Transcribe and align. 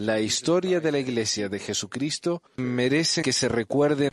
La 0.00 0.18
historia 0.18 0.80
de 0.80 0.92
la 0.92 0.98
Iglesia 0.98 1.50
de 1.50 1.58
Jesucristo 1.58 2.42
merece 2.56 3.20
que 3.20 3.34
se 3.34 3.50
recuerde. 3.50 4.10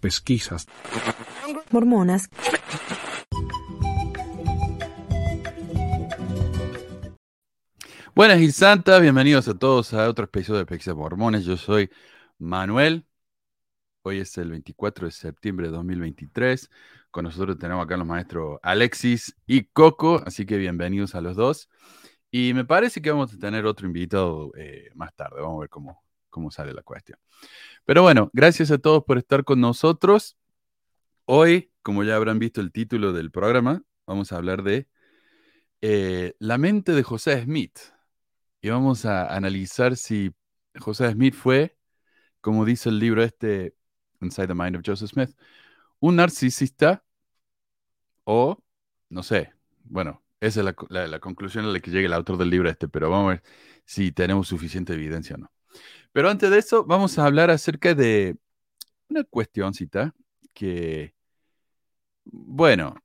Pesquisas. 0.00 0.66
Mormonas. 1.70 2.28
Buenas 8.16 8.40
y 8.40 8.50
santas, 8.50 9.00
bienvenidos 9.00 9.46
a 9.46 9.54
todos 9.54 9.94
a 9.94 10.08
otro 10.08 10.24
episodio 10.24 10.58
de 10.58 10.66
Pesquisas 10.66 10.96
Mormones. 10.96 11.44
Yo 11.44 11.56
soy 11.56 11.88
Manuel. 12.38 13.06
Hoy 14.02 14.18
es 14.18 14.36
el 14.38 14.50
24 14.50 15.06
de 15.06 15.12
septiembre 15.12 15.68
de 15.68 15.72
2023. 15.74 16.68
Con 17.12 17.26
nosotros 17.26 17.56
tenemos 17.60 17.84
acá 17.84 17.96
los 17.96 18.08
maestros 18.08 18.58
Alexis 18.60 19.36
y 19.46 19.66
Coco, 19.66 20.20
así 20.26 20.46
que 20.46 20.56
bienvenidos 20.56 21.14
a 21.14 21.20
los 21.20 21.36
dos. 21.36 21.68
Y 22.30 22.54
me 22.54 22.64
parece 22.64 23.02
que 23.02 23.10
vamos 23.10 23.32
a 23.34 23.38
tener 23.38 23.66
otro 23.66 23.86
invitado 23.86 24.52
eh, 24.56 24.90
más 24.94 25.14
tarde. 25.14 25.40
Vamos 25.40 25.58
a 25.58 25.60
ver 25.60 25.68
cómo, 25.68 26.02
cómo 26.28 26.50
sale 26.50 26.72
la 26.72 26.82
cuestión. 26.82 27.18
Pero 27.84 28.02
bueno, 28.02 28.30
gracias 28.32 28.70
a 28.70 28.78
todos 28.78 29.04
por 29.04 29.18
estar 29.18 29.44
con 29.44 29.60
nosotros. 29.60 30.36
Hoy, 31.24 31.72
como 31.82 32.04
ya 32.04 32.16
habrán 32.16 32.38
visto 32.38 32.60
el 32.60 32.72
título 32.72 33.12
del 33.12 33.30
programa, 33.30 33.82
vamos 34.06 34.32
a 34.32 34.36
hablar 34.36 34.62
de 34.62 34.88
eh, 35.80 36.34
la 36.38 36.58
mente 36.58 36.92
de 36.92 37.02
José 37.02 37.42
Smith. 37.42 37.78
Y 38.60 38.68
vamos 38.68 39.06
a 39.06 39.34
analizar 39.34 39.96
si 39.96 40.32
José 40.78 41.10
Smith 41.12 41.34
fue, 41.34 41.76
como 42.40 42.64
dice 42.64 42.90
el 42.90 42.98
libro 42.98 43.22
este, 43.22 43.74
Inside 44.20 44.48
the 44.48 44.54
Mind 44.54 44.76
of 44.76 44.82
Joseph 44.84 45.10
Smith, 45.10 45.30
un 45.98 46.16
narcisista 46.16 47.02
o, 48.24 48.62
no 49.08 49.22
sé, 49.22 49.52
bueno, 49.84 50.22
esa 50.40 50.60
es 50.60 50.66
la, 50.88 51.20
conclusión 51.20 51.66
a 51.66 51.68
la 51.68 51.80
que 51.80 51.90
llega 51.90 52.06
el 52.06 52.14
autor 52.14 52.38
del 52.38 52.50
libro 52.50 52.70
este, 52.70 52.88
pero 52.88 53.10
vamos 53.10 53.26
a 53.26 53.30
ver 53.34 53.42
si 53.84 54.12
tenemos 54.12 54.48
suficiente 54.48 54.94
evidencia 54.94 55.36
o 55.36 55.38
no. 55.38 55.52
Pero 56.12 56.30
antes 56.30 56.50
de 56.50 56.58
eso, 56.58 56.84
vamos 56.84 57.18
a 57.18 57.26
hablar 57.26 57.50
acerca 57.50 57.94
de 57.94 58.36
una 59.08 59.24
cuestioncita 59.24 60.14
que, 60.54 61.14
bueno, 62.24 62.96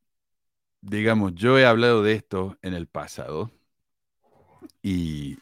digamos, 0.81 1.36
yo 1.36 1.59
he 1.59 1.66
hablado 1.66 2.03
de 2.03 2.13
esto 2.13 2.58
en 2.61 2.73
el 2.75 2.88
pasado 2.88 3.52
y 4.81 5.38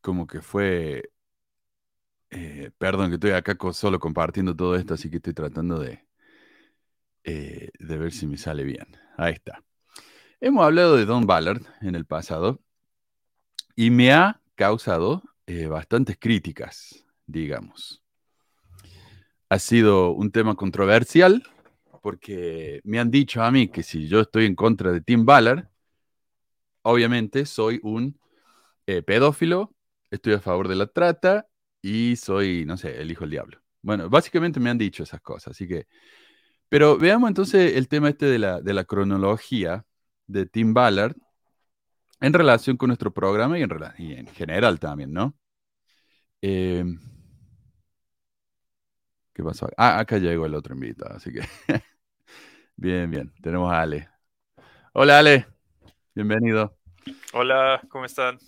como 0.00 0.26
que 0.26 0.40
fue, 0.42 1.10
eh, 2.30 2.70
perdón 2.78 3.08
que 3.10 3.14
estoy 3.14 3.30
acá 3.32 3.56
solo 3.72 3.98
compartiendo 4.00 4.54
todo 4.54 4.76
esto, 4.76 4.94
así 4.94 5.10
que 5.10 5.16
estoy 5.16 5.34
tratando 5.34 5.78
de, 5.78 6.06
eh, 7.24 7.70
de 7.78 7.96
ver 7.98 8.12
si 8.12 8.26
me 8.26 8.36
sale 8.38 8.64
bien. 8.64 8.86
Ahí 9.16 9.32
está. 9.34 9.65
Hemos 10.38 10.66
hablado 10.66 10.96
de 10.96 11.06
Don 11.06 11.26
Ballard 11.26 11.62
en 11.80 11.94
el 11.94 12.04
pasado 12.04 12.60
y 13.74 13.88
me 13.88 14.12
ha 14.12 14.42
causado 14.54 15.22
eh, 15.46 15.66
bastantes 15.66 16.18
críticas, 16.18 17.06
digamos. 17.26 18.02
Ha 19.48 19.58
sido 19.58 20.10
un 20.10 20.30
tema 20.30 20.54
controversial 20.54 21.42
porque 22.02 22.82
me 22.84 22.98
han 22.98 23.10
dicho 23.10 23.42
a 23.42 23.50
mí 23.50 23.68
que 23.68 23.82
si 23.82 24.08
yo 24.08 24.20
estoy 24.20 24.44
en 24.44 24.54
contra 24.54 24.92
de 24.92 25.00
Tim 25.00 25.24
Ballard, 25.24 25.70
obviamente 26.82 27.46
soy 27.46 27.80
un 27.82 28.20
eh, 28.86 29.00
pedófilo, 29.00 29.74
estoy 30.10 30.34
a 30.34 30.40
favor 30.40 30.68
de 30.68 30.76
la 30.76 30.86
trata 30.86 31.46
y 31.80 32.16
soy, 32.16 32.66
no 32.66 32.76
sé, 32.76 33.00
el 33.00 33.10
hijo 33.10 33.22
del 33.22 33.30
diablo. 33.30 33.62
Bueno, 33.80 34.10
básicamente 34.10 34.60
me 34.60 34.68
han 34.68 34.78
dicho 34.78 35.02
esas 35.02 35.22
cosas, 35.22 35.52
así 35.52 35.66
que... 35.66 35.86
Pero 36.68 36.98
veamos 36.98 37.28
entonces 37.28 37.76
el 37.76 37.88
tema 37.88 38.10
este 38.10 38.26
de 38.26 38.38
la, 38.38 38.60
de 38.60 38.74
la 38.74 38.84
cronología 38.84 39.86
de 40.26 40.46
Tim 40.46 40.74
Ballard 40.74 41.16
en 42.20 42.32
relación 42.32 42.76
con 42.76 42.88
nuestro 42.88 43.12
programa 43.12 43.58
y 43.58 43.62
en, 43.62 43.70
en 43.98 44.26
general 44.28 44.80
también, 44.80 45.12
¿no? 45.12 45.34
Eh, 46.42 46.84
¿Qué 49.32 49.42
pasó? 49.42 49.68
Ah, 49.76 49.98
acá 49.98 50.18
llegó 50.18 50.46
el 50.46 50.54
otro 50.54 50.74
invitado, 50.74 51.16
así 51.16 51.30
que 51.32 51.40
bien, 52.76 53.10
bien, 53.10 53.32
tenemos 53.42 53.70
a 53.70 53.82
Ale. 53.82 54.08
Hola 54.94 55.18
Ale, 55.18 55.46
bienvenido. 56.14 56.74
Hola, 57.34 57.82
¿cómo 57.90 58.06
están? 58.06 58.38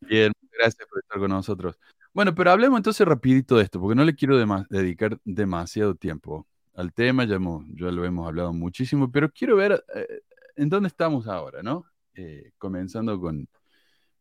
Bien, 0.00 0.32
gracias 0.52 0.86
por 0.88 0.98
estar 0.98 1.18
con 1.18 1.30
nosotros. 1.30 1.78
Bueno, 2.12 2.34
pero 2.34 2.50
hablemos 2.50 2.78
entonces 2.78 3.06
rapidito 3.06 3.56
de 3.56 3.64
esto, 3.64 3.80
porque 3.80 3.94
no 3.94 4.04
le 4.04 4.14
quiero 4.14 4.36
dedicar 4.68 5.18
demasiado 5.24 5.94
tiempo 5.94 6.46
al 6.74 6.92
tema, 6.92 7.24
ya, 7.24 7.38
ya 7.74 7.90
lo 7.90 8.04
hemos 8.04 8.26
hablado 8.26 8.52
muchísimo, 8.52 9.10
pero 9.10 9.30
quiero 9.30 9.56
ver 9.56 9.84
eh, 9.94 10.20
en 10.56 10.68
dónde 10.68 10.88
estamos 10.88 11.26
ahora, 11.28 11.62
¿no? 11.62 11.86
Eh, 12.14 12.52
comenzando 12.58 13.20
con 13.20 13.48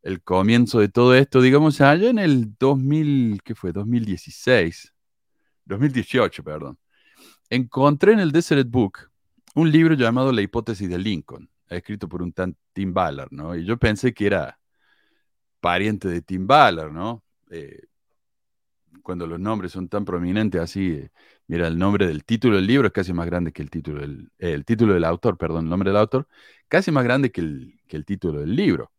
el 0.04 0.22
comienzo 0.22 0.80
de 0.80 0.90
todo 0.90 1.16
esto, 1.16 1.42
digamos, 1.42 1.82
allá 1.82 2.10
en 2.10 2.20
el 2.20 2.56
2000, 2.58 3.42
¿qué 3.44 3.56
fue? 3.56 3.72
2016, 3.72 4.94
2018, 5.66 6.44
perdón. 6.44 6.78
Encontré 7.50 8.14
en 8.14 8.20
el 8.20 8.32
Desert 8.32 8.70
Book 8.70 9.10
un 9.56 9.72
libro 9.72 9.96
llamado 9.96 10.32
La 10.32 10.42
hipótesis 10.42 10.90
de 10.90 11.00
Lincoln, 11.00 11.50
escrito 11.70 12.08
por 12.08 12.22
un 12.22 12.34
tan 12.34 12.56
Tim 12.74 12.94
Ballard, 12.94 13.32
¿no? 13.32 13.56
Y 13.56 13.66
yo 13.66 13.78
pensé 13.78 14.14
que 14.14 14.28
era 14.28 14.60
pariente 15.60 16.08
de 16.08 16.22
Tim 16.22 16.46
Ballard, 16.46 16.92
¿no? 16.92 17.24
Eh, 17.50 17.88
cuando 19.02 19.26
los 19.26 19.40
nombres 19.40 19.72
son 19.72 19.88
tan 19.88 20.06
prominentes 20.06 20.62
así, 20.62 20.92
eh, 20.92 21.12
mira, 21.48 21.68
el 21.68 21.78
nombre 21.78 22.08
del 22.08 22.24
título 22.24 22.56
del 22.58 22.68
libro 22.68 22.88
es 22.88 22.94
casi 22.94 23.14
más 23.14 23.26
grande 23.26 23.52
que 23.52 23.62
el 23.62 23.70
título 23.70 24.02
del, 24.02 24.32
el 24.40 24.66
título 24.66 24.94
del 24.94 25.04
autor, 25.06 25.38
perdón, 25.38 25.66
el 25.66 25.70
nombre 25.70 25.90
del 25.90 25.98
autor, 25.98 26.28
casi 26.68 26.92
más 26.92 27.04
grande 27.04 27.32
que 27.32 27.42
el, 27.42 27.80
que 27.88 27.98
el 27.98 28.06
título 28.06 28.40
del 28.40 28.56
libro. 28.56 28.92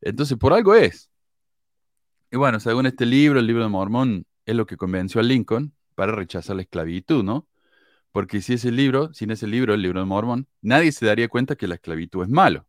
Entonces, 0.00 0.36
por 0.38 0.52
algo 0.52 0.74
es. 0.74 1.10
Y 2.30 2.36
bueno, 2.36 2.60
según 2.60 2.86
este 2.86 3.06
libro, 3.06 3.38
el 3.38 3.46
libro 3.46 3.62
de 3.62 3.68
Mormón, 3.68 4.26
es 4.46 4.56
lo 4.56 4.66
que 4.66 4.76
convenció 4.76 5.20
a 5.20 5.24
Lincoln 5.24 5.74
para 5.94 6.12
rechazar 6.12 6.56
la 6.56 6.62
esclavitud, 6.62 7.22
¿no? 7.22 7.48
Porque 8.10 8.40
si 8.42 8.54
ese 8.54 8.70
libro, 8.72 9.12
sin 9.14 9.30
ese 9.30 9.46
libro, 9.46 9.74
el 9.74 9.82
libro 9.82 10.00
de 10.00 10.06
Mormón, 10.06 10.48
nadie 10.60 10.92
se 10.92 11.06
daría 11.06 11.28
cuenta 11.28 11.56
que 11.56 11.66
la 11.66 11.76
esclavitud 11.76 12.22
es 12.22 12.28
malo. 12.28 12.66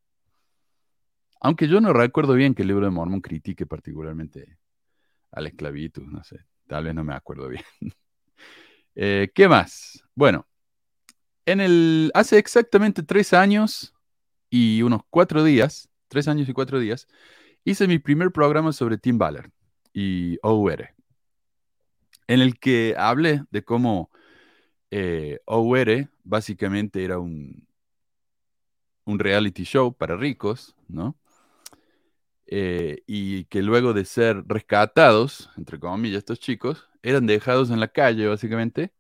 Aunque 1.42 1.68
yo 1.68 1.82
no 1.82 1.92
recuerdo 1.92 2.34
bien 2.34 2.56
que 2.56 2.62
el 2.62 2.70
libro 2.70 2.86
de 2.86 2.92
Mormón 2.92 3.22
critique 3.22 3.66
particularmente 3.66 4.58
a 5.32 5.42
la 5.42 5.50
esclavitud, 5.50 6.04
no 6.04 6.24
sé, 6.24 6.46
tal 6.68 6.86
vez 6.86 6.96
no 6.96 7.04
me 7.04 7.14
acuerdo 7.14 7.50
bien. 7.50 7.64
Eh, 8.96 9.32
¿Qué 9.34 9.48
más? 9.48 10.04
Bueno, 10.16 10.48
en 11.46 11.62
el, 11.62 12.12
hace 12.14 12.38
exactamente 12.38 13.04
tres 13.04 13.34
años 13.34 13.94
y 14.50 14.82
unos 14.84 15.02
cuatro 15.10 15.44
días, 15.44 15.90
tres 16.08 16.28
años 16.28 16.48
y 16.48 16.54
cuatro 16.54 16.80
días, 16.80 17.08
hice 17.66 17.88
mi 17.88 18.00
primer 18.00 18.32
programa 18.32 18.72
sobre 18.74 18.98
Tim 18.98 19.18
Ballard 19.18 19.52
y 19.94 20.38
OUR, 20.44 20.90
en 22.28 22.42
el 22.42 22.60
que 22.60 22.96
hablé 22.98 23.44
de 23.52 23.64
cómo 23.64 24.10
eh, 24.92 25.40
OUR 25.46 26.10
básicamente 26.24 27.04
era 27.04 27.20
un, 27.20 27.68
un 29.06 29.20
reality 29.20 29.64
show 29.64 29.94
para 29.94 30.16
ricos, 30.16 30.76
¿no? 30.88 31.18
Eh, 32.56 33.02
y 33.08 33.46
que 33.46 33.64
luego 33.64 33.94
de 33.94 34.06
ser 34.06 34.44
rescatados, 34.46 35.50
entre 35.58 35.80
comillas, 35.80 36.20
estos 36.20 36.40
chicos, 36.40 36.88
eran 37.02 37.26
dejados 37.26 37.72
en 37.72 37.80
la 37.80 37.88
calle, 37.88 38.28
básicamente, 38.28 38.94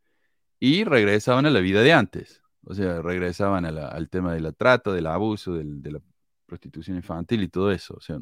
y 0.59 0.85
regresaban 0.85 1.45
a 1.45 1.51
la 1.51 1.59
vida 1.59 1.83
de 1.83 1.93
antes. 1.93 2.41
O 2.63 2.73
sea, 2.73 3.03
regresaban 3.03 3.65
al 3.65 4.09
tema 4.09 4.33
de 4.33 4.41
la 4.41 4.53
trata, 4.53 4.91
del 4.91 5.05
abuso, 5.05 5.53
de 5.53 5.91
la 5.91 6.01
prostitución 6.47 6.97
infantil 6.97 7.43
y 7.43 7.47
todo 7.47 7.71
eso. 7.71 7.93
O 7.93 8.01
sea, 8.01 8.17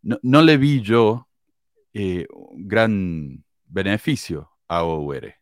no, 0.00 0.40
le 0.42 0.56
vi 0.56 0.80
yo 0.80 1.28
eh, 1.92 2.26
gran 2.54 3.44
beneficio 3.66 4.52
a 4.68 4.84
OUR 4.84 5.34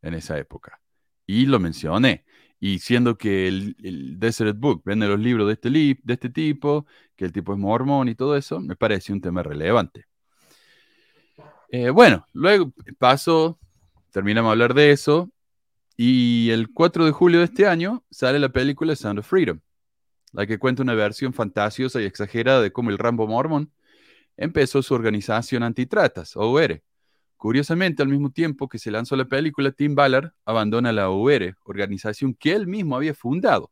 en 0.00 0.14
esa 0.14 0.38
época. 0.38 0.80
Y 1.26 1.44
lo 1.44 1.60
mencioné. 1.60 2.24
Y 2.58 2.78
siendo 2.78 3.18
que 3.18 3.48
el, 3.48 4.18
Desert 4.18 4.58
Book 4.58 4.82
vende 4.84 5.06
los 5.06 5.20
libros 5.20 5.46
de 5.46 5.54
este, 5.54 5.70
de 5.70 6.12
este 6.14 6.30
tipo, 6.30 6.86
que 7.14 7.26
el 7.26 7.32
tipo 7.32 7.52
es 7.52 7.58
mormón 7.58 8.08
y 8.08 8.14
todo 8.14 8.36
eso, 8.36 8.60
me 8.60 8.76
parece 8.76 9.12
un 9.12 9.20
tema 9.20 9.42
relevante. 9.42 10.06
Eh, 11.68 11.90
bueno, 11.90 12.26
luego 12.32 12.72
pasó, 12.98 13.58
terminamos 14.10 14.50
de 14.50 14.52
hablar 14.52 14.74
de 14.74 14.92
eso, 14.92 15.30
y 15.96 16.50
el 16.50 16.72
4 16.72 17.06
de 17.06 17.12
julio 17.12 17.38
de 17.40 17.46
este 17.46 17.66
año 17.66 18.04
sale 18.10 18.38
la 18.38 18.50
película 18.50 18.94
Sound 18.94 19.18
of 19.20 19.26
Freedom, 19.26 19.60
la 20.32 20.46
que 20.46 20.58
cuenta 20.58 20.82
una 20.82 20.94
versión 20.94 21.32
fantasiosa 21.32 22.00
y 22.00 22.04
exagerada 22.04 22.60
de 22.60 22.72
cómo 22.72 22.90
el 22.90 22.98
Rambo 22.98 23.26
mormón 23.26 23.72
empezó 24.36 24.82
su 24.82 24.94
organización 24.94 25.62
antitratas, 25.62 26.36
OUR. 26.36 26.82
Curiosamente, 27.36 28.02
al 28.02 28.08
mismo 28.08 28.30
tiempo 28.30 28.68
que 28.68 28.78
se 28.78 28.90
lanzó 28.90 29.16
la 29.16 29.26
película, 29.26 29.70
Tim 29.72 29.94
Ballard 29.94 30.32
abandona 30.44 30.92
la 30.92 31.10
OUR, 31.10 31.56
organización 31.64 32.34
que 32.34 32.52
él 32.52 32.66
mismo 32.66 32.96
había 32.96 33.14
fundado. 33.14 33.70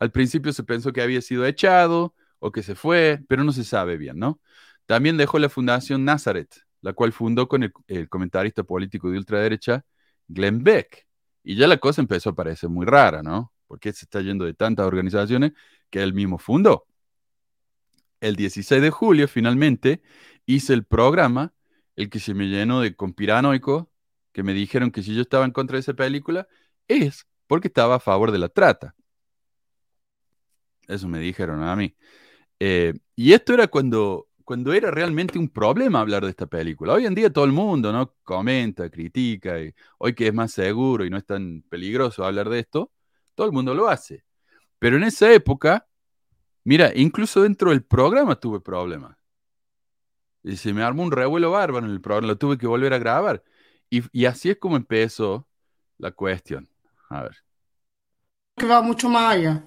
Al 0.00 0.10
principio 0.10 0.52
se 0.52 0.64
pensó 0.64 0.92
que 0.92 1.02
había 1.02 1.20
sido 1.22 1.46
echado 1.46 2.14
o 2.38 2.52
que 2.52 2.62
se 2.62 2.74
fue, 2.74 3.22
pero 3.28 3.44
no 3.44 3.52
se 3.52 3.64
sabe 3.64 3.96
bien, 3.96 4.18
¿no? 4.18 4.40
También 4.86 5.16
dejó 5.16 5.38
la 5.38 5.48
fundación 5.48 6.04
Nazareth, 6.04 6.56
la 6.82 6.92
cual 6.92 7.12
fundó 7.12 7.48
con 7.48 7.72
el 7.86 8.08
comentarista 8.08 8.64
político 8.64 9.10
de 9.10 9.18
ultraderecha 9.18 9.84
Glenn 10.28 10.62
Beck. 10.64 11.06
Y 11.42 11.56
ya 11.56 11.66
la 11.66 11.78
cosa 11.78 12.02
empezó 12.02 12.30
a 12.30 12.34
parecer 12.34 12.68
muy 12.70 12.86
rara, 12.86 13.22
¿no? 13.22 13.52
Porque 13.66 13.92
se 13.92 14.04
está 14.06 14.20
yendo 14.20 14.44
de 14.44 14.54
tantas 14.54 14.86
organizaciones 14.86 15.52
que 15.90 16.02
él 16.02 16.12
mismo 16.14 16.38
fundó. 16.38 16.86
el 18.20 18.36
16 18.36 18.82
de 18.82 18.90
julio 18.90 19.28
finalmente 19.28 20.02
hice 20.46 20.74
el 20.74 20.84
programa, 20.84 21.53
el 21.96 22.10
que 22.10 22.20
se 22.20 22.34
me 22.34 22.46
llenó 22.46 22.80
de 22.80 22.94
conspiranoico, 22.96 23.90
que 24.32 24.42
me 24.42 24.52
dijeron 24.52 24.90
que 24.90 25.02
si 25.02 25.14
yo 25.14 25.22
estaba 25.22 25.44
en 25.44 25.52
contra 25.52 25.76
de 25.76 25.80
esa 25.80 25.94
película, 25.94 26.48
es 26.88 27.26
porque 27.46 27.68
estaba 27.68 27.96
a 27.96 28.00
favor 28.00 28.32
de 28.32 28.38
la 28.38 28.48
trata. 28.48 28.94
Eso 30.88 31.08
me 31.08 31.18
dijeron 31.18 31.62
a 31.62 31.76
mí. 31.76 31.94
Eh, 32.60 32.94
y 33.16 33.32
esto 33.32 33.54
era 33.54 33.68
cuando, 33.68 34.28
cuando 34.44 34.72
era 34.72 34.90
realmente 34.90 35.38
un 35.38 35.48
problema 35.48 36.00
hablar 36.00 36.24
de 36.24 36.30
esta 36.30 36.46
película. 36.46 36.94
Hoy 36.94 37.06
en 37.06 37.14
día 37.14 37.32
todo 37.32 37.44
el 37.44 37.52
mundo, 37.52 37.92
¿no? 37.92 38.14
Comenta, 38.22 38.90
critica, 38.90 39.60
y 39.60 39.74
hoy 39.98 40.14
que 40.14 40.28
es 40.28 40.34
más 40.34 40.52
seguro 40.52 41.04
y 41.04 41.10
no 41.10 41.16
es 41.16 41.24
tan 41.26 41.62
peligroso 41.68 42.24
hablar 42.24 42.48
de 42.48 42.60
esto, 42.60 42.92
todo 43.34 43.46
el 43.46 43.52
mundo 43.52 43.74
lo 43.74 43.88
hace. 43.88 44.24
Pero 44.78 44.96
en 44.96 45.04
esa 45.04 45.32
época, 45.32 45.86
mira, 46.64 46.92
incluso 46.94 47.42
dentro 47.42 47.70
del 47.70 47.84
programa 47.84 48.36
tuve 48.36 48.60
problemas. 48.60 49.16
Y 50.44 50.56
se 50.58 50.74
me 50.74 50.84
armó 50.84 51.04
un 51.04 51.12
revuelo 51.12 51.52
bárbaro 51.52 51.86
en 51.86 51.92
el 51.92 52.02
programa, 52.02 52.28
lo 52.28 52.38
tuve 52.38 52.58
que 52.58 52.68
volver 52.68 52.94
a 52.94 52.98
grabar. 53.00 53.44
Y, 53.90 54.02
y 54.12 54.26
así 54.26 54.50
es 54.50 54.58
como 54.58 54.76
empezó 54.76 55.48
la 55.98 56.12
cuestión. 56.12 56.68
A 57.10 57.24
ver. 57.24 57.36
Que 58.56 58.66
va 58.66 58.82
mucho 58.82 59.08
más 59.08 59.34
allá. 59.34 59.66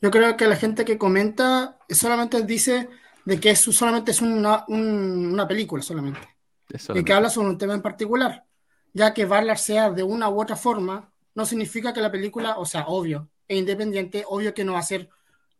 Yo 0.00 0.10
creo 0.10 0.36
que 0.36 0.46
la 0.46 0.56
gente 0.56 0.84
que 0.84 0.98
comenta 0.98 1.78
solamente 1.88 2.42
dice 2.42 2.88
de 3.24 3.40
que 3.40 3.50
eso 3.50 3.72
solamente 3.72 4.10
es 4.12 4.20
una, 4.22 4.64
un- 4.68 5.32
una 5.32 5.48
película 5.48 5.82
solamente. 5.82 6.28
Y 6.92 7.04
que 7.04 7.12
habla 7.14 7.30
sobre 7.30 7.50
un 7.50 7.58
tema 7.58 7.74
en 7.74 7.82
particular, 7.82 8.46
ya 8.94 9.14
que 9.14 9.26
Ballard 9.26 9.58
sea 9.58 9.90
de 9.90 10.02
una 10.04 10.28
u 10.30 10.40
otra 10.42 10.56
forma, 10.56 11.12
no 11.34 11.46
significa 11.46 11.92
que 11.94 12.00
la 12.02 12.12
película, 12.12 12.58
o 12.58 12.66
sea, 12.66 12.86
obvio, 12.88 13.30
e 13.48 13.56
independiente, 13.58 14.24
obvio 14.28 14.54
que 14.54 14.64
no 14.64 14.74
va 14.74 14.80
a 14.80 14.82
ser 14.82 15.10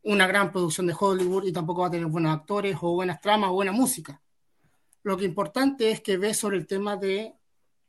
una 0.04 0.26
gran 0.26 0.52
producción 0.52 0.86
de 0.86 0.96
Hollywood 0.98 1.44
y 1.46 1.52
tampoco 1.52 1.82
va 1.82 1.88
a 1.88 1.90
tener 1.90 2.06
buenos 2.08 2.34
actores 2.36 2.76
o 2.82 2.94
buenas 2.94 3.20
tramas 3.20 3.50
o 3.50 3.54
buena 3.54 3.72
música. 3.72 4.22
Lo 5.06 5.16
que 5.16 5.24
importante 5.24 5.88
es 5.92 6.00
que 6.00 6.16
ve 6.16 6.34
sobre 6.34 6.56
el 6.56 6.66
tema 6.66 6.96
de 6.96 7.32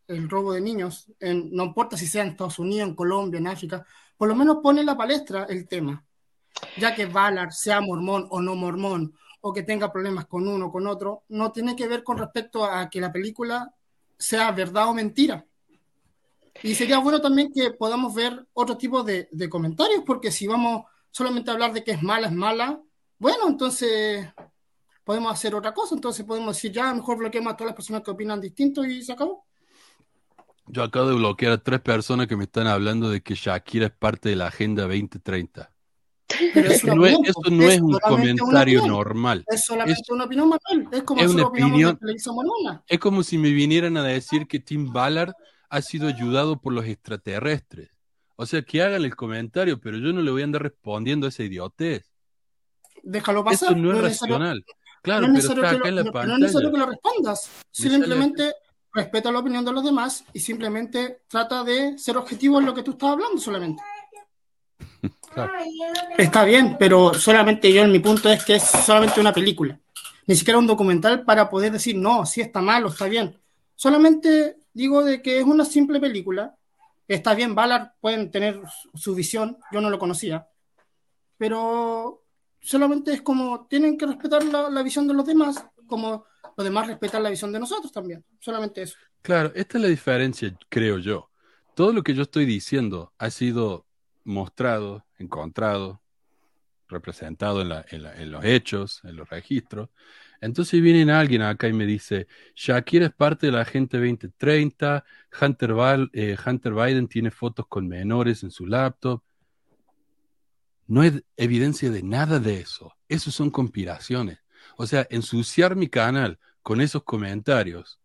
el 0.07 0.29
robo 0.29 0.53
de 0.53 0.61
niños, 0.61 1.11
en- 1.19 1.49
no 1.51 1.63
importa 1.63 1.97
si 1.97 2.05
sea 2.05 2.21
en 2.21 2.29
Estados 2.29 2.59
Unidos, 2.59 2.87
en 2.87 2.93
Colombia, 2.95 3.39
en 3.39 3.47
África, 3.47 3.83
por 4.15 4.27
lo 4.29 4.35
menos 4.35 4.57
pone 4.61 4.81
en 4.81 4.85
la 4.85 4.95
palestra 4.95 5.45
el 5.49 5.67
tema, 5.67 6.05
ya 6.77 6.93
que 6.93 7.07
Ballard 7.07 7.53
sea 7.53 7.81
mormón 7.81 8.27
o 8.29 8.39
no 8.39 8.53
mormón, 8.53 9.15
o 9.41 9.51
que 9.51 9.63
tenga 9.63 9.91
problemas 9.91 10.27
con 10.27 10.47
uno 10.47 10.67
o 10.67 10.71
con 10.71 10.85
otro, 10.85 11.23
no 11.29 11.51
tiene 11.51 11.75
que 11.75 11.87
ver 11.87 12.03
con 12.03 12.19
respecto 12.19 12.63
a 12.63 12.87
que 12.87 13.01
la 13.01 13.11
película 13.11 13.73
sea 14.15 14.51
verdad 14.51 14.87
o 14.87 14.93
mentira. 14.93 15.43
Y 16.61 16.75
sería 16.75 16.99
bueno 16.99 17.19
también 17.19 17.51
que 17.51 17.71
podamos 17.71 18.13
ver 18.13 18.45
otro 18.53 18.77
tipo 18.77 19.01
de, 19.01 19.27
de 19.31 19.49
comentarios, 19.49 20.03
porque 20.05 20.31
si 20.31 20.45
vamos 20.45 20.85
solamente 21.09 21.49
a 21.49 21.53
hablar 21.55 21.73
de 21.73 21.83
que 21.83 21.93
es 21.93 22.03
mala, 22.03 22.27
es 22.27 22.33
mala, 22.33 22.79
bueno, 23.17 23.47
entonces 23.47 24.27
podemos 25.07 25.31
hacer 25.31 25.55
otra 25.55 25.73
cosa, 25.73 25.95
entonces 25.95 26.25
podemos 26.25 26.53
decir, 26.53 26.69
ya, 26.73 26.93
mejor 26.93 27.17
bloqueemos 27.17 27.53
a 27.53 27.55
todas 27.55 27.69
las 27.69 27.75
personas 27.77 28.01
que 28.03 28.11
opinan 28.11 28.41
distinto 28.41 28.83
y 28.83 29.01
se 29.01 29.13
acabó. 29.13 29.45
Yo 30.65 30.83
acabo 30.83 31.07
de 31.07 31.15
bloquear 31.15 31.53
a 31.53 31.57
tres 31.63 31.79
personas 31.79 32.27
que 32.27 32.35
me 32.35 32.43
están 32.43 32.67
hablando 32.67 33.09
de 33.09 33.21
que 33.21 33.33
Shakira 33.33 33.85
es 33.85 33.93
parte 33.93 34.27
de 34.27 34.35
la 34.35 34.47
Agenda 34.47 34.83
2030. 34.83 35.71
Pero 36.53 36.69
es 36.69 36.83
Eso 36.83 36.93
no 36.93 37.05
es, 37.05 37.17
eso 37.23 37.41
no 37.49 37.63
es 37.69 37.79
un 37.79 37.97
comentario 37.99 38.85
normal. 38.85 39.45
Es 39.47 39.63
solamente 39.63 40.01
Es- 40.01 40.09
una 40.09 40.25
opinión, 40.25 40.49
Manuel. 40.49 40.89
Es 40.91 41.03
como 41.03 41.21
nosotros 41.21 41.51
una 41.51 41.71
opinión. 41.71 41.99
Es 42.85 42.99
como 42.99 43.23
si 43.23 43.37
me 43.37 43.51
vinieran 43.51 43.95
a 43.95 44.03
decir 44.03 44.45
que 44.45 44.59
Tim 44.59 44.91
Ballard 44.91 45.31
ha 45.69 45.81
sido 45.81 46.09
ayudado 46.09 46.59
por 46.59 46.73
los 46.73 46.83
extraterrestres. 46.85 47.91
O 48.35 48.45
sea, 48.45 48.61
que 48.61 48.81
hagan 48.81 49.05
el 49.05 49.15
comentario, 49.15 49.79
pero 49.79 49.97
yo 49.99 50.11
no 50.11 50.21
le 50.21 50.31
voy 50.31 50.41
a 50.41 50.45
andar 50.45 50.63
respondiendo 50.63 51.27
a 51.27 51.29
esa 51.29 51.43
idiotez. 51.43 52.11
Déjalo 53.03 53.45
pasar. 53.45 53.69
Eso 53.69 53.77
no 53.77 53.93
es 53.93 54.01
racional. 54.01 54.65
Claro, 55.07 55.21
no 55.21 55.27
es 55.27 55.33
necesario 55.33 55.63
que 55.63 55.77
lo- 55.91 55.95
la 55.95 56.03
no- 56.03 56.11
no 56.11 56.33
es 56.33 56.39
necesario 56.39 56.69
que 56.71 56.77
pantalla. 56.77 56.85
lo 56.85 56.91
respondas. 56.91 57.49
Simplemente 57.71 58.55
respeta 58.93 59.31
la 59.31 59.39
opinión 59.39 59.63
de 59.65 59.71
los 59.71 59.83
demás 59.83 60.23
y 60.33 60.39
simplemente 60.39 61.21
trata 61.27 61.63
de 61.63 61.97
ser 61.97 62.17
objetivo 62.17 62.59
en 62.59 62.65
lo 62.65 62.73
que 62.73 62.83
tú 62.83 62.91
estás 62.91 63.09
hablando 63.11 63.37
solamente. 63.39 63.81
Claro. 65.33 65.53
Está 66.17 66.43
bien, 66.45 66.77
pero 66.79 67.13
solamente 67.13 67.71
yo 67.71 67.83
en 67.83 67.91
mi 67.91 67.99
punto 67.99 68.27
es 68.29 68.43
que 68.43 68.55
es 68.55 68.63
solamente 68.63 69.19
una 69.19 69.31
película. 69.33 69.79
Ni 70.25 70.35
siquiera 70.35 70.57
un 70.57 70.65
documental 70.65 71.23
para 71.25 71.47
poder 71.49 71.71
decir, 71.71 71.95
no, 71.95 72.25
si 72.25 72.41
está 72.41 72.59
mal 72.59 72.83
o 72.85 72.89
está 72.89 73.05
bien. 73.05 73.37
Solamente 73.75 74.57
digo 74.73 75.03
de 75.03 75.21
que 75.21 75.37
es 75.37 75.43
una 75.45 75.63
simple 75.63 75.99
película. 75.99 76.55
Está 77.07 77.35
bien, 77.35 77.53
Ballard 77.53 77.91
pueden 78.01 78.31
tener 78.31 78.59
su 78.95 79.13
visión, 79.13 79.57
yo 79.71 79.79
no 79.79 79.89
lo 79.91 79.99
conocía. 79.99 80.47
Pero 81.37 82.23
solamente 82.61 83.13
es 83.13 83.21
como 83.21 83.67
tienen 83.67 83.97
que 83.97 84.05
respetar 84.05 84.43
la, 84.45 84.69
la 84.69 84.83
visión 84.83 85.07
de 85.07 85.13
los 85.13 85.25
demás, 85.25 85.65
como 85.87 86.25
los 86.55 86.63
demás 86.65 86.87
respetan 86.87 87.23
la 87.23 87.29
visión 87.29 87.51
de 87.51 87.59
nosotros 87.59 87.91
también. 87.91 88.23
Solamente 88.39 88.81
eso. 88.83 88.97
Claro, 89.21 89.51
esta 89.55 89.77
es 89.77 89.81
la 89.83 89.89
diferencia, 89.89 90.55
creo 90.69 90.97
yo. 90.99 91.29
Todo 91.75 91.93
lo 91.93 92.03
que 92.03 92.13
yo 92.13 92.23
estoy 92.23 92.45
diciendo 92.45 93.13
ha 93.17 93.29
sido 93.29 93.85
mostrado, 94.23 95.05
encontrado, 95.17 96.01
representado 96.89 97.61
en, 97.61 97.69
la- 97.69 97.85
en 97.89 98.03
la- 98.03 98.15
en 98.15 98.31
los 98.31 98.43
hechos, 98.45 99.01
en 99.03 99.15
los 99.17 99.29
registros. 99.29 99.89
Entonces 100.39 100.81
viene 100.81 101.11
alguien 101.11 101.41
acá 101.41 101.67
y 101.67 101.73
me 101.73 101.85
dice, 101.85 102.27
Shakira 102.55 103.07
es 103.07 103.13
parte 103.13 103.47
de 103.47 103.51
la 103.53 103.61
Agenda 103.61 103.97
2030, 103.99 105.03
Hunter, 105.41 105.73
Val- 105.73 106.09
eh, 106.13 106.37
Hunter 106.45 106.73
Biden 106.73 107.07
tiene 107.07 107.31
fotos 107.31 107.67
con 107.67 107.87
menores 107.87 108.43
en 108.43 108.51
su 108.51 108.65
laptop. 108.65 109.21
No 110.87 111.01
hay 111.01 111.21
evidencia 111.35 111.89
de 111.91 112.01
nada 112.03 112.39
de 112.39 112.59
eso. 112.61 112.93
Esos 113.09 113.35
son 113.35 113.49
conspiraciones. 113.49 114.39
O 114.77 114.87
sea, 114.87 115.05
ensuciar 115.09 115.75
mi 115.75 115.87
canal 115.89 116.39
con 116.61 116.81
esos 116.81 117.03
comentarios 117.03 117.99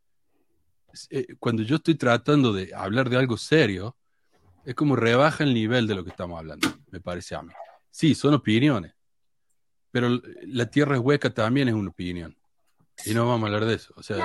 eh, 1.11 1.27
cuando 1.39 1.63
yo 1.63 1.77
estoy 1.77 1.95
tratando 1.95 2.53
de 2.53 2.71
hablar 2.75 3.09
de 3.09 3.17
algo 3.17 3.37
serio, 3.39 3.97
es 4.65 4.75
como 4.75 4.95
rebaja 4.95 5.43
el 5.43 5.55
nivel 5.55 5.87
de 5.87 5.95
lo 5.95 6.05
que 6.05 6.11
estamos 6.11 6.39
hablando, 6.39 6.69
me 6.91 7.01
parece 7.01 7.35
a 7.35 7.43
mí. 7.43 7.53
Sí, 7.91 8.15
son 8.15 8.35
opiniones, 8.35 8.93
pero 9.91 10.21
la 10.43 10.67
tierra 10.67 10.97
es 10.97 11.01
hueca 11.01 11.31
también 11.31 11.69
es 11.69 11.75
una 11.75 11.89
opinión. 11.91 12.37
Y 13.07 13.15
no 13.15 13.27
vamos 13.27 13.45
a 13.45 13.47
hablar 13.55 13.65
de 13.69 13.75
eso. 13.75 13.93
O 13.97 14.03
sea, 14.03 14.19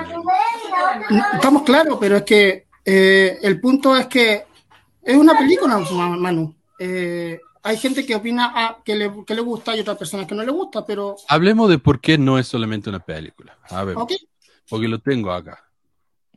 Estamos 1.34 1.62
claros, 1.62 1.96
pero 1.98 2.16
es 2.16 2.22
que 2.24 2.66
eh, 2.84 3.38
el 3.42 3.60
punto 3.60 3.96
es 3.96 4.06
que 4.06 4.44
es 5.02 5.16
una 5.16 5.36
película, 5.38 5.78
Ma- 5.78 6.16
Manu. 6.16 6.54
Eh, 6.78 7.40
hay 7.68 7.76
gente 7.76 8.06
que 8.06 8.14
opina 8.14 8.50
ah, 8.54 8.78
que, 8.82 8.96
le, 8.96 9.12
que 9.26 9.34
le 9.34 9.42
gusta 9.42 9.76
y 9.76 9.80
otras 9.80 9.98
personas 9.98 10.26
que 10.26 10.34
no 10.34 10.42
le 10.42 10.50
gusta, 10.50 10.86
pero 10.86 11.16
hablemos 11.28 11.68
de 11.68 11.78
por 11.78 12.00
qué 12.00 12.16
no 12.16 12.38
es 12.38 12.48
solamente 12.48 12.88
una 12.88 13.00
película. 13.00 13.58
A 13.68 13.84
ver, 13.84 13.94
ok. 13.94 14.12
porque 14.70 14.88
lo 14.88 15.00
tengo 15.00 15.30
acá 15.30 15.70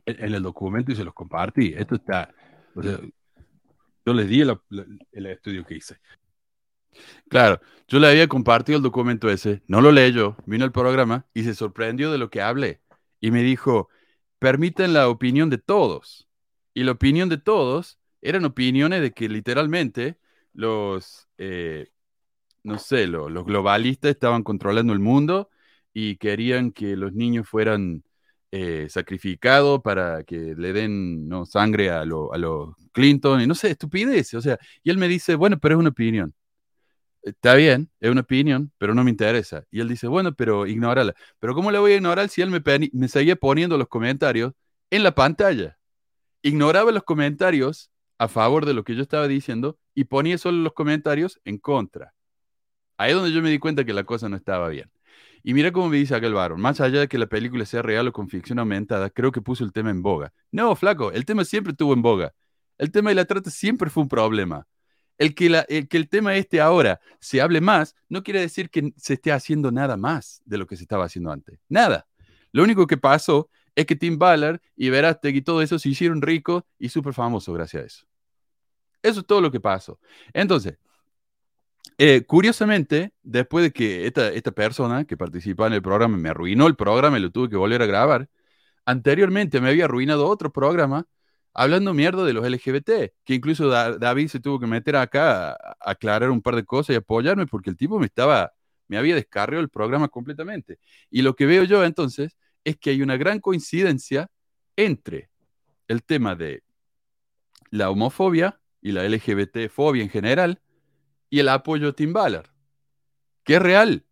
en 0.04 0.22
en 0.22 0.34
el 0.34 0.42
documento 0.42 0.92
y 0.92 0.96
se 0.96 1.04
los 1.04 1.14
compartí. 1.14 1.72
Esto 1.74 1.94
está, 1.94 2.34
o 2.74 2.82
sea, 2.82 2.98
yo 4.04 4.12
les 4.12 4.28
di 4.28 4.42
el, 4.42 4.58
el 5.10 5.26
estudio 5.26 5.64
que 5.64 5.76
hice. 5.76 5.96
Claro, 7.30 7.62
yo 7.88 7.98
le 7.98 8.08
había 8.08 8.28
compartido 8.28 8.76
el 8.76 8.82
documento 8.82 9.30
ese, 9.30 9.62
no 9.66 9.80
lo 9.80 9.90
leyó, 9.90 10.36
vino 10.44 10.64
al 10.64 10.72
programa 10.72 11.24
y 11.32 11.44
se 11.44 11.54
sorprendió 11.54 12.12
de 12.12 12.18
lo 12.18 12.28
que 12.28 12.42
hablé. 12.42 12.82
Y 13.20 13.30
me 13.30 13.42
dijo, 13.42 13.88
permiten 14.38 14.92
la 14.92 15.08
opinión 15.08 15.48
de 15.48 15.56
todos. 15.56 16.28
Y 16.74 16.82
la 16.82 16.92
opinión 16.92 17.30
de 17.30 17.38
todos 17.38 17.98
eran 18.20 18.44
opiniones 18.44 19.00
de 19.00 19.12
que 19.12 19.30
literalmente 19.30 20.18
los, 20.54 21.28
eh, 21.38 21.88
no 22.64 22.78
sé, 22.78 23.06
lo- 23.06 23.28
los 23.30 23.44
globalistas 23.44 24.10
estaban 24.12 24.42
controlando 24.42 24.92
el 24.92 25.00
mundo 25.00 25.50
y 25.92 26.16
querían 26.16 26.72
que 26.72 26.96
los 26.96 27.12
niños 27.12 27.48
fueran 27.48 28.04
eh, 28.52 28.88
sacrificados 28.90 29.80
para 29.82 30.24
que 30.24 30.54
le 30.56 30.72
den 30.74 31.28
no, 31.28 31.46
sangre 31.46 31.90
a 31.90 32.04
los 32.04 32.30
a 32.32 32.38
los 32.38 32.74
Clinton 32.92 33.40
y 33.40 33.46
no 33.46 33.54
sé, 33.54 33.70
estupidez. 33.72 34.34
O 34.34 34.40
sea, 34.42 34.58
y 34.82 34.90
él 34.90 34.98
me 34.98 35.08
dice, 35.08 35.34
bueno, 35.36 35.58
pero 35.60 35.74
es 35.76 35.80
una 35.80 35.88
opinión. 35.90 36.34
Está 37.22 37.54
bien, 37.54 37.88
es 38.00 38.10
una 38.10 38.22
opinión, 38.22 38.72
pero 38.78 38.94
no 38.94 39.04
me 39.04 39.10
interesa. 39.10 39.64
Y 39.70 39.80
él 39.80 39.88
dice, 39.88 40.08
bueno, 40.08 40.34
pero 40.34 40.66
ignórala. 40.66 41.14
Pero 41.38 41.54
¿cómo 41.54 41.70
le 41.70 41.78
voy 41.78 41.92
a 41.92 41.96
ignorar 41.96 42.28
si 42.28 42.42
él 42.42 42.50
me, 42.50 42.60
me 42.92 43.08
seguía 43.08 43.36
poniendo 43.36 43.78
los 43.78 43.86
comentarios 43.88 44.52
en 44.90 45.04
la 45.04 45.14
pantalla? 45.14 45.78
Ignoraba 46.42 46.92
los 46.92 47.04
comentarios 47.04 47.91
a 48.18 48.28
favor 48.28 48.66
de 48.66 48.74
lo 48.74 48.84
que 48.84 48.94
yo 48.94 49.02
estaba 49.02 49.28
diciendo 49.28 49.78
y 49.94 50.04
ponía 50.04 50.38
solo 50.38 50.58
los 50.58 50.72
comentarios 50.72 51.40
en 51.44 51.58
contra. 51.58 52.14
Ahí 52.96 53.10
es 53.10 53.16
donde 53.16 53.32
yo 53.32 53.42
me 53.42 53.50
di 53.50 53.58
cuenta 53.58 53.84
que 53.84 53.92
la 53.92 54.04
cosa 54.04 54.28
no 54.28 54.36
estaba 54.36 54.68
bien. 54.68 54.90
Y 55.42 55.54
mira 55.54 55.72
cómo 55.72 55.88
me 55.88 55.96
dice 55.96 56.14
aquel 56.14 56.34
varón, 56.34 56.60
más 56.60 56.80
allá 56.80 57.00
de 57.00 57.08
que 57.08 57.18
la 57.18 57.26
película 57.26 57.66
sea 57.66 57.82
real 57.82 58.06
o 58.08 58.12
con 58.12 58.28
ficción 58.28 58.60
aumentada, 58.60 59.10
creo 59.10 59.32
que 59.32 59.42
puso 59.42 59.64
el 59.64 59.72
tema 59.72 59.90
en 59.90 60.02
boga. 60.02 60.32
No, 60.52 60.76
flaco, 60.76 61.10
el 61.10 61.24
tema 61.24 61.44
siempre 61.44 61.72
estuvo 61.72 61.92
en 61.94 62.02
boga. 62.02 62.32
El 62.78 62.92
tema 62.92 63.10
de 63.10 63.16
la 63.16 63.24
trata 63.24 63.50
siempre 63.50 63.90
fue 63.90 64.04
un 64.04 64.08
problema. 64.08 64.66
El 65.18 65.34
que, 65.34 65.64
el 65.68 65.88
que 65.88 65.96
el 65.96 66.08
tema 66.08 66.36
este 66.36 66.60
ahora 66.60 67.00
se 67.20 67.40
hable 67.40 67.60
más 67.60 67.94
no 68.08 68.22
quiere 68.22 68.40
decir 68.40 68.70
que 68.70 68.92
se 68.96 69.14
esté 69.14 69.32
haciendo 69.32 69.70
nada 69.70 69.96
más 69.96 70.40
de 70.44 70.58
lo 70.58 70.66
que 70.66 70.76
se 70.76 70.82
estaba 70.82 71.04
haciendo 71.04 71.30
antes. 71.32 71.58
Nada. 71.68 72.06
Lo 72.52 72.62
único 72.62 72.86
que 72.86 72.96
pasó 72.96 73.50
es 73.74 73.86
que 73.86 73.96
Tim 73.96 74.18
Ballard 74.18 74.60
y 74.76 74.90
Verástegui 74.90 75.38
y 75.38 75.42
todo 75.42 75.62
eso 75.62 75.78
se 75.78 75.88
hicieron 75.90 76.22
ricos 76.22 76.64
y 76.78 76.88
súper 76.90 77.14
famosos 77.14 77.54
gracias 77.54 77.82
a 77.82 77.86
eso. 77.86 78.06
Eso 79.02 79.20
es 79.20 79.26
todo 79.26 79.40
lo 79.40 79.50
que 79.52 79.60
pasó. 79.60 79.98
Entonces, 80.32 80.78
Eh, 81.98 82.24
curiosamente, 82.26 83.12
después 83.22 83.64
de 83.64 83.72
que 83.72 84.06
esta, 84.06 84.52
persona 84.52 85.04
que 85.04 85.16
participaba 85.16 85.68
en 85.68 85.74
el 85.74 85.82
programa 85.82 86.16
me 86.16 86.30
arruinó 86.30 86.66
el 86.66 86.74
programa 86.76 87.18
y 87.18 87.22
lo 87.22 87.30
tuve 87.30 87.48
que 87.50 87.56
volver 87.56 87.82
a 87.82 87.86
grabar, 87.86 88.28
anteriormente 88.86 89.60
me 89.60 89.68
había 89.70 89.86
arruinado 89.86 90.28
otro 90.28 90.52
programa 90.52 91.06
hablando 91.54 91.94
mierda 91.94 92.24
de 92.24 92.32
los 92.34 92.46
LGBT, 92.46 93.14
que 93.24 93.34
incluso 93.34 93.68
Da- 93.68 93.98
David 93.98 94.28
se 94.28 94.40
tuvo 94.40 94.60
que 94.60 94.66
meter 94.66 94.96
acá 94.96 95.52
a, 95.52 95.54
a 95.80 95.92
aclarar 95.92 96.30
un 96.30 96.42
par 96.42 96.56
de 96.56 96.64
cosas 96.64 96.94
y 96.94 96.96
apoyarme 96.98 97.46
porque 97.46 97.70
el 97.70 97.76
tipo 97.76 97.98
me 98.00 98.06
estaba, 98.06 98.52
me 98.88 98.98
había 98.98 99.14
descarriado 99.16 99.62
el 99.62 99.70
programa 99.70 100.08
completamente. 100.08 100.78
Y 101.10 101.22
lo 101.22 101.36
que 101.36 101.46
veo 101.46 101.64
yo 101.64 101.84
entonces 101.84 102.36
es 102.64 102.76
que 102.76 102.90
hay 102.90 103.02
una 103.02 103.16
gran 103.16 103.40
coincidencia 103.40 104.30
entre 104.76 105.30
el 105.88 106.02
tema 106.02 106.34
de 106.34 106.62
la 107.70 107.90
homofobia 107.90 108.60
y 108.80 108.92
la 108.92 109.04
LGBT-fobia 109.04 110.02
en 110.02 110.10
general 110.10 110.60
y 111.30 111.38
el 111.40 111.48
apoyo 111.48 111.88
a 111.88 111.92
Tim 111.92 112.12
Ballard, 112.12 112.50
que 113.44 113.56
es 113.56 113.62
real. 113.62 114.04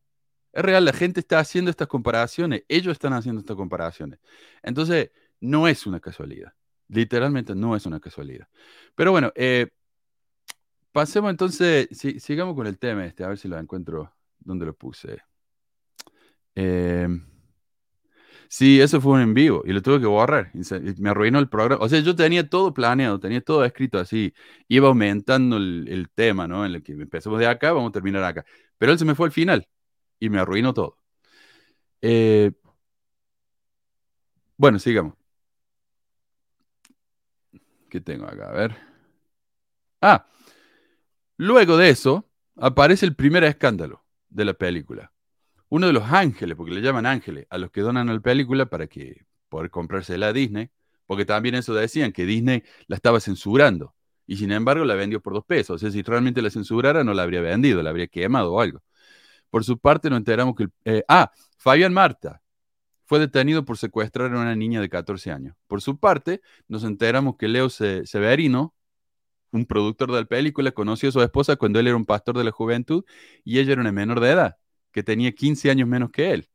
Es 0.53 0.63
real, 0.65 0.85
la 0.85 0.93
gente 0.93 1.21
está 1.21 1.39
haciendo 1.39 1.71
estas 1.71 1.87
comparaciones, 1.87 2.65
ellos 2.69 2.93
están 2.93 3.13
haciendo 3.13 3.41
estas 3.41 3.57
comparaciones. 3.57 4.19
Entonces, 4.63 5.11
no 5.41 5.69
es 5.69 5.87
una 5.87 6.01
casualidad. 6.01 6.53
Literalmente 6.89 7.55
no 7.55 7.77
es 7.77 7.87
una 7.87 8.01
casualidad. 8.01 8.49
Pero 8.97 9.13
bueno, 9.13 9.33
eh, 9.37 9.69
pasemos 10.93 11.31
entonces, 11.31 11.89
si- 11.93 12.19
sigamos 12.19 12.55
con 12.57 12.67
el 12.67 12.79
tema 12.79 13.07
este, 13.07 13.23
a 13.23 13.29
ver 13.29 13.39
si 13.39 13.47
lo 13.49 13.59
encuentro, 13.59 14.13
¿dónde 14.41 14.67
lo 14.67 14.75
puse? 14.75 15.23
Eh, 16.55 17.07
sí, 18.51 18.81
eso 18.81 19.01
fue 19.01 19.13
un 19.15 19.21
en 19.23 19.35
vivo 19.35 19.63
y 19.65 19.73
lo 19.73 19.81
tuve 19.83 20.01
que 20.01 20.07
borrar. 20.07 20.53
me 20.99 21.11
arruinó 21.11 21.39
el 21.39 21.49
programa. 21.49 21.83
O 21.85 21.89
sea, 21.89 22.01
yo 22.01 22.15
tenía 22.17 22.49
todo 22.49 22.75
planeado, 22.75 23.19
tenía 23.21 23.41
todo 23.41 23.65
escrito 23.65 23.99
así. 23.99 24.35
Iba 24.69 24.89
aumentando 24.89 25.57
el, 25.57 25.87
el 25.89 26.11
tema, 26.11 26.47
¿no? 26.49 26.67
En 26.67 26.75
el 26.75 26.83
que 26.83 26.93
empezamos 26.93 27.39
de 27.39 27.47
acá, 27.47 27.73
vamos 27.73 27.91
a 27.91 27.93
terminar 27.93 28.25
acá. 28.25 28.45
Pero 28.79 28.93
él 28.93 28.99
se 28.99 29.05
me 29.07 29.15
fue 29.15 29.27
al 29.29 29.33
final 29.33 29.69
y 30.21 30.31
me 30.31 30.41
arruinó 30.41 30.75
todo. 30.75 30.99
Eh, 32.03 32.53
bueno, 34.57 34.79
sigamos. 34.79 35.15
¿Qué 37.89 38.01
tengo 38.01 38.27
acá? 38.27 38.49
A 38.51 38.53
ver. 38.53 38.77
Ah, 40.01 40.27
luego 41.37 41.77
de 41.77 41.91
eso 41.91 42.29
aparece 42.57 43.07
el 43.07 43.15
primer 43.17 43.45
escándalo 43.45 44.05
de 44.29 44.45
la 44.45 44.55
película. 44.55 45.13
Uno 45.71 45.87
de 45.87 45.93
los 45.93 46.05
ángeles, 46.05 46.57
porque 46.57 46.73
le 46.73 46.83
llaman 46.83 47.07
ángeles, 47.07 47.47
a 47.51 47.59
los 47.59 47.71
que 47.71 47.81
donan 47.81 48.09
la 48.09 48.21
película 48.21 48.67
para 48.67 48.87
que 48.89 49.25
poder 49.49 49.71
comprársela 49.71 50.29
a 50.29 50.33
Disney, 50.33 50.71
porque 51.07 51.25
también 51.25 51.55
eso 51.57 51.75
decían, 51.75 52.13
que 52.13 52.27
Disney 52.27 52.63
la 52.89 52.97
estaba 52.97 53.21
censurando, 53.21 53.95
y 54.27 54.37
sin 54.37 54.53
embargo 54.53 54.85
la 54.85 54.95
vendió 54.95 55.21
por 55.21 55.33
dos 55.35 55.45
pesos. 55.45 55.77
O 55.77 55.79
sea, 55.79 55.91
si 55.91 56.03
realmente 56.03 56.43
la 56.43 56.51
censurara, 56.51 57.05
no 57.05 57.15
la 57.15 57.23
habría 57.25 57.41
vendido, 57.41 57.83
la 57.83 57.91
habría 57.91 58.09
quemado 58.09 58.53
o 58.55 58.61
algo. 58.61 58.83
Por 59.51 59.65
su 59.65 59.79
parte, 59.79 60.11
nos 60.11 60.19
enteramos 60.19 60.55
que... 60.57 60.69
eh, 60.85 61.05
ah, 61.09 61.33
Fabián 61.59 61.93
Marta 61.93 62.43
fue 63.07 63.19
detenido 63.21 63.65
por 63.65 63.79
secuestrar 63.79 64.33
a 64.35 64.41
una 64.41 64.57
niña 64.57 64.81
de 64.81 64.89
14 64.89 65.33
años. 65.33 65.57
Por 65.69 65.83
su 65.83 65.99
parte, 65.99 66.43
nos 66.69 66.85
enteramos 66.85 67.37
que 67.37 67.49
Leo 67.49 67.71
Se- 67.71 68.07
Severino, 68.07 68.75
un 69.53 69.67
productor 69.67 70.13
de 70.13 70.21
la 70.21 70.27
película, 70.27 70.73
conoció 70.73 71.09
a 71.09 71.13
su 71.13 71.23
esposa 71.23 71.57
cuando 71.57 71.81
él 71.81 71.89
era 71.89 71.97
un 71.97 72.07
pastor 72.07 72.39
de 72.39 72.45
la 72.45 72.53
juventud 72.53 73.05
y 73.45 73.59
ella 73.59 73.73
era 73.73 73.81
una 73.83 73.93
menor 73.93 74.21
de 74.21 74.31
edad, 74.31 74.57
que 74.93 75.03
tenía 75.03 75.33
15 75.33 75.71
años 75.71 75.89
menos 75.89 76.11
que 76.11 76.33
él. 76.33 76.49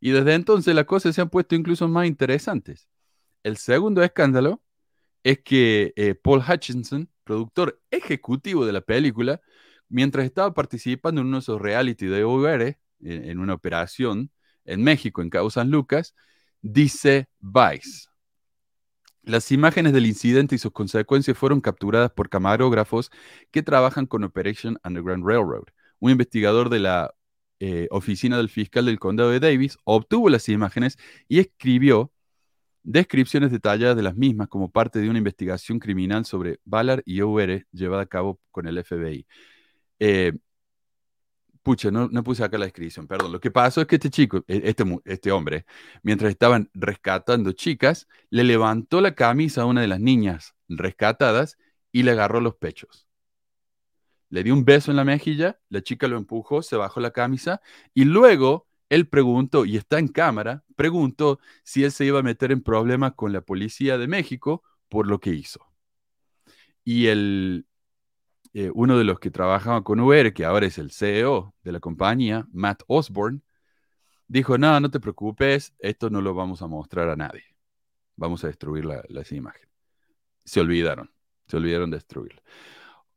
Y 0.00 0.10
desde 0.10 0.34
entonces 0.34 0.74
las 0.74 0.84
cosas 0.84 1.14
se 1.14 1.20
han 1.22 1.30
puesto 1.30 1.54
incluso 1.54 1.88
más 1.88 2.06
interesantes. 2.06 2.88
El 3.42 3.56
segundo 3.56 4.02
escándalo 4.02 4.62
es 5.24 5.40
que 5.40 5.92
eh, 5.96 6.14
Paul 6.14 6.42
Hutchinson, 6.46 7.10
productor 7.24 7.80
ejecutivo 7.90 8.66
de 8.66 8.72
la 8.72 8.80
película, 8.80 9.40
mientras 9.88 10.24
estaba 10.24 10.54
participando 10.54 11.20
en 11.20 11.28
uno 11.28 11.38
de 11.38 11.40
esos 11.40 11.60
reality 11.60 12.06
de 12.06 12.24
OVR, 12.24 12.62
eh, 12.62 12.76
en 13.00 13.38
una 13.38 13.54
operación 13.54 14.30
en 14.64 14.82
México, 14.82 15.22
en 15.22 15.30
Cabo 15.30 15.50
San 15.50 15.70
Lucas, 15.70 16.14
dice 16.62 17.28
Vice. 17.40 18.08
Las 19.22 19.50
imágenes 19.50 19.92
del 19.92 20.06
incidente 20.06 20.54
y 20.54 20.58
sus 20.58 20.70
consecuencias 20.70 21.36
fueron 21.36 21.60
capturadas 21.60 22.12
por 22.12 22.28
camarógrafos 22.28 23.10
que 23.50 23.64
trabajan 23.64 24.06
con 24.06 24.22
Operation 24.22 24.78
Underground 24.84 25.26
Railroad. 25.26 25.64
Un 25.98 26.12
investigador 26.12 26.68
de 26.68 26.78
la 26.78 27.12
eh, 27.60 27.88
oficina 27.90 28.36
del 28.36 28.50
fiscal 28.50 28.86
del 28.86 28.98
condado 28.98 29.30
de 29.30 29.40
Davis 29.40 29.78
obtuvo 29.84 30.28
las 30.28 30.48
imágenes 30.48 30.98
y 31.28 31.38
escribió 31.38 32.12
descripciones 32.82 33.50
detalladas 33.50 33.96
de 33.96 34.02
las 34.02 34.16
mismas 34.16 34.48
como 34.48 34.70
parte 34.70 35.00
de 35.00 35.10
una 35.10 35.18
investigación 35.18 35.78
criminal 35.80 36.24
sobre 36.24 36.60
Ballard 36.64 37.02
y 37.04 37.20
OR 37.20 37.66
llevada 37.72 38.02
a 38.02 38.06
cabo 38.06 38.40
con 38.52 38.66
el 38.66 38.78
FBI. 38.78 39.26
Eh, 39.98 40.32
pucha, 41.62 41.90
no, 41.90 42.08
no 42.08 42.22
puse 42.22 42.44
acá 42.44 42.58
la 42.58 42.66
descripción, 42.66 43.08
perdón. 43.08 43.32
Lo 43.32 43.40
que 43.40 43.50
pasó 43.50 43.80
es 43.80 43.88
que 43.88 43.96
este 43.96 44.10
chico, 44.10 44.44
e- 44.46 44.62
este, 44.64 44.84
este 45.04 45.32
hombre, 45.32 45.66
mientras 46.02 46.30
estaban 46.30 46.70
rescatando 46.74 47.52
chicas, 47.52 48.06
le 48.30 48.44
levantó 48.44 49.00
la 49.00 49.14
camisa 49.16 49.62
a 49.62 49.66
una 49.66 49.80
de 49.80 49.88
las 49.88 50.00
niñas 50.00 50.54
rescatadas 50.68 51.58
y 51.90 52.04
le 52.04 52.12
agarró 52.12 52.40
los 52.40 52.54
pechos. 52.56 53.05
Le 54.36 54.44
dio 54.44 54.52
un 54.52 54.66
beso 54.66 54.90
en 54.90 54.98
la 54.98 55.04
mejilla, 55.04 55.58
la 55.70 55.80
chica 55.80 56.08
lo 56.08 56.18
empujó, 56.18 56.60
se 56.60 56.76
bajó 56.76 57.00
la 57.00 57.10
camisa 57.10 57.62
y 57.94 58.04
luego 58.04 58.66
él 58.90 59.08
preguntó, 59.08 59.64
y 59.64 59.78
está 59.78 59.98
en 59.98 60.08
cámara, 60.08 60.62
preguntó 60.76 61.40
si 61.64 61.84
él 61.84 61.90
se 61.90 62.04
iba 62.04 62.18
a 62.18 62.22
meter 62.22 62.52
en 62.52 62.62
problemas 62.62 63.14
con 63.14 63.32
la 63.32 63.40
policía 63.40 63.96
de 63.96 64.08
México 64.08 64.62
por 64.90 65.06
lo 65.06 65.20
que 65.20 65.30
hizo. 65.30 65.60
Y 66.84 67.06
el, 67.06 67.66
eh, 68.52 68.70
uno 68.74 68.98
de 68.98 69.04
los 69.04 69.20
que 69.20 69.30
trabajaba 69.30 69.82
con 69.82 70.00
UR, 70.00 70.34
que 70.34 70.44
ahora 70.44 70.66
es 70.66 70.76
el 70.76 70.90
CEO 70.90 71.54
de 71.64 71.72
la 71.72 71.80
compañía, 71.80 72.46
Matt 72.52 72.82
Osborne, 72.88 73.40
dijo, 74.28 74.58
no, 74.58 74.78
no 74.80 74.90
te 74.90 75.00
preocupes, 75.00 75.74
esto 75.78 76.10
no 76.10 76.20
lo 76.20 76.34
vamos 76.34 76.60
a 76.60 76.66
mostrar 76.66 77.08
a 77.08 77.16
nadie. 77.16 77.44
Vamos 78.16 78.44
a 78.44 78.48
destruir 78.48 78.84
la- 78.84 79.02
imágenes. 79.30 79.70
Se 80.44 80.60
olvidaron, 80.60 81.10
se 81.46 81.56
olvidaron 81.56 81.90
de 81.90 81.96
destruirla. 81.96 82.42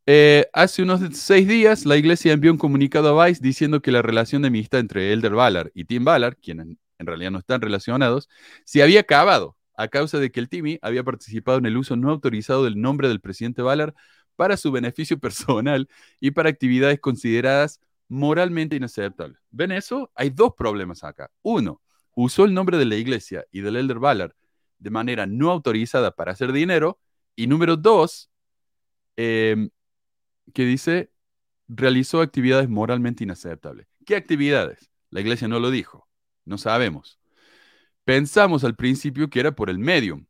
Eh, 0.05 0.47
hace 0.53 0.81
unos 0.83 1.01
seis 1.17 1.47
días, 1.47 1.85
la 1.85 1.97
iglesia 1.97 2.33
envió 2.33 2.51
un 2.51 2.57
comunicado 2.57 3.19
a 3.19 3.25
Vice 3.25 3.41
diciendo 3.43 3.81
que 3.81 3.91
la 3.91 4.01
relación 4.01 4.41
de 4.41 4.47
amistad 4.47 4.79
entre 4.79 5.13
Elder 5.13 5.33
Ballard 5.33 5.71
y 5.73 5.85
Tim 5.85 6.03
Ballard, 6.03 6.37
quienes 6.41 6.67
en 6.97 7.05
realidad 7.05 7.31
no 7.31 7.39
están 7.39 7.61
relacionados, 7.61 8.27
se 8.65 8.81
había 8.81 9.01
acabado 9.01 9.55
a 9.75 9.87
causa 9.87 10.19
de 10.19 10.31
que 10.31 10.39
el 10.39 10.49
Timmy 10.49 10.79
había 10.81 11.03
participado 11.03 11.59
en 11.59 11.65
el 11.65 11.77
uso 11.77 11.95
no 11.95 12.09
autorizado 12.11 12.63
del 12.63 12.81
nombre 12.81 13.07
del 13.07 13.21
presidente 13.21 13.61
Ballard 13.61 13.93
para 14.35 14.57
su 14.57 14.71
beneficio 14.71 15.19
personal 15.19 15.87
y 16.19 16.31
para 16.31 16.49
actividades 16.49 16.99
consideradas 16.99 17.79
moralmente 18.07 18.75
inaceptables. 18.75 19.39
¿Ven 19.51 19.71
eso? 19.71 20.11
Hay 20.15 20.31
dos 20.31 20.53
problemas 20.57 21.03
acá. 21.03 21.29
Uno, 21.43 21.81
usó 22.15 22.45
el 22.45 22.53
nombre 22.53 22.77
de 22.77 22.85
la 22.85 22.95
iglesia 22.95 23.45
y 23.51 23.61
del 23.61 23.75
Elder 23.75 23.99
Ballard 23.99 24.33
de 24.79 24.89
manera 24.89 25.25
no 25.27 25.51
autorizada 25.51 26.11
para 26.11 26.31
hacer 26.31 26.51
dinero. 26.51 26.99
Y 27.35 27.47
número 27.47 27.77
dos, 27.77 28.29
eh, 29.15 29.69
que 30.53 30.65
dice, 30.65 31.11
realizó 31.67 32.21
actividades 32.21 32.69
moralmente 32.69 33.23
inaceptables. 33.23 33.87
¿Qué 34.05 34.15
actividades? 34.15 34.89
La 35.11 35.21
iglesia 35.21 35.47
no 35.47 35.59
lo 35.59 35.71
dijo, 35.71 36.07
no 36.45 36.57
sabemos. 36.57 37.19
Pensamos 38.05 38.63
al 38.63 38.75
principio 38.75 39.29
que 39.29 39.39
era 39.39 39.53
por 39.55 39.69
el 39.69 39.79
medium, 39.79 40.25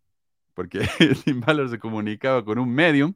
porque 0.54 0.82
Tim 1.26 1.42
Ballard 1.42 1.70
se 1.72 1.80
comunicaba 1.80 2.46
con 2.46 2.60
un 2.60 2.72
medium 2.74 3.14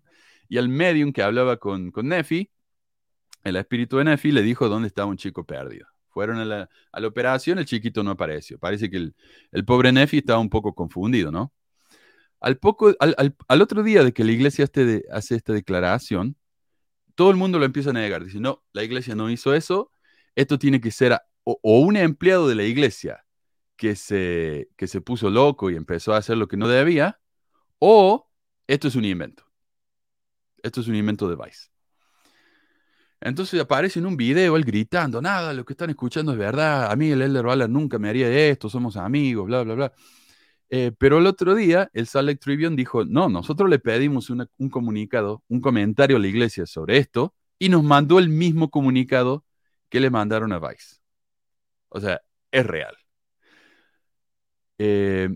y 0.50 0.58
al 0.58 0.70
medium 0.70 1.14
que 1.14 1.24
hablaba 1.24 1.58
con, 1.58 1.92
con 1.92 2.08
Nefi, 2.10 2.52
el 3.44 3.56
espíritu 3.56 3.98
de 3.98 4.06
Nefi 4.06 4.32
le 4.32 4.42
dijo 4.42 4.70
dónde 4.70 4.88
estaba 4.88 5.08
un 5.10 5.18
chico 5.18 5.46
perdido. 5.46 5.88
Fueron 6.10 6.38
a 6.38 6.46
la, 6.46 6.70
a 6.92 7.00
la 7.00 7.08
operación, 7.08 7.60
el 7.60 7.66
chiquito 7.66 8.04
no 8.04 8.12
apareció. 8.12 8.60
Parece 8.60 8.90
que 8.90 8.98
el, 8.98 9.16
el 9.52 9.66
pobre 9.66 9.92
Nefi 9.92 10.20
estaba 10.20 10.40
un 10.40 10.50
poco 10.50 10.74
confundido, 10.76 11.32
¿no? 11.32 11.54
Al, 12.40 12.58
poco, 12.58 12.94
al, 13.00 13.16
al- 13.18 13.62
otro 13.62 13.84
día 13.84 14.04
de 14.04 14.14
que 14.14 14.24
la 14.24 14.32
iglesia 14.34 14.66
hace 15.12 15.36
esta 15.36 15.54
declaración, 15.54 16.36
todo 17.16 17.32
el 17.32 17.38
mundo 17.38 17.60
lo 17.60 17.66
empieza 17.66 17.92
a 17.92 17.94
negar. 17.94 18.24
Dice, 18.24 18.40
no, 18.40 18.64
la 18.74 18.84
iglesia 18.84 19.16
no 19.16 19.30
hizo 19.30 19.54
eso. 19.54 19.92
Esto 20.36 20.58
tiene 20.60 20.82
que 20.82 20.92
ser 20.92 21.20
o, 21.44 21.60
o 21.62 21.80
un 21.80 21.98
empleado 21.98 22.48
de 22.48 22.56
la 22.56 22.64
iglesia 22.64 23.24
que 23.76 23.96
se, 23.96 24.70
que 24.78 24.88
se 24.88 25.02
puso 25.02 25.30
loco 25.30 25.70
y 25.70 25.76
empezó 25.76 26.14
a 26.14 26.18
hacer 26.18 26.38
lo 26.38 26.48
que 26.48 26.58
no 26.58 26.68
debía, 26.68 27.20
o 27.80 28.30
esto 28.68 28.88
es 28.88 28.96
un 28.96 29.06
invento. 29.06 29.44
Esto 30.62 30.82
es 30.82 30.88
un 30.88 30.96
invento 30.96 31.28
de 31.28 31.36
Vice. 31.36 31.68
Entonces 33.20 33.60
aparece 33.60 34.00
en 34.00 34.06
un 34.06 34.18
video 34.18 34.58
él 34.58 34.66
gritando, 34.66 35.22
nada, 35.22 35.54
lo 35.54 35.64
que 35.64 35.74
están 35.74 35.90
escuchando 35.90 36.34
es 36.34 36.38
verdad, 36.38 36.92
a 36.92 36.96
mí 36.96 37.12
el 37.12 37.22
Elder 37.22 37.46
Ballard 37.46 37.70
nunca 37.70 37.98
me 37.98 38.10
haría 38.10 38.30
esto, 38.30 38.70
somos 38.70 38.98
amigos, 38.98 39.46
bla, 39.48 39.64
bla, 39.64 39.76
bla. 39.76 39.94
Eh, 40.76 40.92
pero 40.98 41.20
el 41.20 41.28
otro 41.28 41.54
día 41.54 41.92
el 41.94 42.08
Salt 42.08 42.42
Tribune 42.42 42.76
dijo, 42.76 43.06
no, 43.06 43.30
nosotros 43.30 43.70
le 43.70 43.78
pedimos 43.78 44.32
un 44.32 44.70
comunicado, 44.72 45.44
un 45.48 45.62
comentario 45.62 46.18
a 46.18 46.20
la 46.20 46.28
iglesia 46.28 46.66
sobre 46.66 46.98
esto, 46.98 47.36
y 47.60 47.70
nos 47.70 47.84
mandó 47.84 48.18
el 48.18 48.28
mismo 48.30 48.72
comunicado 48.72 49.46
que 49.90 50.00
le 50.00 50.10
mandaron 50.10 50.52
a 50.52 50.58
Vice. 50.58 50.98
O 51.90 52.00
sea, 52.02 52.24
es 52.52 52.66
real. 52.66 52.96
Eh, 54.80 55.30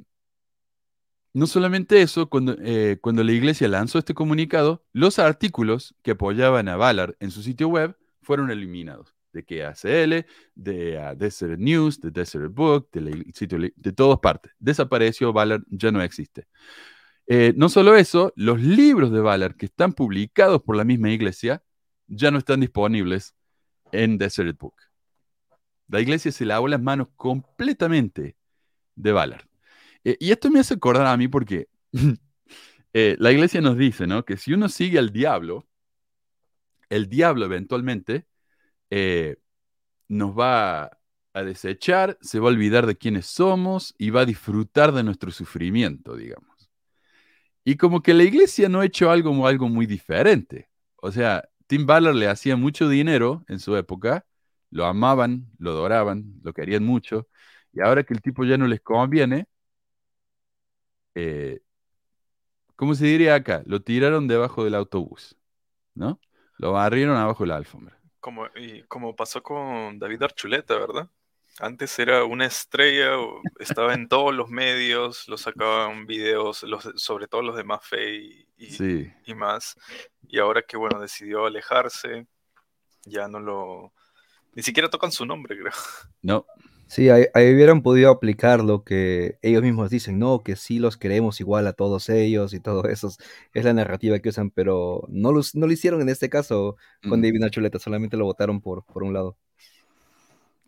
no 1.34 1.46
solamente 1.46 2.02
eso, 2.02 2.30
cuando, 2.30 2.56
eh, 2.60 2.98
cuando 3.00 3.24
la 3.24 3.32
iglesia 3.32 3.68
lanzó 3.68 4.00
este 4.00 4.16
comunicado, 4.16 4.84
los 4.92 5.20
artículos 5.20 5.94
que 6.02 6.12
apoyaban 6.12 6.68
a 6.68 6.78
Ballard 6.78 7.16
en 7.20 7.30
su 7.30 7.44
sitio 7.44 7.68
web 7.68 7.96
fueron 8.24 8.50
eliminados. 8.50 9.17
De 9.34 9.44
KSL, 9.44 10.26
de 10.56 10.98
uh, 10.98 11.16
Desert 11.16 11.60
News, 11.60 12.00
de 12.00 12.12
Desert 12.12 12.52
Book, 12.54 12.90
de, 12.92 13.74
de 13.76 13.92
todas 13.92 14.20
partes. 14.20 14.52
Desapareció, 14.58 15.34
Ballard 15.34 15.64
ya 15.70 15.92
no 15.92 16.02
existe. 16.02 16.48
Eh, 17.28 17.54
no 17.58 17.68
solo 17.68 17.96
eso, 17.96 18.32
los 18.38 18.62
libros 18.62 19.12
de 19.12 19.20
Ballard 19.20 19.56
que 19.58 19.66
están 19.66 19.92
publicados 19.92 20.64
por 20.64 20.78
la 20.78 20.86
misma 20.86 21.12
iglesia 21.12 21.62
ya 22.08 22.32
no 22.32 22.38
están 22.38 22.62
disponibles 22.62 23.36
en 23.92 24.18
Desert 24.18 24.58
Book. 24.58 24.76
La 25.90 26.00
iglesia 26.00 26.32
se 26.32 26.46
lavó 26.46 26.70
las 26.70 26.82
manos 26.82 27.10
completamente 27.18 28.38
de 28.96 29.12
Ballard. 29.12 29.46
Eh, 30.06 30.16
y 30.22 30.32
esto 30.32 30.50
me 30.50 30.60
hace 30.60 30.76
acordar 30.76 31.06
a 31.08 31.18
mí 31.18 31.28
porque 31.28 31.68
eh, 32.94 33.18
la 33.20 33.32
iglesia 33.34 33.60
nos 33.60 33.78
dice, 33.78 34.08
¿no? 34.08 34.24
Que 34.24 34.38
si 34.38 34.54
uno 34.54 34.70
sigue 34.70 34.98
al 34.98 35.12
diablo, 35.12 35.68
el 36.90 37.10
diablo 37.10 37.46
eventualmente 37.46 38.26
eh, 38.90 39.38
nos 40.08 40.38
va 40.38 40.98
a 41.34 41.44
desechar, 41.44 42.18
se 42.22 42.40
va 42.40 42.48
a 42.48 42.52
olvidar 42.52 42.86
de 42.88 42.98
quiénes 42.98 43.28
somos 43.28 43.94
y 43.98 44.10
va 44.10 44.22
a 44.22 44.26
disfrutar 44.26 44.92
de 44.94 45.04
nuestro 45.04 45.32
sufrimiento, 45.32 46.16
digamos. 46.16 46.70
Y 47.64 47.76
como 47.78 48.02
que 48.02 48.14
la 48.14 48.24
iglesia 48.24 48.70
no 48.70 48.80
ha 48.80 48.86
hecho 48.86 49.12
algo, 49.12 49.46
algo 49.48 49.70
muy 49.70 49.86
diferente. 49.86 50.70
O 50.98 51.12
sea, 51.12 51.48
Tim 51.68 51.86
Ballard 51.86 52.16
le 52.16 52.28
hacía 52.28 52.56
mucho 52.56 52.90
dinero 52.90 53.44
en 53.48 53.60
su 53.60 53.76
época, 53.76 54.26
lo 54.72 54.86
amaban, 54.86 55.48
lo 55.60 55.72
adoraban, 55.72 56.40
lo 56.44 56.54
querían 56.54 56.86
mucho, 56.86 57.28
y 57.74 57.82
ahora 57.82 58.04
que 58.04 58.14
el 58.14 58.22
tipo 58.22 58.46
ya 58.46 58.58
no 58.58 58.68
les 58.68 58.82
conviene, 58.82 59.48
eh, 61.16 61.60
¿cómo 62.76 62.96
se 62.96 63.06
diría 63.06 63.36
acá? 63.36 63.64
Lo 63.66 63.82
tiraron 63.82 64.28
debajo 64.28 64.64
del 64.64 64.76
autobús, 64.76 65.36
¿no? 65.96 66.20
Lo 66.58 66.74
barrieron 66.74 67.18
abajo 67.18 67.44
de 67.44 67.50
la 67.50 67.58
alfombra. 67.58 67.97
Como, 68.28 68.46
y 68.58 68.84
como 68.90 69.16
pasó 69.16 69.42
con 69.42 70.00
David 70.00 70.24
Archuleta, 70.24 70.78
¿verdad? 70.78 71.10
Antes 71.60 71.98
era 71.98 72.26
una 72.26 72.46
estrella, 72.46 73.12
estaba 73.58 73.94
en 73.94 74.10
todos 74.10 74.36
los 74.36 74.50
medios, 74.50 75.30
lo 75.30 75.38
sacaban 75.38 76.06
videos, 76.06 76.66
sobre 76.98 77.28
todo 77.30 77.42
los 77.42 77.56
de 77.56 77.64
más 77.64 77.80
y, 77.94 78.46
y, 78.58 79.34
más. 79.34 79.78
Y 80.28 80.40
ahora 80.40 80.62
que, 80.62 80.76
bueno, 80.76 81.00
decidió 81.00 81.46
alejarse, 81.46 82.28
ya 83.06 83.30
no 83.30 83.40
lo... 83.40 83.94
Ni 84.52 84.62
siquiera 84.62 84.90
tocan 84.90 85.14
su 85.14 85.26
nombre, 85.26 85.58
creo. 85.58 85.72
No, 86.22 86.46
Sí, 86.88 87.10
ahí, 87.10 87.26
hubieran 87.54 87.82
podido 87.82 88.10
aplicar 88.12 88.64
lo 88.64 88.84
que 88.84 89.38
ellos 89.42 89.62
mismos 89.62 89.90
dicen, 89.90 90.20
no, 90.20 90.42
que 90.44 90.56
sí 90.56 90.80
los 90.80 90.96
queremos 90.98 91.40
igual 91.42 91.68
a 91.68 91.74
todos 91.74 92.10
ellos 92.10 92.54
y 92.54 92.60
todo 92.60 92.86
eso. 92.86 93.10
Es 93.54 93.66
la 93.66 93.74
narrativa 93.74 94.20
que 94.20 94.30
usan, 94.30 94.52
pero 94.52 95.06
no 95.10 95.32
lo, 95.34 95.42
no 95.54 95.68
lo 95.68 95.74
hicieron 95.74 96.02
en 96.02 96.10
este 96.10 96.30
caso 96.30 96.78
con 97.10 97.20
mm. 97.20 97.24
David 97.24 97.40
Nachuleta, 97.42 97.80
solamente 97.80 98.16
lo 98.18 98.26
votaron 98.26 98.62
por, 98.62 98.86
por 98.86 99.04
un 99.04 99.14
lado. 99.14 99.38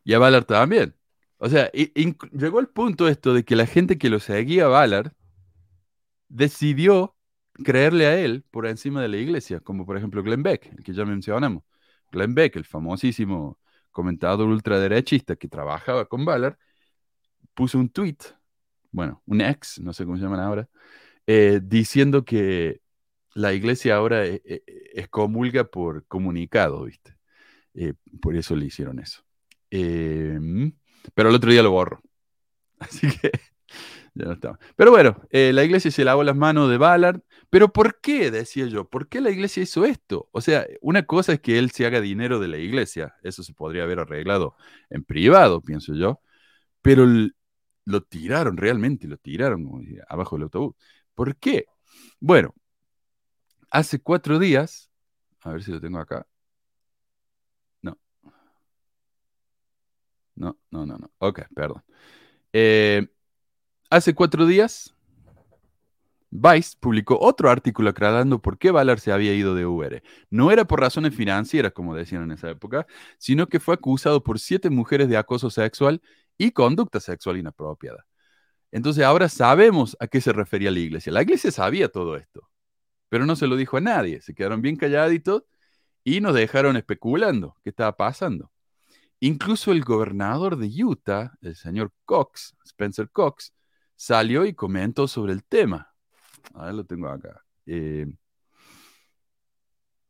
Y 0.03 0.13
a 0.13 0.19
Ballard 0.19 0.45
también. 0.45 0.95
O 1.37 1.49
sea, 1.49 1.71
llegó 1.71 2.59
el 2.59 2.67
punto 2.67 3.07
esto 3.07 3.33
de 3.33 3.43
que 3.45 3.55
la 3.55 3.65
gente 3.65 3.97
que 3.97 4.09
lo 4.09 4.19
seguía 4.19 4.65
a 4.65 4.67
Ballard 4.67 5.13
decidió 6.27 7.15
creerle 7.63 8.07
a 8.07 8.19
él 8.19 8.43
por 8.51 8.67
encima 8.67 9.01
de 9.01 9.07
la 9.09 9.17
iglesia, 9.17 9.59
como 9.61 9.85
por 9.85 9.97
ejemplo 9.97 10.23
Glenn 10.23 10.43
Beck, 10.43 10.71
el 10.77 10.83
que 10.83 10.93
ya 10.93 11.05
mencionamos. 11.05 11.63
Glenn 12.11 12.33
Beck, 12.35 12.55
el 12.55 12.65
famosísimo 12.65 13.59
comentador 13.99 14.47
ultraderechista 14.47 15.35
que 15.35 15.49
trabajaba 15.49 16.05
con 16.05 16.23
Ballard, 16.23 16.55
puso 17.53 17.77
un 17.77 17.89
tweet, 17.89 18.15
bueno, 18.91 19.21
un 19.25 19.41
ex, 19.41 19.77
no 19.81 19.91
sé 19.91 20.05
cómo 20.05 20.15
se 20.15 20.23
llaman 20.23 20.39
ahora, 20.39 20.69
eh, 21.27 21.59
diciendo 21.61 22.23
que 22.23 22.79
la 23.35 23.51
iglesia 23.51 23.97
ahora 23.97 24.23
es, 24.23 24.41
e, 24.45 24.63
e, 24.95 25.07
comulga 25.09 25.65
por 25.65 26.05
comunicado, 26.07 26.85
¿viste? 26.85 27.17
Eh, 27.73 27.93
por 28.21 28.37
eso 28.37 28.55
le 28.55 28.67
hicieron 28.67 28.99
eso. 28.99 29.21
Em, 29.69 30.71
pero 31.13 31.27
el 31.27 31.35
otro 31.35 31.51
día 31.51 31.61
lo 31.61 31.71
borro. 31.71 32.01
Así 32.79 33.09
que 33.19 33.31
ya 34.13 34.25
no 34.25 34.31
estaba. 34.31 34.59
Pero 34.77 34.91
bueno, 34.91 35.21
eh, 35.29 35.51
la 35.51 35.65
iglesia 35.65 35.91
se 35.91 36.05
lavó 36.05 36.23
las 36.23 36.37
manos 36.37 36.69
de 36.69 36.77
Ballard. 36.77 37.21
Pero 37.49 37.71
¿por 37.73 37.99
qué? 38.01 38.31
Decía 38.31 38.67
yo. 38.67 38.87
¿Por 38.89 39.07
qué 39.09 39.21
la 39.21 39.31
iglesia 39.31 39.63
hizo 39.63 39.85
esto? 39.85 40.29
O 40.31 40.41
sea, 40.41 40.67
una 40.81 41.05
cosa 41.05 41.33
es 41.33 41.41
que 41.41 41.57
él 41.57 41.71
se 41.71 41.85
haga 41.85 42.01
dinero 42.01 42.39
de 42.39 42.47
la 42.47 42.57
iglesia. 42.57 43.15
Eso 43.23 43.43
se 43.43 43.53
podría 43.53 43.83
haber 43.83 43.99
arreglado 43.99 44.55
en 44.89 45.03
privado, 45.03 45.61
pienso 45.61 45.93
yo. 45.95 46.21
Pero 46.81 47.05
lo 47.85 48.01
tiraron 48.03 48.57
realmente, 48.57 49.07
lo 49.07 49.17
tiraron 49.17 49.67
abajo 50.09 50.35
del 50.37 50.43
autobús. 50.43 50.75
¿Por 51.15 51.35
qué? 51.37 51.65
Bueno, 52.19 52.53
hace 53.71 53.99
cuatro 54.01 54.39
días, 54.39 54.89
a 55.41 55.51
ver 55.51 55.63
si 55.63 55.71
lo 55.71 55.81
tengo 55.81 55.99
acá. 55.99 56.27
No. 57.81 57.97
No, 60.35 60.57
no, 60.71 60.85
no, 60.85 60.97
no. 60.97 61.11
Ok, 61.19 61.41
perdón. 61.53 61.83
Eh, 62.53 63.07
hace 63.89 64.15
cuatro 64.15 64.45
días 64.45 64.95
Vice 66.31 66.77
publicó 66.79 67.17
otro 67.19 67.49
artículo 67.49 67.89
aclarando 67.89 68.41
por 68.41 68.57
qué 68.57 68.71
Ballard 68.71 68.99
se 68.99 69.11
había 69.11 69.33
ido 69.33 69.55
de 69.55 69.65
UR. 69.65 70.03
No 70.29 70.51
era 70.51 70.65
por 70.65 70.79
razones 70.79 71.15
financieras, 71.15 71.73
como 71.73 71.95
decían 71.95 72.23
en 72.23 72.31
esa 72.31 72.49
época, 72.49 72.85
sino 73.17 73.47
que 73.47 73.59
fue 73.59 73.73
acusado 73.73 74.23
por 74.23 74.39
siete 74.39 74.69
mujeres 74.69 75.09
de 75.09 75.17
acoso 75.17 75.49
sexual 75.49 76.01
y 76.37 76.51
conducta 76.51 76.99
sexual 76.99 77.37
inapropiada. 77.37 78.05
Entonces 78.71 79.03
ahora 79.03 79.29
sabemos 79.29 79.97
a 79.99 80.07
qué 80.07 80.21
se 80.21 80.33
refería 80.33 80.71
la 80.71 80.79
iglesia. 80.79 81.11
La 81.11 81.23
iglesia 81.23 81.51
sabía 81.51 81.89
todo 81.89 82.15
esto, 82.15 82.49
pero 83.09 83.25
no 83.25 83.35
se 83.35 83.47
lo 83.47 83.55
dijo 83.55 83.77
a 83.77 83.81
nadie. 83.81 84.21
Se 84.21 84.35
quedaron 84.35 84.61
bien 84.61 84.75
calladitos 84.75 85.43
y 86.03 86.21
nos 86.21 86.35
dejaron 86.35 86.77
especulando 86.77 87.55
qué 87.63 87.71
estaba 87.71 87.97
pasando. 87.97 88.51
Incluso 89.19 89.71
el 89.71 89.83
gobernador 89.83 90.57
de 90.57 90.67
Utah, 90.83 91.33
el 91.41 91.55
señor 91.55 91.91
Cox, 92.05 92.55
Spencer 92.65 93.09
Cox, 93.11 93.53
salió 93.95 94.45
y 94.45 94.53
comentó 94.53 95.07
sobre 95.07 95.33
el 95.33 95.43
tema. 95.43 95.88
Lo 96.53 96.85
tengo 96.85 97.07
acá. 97.07 97.43
Eh, 97.65 98.07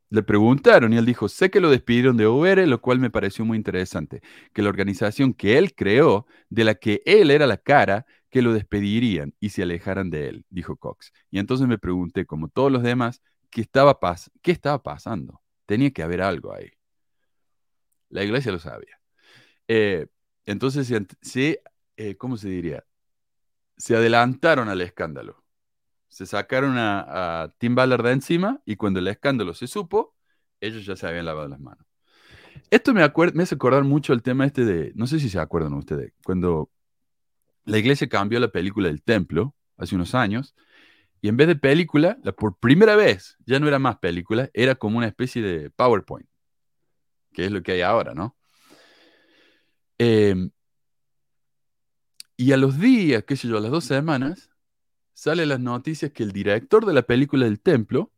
le 0.10 0.24
preguntaron 0.24 0.92
y 0.92 0.98
él 0.98 1.06
dijo, 1.06 1.30
sé 1.30 1.52
que 1.52 1.60
lo 1.60 1.70
despidieron 1.70 2.18
de 2.18 2.28
UR, 2.28 2.68
lo 2.68 2.82
cual 2.82 3.00
me 3.00 3.12
pareció 3.12 3.46
muy 3.46 3.58
interesante, 3.58 4.22
que 4.54 4.62
la 4.64 4.70
organización 4.70 5.34
que 5.34 5.58
él 5.58 5.76
creó, 5.76 6.26
de 6.50 6.64
la 6.64 6.76
que 6.76 7.02
él 7.06 7.30
era 7.30 7.46
la 7.46 7.58
cara, 7.58 8.08
que 8.30 8.42
lo 8.42 8.54
despedirían 8.54 9.36
y 9.40 9.50
se 9.50 9.64
alejaran 9.64 10.10
de 10.10 10.30
él, 10.30 10.46
dijo 10.50 10.78
Cox. 10.78 11.14
Y 11.30 11.40
entonces 11.40 11.68
me 11.68 11.78
pregunté, 11.78 12.26
como 12.26 12.48
todos 12.48 12.72
los 12.72 12.84
demás, 12.84 13.22
¿qué 13.50 13.62
estaba, 13.62 14.00
qué 14.42 14.52
estaba 14.52 14.82
pasando? 14.82 15.42
Tenía 15.66 15.92
que 15.92 16.04
haber 16.04 16.22
algo 16.22 16.54
ahí. 16.54 16.72
La 18.10 18.24
iglesia 18.24 18.52
lo 18.52 18.60
sabía. 18.60 19.00
Eh, 19.68 20.08
entonces, 20.46 20.92
se, 21.22 21.62
eh, 21.98 22.16
¿cómo 22.18 22.38
se 22.38 22.50
diría? 22.50 22.84
Se 23.78 23.96
adelantaron 23.96 24.70
al 24.70 24.82
escándalo 24.82 25.44
se 26.10 26.26
sacaron 26.26 26.76
a, 26.78 27.54
Tim 27.60 27.76
Ballard 27.76 28.04
de 28.04 28.12
encima 28.12 28.62
y 28.66 28.76
cuando 28.76 29.00
el 29.00 29.08
escándalo 29.08 29.54
se 29.54 29.68
supo, 29.68 30.16
ellos 30.60 30.86
ya 30.86 30.96
se 30.96 31.08
habían 31.08 31.26
lavado 31.26 31.48
las 31.48 31.60
manos. 31.60 31.86
Esto 32.70 32.94
me, 32.94 33.02
me 33.34 33.44
hace 33.44 33.56
acordar 33.56 33.84
mucho 33.84 34.12
el 34.12 34.22
tema 34.22 34.46
este 34.46 34.66
de, 34.66 34.92
no 34.96 35.08
sé 35.08 35.20
si 35.20 35.30
se 35.30 35.40
acuerdan 35.40 35.74
ustedes, 35.74 36.14
cuando 36.26 36.70
la 37.66 37.78
iglesia 37.78 38.10
cambió 38.10 38.40
la 38.40 38.52
película 38.52 38.88
del 38.88 39.02
templo 39.02 39.56
hace 39.78 39.96
unos 39.96 40.16
años 40.16 40.56
y 41.22 41.30
en 41.30 41.38
vez 41.38 41.48
de 41.48 41.56
película, 41.56 42.18
la, 42.24 42.32
por 42.32 42.58
primera 42.58 42.96
vez 42.96 43.38
ya 43.46 43.60
no 43.60 43.68
era 43.68 43.80
más 43.80 43.98
película, 43.98 44.50
era 44.54 44.76
como 44.76 44.98
una 44.98 45.08
especie 45.08 45.42
de 45.42 45.70
PowerPoint, 45.70 46.28
que 47.34 47.46
es 47.46 47.52
lo 47.52 47.62
que 47.62 47.74
hay 47.74 47.82
ahora, 47.82 48.14
¿no? 48.14 48.36
Em, 49.98 50.52
y 52.38 52.54
a 52.54 52.58
los 52.58 52.80
días, 52.80 53.24
qué 53.26 53.36
sé 53.36 53.48
yo, 53.50 53.58
a 53.58 53.62
las 53.62 53.72
dos 53.72 53.84
semanas, 53.84 54.50
sale 55.20 55.46
las 55.46 55.60
noticias 55.60 56.12
que 56.14 56.24
el 56.24 56.32
director 56.32 56.86
de 56.86 56.94
la 56.94 57.02
película 57.02 57.44
del 57.46 57.60
templo 57.60 58.12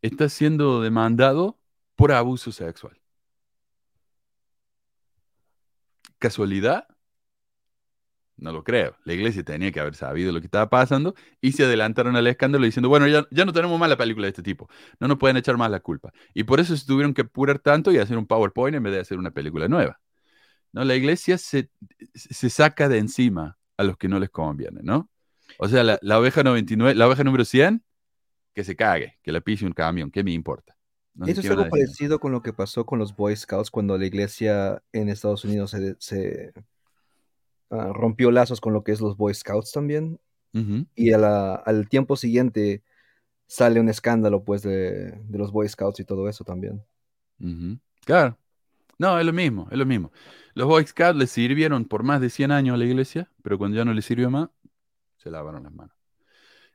está 0.00 0.28
siendo 0.28 0.80
demandado 0.80 1.58
por 1.96 2.12
abuso 2.12 2.52
sexual. 2.52 3.00
¿Casualidad? 6.20 6.86
No 8.36 8.52
lo 8.52 8.62
creo. 8.62 8.96
La 9.04 9.12
iglesia 9.14 9.42
tenía 9.42 9.72
que 9.72 9.80
haber 9.80 9.96
sabido 9.96 10.30
lo 10.30 10.38
que 10.40 10.46
estaba 10.46 10.70
pasando 10.70 11.16
y 11.40 11.50
se 11.50 11.64
adelantaron 11.64 12.14
al 12.14 12.28
escándalo 12.28 12.64
diciendo, 12.64 12.88
bueno, 12.88 13.08
ya, 13.08 13.26
ya 13.32 13.44
no 13.44 13.52
tenemos 13.52 13.78
más 13.80 13.88
la 13.88 13.96
película 13.96 14.26
de 14.26 14.30
este 14.30 14.44
tipo. 14.44 14.68
No 15.00 15.08
nos 15.08 15.18
pueden 15.18 15.36
echar 15.36 15.56
más 15.56 15.70
la 15.70 15.80
culpa. 15.80 16.12
Y 16.32 16.44
por 16.44 16.60
eso 16.60 16.76
se 16.76 16.86
tuvieron 16.86 17.12
que 17.12 17.22
apurar 17.22 17.58
tanto 17.58 17.90
y 17.90 17.98
hacer 17.98 18.16
un 18.18 18.26
PowerPoint 18.28 18.76
en 18.76 18.84
vez 18.84 18.92
de 18.92 19.00
hacer 19.00 19.18
una 19.18 19.32
película 19.32 19.66
nueva. 19.66 20.00
¿No? 20.72 20.84
La 20.84 20.94
iglesia 20.94 21.38
se, 21.38 21.70
se 22.14 22.50
saca 22.50 22.88
de 22.88 22.98
encima 22.98 23.57
a 23.78 23.84
los 23.84 23.96
que 23.96 24.08
no 24.08 24.18
les 24.18 24.28
conviene, 24.28 24.80
¿no? 24.82 25.08
O 25.58 25.68
sea, 25.68 25.82
la, 25.82 26.18
oveja 26.18 26.42
99, 26.42 26.94
la 26.94 27.06
oveja 27.06 27.24
número 27.24 27.44
100, 27.44 27.82
que 28.52 28.64
se 28.64 28.76
cague, 28.76 29.18
que 29.22 29.32
la 29.32 29.40
pise 29.40 29.64
un 29.64 29.72
camión, 29.72 30.10
¿qué 30.10 30.22
me 30.22 30.32
importa? 30.32 30.76
Eso 31.26 31.40
es 31.40 31.50
algo 31.50 31.68
parecido 31.68 32.20
con 32.20 32.30
lo 32.30 32.42
que 32.42 32.52
pasó 32.52 32.84
con 32.84 32.98
los 32.98 33.16
Boy 33.16 33.34
Scouts 33.34 33.70
cuando 33.70 33.96
la 33.98 34.06
iglesia 34.06 34.82
en 34.92 35.08
Estados 35.08 35.44
Unidos 35.44 35.74
se, 35.98 36.52
ah, 37.70 37.92
rompió 37.92 38.30
lazos 38.30 38.60
con 38.60 38.72
lo 38.72 38.84
que 38.84 38.92
es 38.92 39.00
los 39.00 39.16
Boy 39.16 39.34
Scouts 39.34 39.72
también. 39.72 40.20
Y 40.96 41.12
al 41.12 41.88
tiempo 41.88 42.16
siguiente 42.16 42.82
sale 43.46 43.78
un 43.78 43.88
escándalo 43.88 44.42
pues 44.42 44.62
de, 44.62 45.12
de, 45.12 45.38
los 45.38 45.52
Boy 45.52 45.68
Scouts 45.68 46.00
y 46.00 46.04
todo 46.04 46.28
eso 46.28 46.42
también. 46.42 46.84
Claro. 48.04 48.36
No, 48.98 49.18
es 49.18 49.24
lo 49.26 49.32
mismo, 49.32 49.68
es 49.70 49.78
lo 49.78 49.86
mismo. 49.86 50.12
Los 50.54 50.66
Boy 50.66 50.84
Scouts 50.86 51.16
le 51.18 51.26
sirvieron 51.26 51.84
por 51.84 52.02
más 52.02 52.20
de 52.20 52.30
100 52.30 52.50
años 52.50 52.74
a 52.74 52.76
la 52.78 52.84
iglesia, 52.84 53.30
pero 53.42 53.56
cuando 53.58 53.76
ya 53.76 53.84
no 53.84 53.94
le 53.94 54.02
sirvió 54.02 54.30
más, 54.30 54.48
se 55.18 55.30
lavaron 55.30 55.64
las 55.64 55.72
manos. 55.72 55.96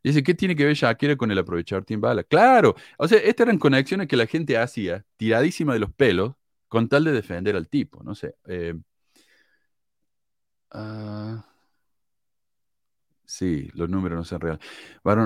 Dice, 0.04 0.24
¿qué 0.24 0.34
tiene 0.36 0.56
que 0.56 0.66
ver 0.66 0.76
Shakira 0.76 1.18
con 1.18 1.32
el 1.32 1.40
aprovechar 1.40 1.86
timbala? 1.86 2.24
Claro, 2.24 2.76
o 2.98 3.08
sea, 3.08 3.20
estas 3.20 3.48
eran 3.48 3.60
conexiones 3.60 4.08
que 4.08 4.18
la 4.18 4.28
gente 4.28 4.58
hacía, 4.58 5.06
tiradísima 5.18 5.74
de 5.74 5.80
los 5.80 5.94
pelos, 5.94 6.36
con 6.70 6.90
tal 6.90 7.06
de 7.06 7.14
defender 7.14 7.56
al 7.56 7.70
tipo, 7.70 8.04
no 8.04 8.16
sé. 8.16 8.36
Eh, 8.48 8.76
ah, 10.72 11.44
Sí, 13.36 13.68
los 13.74 13.90
números 13.90 14.16
no 14.16 14.24
son 14.24 14.40
reales. 14.42 14.62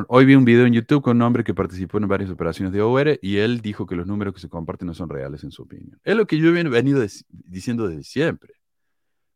hoy 0.07 0.23
vi 0.23 0.35
un 0.35 0.45
video 0.45 0.65
en 0.65 0.71
YouTube 0.71 1.01
con 1.01 1.17
un 1.17 1.23
hombre 1.23 1.43
que 1.43 1.53
participó 1.53 1.97
en 1.97 2.07
varias 2.07 2.29
operaciones 2.29 2.71
de 2.71 2.81
OR 2.81 3.19
y 3.21 3.35
él 3.35 3.59
dijo 3.59 3.85
que 3.85 3.97
los 3.97 4.07
números 4.07 4.33
que 4.33 4.39
se 4.39 4.47
comparten 4.47 4.87
no 4.87 4.93
son 4.93 5.09
reales 5.09 5.43
en 5.43 5.51
su 5.51 5.63
opinión. 5.63 5.99
Es 6.05 6.15
lo 6.15 6.25
que 6.25 6.37
yo 6.37 6.47
he 6.47 6.63
venido 6.63 7.05
diciendo 7.29 7.85
desde 7.85 8.03
siempre. 8.03 8.53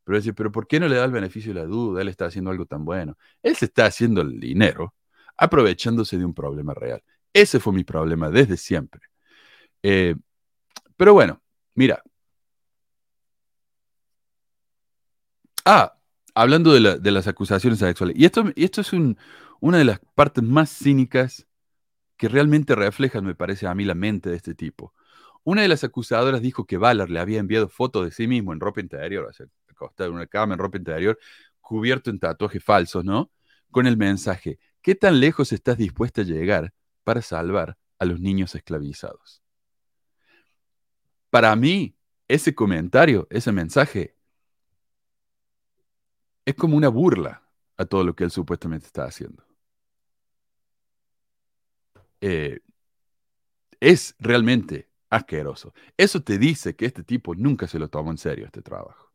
Pero 0.05 0.17
decir, 0.17 0.33
pero 0.33 0.53
¿por 0.53 0.67
qué 0.67 0.79
no 0.79 0.87
le 0.87 0.95
da 0.95 1.03
el 1.03 1.11
beneficio 1.11 1.53
de 1.53 1.59
la 1.59 1.65
duda? 1.65 2.01
Él 2.01 2.07
está 2.07 2.27
haciendo 2.27 2.49
algo 2.49 2.65
tan 2.65 2.85
bueno. 2.85 3.17
Él 3.43 3.57
se 3.57 3.65
está 3.65 3.87
haciendo 3.87 4.21
el 4.21 4.39
dinero 4.39 4.93
aprovechándose 5.35 6.17
de 6.17 6.23
un 6.23 6.33
problema 6.33 6.73
real. 6.73 7.03
Ese 7.33 7.59
fue 7.59 7.73
mi 7.73 7.83
problema 7.83 8.29
desde 8.29 8.55
siempre. 8.55 9.01
Eh, 9.83 10.15
pero 10.95 11.13
bueno, 11.13 11.41
mira. 11.75 12.01
Ah, 15.65 15.93
hablando 16.33 16.73
de, 16.73 17.11
las 17.11 17.27
acusaciones 17.27 17.79
sexuales, 17.79 18.15
y 18.17 18.25
esto, 18.25 18.45
esto 18.55 18.81
es 18.81 18.91
una 18.93 19.77
de 19.77 19.85
las 19.85 19.99
partes 20.15 20.43
más 20.43 20.69
cínicas 20.69 21.47
que 22.17 22.29
realmente 22.29 22.75
reflejan, 22.75 23.25
me 23.25 23.35
parece 23.35 23.67
a 23.67 23.75
mí, 23.75 23.83
la 23.83 23.95
mente 23.95 24.29
de 24.29 24.35
este 24.35 24.53
tipo. 24.53 24.93
Una 25.43 25.63
de 25.63 25.67
las 25.67 25.83
acusadoras 25.83 26.41
dijo 26.41 26.65
que 26.65 26.77
Ballard 26.77 27.09
le 27.09 27.19
había 27.19 27.39
enviado 27.39 27.67
fotos 27.67 28.05
de 28.05 28.11
sí 28.11 28.27
mismo 28.27 28.53
en 28.53 28.59
ropa 28.59 28.79
interior, 28.79 29.25
o 29.25 29.33
sea, 29.33 29.47
acostado 29.67 30.11
en 30.11 30.17
una 30.17 30.27
cama 30.27 30.53
en 30.53 30.59
ropa 30.59 30.77
interior, 30.77 31.17
cubierto 31.59 32.09
en 32.09 32.19
tatuajes 32.19 32.63
falsos, 32.63 33.03
¿no? 33.03 33.31
Con 33.71 33.87
el 33.87 33.97
mensaje, 33.97 34.59
¿qué 34.81 34.93
tan 34.93 35.19
lejos 35.19 35.51
estás 35.51 35.77
dispuesta 35.77 36.21
a 36.21 36.25
llegar 36.25 36.73
para 37.03 37.21
salvar 37.21 37.77
a 37.97 38.05
los 38.05 38.19
niños 38.19 38.53
esclavizados? 38.53 39.41
Para 41.31 41.55
mí, 41.55 41.95
ese 42.27 42.53
comentario, 42.53 43.27
ese 43.31 43.51
mensaje, 43.51 44.15
es 46.45 46.55
como 46.55 46.77
una 46.77 46.89
burla 46.89 47.43
a 47.77 47.85
todo 47.85 48.03
lo 48.03 48.15
que 48.15 48.23
él 48.23 48.31
supuestamente 48.31 48.85
está 48.87 49.05
haciendo. 49.05 49.43
Eh, 52.21 52.59
es 53.79 54.15
realmente 54.19 54.89
asqueroso. 55.09 55.73
Eso 55.97 56.21
te 56.21 56.37
dice 56.37 56.75
que 56.75 56.85
este 56.85 57.03
tipo 57.03 57.35
nunca 57.35 57.67
se 57.67 57.79
lo 57.79 57.89
tomó 57.89 58.11
en 58.11 58.17
serio, 58.17 58.45
este 58.45 58.61
trabajo. 58.61 59.11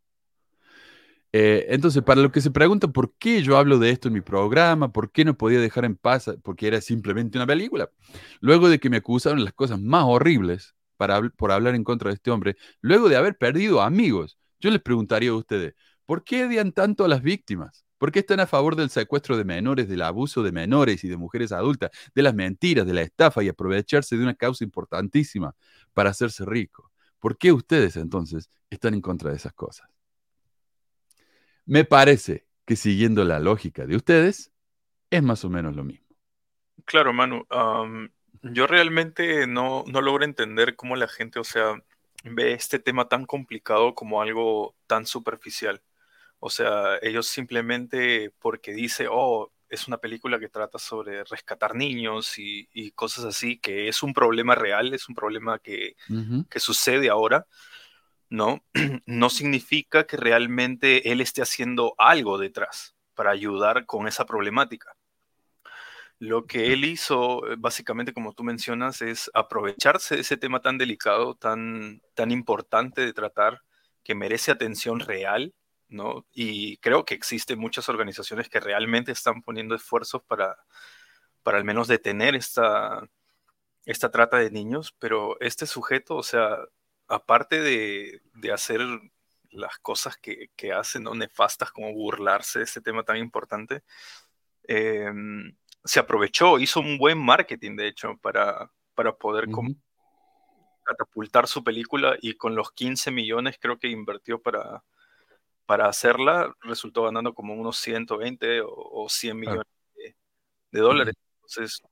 Eh, 1.32 1.66
entonces, 1.68 2.02
para 2.02 2.22
lo 2.22 2.32
que 2.32 2.40
se 2.40 2.50
pregunta 2.50 2.88
por 2.88 3.14
qué 3.18 3.42
yo 3.42 3.58
hablo 3.58 3.78
de 3.78 3.90
esto 3.90 4.08
en 4.08 4.14
mi 4.14 4.20
programa, 4.20 4.92
por 4.92 5.10
qué 5.10 5.24
no 5.24 5.36
podía 5.36 5.60
dejar 5.60 5.84
en 5.84 5.96
paz, 5.96 6.30
porque 6.42 6.66
era 6.66 6.80
simplemente 6.80 7.36
una 7.38 7.46
película, 7.46 7.90
luego 8.40 8.68
de 8.68 8.78
que 8.78 8.90
me 8.90 8.98
acusaron 8.98 9.44
las 9.44 9.52
cosas 9.52 9.80
más 9.80 10.04
horribles 10.06 10.74
para, 10.96 11.20
por 11.30 11.52
hablar 11.52 11.74
en 11.74 11.84
contra 11.84 12.10
de 12.10 12.14
este 12.14 12.30
hombre, 12.30 12.56
luego 12.80 13.08
de 13.08 13.16
haber 13.16 13.36
perdido 13.36 13.82
amigos, 13.82 14.38
yo 14.60 14.70
les 14.70 14.80
preguntaría 14.80 15.30
a 15.30 15.34
ustedes, 15.34 15.74
¿Por 16.06 16.24
qué 16.24 16.44
odian 16.44 16.72
tanto 16.72 17.04
a 17.04 17.08
las 17.08 17.22
víctimas? 17.22 17.84
¿Por 17.98 18.12
qué 18.12 18.20
están 18.20 18.40
a 18.40 18.46
favor 18.46 18.76
del 18.76 18.90
secuestro 18.90 19.36
de 19.36 19.44
menores, 19.44 19.88
del 19.88 20.02
abuso 20.02 20.42
de 20.42 20.52
menores 20.52 21.02
y 21.02 21.08
de 21.08 21.16
mujeres 21.16 21.50
adultas, 21.50 21.90
de 22.14 22.22
las 22.22 22.34
mentiras, 22.34 22.86
de 22.86 22.94
la 22.94 23.02
estafa 23.02 23.42
y 23.42 23.48
aprovecharse 23.48 24.16
de 24.16 24.22
una 24.22 24.34
causa 24.34 24.64
importantísima 24.64 25.54
para 25.94 26.10
hacerse 26.10 26.44
rico? 26.44 26.92
¿Por 27.18 27.36
qué 27.36 27.52
ustedes 27.52 27.96
entonces 27.96 28.50
están 28.70 28.94
en 28.94 29.00
contra 29.00 29.30
de 29.30 29.36
esas 29.36 29.52
cosas? 29.52 29.88
Me 31.64 31.84
parece 31.84 32.46
que 32.64 32.76
siguiendo 32.76 33.24
la 33.24 33.40
lógica 33.40 33.86
de 33.86 33.96
ustedes, 33.96 34.52
es 35.10 35.22
más 35.22 35.44
o 35.44 35.50
menos 35.50 35.74
lo 35.74 35.84
mismo. 35.84 36.06
Claro, 36.84 37.12
Manu. 37.12 37.44
yo 38.42 38.66
realmente 38.66 39.46
no, 39.46 39.84
no 39.86 40.00
logro 40.00 40.24
entender 40.24 40.76
cómo 40.76 40.94
la 40.94 41.08
gente, 41.08 41.38
o 41.38 41.44
sea, 41.44 41.82
ve 42.24 42.52
este 42.52 42.78
tema 42.78 43.08
tan 43.08 43.24
complicado 43.24 43.94
como 43.94 44.20
algo 44.20 44.74
tan 44.86 45.06
superficial. 45.06 45.82
O 46.38 46.50
sea, 46.50 46.98
ellos 47.02 47.26
simplemente 47.26 48.32
porque 48.38 48.72
dice, 48.72 49.06
oh, 49.10 49.52
es 49.68 49.88
una 49.88 49.98
película 49.98 50.38
que 50.38 50.48
trata 50.48 50.78
sobre 50.78 51.24
rescatar 51.24 51.74
niños 51.74 52.34
y, 52.38 52.90
cosas 52.92 53.24
así, 53.24 53.58
que 53.58 53.88
es 53.88 54.02
un 54.02 54.12
problema 54.12 54.54
real, 54.54 54.94
es 54.94 55.08
un 55.08 55.14
problema 55.14 55.58
que, 55.58 55.96
que 56.50 56.60
sucede 56.60 57.08
ahora, 57.10 57.46
¿no? 58.28 58.64
no 59.06 59.30
significa 59.30 60.06
que 60.06 60.16
realmente 60.16 61.10
él 61.10 61.20
esté 61.20 61.42
haciendo 61.42 61.94
algo 61.98 62.38
detrás 62.38 62.94
para 63.14 63.30
ayudar 63.30 63.86
con 63.86 64.06
esa 64.06 64.26
problemática. 64.26 64.94
Lo 66.18 66.46
que 66.46 66.72
él 66.72 66.84
hizo, 66.84 67.46
eh, 67.46 67.56
básicamente, 67.58 68.14
como 68.14 68.32
tú 68.32 68.42
mencionas, 68.42 69.02
es 69.02 69.30
aprovecharse 69.34 70.14
de 70.14 70.22
ese 70.22 70.36
tema 70.38 70.60
tan 70.60 70.78
delicado, 70.78 71.34
tan, 71.34 72.00
tan 72.14 72.30
importante 72.30 73.02
de 73.02 73.12
tratar, 73.12 73.60
que 74.02 74.14
merece 74.14 74.50
atención 74.50 75.00
real 75.00 75.52
¿no? 75.88 76.26
Y 76.32 76.78
creo 76.78 77.04
que 77.04 77.14
existen 77.14 77.58
muchas 77.58 77.88
organizaciones 77.88 78.48
que 78.48 78.60
realmente 78.60 79.12
están 79.12 79.42
poniendo 79.42 79.74
esfuerzos 79.74 80.22
para, 80.22 80.56
para 81.42 81.58
al 81.58 81.64
menos 81.64 81.88
detener 81.88 82.34
esta, 82.34 83.08
esta 83.84 84.10
trata 84.10 84.38
de 84.38 84.50
niños, 84.50 84.94
pero 84.98 85.38
este 85.40 85.66
sujeto, 85.66 86.16
o 86.16 86.22
sea, 86.22 86.58
aparte 87.08 87.60
de, 87.60 88.20
hacer 88.52 88.80
las 89.50 89.78
cosas 89.78 90.16
que, 90.16 90.50
que 90.56 90.72
hacen, 90.72 91.04
¿no? 91.04 91.14
Nefastas, 91.14 91.72
como 91.72 91.92
burlarse 91.92 92.60
de 92.60 92.64
este 92.64 92.80
tema 92.80 93.04
tan 93.04 93.16
importante, 93.16 93.82
em, 94.64 95.56
se 95.84 96.00
aprovechó, 96.00 96.58
hizo 96.58 96.80
un 96.80 96.98
buen 96.98 97.18
marketing, 97.18 97.76
de 97.76 97.88
hecho, 97.88 98.16
para, 98.20 98.70
para 98.94 99.16
poder 99.16 99.48
catapultar 100.84 101.46
su 101.48 101.64
película 101.64 102.16
y 102.20 102.34
con 102.34 102.54
los 102.54 102.72
15 102.72 103.10
millones 103.10 103.56
creo 103.60 103.78
que 103.78 103.88
invirtió 103.88 104.40
para, 104.40 104.84
para 105.66 105.88
hacerla 105.88 106.54
resultó 106.62 107.02
ganando 107.04 107.34
como 107.34 107.54
unos 107.54 107.76
120 107.78 108.62
o, 108.64 109.06
100 109.08 109.38
millones 109.38 109.64
de, 110.70 110.80
dólares. 110.80 111.14
Entonces, 111.36 111.82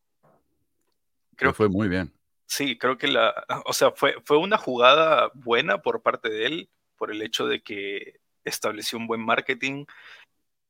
creo 1.36 1.52
que 1.52 1.56
fue 1.56 1.68
muy 1.68 1.88
bien. 1.88 2.12
Sí, 2.46 2.78
creo 2.78 2.96
que 2.96 3.08
la, 3.08 3.34
o 3.66 3.72
sea, 3.72 3.90
fue, 3.90 4.14
fue 4.24 4.38
una 4.38 4.56
jugada 4.56 5.30
buena 5.34 5.78
por 5.78 6.02
parte 6.02 6.28
de 6.28 6.46
él, 6.46 6.70
por 6.96 7.10
el 7.10 7.22
hecho 7.22 7.46
de 7.46 7.62
que 7.62 8.20
estableció 8.44 8.98
un 8.98 9.06
buen 9.06 9.24
marketing, 9.24 9.86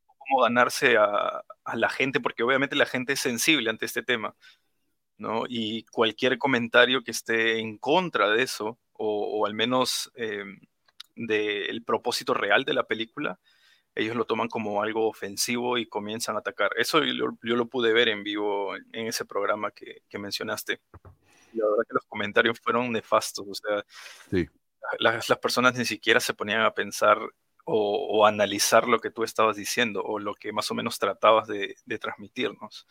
cómo 0.07 0.43
ganarse 0.43 0.97
a, 0.97 1.45
la 1.75 1.89
gente, 1.89 2.21
porque 2.21 2.43
obviamente 2.43 2.77
la 2.77 2.87
gente 2.87 3.15
es 3.15 3.21
sensible 3.21 3.71
ante 3.71 3.87
este 3.87 4.03
tema, 4.03 4.37
¿no? 5.19 5.45
Y 5.49 5.85
cualquier 5.87 6.39
comentario 6.39 7.03
que 7.03 7.11
esté 7.11 7.59
en 7.59 7.79
contra 7.79 8.31
de 8.31 8.43
eso, 8.43 8.79
o, 8.93 9.45
al 9.47 9.55
menos 9.55 10.11
em, 10.15 10.61
del 11.17 11.83
propósito 11.85 12.35
real 12.35 12.65
de 12.65 12.75
la 12.75 12.87
película, 12.87 13.39
ellos 13.95 14.17
lo 14.17 14.25
toman 14.25 14.49
como 14.49 14.83
algo 14.83 15.09
ofensivo 15.09 15.79
y 15.79 15.87
comienzan 15.87 16.37
a 16.37 16.41
atacar. 16.41 16.73
Eso 16.77 17.03
yo, 17.05 17.37
lo 17.43 17.67
pude 17.67 17.93
ver 17.93 18.09
en 18.09 18.25
vivo 18.25 18.75
en 18.77 19.07
ese 19.07 19.25
programa 19.25 19.71
que, 19.71 20.03
mencionaste. 20.19 20.81
la 21.53 21.69
verdad 21.69 21.85
que 21.89 21.95
los 21.95 22.05
comentarios 22.07 22.59
fueron 22.61 22.91
nefastos. 22.91 23.47
O 23.49 23.55
sea, 23.55 24.47
las, 24.99 25.39
personas 25.39 25.77
ni 25.77 25.85
siquiera 25.85 26.19
se 26.19 26.35
ponían 26.35 26.63
a 26.63 26.75
pensar 26.75 27.19
o, 27.65 28.27
analizar 28.27 28.89
lo 28.89 28.99
que 28.99 29.11
tú 29.11 29.23
estabas 29.23 29.57
diciendo 29.57 30.03
o 30.03 30.19
lo 30.19 30.35
que 30.35 30.53
más 30.53 30.71
o 30.71 30.75
menos 30.75 30.99
tratabas 30.99 31.47
de, 31.47 31.77
transmitirnos. 32.01 32.89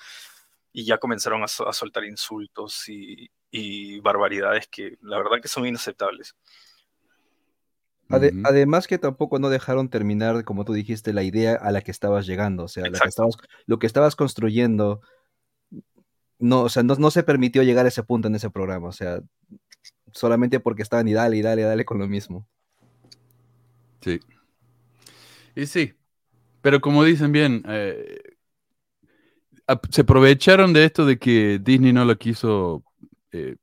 Y 0.71 0.85
ya 0.85 0.97
comenzaron 0.97 1.43
a, 1.43 1.47
soltar 1.47 2.05
insultos 2.05 2.87
y, 2.87 3.29
y 3.51 3.99
barbaridades 3.99 4.67
que 4.69 4.97
la 5.01 5.17
verdad 5.17 5.41
que 5.41 5.49
son 5.49 5.67
inaceptables 5.67 6.35
además 8.43 8.87
que 8.87 8.97
tampoco 8.97 9.39
no 9.39 9.49
dejaron 9.49 9.89
terminar, 9.89 10.43
como 10.43 10.65
tú 10.65 10.73
dijiste, 10.73 11.13
la 11.13 11.23
idea 11.23 11.55
a 11.55 11.71
la 11.71 11.81
que 11.81 11.91
estabas 11.91 12.25
llegando, 12.25 12.63
o 12.63 12.67
sea, 12.67 12.85
lo 13.65 13.79
que 13.79 13.87
estabas 13.87 14.15
construyendo, 14.15 15.01
no, 16.39 16.61
o 16.61 16.69
sea, 16.69 16.83
no, 16.83 17.11
se 17.11 17.23
permitió 17.23 17.63
llegar 17.63 17.85
a 17.85 17.89
ese 17.89 18.03
punto 18.03 18.27
en 18.27 18.35
ese 18.35 18.49
programa, 18.49 18.87
o 18.89 18.91
sea, 18.91 19.21
solamente 20.11 20.59
porque 20.59 20.81
estaban 20.81 21.07
y 21.07 21.13
dale, 21.13 21.37
y 21.37 21.41
dale, 21.41 21.63
dale 21.63 21.85
con 21.85 21.99
lo 21.99 22.07
mismo. 22.07 22.47
Sí. 24.01 24.19
Y 25.55 25.65
sí, 25.65 25.93
pero 26.61 26.81
como 26.81 27.03
dicen 27.03 27.31
bien, 27.31 27.63
eh, 27.67 28.21
se 29.89 30.01
aprovecharon 30.01 30.73
de 30.73 30.85
esto 30.85 31.05
de 31.05 31.17
que 31.17 31.59
Disney 31.61 31.93
no 31.93 32.05
lo 32.05 32.17
quiso 32.17 32.83
eh, 33.31 33.55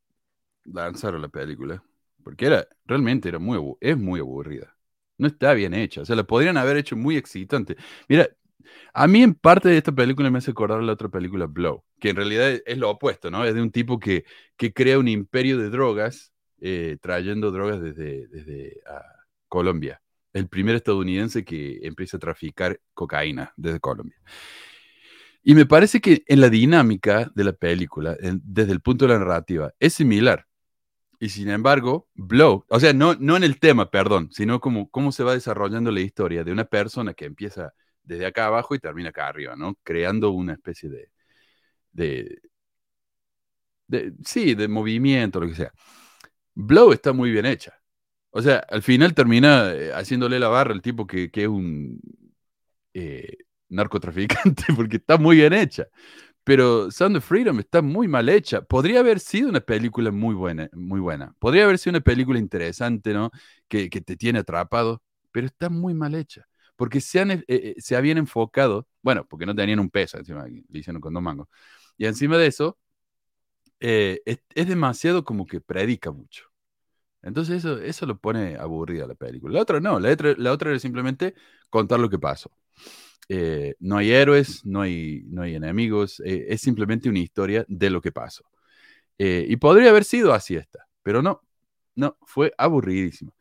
lanzar 0.64 1.14
a 1.14 1.18
la 1.18 1.28
película. 1.28 1.82
Porque 2.22 2.46
era, 2.46 2.66
realmente 2.87 3.28
era 3.28 3.38
muy, 3.38 3.59
es 3.80 3.96
muy 3.96 4.20
aburrida. 4.20 4.76
No 5.18 5.26
está 5.26 5.52
bien 5.54 5.74
hecha. 5.74 6.02
O 6.02 6.04
sea, 6.04 6.16
la 6.16 6.24
podrían 6.24 6.56
haber 6.56 6.76
hecho 6.76 6.96
muy 6.96 7.16
excitante. 7.16 7.76
Mira, 8.09 8.28
a 8.94 9.06
mí 9.06 9.22
en 9.22 9.35
parte 9.35 9.68
de 9.68 9.78
esta 9.78 9.92
película 9.92 10.30
me 10.30 10.38
hace 10.38 10.50
acordar 10.52 10.83
la 10.83 10.92
otra 10.92 11.09
película 11.09 11.46
Blow, 11.46 11.85
que 12.00 12.11
en 12.11 12.16
realidad 12.16 12.61
es 12.64 12.78
lo 12.78 12.90
opuesto, 12.90 13.30
¿no? 13.30 13.44
Es 13.44 13.54
de 13.54 13.62
un 13.62 13.70
tipo 13.70 13.98
que, 13.98 14.24
que 14.56 14.72
crea 14.72 14.98
un 14.98 15.09
imperio 15.09 15.59
de 15.59 15.70
drogas 15.70 16.33
eh, 16.61 16.98
trayendo 17.00 17.50
drogas 17.50 17.80
desde, 17.80 18.28
desde 18.28 18.80
ah, 18.87 19.02
Colombia. 19.48 20.02
El 20.33 20.48
primer 20.48 20.76
estadounidense 20.76 21.44
que 21.44 21.80
empieza 21.83 22.16
a 22.18 22.20
traficar 22.20 22.80
cocaína 22.94 23.52
desde 23.56 23.80
Colombia. 23.80 24.18
Y 25.42 25.54
me 25.54 25.66
parece 25.66 26.00
que 26.00 26.22
en 26.26 26.40
la 26.40 26.50
dinámica 26.50 27.30
de 27.35 27.44
la 27.44 27.52
película, 27.52 28.16
desde 28.20 28.72
el 28.72 28.80
punto 28.80 29.06
de 29.06 29.14
la 29.14 29.18
narrativa, 29.18 29.72
es 29.80 29.94
similar. 29.94 30.46
Y 31.20 31.28
sin 31.30 31.50
embargo, 31.50 32.09
Blow, 32.14 32.64
o 32.68 32.80
sea, 32.80 32.94
no, 32.94 33.14
no 33.16 33.37
en 33.37 33.44
el 33.44 33.61
tema, 33.61 33.90
perdón, 33.90 34.30
sino 34.33 34.61
como 34.61 34.90
cómo 34.90 35.12
se 35.12 35.22
va 35.24 35.35
desarrollando 35.35 35.92
la 35.92 36.00
historia 36.00 36.44
de 36.44 36.52
una 36.52 36.64
persona 36.64 37.14
que 37.14 37.26
empieza 37.26 37.74
desde 38.02 38.26
acá 38.26 38.46
abajo 38.46 38.74
y 38.74 38.80
termina 38.80 39.11
acá 39.11 39.28
arriba, 39.28 39.54
¿no? 39.56 39.76
Creando 39.85 40.30
una 40.30 40.54
especie 40.54 40.88
de, 40.90 41.11
de, 43.88 44.12
sí, 44.24 44.54
de 44.54 44.68
movimiento, 44.68 45.40
lo 45.40 45.48
que 45.48 45.54
sea. 45.54 45.72
Blow 46.54 46.92
está 46.92 47.12
muy 47.12 47.30
bien 47.30 47.46
hecha. 47.46 47.74
O 48.30 48.42
sea, 48.42 48.59
al 48.70 48.83
final 48.83 49.14
termina 49.14 49.72
eh, 49.74 49.92
haciéndole 49.94 50.38
la 50.40 50.48
barra 50.48 50.72
al 50.74 50.83
tipo 50.83 51.06
que, 51.06 51.30
que 51.30 51.42
es 51.44 51.48
un 51.48 52.00
eh, 52.94 53.38
narcotraficante, 53.68 54.64
porque 54.76 54.96
está 54.98 55.18
muy 55.18 55.37
bien 55.37 55.52
hecha. 55.52 55.87
Pero 56.44 56.90
Sound 56.90 57.16
of 57.18 57.24
Freedom 57.24 57.59
está 57.61 57.83
muy 57.83 58.09
mal 58.09 58.29
hecha. 58.29 58.62
Podría 58.62 59.00
haber 59.00 59.20
sido 59.20 59.48
una 59.48 59.61
película 59.61 60.11
muy 60.11 60.35
buena, 60.35 60.68
muy 60.72 61.00
buena. 61.00 61.35
Podría 61.38 61.64
haber 61.64 61.79
sido 61.79 61.92
una 61.92 62.00
película 62.00 62.38
interesante, 62.38 63.12
¿no? 63.14 63.31
Que, 63.68 63.90
que 63.90 64.00
te 64.00 64.16
tiene 64.16 64.40
atrapado, 64.40 65.03
pero 65.33 65.46
está 65.46 65.68
muy 65.70 65.94
mal 65.94 66.14
hecha. 66.14 66.46
Porque 66.76 67.00
se, 67.00 67.20
han, 67.20 67.44
eh, 67.46 67.74
se 67.79 67.94
habían 67.96 68.18
enfocado, 68.18 68.88
bueno, 69.03 69.26
porque 69.29 69.46
no 69.46 69.55
tenían 69.55 69.81
un 69.81 69.90
peso, 69.90 70.18
encima 70.18 70.46
le 70.46 70.79
hicieron 70.79 71.00
con 71.00 71.12
dos 71.14 71.22
mangos. 71.22 71.48
Y 71.98 72.07
encima 72.07 72.38
de 72.38 72.46
eso, 72.46 72.79
es, 73.79 74.20
es 74.55 74.68
demasiado 74.68 75.24
como 75.24 75.46
que 75.46 75.61
predica 75.61 76.11
mucho. 76.12 76.44
Entonces 77.22 77.59
eso, 77.59 77.79
eso 77.81 78.07
lo 78.07 78.18
pone 78.18 78.57
aburrida 78.57 79.07
la 79.07 79.14
película. 79.14 79.55
La 79.55 79.62
otra 79.62 79.81
no, 79.81 80.00
la 80.00 80.12
otra, 80.12 80.35
la 80.38 80.53
otra 80.53 80.70
era 80.70 80.79
simplemente 80.79 81.35
contar 81.70 82.00
lo 82.00 82.11
que 82.11 82.18
pasó. 82.18 82.50
Eh, 83.28 83.76
no 83.78 83.96
hay 83.96 84.11
héroes, 84.11 84.64
no 84.66 84.80
hay, 84.83 85.22
no 85.28 85.42
hay 85.42 85.54
enemigos, 85.54 86.20
eh, 86.24 86.46
es 86.48 86.62
simplemente 86.62 87.09
una 87.09 87.20
historia 87.20 87.64
de 87.68 87.88
lo 87.88 88.00
que 88.00 88.11
pasó. 88.11 88.44
Eh, 89.18 89.46
y 89.48 89.56
podría 89.56 89.90
haber 89.90 90.04
sido 90.04 90.33
así 90.33 90.56
esta, 90.56 90.88
pero 91.02 91.22
no, 91.22 91.42
no, 91.94 92.16
fue 92.22 92.52
aburridísimo. 92.59 93.33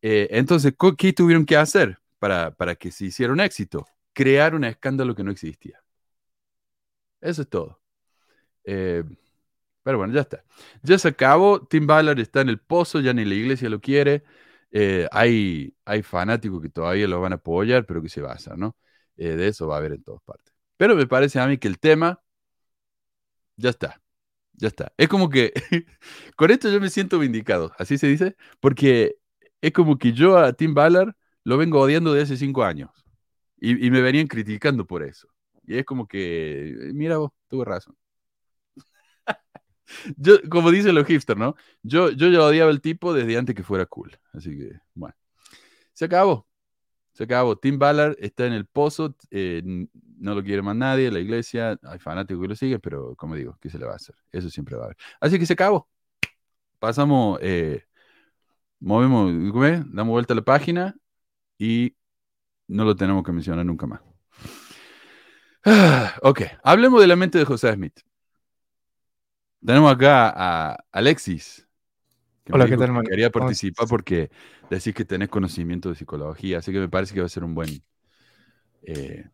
entonces, 0.00 0.74
¿qué 0.98 1.12
tuvieron 1.12 1.46
que 1.46 1.56
hacer 1.56 1.98
para, 2.18 2.52
para 2.52 2.74
que 2.76 2.90
se 2.90 3.06
hiciera 3.06 3.32
un 3.32 3.40
éxito? 3.40 3.86
Crear 4.14 4.54
un 4.54 4.64
escándalo 4.64 5.14
que 5.14 5.24
no 5.24 5.30
existía. 5.30 5.82
Eso 7.20 7.42
es 7.42 7.48
todo. 7.48 7.80
Pero 8.64 9.98
bueno, 9.98 10.14
ya 10.14 10.22
está. 10.22 10.44
Ya 10.82 10.98
se 10.98 11.08
acabó. 11.08 11.66
Tim 11.66 11.86
Ballard 11.86 12.20
está 12.20 12.40
en 12.40 12.48
el 12.48 12.58
pozo, 12.60 13.00
ya 13.00 13.12
ni 13.12 13.24
la 13.24 13.34
iglesia 13.34 13.68
lo 13.68 13.80
quiere. 13.80 14.24
Hay, 15.10 15.74
hay 15.84 16.02
fanáticos 16.02 16.62
que 16.62 16.70
todavía 16.70 17.08
lo 17.08 17.20
van 17.20 17.32
a 17.32 17.36
apoyar, 17.36 17.86
pero 17.86 18.02
que 18.02 18.08
se 18.08 18.20
basa, 18.22 18.56
¿no? 18.56 18.76
Eh, 19.16 19.36
de 19.36 19.48
eso 19.48 19.66
va 19.68 19.76
a 19.76 19.78
haber 19.78 19.92
en 19.92 20.02
todas 20.02 20.22
partes. 20.22 20.54
Pero 20.76 20.96
me 20.96 21.06
parece 21.06 21.40
a 21.40 21.46
mí 21.46 21.58
que 21.58 21.68
el 21.68 21.78
tema 21.78 22.20
ya 23.56 23.70
está. 23.70 24.00
Ya 24.54 24.68
está. 24.68 24.92
Es 24.96 25.08
como 25.08 25.28
que 25.30 25.52
con 26.36 26.50
esto 26.50 26.70
yo 26.70 26.80
me 26.80 26.90
siento 26.90 27.18
vindicado, 27.18 27.72
así 27.78 27.98
se 27.98 28.06
dice, 28.06 28.36
porque 28.60 29.16
es 29.60 29.72
como 29.72 29.98
que 29.98 30.12
yo 30.12 30.38
a 30.38 30.52
Tim 30.52 30.74
Ballard 30.74 31.14
lo 31.44 31.58
vengo 31.58 31.80
odiando 31.80 32.12
de 32.14 32.22
hace 32.22 32.36
cinco 32.36 32.64
años 32.64 32.90
y, 33.60 33.90
me 33.90 34.02
venían 34.02 34.26
criticando 34.26 34.86
por 34.86 35.02
eso. 35.02 35.28
Y 35.66 35.78
es 35.78 35.84
como 35.86 36.06
que, 36.06 36.90
mira 36.94 37.18
vos, 37.18 37.32
tuve 37.48 37.64
razón 37.64 37.96
yo, 40.16 40.34
como 40.50 40.70
dicen 40.70 40.94
los 40.94 41.06
hipsters, 41.06 41.38
¿no? 41.38 41.56
Yo, 41.82 42.10
yo 42.10 42.28
ya 42.28 42.42
odiaba 42.42 42.70
el 42.70 42.80
tipo 42.80 43.12
desde 43.14 43.36
antes 43.38 43.54
que 43.54 43.62
fuera 43.62 43.86
cool. 43.86 44.18
Así 44.32 44.50
que, 44.56 44.80
bueno. 44.94 45.14
Se 45.92 46.06
acabó. 46.06 46.46
Se 47.14 47.24
acabó. 47.24 47.56
Tim 47.56 47.78
Ballard 47.78 48.16
está 48.18 48.46
en 48.46 48.52
el 48.52 48.66
pozo. 48.66 49.16
Eh, 49.30 49.62
no 50.18 50.34
lo 50.34 50.42
quiere 50.42 50.62
más 50.62 50.76
nadie. 50.76 51.10
La 51.10 51.20
iglesia, 51.20 51.78
hay 51.82 51.98
fanáticos 51.98 52.42
que 52.42 52.48
lo 52.48 52.56
siguen, 52.56 52.80
pero 52.80 53.14
como 53.16 53.36
digo, 53.36 53.56
¿qué 53.60 53.70
se 53.70 53.78
le 53.78 53.86
va 53.86 53.92
a 53.92 53.96
hacer? 53.96 54.16
Eso 54.32 54.50
siempre 54.50 54.76
va 54.76 54.82
a 54.82 54.84
haber. 54.86 54.96
Así 55.20 55.38
que 55.38 55.46
se 55.46 55.52
acabó. 55.54 55.88
Pasamos, 56.80 57.38
eh, 57.42 57.84
movemos, 58.80 59.32
damos 59.92 60.12
vuelta 60.12 60.34
a 60.34 60.36
la 60.36 60.42
página 60.42 60.96
y 61.58 61.96
no 62.68 62.84
lo 62.84 62.96
tenemos 62.96 63.24
que 63.24 63.32
mencionar 63.32 63.64
nunca 63.64 63.86
más. 63.86 64.00
ok, 66.22 66.42
hablemos 66.62 67.00
de 67.00 67.06
la 67.06 67.16
mente 67.16 67.38
de 67.38 67.44
José 67.44 67.72
Smith. 67.72 68.00
Tenemos 69.64 69.92
acá 69.92 70.32
a 70.36 70.84
Alexis. 70.92 71.66
Hola, 72.50 72.66
¿qué 72.66 72.76
tal, 72.76 73.02
Quería 73.04 73.30
participar 73.30 73.88
porque 73.88 74.30
decís 74.68 74.94
que 74.94 75.04
tenés 75.04 75.30
conocimiento 75.30 75.88
de 75.88 75.94
psicología, 75.94 76.58
así 76.58 76.72
que 76.72 76.78
me 76.78 76.88
parece 76.88 77.14
que 77.14 77.20
va 77.20 77.26
a 77.26 77.30
ser 77.30 77.42
un 77.42 77.54
buen, 77.54 77.82
eh, 78.82 79.24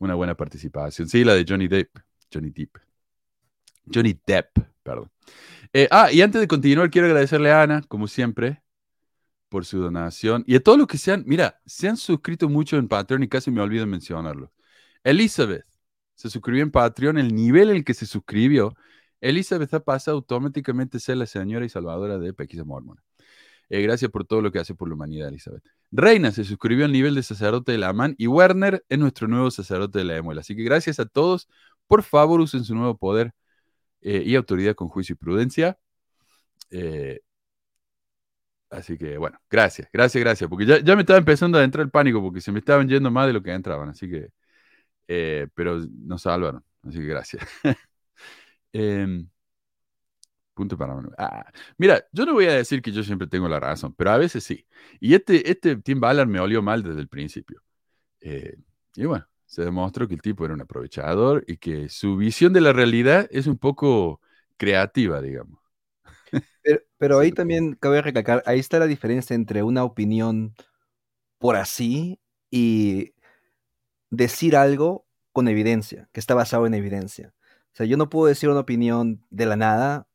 una 0.00 0.14
buena 0.14 0.34
participación. 0.34 1.08
Sí, 1.08 1.22
la 1.22 1.34
de 1.34 1.44
Johnny 1.48 1.68
Depp. 1.68 1.96
Johnny 2.32 2.50
Depp. 2.50 2.78
Johnny 3.92 4.18
Depp, 4.26 4.58
perdón. 4.82 5.10
Eh, 5.72 5.86
ah, 5.90 6.10
y 6.10 6.20
antes 6.20 6.40
de 6.40 6.48
continuar, 6.48 6.90
quiero 6.90 7.06
agradecerle 7.06 7.52
a 7.52 7.62
Ana, 7.62 7.82
como 7.86 8.08
siempre, 8.08 8.60
por 9.48 9.64
su 9.64 9.78
donación. 9.78 10.42
Y 10.48 10.56
a 10.56 10.62
todos 10.62 10.78
los 10.78 10.88
que 10.88 10.98
se 10.98 11.12
han, 11.12 11.22
mira, 11.26 11.60
se 11.64 11.88
han 11.88 11.96
suscrito 11.96 12.48
mucho 12.48 12.76
en 12.76 12.88
Patreon 12.88 13.22
y 13.22 13.28
casi 13.28 13.52
me 13.52 13.60
olvido 13.60 13.86
mencionarlo. 13.86 14.52
Elizabeth 15.04 15.64
se 16.16 16.28
suscribió 16.28 16.64
en 16.64 16.72
Patreon, 16.72 17.18
el 17.18 17.32
nivel 17.32 17.70
en 17.70 17.76
el 17.76 17.84
que 17.84 17.94
se 17.94 18.06
suscribió 18.06 18.74
Elizabeth 19.20 19.82
pasa 19.84 20.10
automáticamente 20.12 20.98
a 20.98 21.00
ser 21.00 21.16
la 21.16 21.26
señora 21.26 21.64
y 21.64 21.68
salvadora 21.68 22.18
de 22.18 22.32
PX 22.32 22.64
Mormon. 22.64 23.00
Eh, 23.68 23.82
gracias 23.82 24.10
por 24.10 24.24
todo 24.24 24.42
lo 24.42 24.52
que 24.52 24.58
hace 24.60 24.74
por 24.74 24.88
la 24.88 24.94
humanidad, 24.94 25.28
Elizabeth. 25.28 25.64
Reina 25.90 26.30
se 26.32 26.44
suscribió 26.44 26.84
al 26.84 26.92
nivel 26.92 27.14
de 27.14 27.22
sacerdote 27.22 27.72
de 27.72 27.78
la 27.78 27.88
AMAN 27.88 28.14
y 28.18 28.26
Werner 28.28 28.84
es 28.88 28.98
nuestro 28.98 29.28
nuevo 29.28 29.50
sacerdote 29.50 29.98
de 30.00 30.04
la 30.04 30.16
EMUEL. 30.16 30.38
Así 30.38 30.54
que 30.56 30.62
gracias 30.62 31.00
a 31.00 31.06
todos. 31.06 31.48
Por 31.86 32.02
favor, 32.02 32.40
usen 32.40 32.64
su 32.64 32.74
nuevo 32.74 32.96
poder 32.96 33.32
eh, 34.02 34.22
y 34.26 34.36
autoridad 34.36 34.74
con 34.74 34.88
juicio 34.88 35.14
y 35.14 35.16
prudencia. 35.16 35.78
Eh, 36.70 37.20
así 38.70 38.98
que 38.98 39.16
bueno, 39.18 39.38
gracias, 39.50 39.88
gracias, 39.92 40.22
gracias. 40.22 40.50
Porque 40.50 40.66
ya, 40.66 40.96
me 40.96 41.02
estaba 41.02 41.18
empezando 41.18 41.58
a 41.58 41.64
entrar 41.64 41.84
el 41.84 41.90
pánico 41.90 42.22
porque 42.22 42.40
se 42.40 42.52
me 42.52 42.58
estaban 42.60 42.88
yendo 42.88 43.10
más 43.10 43.26
de 43.26 43.32
lo 43.32 43.42
que 43.42 43.52
entraban. 43.52 43.88
Así 43.88 44.08
que, 44.10 44.30
pero 45.54 45.78
nos 46.04 46.22
salvaron. 46.22 46.64
Así 46.82 46.98
que 46.98 47.06
gracias. 47.06 47.42
Em, 48.72 49.28
punto 50.54 50.76
para 50.78 50.94
ah, 51.18 51.52
mira, 51.76 52.04
yo 52.12 52.24
no 52.24 52.32
voy 52.32 52.46
a 52.46 52.54
decir 52.54 52.80
que 52.80 52.90
yo 52.90 53.02
siempre 53.02 53.28
tengo 53.28 53.48
la 53.48 53.60
razón, 53.60 53.94
pero 53.94 54.10
a 54.10 54.18
veces 54.18 54.42
sí. 54.44 54.66
Y 55.00 55.14
este, 55.14 55.50
este 55.50 55.76
Tim 55.76 56.00
Ballard 56.00 56.28
me 56.28 56.40
olió 56.40 56.62
mal 56.62 56.82
desde 56.82 57.00
el 57.00 57.08
principio. 57.08 57.62
Eh, 58.20 58.56
y 58.96 59.04
bueno, 59.06 59.26
se 59.46 59.64
demostró 59.64 60.08
que 60.08 60.14
el 60.14 60.22
tipo 60.22 60.44
era 60.44 60.54
un 60.54 60.62
aprovechador 60.62 61.44
y 61.46 61.58
que 61.58 61.88
su 61.88 62.16
visión 62.16 62.52
de 62.52 62.62
la 62.62 62.72
realidad 62.72 63.28
es 63.30 63.46
un 63.46 63.58
poco 63.58 64.20
creativa, 64.56 65.20
digamos. 65.20 65.60
Pero, 66.62 66.80
pero 66.98 67.18
ahí 67.20 67.32
también 67.32 67.74
cabe 67.74 68.02
recalcar, 68.02 68.42
ahí 68.46 68.58
está 68.58 68.78
la 68.78 68.86
diferencia 68.86 69.34
entre 69.34 69.62
una 69.62 69.84
opinión 69.84 70.54
por 71.38 71.56
así 71.56 72.20
y 72.50 73.14
decir 74.10 74.56
algo 74.56 75.06
con 75.32 75.48
evidencia, 75.48 76.08
que 76.12 76.20
está 76.20 76.34
basado 76.34 76.66
en 76.66 76.74
evidencia. 76.74 77.34
O 77.76 77.78
sea, 77.78 77.84
yo 77.84 77.98
no 77.98 78.08
puedo 78.08 78.24
decir 78.24 78.48
una 78.48 78.60
opinión 78.60 79.22
de 79.28 79.44
la 79.44 79.54
nada. 79.54 80.08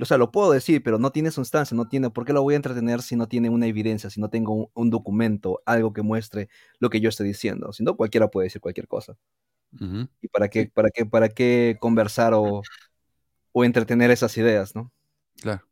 O 0.00 0.06
sea, 0.06 0.16
lo 0.16 0.30
puedo 0.32 0.50
decir, 0.50 0.82
pero 0.82 0.98
no 0.98 1.12
tiene 1.12 1.30
sustancia, 1.30 1.76
no 1.76 1.86
tiene, 1.86 2.08
¿por 2.08 2.24
qué 2.24 2.32
lo 2.32 2.42
voy 2.42 2.54
a 2.54 2.56
entretener 2.56 3.02
si 3.02 3.16
no 3.16 3.28
tiene 3.28 3.50
una 3.50 3.66
evidencia, 3.66 4.08
si 4.08 4.18
no 4.18 4.30
tengo 4.30 4.70
un, 4.72 4.88
documento, 4.88 5.60
algo 5.66 5.92
que 5.92 6.00
muestre 6.00 6.48
lo 6.78 6.88
que 6.88 7.02
yo 7.02 7.10
estoy 7.10 7.28
diciendo? 7.28 7.70
Si 7.74 7.84
no, 7.84 7.98
cualquiera 7.98 8.28
puede 8.28 8.46
decir 8.46 8.62
cualquier 8.62 8.88
cosa. 8.88 9.18
¿Y 10.22 10.28
para 10.28 10.48
qué, 10.48 10.70
para 10.72 10.88
qué, 10.88 11.04
para 11.04 11.28
qué 11.28 11.76
conversar 11.78 12.32
o, 12.32 12.62
o 13.52 13.64
entretener 13.66 14.10
esas 14.10 14.34
ideas, 14.38 14.74
no? 14.74 14.90
Claro. 15.38 15.62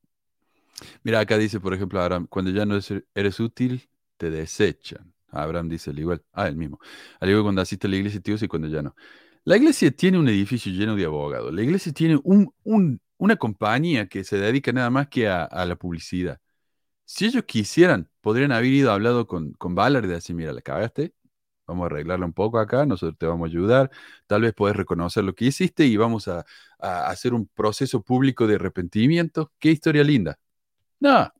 Mira, 1.02 1.20
acá 1.20 1.38
dice, 1.38 1.58
por 1.58 1.72
ejemplo, 1.72 2.02
Abraham, 2.02 2.26
cuando 2.28 2.50
ya 2.50 2.66
no 2.66 2.78
eres 3.14 3.40
útil, 3.40 3.88
te 4.18 4.30
desechan. 4.30 5.14
Abraham 5.30 5.70
dice 5.70 5.88
al 5.88 5.98
igual, 5.98 6.22
ah, 6.32 6.48
el 6.48 6.56
mismo. 6.56 6.78
Al 7.18 7.30
igual 7.30 7.44
cuando 7.44 7.62
asiste 7.62 7.86
a 7.86 7.90
la 7.90 7.96
iglesia, 7.96 8.20
tío, 8.20 8.36
y 8.38 8.46
cuando 8.46 8.68
ya 8.68 8.82
no. 8.82 8.94
La 9.44 9.56
iglesia 9.56 9.90
tiene 9.90 10.18
un 10.18 10.28
edificio 10.28 10.72
lleno 10.72 10.96
de 10.96 11.04
abogados. 11.04 11.52
La 11.52 11.62
iglesia 11.62 11.92
tiene 11.92 12.20
una 12.24 13.36
compañía 13.36 14.06
que 14.08 14.24
se 14.24 14.38
dedica 14.38 14.72
nada 14.72 14.90
más 14.90 15.08
que 15.08 15.28
a, 15.28 15.48
la 15.66 15.76
publicidad. 15.76 16.40
Si 17.04 17.26
ellos 17.26 17.44
quisieran, 17.44 18.10
podrían 18.20 18.52
haber 18.52 18.70
ido 18.70 18.92
hablado 18.92 19.26
con, 19.26 19.52
con 19.54 19.74
Ballard 19.74 20.04
y 20.04 20.08
decir, 20.08 20.36
mira, 20.36 20.52
la 20.52 20.62
cagaste, 20.62 21.14
vamos 21.70 21.84
a 21.84 21.86
arreglarla 21.86 22.26
un 22.26 22.32
poco 22.32 22.58
acá, 22.58 22.84
nosotros 22.84 23.16
te 23.18 23.26
vamos 23.26 23.46
a 23.46 23.50
ayudar, 23.50 23.90
tal 24.26 24.42
vez 24.42 24.52
puedes 24.54 24.76
reconocer 24.76 25.24
lo 25.24 25.34
que 25.34 25.46
hiciste 25.46 25.84
y 25.86 25.96
vamos 25.96 26.28
a, 26.28 26.44
hacer 26.78 27.34
un 27.34 27.46
proceso 27.46 28.02
público 28.02 28.46
de 28.46 28.56
arrepentimiento. 28.56 29.52
Qué 29.58 29.70
historia 29.70 30.02
linda. 30.02 30.38
No, 30.98 31.30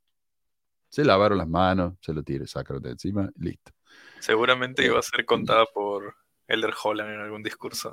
se 0.89 1.05
lavaron 1.05 1.39
las 1.39 1.49
manos, 1.49 1.95
se 2.01 2.13
lo 2.13 2.23
tiré, 2.23 2.47
sacaron 2.47 2.83
de 2.83 2.91
encima, 2.91 3.31
listo. 3.37 3.73
Seguramente 4.19 4.85
iba 4.85 4.99
a 4.99 5.03
ser 5.03 5.25
contada 5.25 5.65
por 5.73 6.15
Elder 6.51 6.75
Holland 6.83 7.15
en 7.15 7.21
algún 7.21 7.43
discurso. 7.43 7.93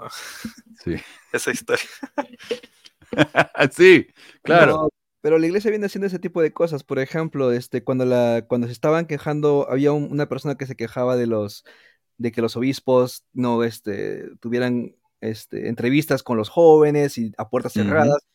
Sí. 0.84 0.96
Esa 1.32 1.52
historia. 1.52 1.86
sí, 3.72 4.08
claro. 4.42 4.90
Pero 5.22 5.40
la 5.40 5.48
iglesia 5.48 5.72
viene 5.72 5.88
haciendo 5.88 6.08
ese 6.08 6.20
tipo 6.20 6.42
de 6.42 6.54
cosas. 6.54 6.84
Por 6.84 7.00
ejemplo, 7.00 7.52
este, 7.52 7.84
cuando, 7.84 8.06
la, 8.06 8.46
cuando 8.48 8.68
se 8.68 8.74
estaban 8.74 9.08
quejando, 9.08 9.68
había 9.70 9.92
una 9.92 10.30
persona 10.30 10.56
que 10.56 10.66
se 10.66 10.76
quejaba 10.76 11.16
de 11.16 11.28
los 11.28 11.64
de 12.18 12.32
que 12.32 12.42
los 12.42 12.56
obispos 12.56 13.26
no 13.34 13.64
este, 13.64 14.30
tuvieran 14.40 14.96
este, 15.22 15.68
entrevistas 15.70 16.24
con 16.24 16.38
los 16.38 16.50
jóvenes 16.50 17.18
y 17.18 17.32
a 17.38 17.50
puertas 17.50 17.74
cerradas. 17.74 18.26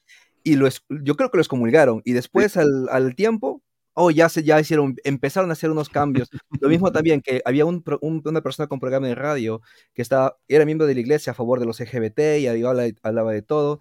Y 0.44 0.56
lo, 0.56 0.68
yo 0.88 1.16
creo 1.16 1.30
que 1.30 1.38
los 1.38 1.48
comulgaron. 1.48 2.00
Y 2.04 2.12
después, 2.12 2.56
al, 2.56 2.88
al 2.90 3.14
tiempo, 3.14 3.62
oh, 3.94 4.10
ya 4.10 4.28
se 4.28 4.42
ya 4.42 4.60
hicieron, 4.60 4.96
empezaron 5.04 5.50
a 5.50 5.54
hacer 5.54 5.70
unos 5.70 5.88
cambios. 5.88 6.30
Lo 6.60 6.68
mismo 6.68 6.92
también 6.92 7.20
que 7.20 7.42
había 7.44 7.64
un, 7.66 7.82
una 8.24 8.40
persona 8.42 8.66
con 8.68 8.80
programa 8.80 9.06
de 9.08 9.14
radio 9.14 9.60
que 9.94 10.02
estaba, 10.02 10.36
era 10.48 10.64
miembro 10.64 10.86
de 10.86 10.94
la 10.94 11.00
iglesia 11.00 11.32
a 11.32 11.34
favor 11.34 11.60
de 11.60 11.66
los 11.66 11.80
LGBT 11.80 12.38
y 12.40 12.46
hablaba, 12.46 12.84
hablaba 13.02 13.32
de 13.32 13.42
todo. 13.42 13.80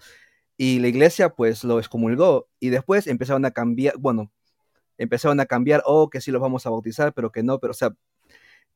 Y 0.57 0.79
la 0.79 0.87
iglesia 0.89 1.29
pues 1.29 1.63
lo 1.63 1.79
excomulgó 1.79 2.49
y 2.59 2.69
después 2.69 3.07
empezaron 3.07 3.45
a 3.45 3.51
cambiar, 3.51 3.95
bueno, 3.97 4.31
empezaron 4.97 5.39
a 5.39 5.45
cambiar, 5.47 5.83
oh, 5.85 6.09
que 6.09 6.21
sí 6.21 6.31
los 6.31 6.41
vamos 6.41 6.65
a 6.65 6.69
bautizar, 6.71 7.13
pero 7.13 7.31
que 7.31 7.43
no, 7.43 7.59
pero 7.59 7.71
o 7.71 7.73
sea, 7.73 7.91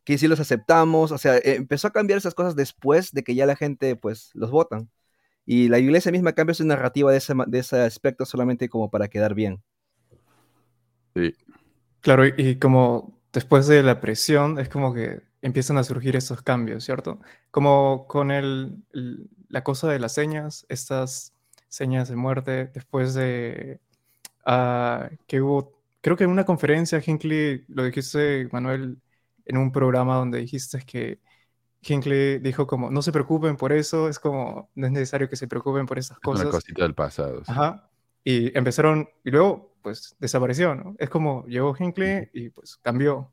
que 0.06 0.18
sí 0.18 0.28
los 0.28 0.40
aceptamos, 0.40 1.12
o 1.12 1.18
sea, 1.18 1.40
empezó 1.44 1.88
a 1.88 1.92
cambiar 1.94 2.18
esas 2.20 2.36
cosas 2.36 2.56
después 2.56 3.12
de 3.12 3.24
que 3.24 3.36
ya 3.36 3.46
la 3.46 3.56
gente 3.56 3.96
pues 3.96 4.32
los 4.36 4.52
votan. 4.52 4.90
Y 5.46 5.70
la 5.70 5.80
iglesia 5.80 6.12
misma 6.12 6.34
cambia 6.34 6.56
su 6.56 6.66
narrativa 6.66 7.12
de 7.12 7.18
ese, 7.20 7.34
de 7.48 7.60
ese 7.60 7.82
aspecto 7.82 8.26
solamente 8.26 8.70
como 8.70 8.90
para 8.92 9.08
quedar 9.10 9.36
bien. 9.36 9.64
Sí. 11.16 11.34
Claro, 12.02 12.24
y, 12.28 12.58
como 12.60 13.20
después 13.34 13.68
de 13.68 13.82
la 13.82 14.00
presión 14.00 14.60
es 14.60 14.70
como 14.70 14.94
que 14.94 15.22
empiezan 15.42 15.78
a 15.78 15.84
surgir 15.84 16.16
esos 16.16 16.42
cambios, 16.42 16.84
¿cierto? 16.84 17.20
Como 17.52 18.06
con 18.08 18.32
el, 18.32 18.84
la 19.50 19.64
cosa 19.64 19.90
de 19.90 20.00
las 20.00 20.14
señas, 20.14 20.66
estas 20.70 21.34
señas 21.68 22.10
de 22.10 22.16
muerte, 22.16 22.70
después 22.74 23.14
de 23.14 23.80
uh, 24.46 25.16
que 25.28 25.42
hubo, 25.42 25.80
creo 26.02 26.16
que 26.16 26.26
en 26.26 26.30
una 26.30 26.46
conferencia, 26.46 27.02
Hinckley, 27.06 27.66
lo 27.68 27.84
dijiste, 27.84 28.48
Manuel, 28.52 28.98
en 29.46 29.58
un 29.58 29.72
programa 29.72 30.16
donde 30.16 30.40
dijiste 30.40 30.80
que 30.86 31.20
Hinckley 31.82 32.40
dijo 32.40 32.66
como, 32.68 32.90
no 32.90 33.02
se 33.02 33.12
preocupen 33.12 33.58
por 33.58 33.72
eso, 33.72 34.10
es 34.10 34.20
como, 34.20 34.70
no 34.76 34.88
es 34.88 34.94
necesario 34.94 35.30
que 35.30 35.36
se 35.36 35.48
preocupen 35.48 35.86
por 35.86 36.00
esas 36.00 36.20
cosas. 36.20 36.46
Una 36.46 36.52
cosita 36.52 36.84
del 36.84 36.96
pasado. 36.96 37.42
Ajá. 37.48 37.90
Y 38.28 38.58
empezaron, 38.58 39.08
y 39.24 39.30
luego 39.30 39.76
pues 39.84 40.16
desapareció, 40.20 40.74
¿no? 40.74 40.96
Es 40.98 41.12
como 41.12 41.46
llegó 41.46 41.76
Hinckley 41.80 42.28
y 42.34 42.50
pues 42.50 42.78
cambió. 42.78 43.32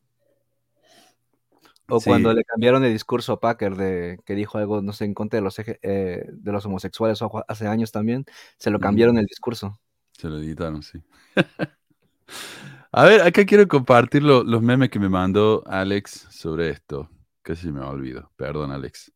O 1.89 1.99
cuando 1.99 2.35
le 2.35 2.45
cambiaron 2.45 2.85
el 2.85 2.93
discurso 2.93 3.33
a 3.33 3.41
Packer 3.41 3.75
de 3.75 4.19
que 4.27 4.35
dijo 4.35 4.59
algo, 4.59 4.83
no 4.83 4.93
sé, 4.93 5.07
en 5.07 5.15
contra 5.15 5.39
de 5.39 5.43
los, 5.43 5.59
eh, 5.59 6.27
de 6.31 6.53
los 6.53 6.67
homosexuales 6.67 7.21
hace 7.49 7.67
años 7.67 7.91
también, 7.91 8.27
se 8.59 8.71
lo 8.71 8.79
cambiaron 8.79 9.17
el 9.17 9.25
discurso. 9.25 9.81
Se 10.13 10.29
lo 10.29 10.37
editaron, 10.37 10.83
sí. 10.83 11.03
a 12.93 13.05
ver, 13.05 13.23
acá 13.23 13.47
quiero 13.47 13.67
compartir 13.67 14.23
los 14.23 14.63
memes 14.63 14.91
que 14.91 15.01
me 15.01 15.09
mandó 15.09 15.63
Alex 15.67 16.29
sobre 16.31 16.69
esto. 16.69 17.09
Casi 17.41 17.73
me 17.73 17.81
olvido. 17.81 18.31
Perdón, 18.37 18.73
Alex. 18.73 19.11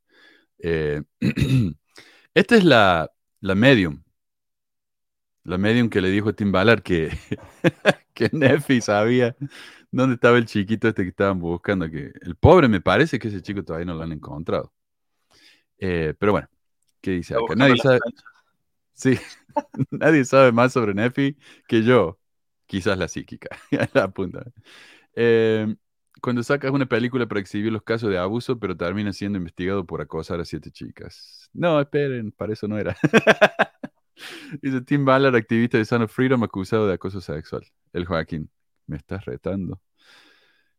Eh, 0.59 1.03
esta 2.35 2.57
es 2.57 2.65
la, 2.65 3.11
la 3.41 3.55
medium 3.55 4.03
la 5.47 5.59
medium 5.59 5.89
que 5.89 6.01
le 6.01 6.11
dijo 6.11 6.31
a 6.31 6.33
Tim 6.33 6.53
Ballard 6.53 6.83
que, 6.83 7.11
que 8.15 8.29
Nefi 8.33 8.81
sabía 8.81 9.37
dónde 9.91 10.15
estaba 10.15 10.39
el 10.39 10.47
chiquito 10.47 10.89
este 10.89 11.03
que 11.05 11.11
estaban 11.11 11.39
buscando. 11.39 11.91
Que 11.91 12.13
el 12.23 12.37
pobre 12.37 12.69
me 12.69 12.81
parece 12.81 13.19
que 13.19 13.29
ese 13.29 13.43
chico 13.43 13.65
todavía 13.65 13.87
no 13.87 13.95
lo 13.95 14.03
han 14.03 14.13
encontrado. 14.13 14.73
Eh, 15.79 16.15
pero 16.19 16.33
bueno, 16.33 16.49
¿qué 17.01 17.13
dice 17.13 17.35
acá? 17.35 17.55
Nadie 17.55 17.77
sabe, 17.77 18.01
sí, 18.93 19.19
nadie 19.91 20.25
sabe 20.25 20.53
más 20.53 20.73
sobre 20.73 20.95
Nefi 20.95 21.37
que 21.69 21.83
yo. 21.83 22.19
Quizás 22.67 22.99
la 22.99 23.07
psíquica. 23.07 23.49
la 23.95 24.09
punta. 24.09 24.45
Eh, 25.15 25.73
cuando 26.21 26.43
sacas 26.43 26.73
una 26.73 26.87
película 26.87 27.27
para 27.27 27.41
exhibir 27.41 27.73
los 27.73 27.83
casos 27.83 28.11
de 28.11 28.19
abuso, 28.19 28.59
pero 28.59 28.77
termina 28.77 29.13
siendo 29.13 29.39
investigado 29.39 29.87
por 29.87 30.01
acosar 30.01 30.41
a 30.41 30.45
siete 30.45 30.73
chicas. 30.73 31.49
No, 31.53 31.81
esperen, 31.81 32.33
para 32.33 32.55
eso 32.55 32.67
no 32.67 32.77
era. 32.77 32.97
Dice 34.63 34.81
Tim 34.83 35.05
Ballard, 35.05 35.35
activista 35.35 35.79
de 35.79 35.85
Son 35.85 36.03
of 36.03 36.13
Freedom, 36.13 36.43
acusado 36.43 36.87
de 36.87 36.95
acoso 36.95 37.21
sexual. 37.21 37.65
El 37.93 38.07
Joaquín, 38.07 38.51
me 38.87 38.97
estás 38.97 39.25
retando. 39.25 39.81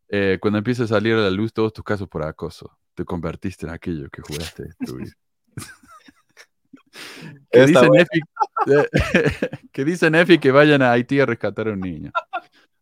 Eh, 0.10 0.38
cuando 0.41 0.58
empieza 0.60 0.84
a 0.84 0.88
salir 0.88 1.15
a 1.15 1.21
la 1.21 1.30
luz 1.30 1.54
todos 1.54 1.73
tus 1.73 1.84
casos 1.84 2.08
por 2.08 2.23
acoso, 2.23 2.78
te 2.93 3.04
convertiste 3.04 3.65
en 3.65 3.73
aquello 3.73 4.10
que 4.10 4.21
jugaste 4.21 4.63
a 4.63 4.65
destruir. 4.65 5.13
que, 7.52 7.65
dice 7.65 7.89
Nefi, 7.89 8.19
que 9.71 9.86
dice 9.86 10.10
Nefi 10.10 10.39
que 10.39 10.52
vayan 10.52 10.82
a 10.82 10.91
Haití 10.93 11.19
a 11.19 11.26
rescatar 11.26 11.67
a 11.67 11.73
un 11.73 11.82
niño. 11.82 12.12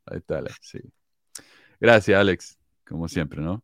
Ahí 0.05 0.17
está, 0.17 0.37
Alex, 0.37 0.57
sí. 0.61 0.79
Gracias, 1.79 2.17
Alex, 2.17 2.57
como 2.85 3.07
siempre, 3.07 3.41
¿no? 3.41 3.63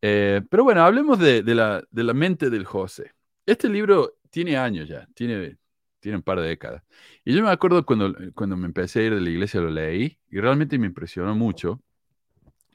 Eh, 0.00 0.42
pero 0.50 0.64
bueno, 0.64 0.82
hablemos 0.82 1.18
de, 1.18 1.42
la, 1.44 1.82
de 1.90 2.04
la 2.04 2.14
mente 2.14 2.50
del 2.50 2.64
José. 2.64 3.12
Este 3.46 3.68
libro 3.68 4.18
tiene 4.30 4.56
años 4.56 4.88
ya, 4.88 5.06
tiene 5.14 5.58
tiene 6.04 6.18
un 6.18 6.22
par 6.22 6.38
de 6.40 6.48
décadas. 6.48 6.82
Y 7.24 7.34
yo 7.34 7.42
me 7.42 7.50
acuerdo 7.50 7.84
cuando, 7.86 8.08
eh, 8.08 8.30
cuando 8.34 8.56
me 8.58 8.66
empecé 8.66 9.00
a 9.00 9.02
ir 9.04 9.14
de 9.14 9.22
la 9.22 9.30
iglesia, 9.30 9.60
lo 9.60 9.70
leí 9.70 10.18
y 10.30 10.38
realmente 10.38 10.78
me 10.78 10.86
impresionó 10.86 11.34
mucho. 11.34 11.82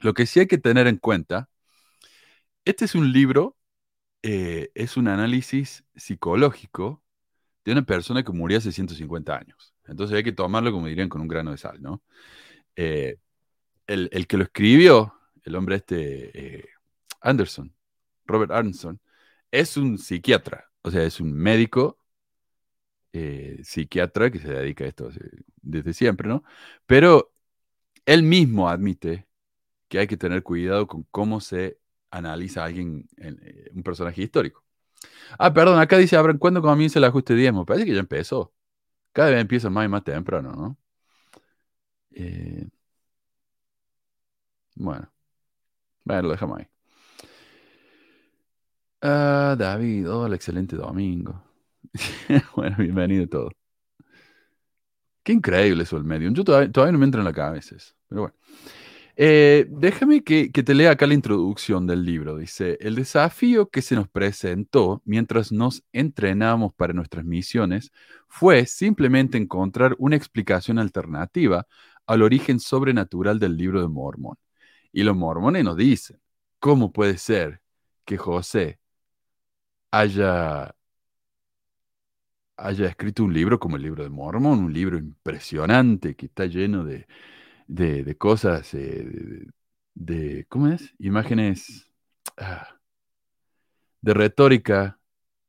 Lo 0.00 0.14
que 0.14 0.26
sí 0.26 0.40
hay 0.40 0.48
que 0.48 0.58
tener 0.58 0.88
en 0.88 0.96
cuenta, 0.96 1.48
este 2.64 2.84
es 2.86 2.94
un 2.96 3.12
libro, 3.12 3.56
eh, 4.22 4.70
es 4.74 4.96
un 4.96 5.06
análisis 5.06 5.84
psicológico 5.94 7.04
de 7.64 7.72
una 7.72 7.82
persona 7.82 8.24
que 8.24 8.32
murió 8.32 8.58
hace 8.58 8.72
150 8.72 9.36
años. 9.36 9.74
Entonces 9.86 10.16
hay 10.16 10.24
que 10.24 10.32
tomarlo, 10.32 10.72
como 10.72 10.88
dirían, 10.88 11.08
con 11.08 11.20
un 11.20 11.28
grano 11.28 11.52
de 11.52 11.58
sal, 11.58 11.80
¿no? 11.80 12.02
Eh, 12.74 13.18
el, 13.86 14.26
que 14.26 14.38
lo 14.38 14.44
escribió, 14.44 15.14
el 15.44 15.54
hombre 15.54 15.76
este, 15.76 16.68
Anderson, 17.20 17.74
Robert 18.26 18.50
Anderson, 18.52 19.00
es 19.52 19.76
un 19.76 19.98
psiquiatra, 19.98 20.70
o 20.82 20.90
sea, 20.90 21.04
es 21.04 21.20
un 21.20 21.32
médico 21.32 21.99
eh, 23.12 23.60
psiquiatra 23.64 24.30
que 24.30 24.38
se 24.38 24.48
dedica 24.52 24.84
a 24.84 24.88
esto 24.88 25.10
desde 25.62 25.92
siempre, 25.94 26.28
¿no? 26.28 26.44
Pero 26.86 27.32
él 28.06 28.22
mismo 28.24 28.68
admite 28.68 29.26
que 29.88 29.98
hay 30.00 30.06
que 30.08 30.16
tener 30.16 30.42
cuidado 30.42 30.86
con 30.88 31.04
cómo 31.10 31.40
se 31.40 31.78
analiza 32.10 32.62
a 32.62 32.66
alguien, 32.66 33.08
eh, 33.18 33.70
un 33.74 33.82
personaje 33.82 34.22
histórico. 34.22 34.64
Ah, 35.38 35.52
perdón, 35.54 35.80
acá 35.80 35.98
dice 35.98 36.16
Abraham, 36.16 36.38
¿cuándo 36.38 36.62
comienza 36.62 36.98
el 36.98 37.04
ajuste 37.06 37.34
diezmo? 37.34 37.66
Parece 37.66 37.86
que 37.86 37.94
ya 37.94 38.00
empezó. 38.00 38.52
Cada 39.12 39.30
vez 39.30 39.40
empieza 39.40 39.70
más 39.70 39.86
y 39.86 39.88
más 39.88 40.04
temprano, 40.04 40.52
¿no? 40.52 40.78
Eh, 42.12 42.68
bueno. 44.74 45.10
Bueno, 46.04 46.22
lo 46.22 46.30
dejamos 46.30 46.58
ahí. 46.60 46.68
Ah, 49.02 49.56
David, 49.58 50.08
hola, 50.10 50.36
excelente 50.36 50.76
domingo. 50.76 51.42
bueno, 52.56 52.76
bienvenido 52.78 53.26
todo. 53.28 53.50
Qué 55.22 55.32
increíble 55.32 55.82
eso 55.82 55.96
el 55.96 56.04
medium. 56.04 56.34
Yo 56.34 56.44
todavía, 56.44 56.92
no 56.92 56.98
me 56.98 57.04
entra 57.04 57.20
en 57.20 57.24
la 57.26 57.32
cabeza. 57.32 57.76
Pero 58.08 58.22
bueno. 58.22 58.34
Eh, 59.16 59.66
déjame 59.68 60.24
que, 60.24 60.50
que, 60.50 60.62
te 60.62 60.74
lea 60.74 60.92
acá 60.92 61.06
la 61.06 61.14
introducción 61.14 61.86
del 61.86 62.04
libro. 62.04 62.36
Dice, 62.36 62.78
el 62.80 62.94
desafío 62.94 63.68
que 63.68 63.82
se 63.82 63.94
nos 63.94 64.08
presentó 64.08 65.02
mientras 65.04 65.52
nos 65.52 65.84
entrenamos 65.92 66.72
para 66.72 66.94
nuestras 66.94 67.24
misiones 67.24 67.92
fue 68.28 68.64
simplemente 68.64 69.36
encontrar 69.36 69.94
una 69.98 70.16
explicación 70.16 70.78
alternativa 70.78 71.66
al 72.06 72.22
origen 72.22 72.60
sobrenatural 72.60 73.38
del 73.38 73.56
libro 73.56 73.82
de 73.82 73.88
Mormón. 73.88 74.36
Y 74.92 75.02
los 75.02 75.16
mormones 75.16 75.64
nos 75.64 75.76
dicen, 75.76 76.18
¿cómo 76.58 76.92
puede 76.92 77.18
ser 77.18 77.60
que 78.04 78.16
José 78.16 78.80
haya 79.90 80.74
haya 82.60 82.86
escrito 82.86 83.24
un 83.24 83.32
libro 83.32 83.58
como 83.58 83.76
el 83.76 83.82
libro 83.82 84.02
de 84.02 84.10
Mormon, 84.10 84.58
un 84.58 84.72
libro 84.72 84.98
impresionante 84.98 86.14
que 86.14 86.26
está 86.26 86.46
lleno 86.46 86.84
de, 86.84 87.06
de, 87.66 88.16
cosas, 88.16 88.74
eh, 88.74 89.46
de, 89.94 90.46
¿cómo 90.48 90.68
es? 90.68 90.94
Imágenes 90.98 91.90
ah, 92.36 92.68
de 94.02 94.14
retórica 94.14 94.98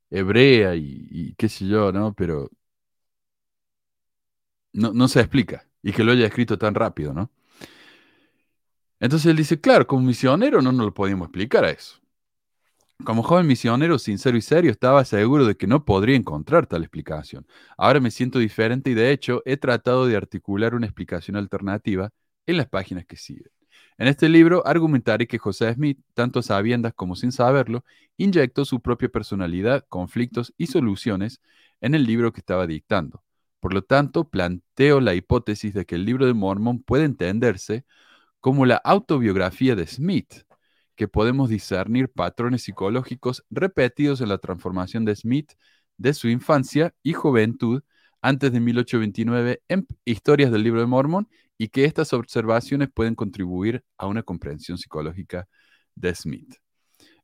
hebrea 0.09 0.75
y, 0.75 1.33
qué 1.37 1.49
sé 1.49 1.67
yo, 1.67 1.91
¿no? 1.91 2.13
Pero 2.13 2.49
no, 4.73 4.93
no 4.93 5.07
se 5.07 5.19
explica 5.19 5.67
y 5.83 5.91
que 5.93 6.03
lo 6.03 6.11
haya 6.13 6.27
escrito 6.27 6.57
tan 6.57 6.75
rápido, 6.75 7.13
¿no? 7.13 7.31
Entonces 8.99 9.31
él 9.31 9.37
dice, 9.37 9.59
claro, 9.59 9.87
como 9.87 10.05
misionero 10.05 10.61
no 10.61 10.71
nos 10.71 10.85
lo 10.85 10.93
podíamos 10.93 11.27
explicar 11.27 11.65
a 11.65 11.71
eso. 11.71 12.00
Como 13.03 13.23
joven 13.23 13.47
misionero 13.47 13.97
sincero 13.97 14.37
y 14.37 14.41
serio, 14.41 14.69
estaba 14.69 15.03
seguro 15.05 15.45
de 15.45 15.55
que 15.55 15.65
no 15.65 15.85
podría 15.85 16.15
encontrar 16.15 16.67
tal 16.67 16.83
explicación. 16.83 17.47
Ahora 17.75 17.99
me 17.99 18.11
siento 18.11 18.37
diferente 18.37 18.91
y 18.91 18.93
de 18.93 19.11
hecho 19.11 19.41
he 19.45 19.57
tratado 19.57 20.05
de 20.05 20.15
articular 20.15 20.75
una 20.75 20.85
explicación 20.85 21.35
alternativa 21.35 22.11
en 22.45 22.57
las 22.57 22.67
páginas 22.67 23.05
que 23.05 23.17
siguen. 23.17 23.51
En 23.97 24.07
este 24.07 24.29
libro 24.29 24.65
argumentaré 24.67 25.27
que 25.27 25.39
José 25.39 25.73
Smith, 25.73 25.99
tanto 26.13 26.39
a 26.39 26.43
sabiendas 26.43 26.93
como 26.93 27.15
sin 27.15 27.31
saberlo, 27.31 27.83
inyectó 28.17 28.65
su 28.65 28.81
propia 28.81 29.09
personalidad, 29.09 29.83
conflictos 29.89 30.53
y 30.57 30.67
soluciones 30.67 31.41
en 31.81 31.95
el 31.95 32.03
libro 32.03 32.31
que 32.31 32.41
estaba 32.41 32.67
dictando. 32.67 33.23
Por 33.59 33.73
lo 33.73 33.83
tanto, 33.83 34.29
planteo 34.29 35.01
la 35.01 35.15
hipótesis 35.15 35.73
de 35.73 35.85
que 35.85 35.95
el 35.95 36.05
libro 36.05 36.27
de 36.27 36.33
Mormón 36.33 36.83
puede 36.83 37.05
entenderse 37.05 37.85
como 38.39 38.65
la 38.65 38.77
autobiografía 38.77 39.75
de 39.75 39.87
Smith, 39.87 40.45
que 41.01 41.07
podemos 41.07 41.49
discernir 41.49 42.09
patrones 42.09 42.61
psicológicos 42.61 43.43
repetidos 43.49 44.21
en 44.21 44.29
la 44.29 44.37
transformación 44.37 45.03
de 45.03 45.15
Smith 45.15 45.53
de 45.97 46.13
su 46.13 46.29
infancia 46.29 46.93
y 47.01 47.13
juventud 47.13 47.81
antes 48.21 48.51
de 48.51 48.59
1829 48.59 49.63
en 49.67 49.87
historias 50.05 50.51
del 50.51 50.61
libro 50.61 50.79
de 50.79 50.85
Mormón 50.85 51.27
y 51.57 51.69
que 51.69 51.85
estas 51.85 52.13
observaciones 52.13 52.89
pueden 52.93 53.15
contribuir 53.15 53.83
a 53.97 54.05
una 54.05 54.21
comprensión 54.21 54.77
psicológica 54.77 55.47
de 55.95 56.13
Smith. 56.13 56.57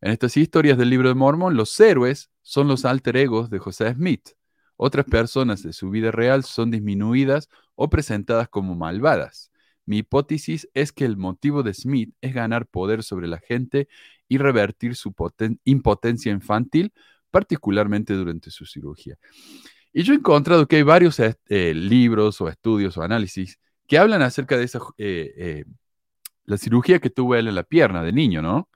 En 0.02 0.12
estas 0.12 0.36
historias 0.38 0.80
del 0.80 0.90
libro 0.90 1.10
de 1.10 1.14
Mormón, 1.14 1.56
los 1.56 1.80
héroes 1.80 2.32
son 2.42 2.68
los 2.68 2.84
alter 2.84 3.16
egos 3.16 3.52
de 3.52 3.60
José 3.60 3.94
Smith. 3.94 4.30
Otras 4.76 5.06
personas 5.06 5.62
de 5.62 5.72
su 5.72 5.92
vida 5.92 6.10
real 6.10 6.44
son 6.44 6.72
disminuidas 6.72 7.48
o 7.76 7.92
presentadas 7.92 8.50
como 8.50 8.74
malvadas. 8.74 9.52
Mi 9.88 10.00
hipótesis 10.00 10.70
es 10.74 10.92
que 10.92 11.06
el 11.06 11.16
motivo 11.16 11.64
de 11.64 11.74
Smith 11.74 12.14
es 12.20 12.34
ganar 12.34 12.68
poder 12.68 13.04
sobre 13.04 13.28
la 13.28 13.40
gente 13.40 13.88
y 14.28 14.38
revertir 14.38 14.96
su 14.96 15.16
impotencia 15.64 16.32
infantil, 16.32 16.94
particularmente 17.32 18.14
durante 18.14 18.52
su 18.52 18.66
cirugía. 18.66 19.18
Y 19.94 20.04
yo 20.04 20.14
he 20.14 20.18
encontrado 20.18 20.68
que 20.68 20.76
hay 20.76 20.84
varios 20.84 21.20
eh, 21.22 21.74
libros 21.74 22.42
o 22.42 22.50
estudios 22.50 22.98
o 22.98 23.02
análisis 23.02 23.60
que 23.88 23.98
hablan 23.98 24.22
acerca 24.22 24.58
de 24.58 24.66
esa, 24.66 24.80
eh, 24.98 25.34
eh, 25.38 25.66
la 26.44 26.58
cirugía 26.58 27.00
que 27.00 27.10
tuvo 27.10 27.36
él 27.36 27.48
en 27.48 27.56
la 27.56 27.64
pierna 27.64 28.04
de 28.04 28.12
niño, 28.12 28.42
¿no? 28.42 28.70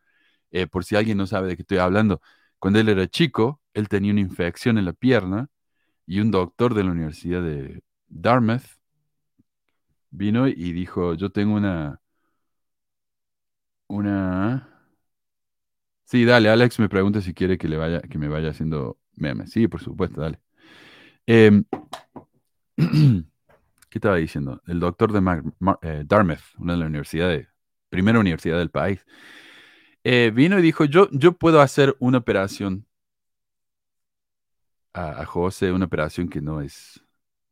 por 0.70 0.84
si 0.84 0.98
alguien 0.98 1.18
no 1.18 1.28
sabe 1.28 1.48
de 1.48 1.56
qué 1.56 1.62
estoy 1.62 1.78
hablando. 1.78 2.22
Cuando 2.60 2.80
él 2.80 2.90
era 2.90 3.08
chico, 3.08 3.62
él 3.74 3.88
tenía 3.88 4.12
una 4.12 4.20
infección 4.22 4.78
en 4.78 4.86
la 4.86 4.94
pierna 4.94 5.50
y 6.06 6.20
un 6.20 6.30
doctor 6.32 6.74
de 6.74 6.84
la 6.84 6.92
Universidad 6.92 7.42
de 7.42 7.84
Dartmouth 8.08 8.81
vino 10.12 10.48
y 10.48 10.74
dijo, 10.74 11.14
yo 11.16 11.32
tengo 11.32 11.56
una... 11.56 12.00
Una... 13.88 14.68
Sí, 16.06 16.26
dale, 16.26 16.50
Alex 16.50 16.80
me 16.80 16.90
pregunta 16.90 17.22
si 17.22 17.34
quiere 17.34 17.58
que, 17.58 17.68
le 17.68 17.78
vaya, 17.78 18.02
que 18.02 18.18
me 18.18 18.28
vaya 18.28 18.50
haciendo 18.50 19.00
memes. 19.16 19.52
Sí, 19.52 19.68
por 19.68 19.82
supuesto, 19.82 20.22
dale. 20.22 20.40
Em, 21.26 21.64
¿Qué 23.92 23.98
estaba 23.98 24.16
diciendo? 24.18 24.62
El 24.68 24.80
doctor 24.80 25.12
de 25.12 25.20
eh, 25.82 26.04
Dartmouth, 26.06 26.40
una 26.60 26.74
de 26.74 26.80
las 26.80 26.88
universidades, 26.88 27.48
primera 27.90 28.20
universidad 28.20 28.58
del 28.58 28.72
país, 28.72 29.06
eh, 30.04 30.32
vino 30.34 30.58
y 30.60 30.62
dijo, 30.62 30.86
yo, 30.86 31.10
yo 31.12 31.34
puedo 31.34 31.62
hacer 31.62 31.96
una 32.00 32.20
operación 32.20 32.88
a, 34.94 35.26
José, 35.26 35.72
una 35.72 35.86
operación 35.86 36.30
que 36.30 36.42
no 36.42 36.62
es, 36.62 37.04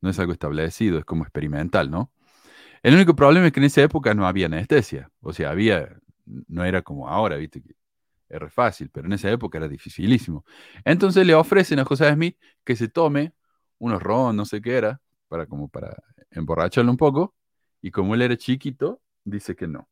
no 0.02 0.10
es 0.10 0.20
algo 0.20 0.34
establecido, 0.34 0.98
es 1.00 1.06
como 1.06 1.24
experimental, 1.24 1.92
¿no? 1.92 2.12
El 2.84 2.96
único 2.96 3.16
problema 3.16 3.48
es 3.48 3.54
que 3.54 3.60
en 3.60 3.66
esa 3.66 3.82
época 3.82 4.14
no 4.14 4.28
había 4.28 4.48
anestesia, 4.48 5.10
o 5.22 5.34
sea, 5.34 5.52
había, 5.52 5.98
no 6.26 6.64
era 6.64 6.82
como 6.82 7.08
ahora, 7.10 7.36
viste, 7.38 7.62
que 7.62 7.76
era 8.30 8.50
fácil, 8.50 8.90
pero 8.92 9.08
en 9.08 9.14
esa 9.14 9.30
época 9.32 9.58
era 9.58 9.68
dificilísimo. 9.68 10.46
Entonces 10.86 11.26
le 11.26 11.34
ofrecen 11.34 11.80
a 11.80 11.86
José 11.86 12.12
Smith 12.14 12.38
que 12.64 12.76
se 12.76 12.88
tome 12.88 13.34
unos 13.80 14.02
ron, 14.02 14.36
no 14.36 14.46
sé 14.46 14.62
qué 14.62 14.78
era, 14.78 15.02
para 15.28 15.46
como 15.48 15.68
para 15.70 15.98
emborracharlo 16.32 16.92
un 16.92 16.98
poco, 16.98 17.36
y 17.82 17.92
como 17.92 18.16
él 18.16 18.22
era 18.22 18.38
chiquito, 18.38 19.02
dice 19.24 19.56
que 19.56 19.68
no, 19.68 19.90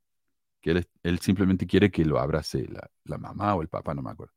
que 0.62 0.86
él, 1.04 1.20
simplemente 1.20 1.66
quiere 1.68 1.90
que 1.92 2.06
lo 2.06 2.20
abrace 2.20 2.68
la, 3.06 3.18
mamá 3.18 3.56
o 3.56 3.62
el 3.62 3.70
papá, 3.70 3.94
no 3.94 4.02
me 4.02 4.12
acuerdo. 4.12 4.34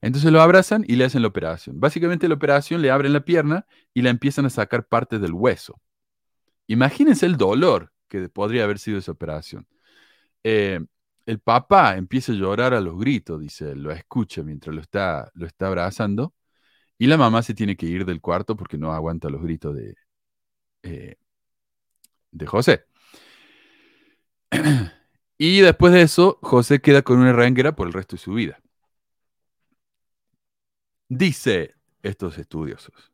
Entonces 0.00 0.32
lo 0.32 0.40
abrazan 0.40 0.84
y 0.86 0.96
le 0.96 1.04
hacen 1.04 1.22
la 1.22 1.28
operación. 1.28 1.80
Básicamente 1.80 2.28
la 2.28 2.34
operación 2.34 2.82
le 2.82 2.90
abren 2.90 3.12
la 3.12 3.24
pierna 3.24 3.66
y 3.94 4.02
le 4.02 4.10
empiezan 4.10 4.46
a 4.46 4.50
sacar 4.50 4.86
parte 4.86 5.18
del 5.18 5.32
hueso. 5.32 5.80
Imagínense 6.70 7.26
el 7.26 7.36
dolor 7.36 7.92
que 8.08 8.28
podría 8.28 8.62
haber 8.62 8.78
sido 8.78 8.98
esa 8.98 9.10
operación. 9.10 9.66
Eh, 10.44 10.80
el 11.26 11.40
papá 11.40 11.96
empieza 11.96 12.32
a 12.32 12.36
llorar 12.36 12.74
a 12.74 12.80
los 12.80 12.98
gritos, 12.98 13.40
dice, 13.40 13.74
lo 13.74 13.90
escucha 13.92 14.42
mientras 14.44 14.74
lo 14.74 14.80
está, 14.80 15.30
lo 15.34 15.46
está 15.46 15.66
abrazando, 15.68 16.34
y 16.98 17.06
la 17.08 17.16
mamá 17.18 17.42
se 17.42 17.54
tiene 17.54 17.76
que 17.76 17.86
ir 17.86 18.04
del 18.06 18.20
cuarto 18.20 18.56
porque 18.56 18.78
no 18.78 18.92
aguanta 18.92 19.30
los 19.30 19.42
gritos 19.42 19.74
de, 19.74 19.96
eh, 20.84 21.16
de 22.32 22.46
José. 22.46 22.84
y 25.38 25.60
después 25.60 25.92
de 25.92 26.02
eso, 26.02 26.38
José 26.42 26.80
queda 26.80 27.02
con 27.02 27.18
una 27.18 27.32
renguera 27.32 27.74
por 27.74 27.86
el 27.88 27.92
resto 27.92 28.16
de 28.16 28.22
su 28.22 28.32
vida. 28.34 28.60
Dice 31.08 31.74
estos 32.02 32.38
estudiosos, 32.38 33.09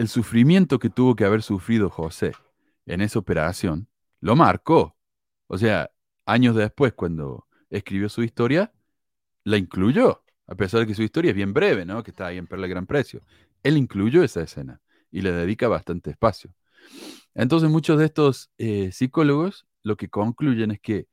el 0.00 0.08
sufrimiento 0.08 0.78
que 0.78 0.88
tuvo 0.88 1.14
que 1.14 1.26
haber 1.26 1.42
sufrido 1.42 1.90
José 1.90 2.32
en 2.86 3.02
esa 3.02 3.18
operación 3.18 3.86
lo 4.22 4.34
marcó. 4.34 4.96
O 5.46 5.58
sea, 5.58 5.90
años 6.24 6.56
después, 6.56 6.94
cuando 6.94 7.46
escribió 7.68 8.08
su 8.08 8.22
historia, 8.22 8.72
la 9.44 9.58
incluyó, 9.58 10.24
a 10.46 10.54
pesar 10.54 10.80
de 10.80 10.86
que 10.86 10.94
su 10.94 11.02
historia 11.02 11.32
es 11.32 11.36
bien 11.36 11.52
breve, 11.52 11.84
¿no? 11.84 12.02
Que 12.02 12.12
está 12.12 12.28
ahí 12.28 12.38
en 12.38 12.46
Perla 12.46 12.66
Gran 12.66 12.86
Precio. 12.86 13.20
Él 13.62 13.76
incluyó 13.76 14.24
esa 14.24 14.40
escena 14.40 14.80
y 15.10 15.20
le 15.20 15.32
dedica 15.32 15.68
bastante 15.68 16.08
espacio. 16.08 16.54
Entonces 17.34 17.68
muchos 17.68 17.98
de 17.98 18.06
estos 18.06 18.50
eh, 18.56 18.92
psicólogos 18.92 19.66
lo 19.82 19.98
que 19.98 20.08
concluyen 20.08 20.70
es 20.70 20.80
que 20.80 21.08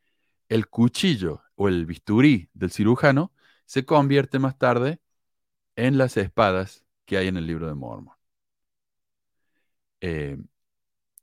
el 0.48 0.70
cuchillo 0.70 1.42
o 1.56 1.68
el 1.68 1.86
bisturí 1.86 2.50
del 2.54 2.72
cirujano 2.72 3.34
se 3.66 3.84
convierte 3.84 4.40
más 4.40 4.58
tarde 4.58 5.02
en 5.76 5.98
las 5.98 6.16
espadas 6.16 6.86
que 7.04 7.18
hay 7.18 7.28
en 7.28 7.36
el 7.36 7.48
libro 7.48 7.68
de 7.68 7.74
Mormon. 7.74 8.16
Eh, 10.02 10.38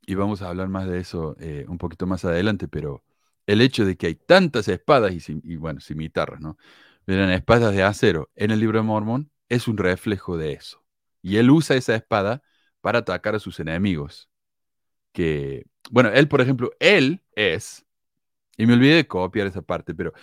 y 0.05 0.15
vamos 0.15 0.41
a 0.41 0.49
hablar 0.49 0.67
más 0.69 0.87
de 0.87 0.99
eso 0.99 1.35
eh, 1.39 1.65
un 1.67 1.77
poquito 1.77 2.07
más 2.07 2.25
adelante, 2.25 2.67
pero 2.67 3.03
el 3.47 3.61
hecho 3.61 3.85
de 3.85 3.97
que 3.97 4.07
hay 4.07 4.15
tantas 4.15 4.67
espadas 4.67 5.13
y, 5.29 5.55
bueno, 5.57 5.81
cimitarras, 5.81 6.41
¿no? 6.41 6.57
Eran 7.07 7.31
espadas 7.31 7.73
de 7.75 7.83
acero 7.83 8.31
en 8.35 8.51
el 8.51 8.59
libro 8.59 8.79
de 8.79 8.85
Mormon 8.85 9.31
es 9.49 9.67
un 9.67 9.77
reflejo 9.77 10.37
de 10.37 10.53
eso. 10.53 10.83
Y 11.21 11.37
él 11.37 11.51
usa 11.51 11.75
esa 11.75 11.95
espada 11.95 12.41
para 12.81 12.99
atacar 12.99 13.35
a 13.35 13.39
sus 13.39 13.59
enemigos. 13.59 14.29
Que, 15.11 15.65
bueno, 15.91 16.09
él, 16.09 16.27
por 16.27 16.41
ejemplo, 16.41 16.71
él 16.79 17.23
es, 17.35 17.85
y 18.57 18.65
me 18.65 18.73
olvidé 18.73 18.95
de 18.95 19.07
copiar 19.07 19.47
esa 19.47 19.61
parte, 19.61 19.93
pero 19.95 20.13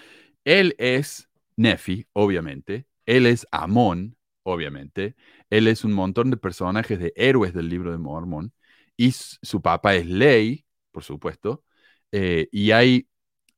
él 0.44 0.74
es 0.78 1.28
Nefi, 1.56 2.06
obviamente, 2.12 2.86
él 3.06 3.26
es 3.26 3.46
Amón, 3.52 4.16
obviamente, 4.42 5.16
él 5.52 5.68
es 5.68 5.84
un 5.84 5.92
montón 5.92 6.30
de 6.30 6.38
personajes 6.38 6.98
de 6.98 7.12
héroes 7.14 7.52
del 7.52 7.68
libro 7.68 7.92
de 7.92 7.98
Mormón, 7.98 8.54
y 8.96 9.12
su 9.12 9.60
papá 9.62 9.94
es 9.96 10.06
Ley, 10.06 10.66
por 10.92 11.04
supuesto, 11.04 11.64
eh, 12.12 12.48
y 12.52 12.70
hay 12.72 13.08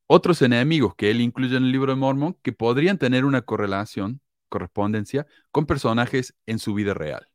otros 0.09 0.43
enemigos 0.43 0.97
que 0.97 1.11
él 1.11 1.21
incluye 1.21 1.57
en 1.57 1.65
el 1.65 1.73
libro 1.73 1.93
de 1.93 1.97
Mormón 1.97 2.37
que 2.43 2.53
podrían 2.53 2.99
tener 2.99 3.25
una 3.25 3.43
correlación, 3.43 4.21
correspondencia, 4.49 5.27
con 5.53 5.67
personajes 5.67 6.35
en 6.47 6.59
su 6.59 6.75
vida 6.75 6.95
real. 6.95 7.29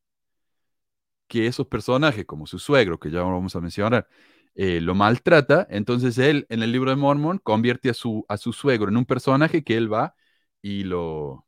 Que 1.28 1.48
esos 1.48 1.68
personajes, 1.68 2.26
como 2.26 2.48
su 2.48 2.60
suegro, 2.60 3.00
que 3.00 3.12
ya 3.12 3.22
vamos 3.22 3.56
a 3.56 3.62
mencionar, 3.62 4.08
eh, 4.56 4.82
lo 4.82 4.96
maltrata, 4.96 5.68
entonces 5.70 6.18
él 6.18 6.46
en 6.50 6.64
el 6.64 6.72
libro 6.72 6.90
de 6.90 6.98
Mormon 6.98 7.38
convierte 7.40 7.90
a 7.90 7.94
su, 7.94 8.26
a 8.28 8.38
su 8.38 8.52
suegro 8.54 8.90
en 8.90 8.98
un 8.98 9.06
personaje 9.06 9.64
que 9.64 9.78
él 9.78 9.92
va 9.92 10.16
y 10.62 10.84
lo... 10.84 11.46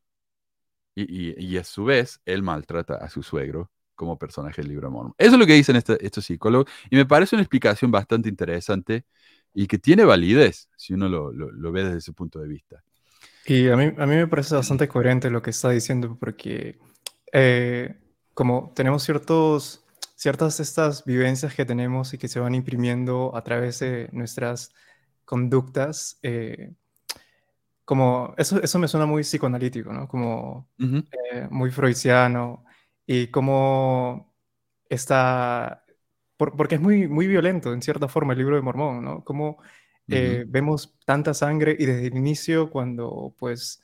Y, 0.93 1.57
a 1.57 1.63
su 1.63 1.85
vez, 1.85 2.21
él 2.25 2.43
maltrata 2.43 2.95
a 2.95 3.09
su 3.09 3.23
suegro 3.23 3.71
como 3.95 4.17
personaje 4.17 4.61
del 4.61 4.69
libro 4.69 4.87
de 4.87 4.93
Mormon. 4.93 5.13
Eso 5.17 5.33
es 5.33 5.39
lo 5.39 5.45
que 5.45 5.53
dicen 5.53 5.75
este, 5.75 6.03
estos 6.05 6.25
psicólogos 6.25 6.69
y 6.89 6.95
me 6.95 7.05
parece 7.05 7.35
una 7.35 7.43
explicación 7.43 7.91
bastante 7.91 8.27
interesante 8.29 9.05
y 9.53 9.67
que 9.67 9.77
tiene 9.77 10.03
validez 10.03 10.69
si 10.75 10.93
uno 10.93 11.07
lo, 11.07 11.31
lo, 11.31 11.71
ve 11.71 11.83
desde 11.83 11.97
ese 11.99 12.13
punto 12.13 12.39
de 12.39 12.47
vista. 12.47 12.83
Y 13.45 13.69
a 13.69 13.77
mí, 13.77 13.85
a 13.97 14.05
mí 14.05 14.15
me 14.15 14.27
parece 14.27 14.55
bastante 14.55 14.87
coherente 14.87 15.29
lo 15.29 15.41
que 15.41 15.51
está 15.51 15.69
diciendo 15.69 16.17
porque 16.19 16.79
eh, 17.31 17.95
como 18.33 18.71
tenemos 18.75 19.03
ciertos, 19.03 19.85
ciertas 20.15 20.59
estas 20.59 21.05
vivencias 21.05 21.53
que 21.53 21.65
tenemos 21.65 22.13
y 22.13 22.17
que 22.17 22.27
se 22.27 22.39
van 22.39 22.55
imprimiendo 22.55 23.35
a 23.35 23.43
través 23.43 23.79
de 23.79 24.09
nuestras 24.11 24.73
conductas, 25.25 26.19
eh, 26.23 26.73
como 27.91 28.33
eso, 28.37 28.63
eso 28.63 28.79
me 28.79 28.87
suena 28.87 29.05
muy 29.05 29.21
psicoanalítico, 29.21 29.91
¿no? 29.91 30.07
Como 30.07 30.69
eh, 30.79 31.49
muy 31.51 31.71
freudiano 31.71 32.63
y 33.05 33.27
como 33.27 34.33
está, 34.87 35.83
porque 36.37 36.75
es 36.75 36.81
muy, 36.81 37.09
muy 37.09 37.27
violento 37.27 37.73
en 37.73 37.81
cierta 37.81 38.07
forma 38.07 38.31
el 38.31 38.39
libro 38.39 38.55
de 38.55 38.61
Mormón, 38.61 39.03
¿no? 39.03 39.25
Como 39.25 39.61
eh, 40.07 40.45
vemos 40.47 40.97
tanta 41.03 41.33
sangre 41.33 41.75
y 41.77 41.85
desde 41.85 42.07
el 42.07 42.15
inicio 42.15 42.69
cuando 42.69 43.35
pues 43.37 43.83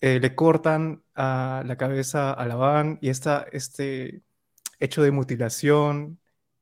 eh, 0.00 0.18
le 0.18 0.34
cortan 0.34 1.02
a 1.14 1.62
la 1.66 1.76
cabeza 1.76 2.32
a 2.32 2.46
Labán 2.46 2.98
y 3.02 3.10
esta, 3.10 3.44
este 3.52 4.22
hecho 4.80 5.02
de 5.02 5.10
mutilación 5.10 6.18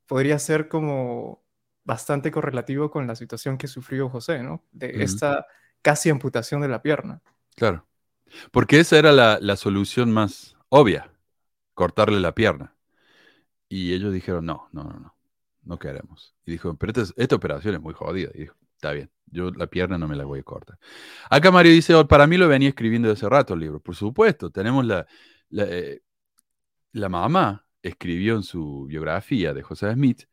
podría 0.07 0.37
ser 0.39 0.67
como 0.67 1.41
bastante 1.85 2.31
correlativo 2.31 2.91
con 2.91 3.07
la 3.07 3.15
situación 3.15 3.57
que 3.57 3.69
sufrió 3.69 4.09
José, 4.09 4.43
¿no? 4.43 4.65
De 4.73 5.05
esta 5.05 5.45
casi 5.81 6.09
amputación 6.09 6.61
de 6.61 6.67
la 6.67 6.81
pierna. 6.81 7.21
Claro, 7.55 7.87
porque 8.51 8.79
esa 8.79 8.97
era 8.97 9.11
la, 9.11 9.55
solución 9.55 10.11
más 10.11 10.55
obvia, 10.69 11.11
cortarle 11.73 12.19
la 12.19 12.33
pierna. 12.33 12.75
Y 13.69 13.93
ellos 13.93 14.13
dijeron, 14.13 14.45
no, 14.45 14.67
no, 14.71 14.83
no, 14.83 14.99
no, 14.99 15.15
no 15.63 15.79
queremos. 15.79 16.35
Y 16.45 16.51
dijo, 16.51 16.75
pero 16.75 16.93
esta, 17.15 17.35
operación 17.35 17.75
es 17.75 17.81
muy 17.81 17.93
jodida. 17.93 18.29
Y 18.33 18.39
dijo, 18.41 18.55
está 18.75 18.91
bien, 18.91 19.09
yo 19.27 19.51
la 19.51 19.67
pierna 19.67 19.97
no 19.97 20.07
me 20.07 20.15
la 20.15 20.25
voy 20.25 20.39
a 20.39 20.43
cortar. 20.43 20.77
Acá 21.29 21.51
Mario 21.51 21.71
dice, 21.71 21.93
oh, 21.95 22.07
para 22.07 22.27
mí 22.27 22.37
lo 22.37 22.47
venía 22.47 22.69
escribiendo 22.69 23.07
de 23.07 23.13
hace 23.13 23.29
rato 23.29 23.53
el 23.53 23.61
libro. 23.61 23.79
Por 23.79 23.95
supuesto, 23.95 24.49
tenemos 24.49 24.85
la, 24.85 25.05
la, 25.49 25.63
eh, 25.63 26.01
la 26.91 27.09
mamá 27.09 27.65
escribió 27.81 28.35
en 28.35 28.43
su 28.43 28.85
biografía 28.85 29.53
de 29.53 29.63
José 29.63 29.93
Smith 29.93 30.23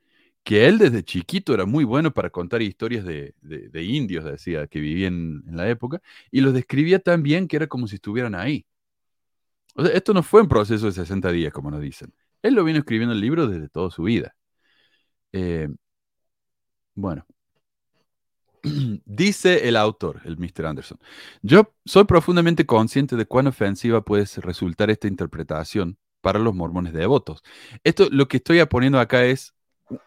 que 0.48 0.66
él 0.66 0.78
desde 0.78 1.04
chiquito 1.04 1.52
era 1.52 1.66
muy 1.66 1.84
bueno 1.84 2.14
para 2.14 2.30
contar 2.30 2.62
historias 2.62 3.04
de, 3.04 3.34
indios, 3.84 4.24
decía, 4.24 4.66
que 4.66 4.80
vivían 4.80 5.44
en 5.46 5.56
la 5.58 5.68
época, 5.68 6.00
y 6.30 6.40
los 6.40 6.54
describía 6.54 7.00
tan 7.00 7.22
bien 7.22 7.46
que 7.48 7.56
era 7.56 7.66
como 7.66 7.86
si 7.86 7.96
estuvieran 7.96 8.34
ahí. 8.34 8.64
Esto 9.92 10.14
no 10.14 10.22
fue 10.22 10.40
un 10.40 10.48
proceso 10.48 10.86
de 10.86 10.92
60 10.92 11.30
días, 11.32 11.52
como 11.52 11.70
nos 11.70 11.82
dicen. 11.82 12.14
Él 12.40 12.54
lo 12.54 12.64
vino 12.64 12.78
escribiendo 12.78 13.12
el 13.14 13.20
libro 13.20 13.46
desde 13.46 13.68
toda 13.68 13.90
su 13.90 14.04
vida. 14.04 14.36
Eh, 15.32 15.68
bueno. 16.94 17.26
Dice 19.04 19.68
el 19.68 19.76
autor, 19.76 20.22
el 20.24 20.38
Mr. 20.38 20.64
Anderson, 20.64 20.98
yo 21.42 21.74
soy 21.84 22.04
profundamente 22.04 22.64
consciente 22.64 23.16
de 23.16 23.26
cuán 23.26 23.48
ofensiva 23.48 24.02
puede 24.02 24.24
resultar 24.38 24.88
esta 24.88 25.08
interpretación 25.08 25.98
para 26.22 26.38
los 26.38 26.54
mormones 26.54 26.94
devotos. 26.94 27.42
Esto, 27.84 28.08
lo 28.10 28.28
que 28.28 28.38
estoy 28.38 28.64
poniendo 28.64 28.98
acá 28.98 29.26
es 29.26 29.52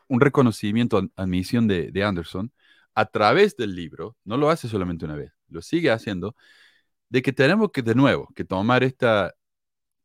un 0.08 0.22
reconocimiento, 0.22 1.10
admisión 1.16 1.68
de, 1.68 1.92
de 1.92 2.04
Anderson 2.04 2.52
a 2.96 3.06
través 3.06 3.56
del 3.56 3.76
libro, 3.76 4.18
no 4.26 4.38
lo 4.38 4.50
hace 4.50 4.68
solamente 4.68 5.06
una 5.06 5.16
vez, 5.16 5.32
lo 5.50 5.62
sigue 5.62 5.92
haciendo, 5.92 6.36
de 7.10 7.22
que 7.22 7.34
tenemos 7.34 7.72
que 7.72 7.82
de 7.82 7.96
nuevo 7.96 8.30
que 8.36 8.46
tomar 8.46 8.84
esta, 8.84 9.36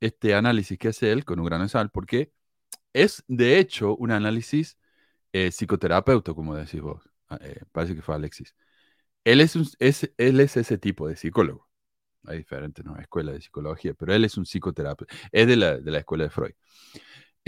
este 0.01 0.35
análisis 0.35 0.79
que 0.79 0.89
hace 0.89 1.13
él 1.13 1.25
con 1.25 1.41
un 1.41 1.47
grano 1.47 1.65
de 1.65 1.71
sal, 1.71 1.91
porque 1.91 2.33
es 2.93 3.25
de 3.29 3.59
hecho 3.59 3.97
un 3.97 4.13
análisis 4.13 4.79
eh, 5.33 5.51
psicoterapeuta, 5.53 6.35
como 6.35 6.57
decís 6.57 6.81
vos. 6.81 7.03
Ah, 7.29 7.39
eh, 7.43 7.63
parece 7.73 7.95
que 7.95 8.03
fue 8.03 8.15
Alexis. 8.15 8.55
Él 9.25 9.41
es, 9.41 9.57
es, 9.81 10.13
él 10.19 10.41
es 10.41 10.57
ese 10.57 10.79
tipo 10.79 11.09
de 11.09 11.17
psicólogo. 11.17 11.69
Hay 12.27 12.39
diferentes 12.39 12.85
¿no? 12.85 12.97
escuelas 12.99 13.37
de 13.37 13.43
psicología, 13.43 13.95
pero 13.95 14.15
él 14.15 14.25
es 14.25 14.37
un 14.39 14.47
psicoterapeuta. 14.47 15.15
Es 15.33 15.47
de 15.49 15.57
la 15.57 15.99
escuela 15.99 16.25
de 16.25 16.31
Freud. 16.31 16.55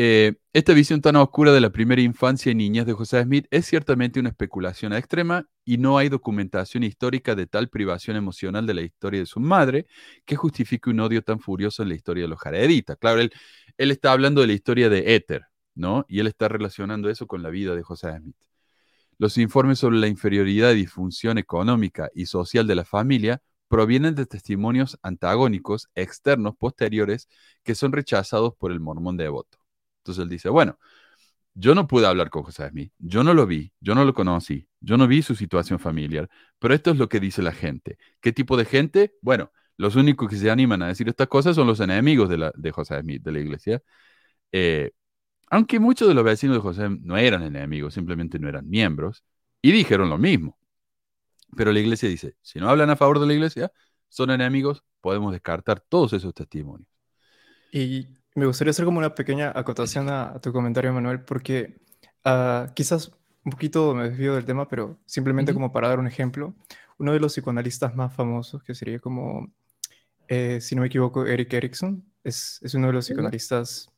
Eh, 0.00 0.36
esta 0.52 0.74
visión 0.74 1.00
tan 1.00 1.16
oscura 1.16 1.52
de 1.52 1.60
la 1.60 1.70
primera 1.70 2.00
infancia 2.00 2.52
y 2.52 2.54
niñez 2.54 2.86
de 2.86 2.92
José 2.92 3.20
Smith 3.24 3.46
es 3.50 3.66
ciertamente 3.66 4.20
una 4.20 4.28
especulación 4.28 4.92
extrema 4.92 5.48
y 5.64 5.78
no 5.78 5.98
hay 5.98 6.08
documentación 6.08 6.84
histórica 6.84 7.34
de 7.34 7.48
tal 7.48 7.68
privación 7.68 8.16
emocional 8.16 8.64
de 8.64 8.74
la 8.74 8.82
historia 8.82 9.18
de 9.18 9.26
su 9.26 9.40
madre 9.40 9.86
que 10.24 10.36
justifique 10.36 10.88
un 10.88 11.00
odio 11.00 11.22
tan 11.22 11.40
furioso 11.40 11.82
en 11.82 11.88
la 11.88 11.96
historia 11.96 12.22
de 12.22 12.28
los 12.28 12.38
jareditas. 12.38 12.96
Claro, 12.96 13.20
él, 13.20 13.32
él 13.76 13.90
está 13.90 14.12
hablando 14.12 14.40
de 14.40 14.46
la 14.46 14.52
historia 14.52 14.88
de 14.88 15.16
Éter, 15.16 15.46
¿no? 15.74 16.06
Y 16.08 16.20
él 16.20 16.28
está 16.28 16.46
relacionando 16.46 17.10
eso 17.10 17.26
con 17.26 17.42
la 17.42 17.50
vida 17.50 17.74
de 17.74 17.82
José 17.82 18.16
Smith. 18.18 18.36
Los 19.18 19.36
informes 19.36 19.80
sobre 19.80 19.98
la 19.98 20.06
inferioridad 20.06 20.70
y 20.72 20.76
disfunción 20.76 21.38
económica 21.38 22.08
y 22.14 22.26
social 22.26 22.68
de 22.68 22.76
la 22.76 22.84
familia 22.84 23.42
provienen 23.66 24.14
de 24.14 24.26
testimonios 24.26 24.96
antagónicos 25.02 25.88
externos 25.96 26.54
posteriores 26.56 27.28
que 27.64 27.74
son 27.74 27.90
rechazados 27.90 28.54
por 28.54 28.70
el 28.70 28.78
mormón 28.78 29.16
devoto. 29.16 29.57
Entonces 30.08 30.22
él 30.22 30.28
dice, 30.30 30.48
bueno, 30.48 30.78
yo 31.54 31.74
no 31.74 31.86
pude 31.86 32.06
hablar 32.06 32.30
con 32.30 32.42
José 32.44 32.68
Smith, 32.70 32.92
yo 32.98 33.22
no 33.24 33.34
lo 33.34 33.46
vi, 33.46 33.72
yo 33.80 33.94
no 33.94 34.04
lo 34.04 34.14
conocí, 34.14 34.68
yo 34.80 34.96
no 34.96 35.06
vi 35.06 35.22
su 35.22 35.34
situación 35.34 35.78
familiar, 35.78 36.30
pero 36.58 36.72
esto 36.74 36.90
es 36.92 36.96
lo 36.96 37.08
que 37.10 37.20
dice 37.20 37.42
la 37.42 37.52
gente. 37.52 37.98
¿Qué 38.20 38.32
tipo 38.32 38.56
de 38.56 38.64
gente? 38.64 39.14
Bueno, 39.20 39.52
los 39.76 39.96
únicos 39.96 40.30
que 40.30 40.36
se 40.36 40.50
animan 40.50 40.82
a 40.82 40.88
decir 40.88 41.08
estas 41.08 41.28
cosas 41.28 41.56
son 41.56 41.66
los 41.66 41.80
enemigos 41.80 42.28
de, 42.30 42.38
la, 42.38 42.52
de 42.56 42.70
José 42.70 43.00
Smith, 43.00 43.22
de 43.22 43.32
la 43.32 43.40
iglesia. 43.40 43.82
Eh, 44.52 44.92
aunque 45.50 45.78
muchos 45.80 46.08
de 46.08 46.14
los 46.14 46.24
vecinos 46.24 46.56
de 46.56 46.62
José 46.62 46.88
no 46.90 47.16
eran 47.18 47.42
enemigos, 47.42 47.94
simplemente 47.94 48.38
no 48.38 48.48
eran 48.48 48.68
miembros, 48.68 49.24
y 49.60 49.72
dijeron 49.72 50.08
lo 50.10 50.18
mismo. 50.18 50.58
Pero 51.56 51.72
la 51.72 51.80
iglesia 51.80 52.08
dice, 52.08 52.36
si 52.42 52.60
no 52.60 52.70
hablan 52.70 52.90
a 52.90 52.96
favor 52.96 53.20
de 53.20 53.26
la 53.26 53.34
iglesia, 53.34 53.72
son 54.08 54.30
enemigos, 54.30 54.84
podemos 55.00 55.32
descartar 55.32 55.80
todos 55.80 56.12
esos 56.14 56.32
testimonios. 56.34 56.88
Y 57.72 58.06
me 58.38 58.46
gustaría 58.46 58.70
hacer 58.70 58.84
como 58.84 58.98
una 58.98 59.14
pequeña 59.14 59.52
acotación 59.54 60.08
a, 60.08 60.38
tu 60.40 60.52
comentario, 60.52 60.92
Manuel, 60.92 61.20
porque 61.20 61.80
uh, 62.24 62.72
quizás 62.74 63.12
un 63.44 63.52
poquito 63.52 63.94
me 63.94 64.08
desvío 64.08 64.34
del 64.34 64.44
tema, 64.44 64.68
pero 64.68 64.98
simplemente 65.06 65.52
como 65.52 65.72
para 65.72 65.88
dar 65.88 65.98
un 65.98 66.06
ejemplo, 66.06 66.54
uno 66.98 67.12
de 67.12 67.20
los 67.20 67.32
psicoanalistas 67.32 67.94
más 67.94 68.14
famosos, 68.14 68.62
que 68.62 68.74
sería 68.74 68.98
como, 68.98 69.50
eh, 70.28 70.60
si 70.60 70.74
no 70.74 70.82
me 70.82 70.88
equivoco, 70.88 71.26
Eric 71.26 71.52
Erickson, 71.52 72.04
es, 72.24 72.60
es 72.62 72.74
uno 72.74 72.88
de 72.88 72.92
los 72.92 73.06
psicoanalistas 73.06 73.90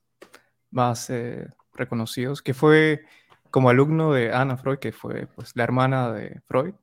más 0.70 1.11
eh, 1.11 1.49
reconocidos, 1.74 2.43
que 2.43 2.55
fue 2.55 3.05
como 3.51 3.68
alumno 3.70 4.12
de 4.12 4.32
Anna 4.32 4.57
Freud, 4.57 4.78
que 4.78 4.93
fue 4.93 5.26
pues, 5.34 5.53
la 5.55 5.64
hermana 5.64 6.12
de 6.12 6.41
Freud. 6.47 6.74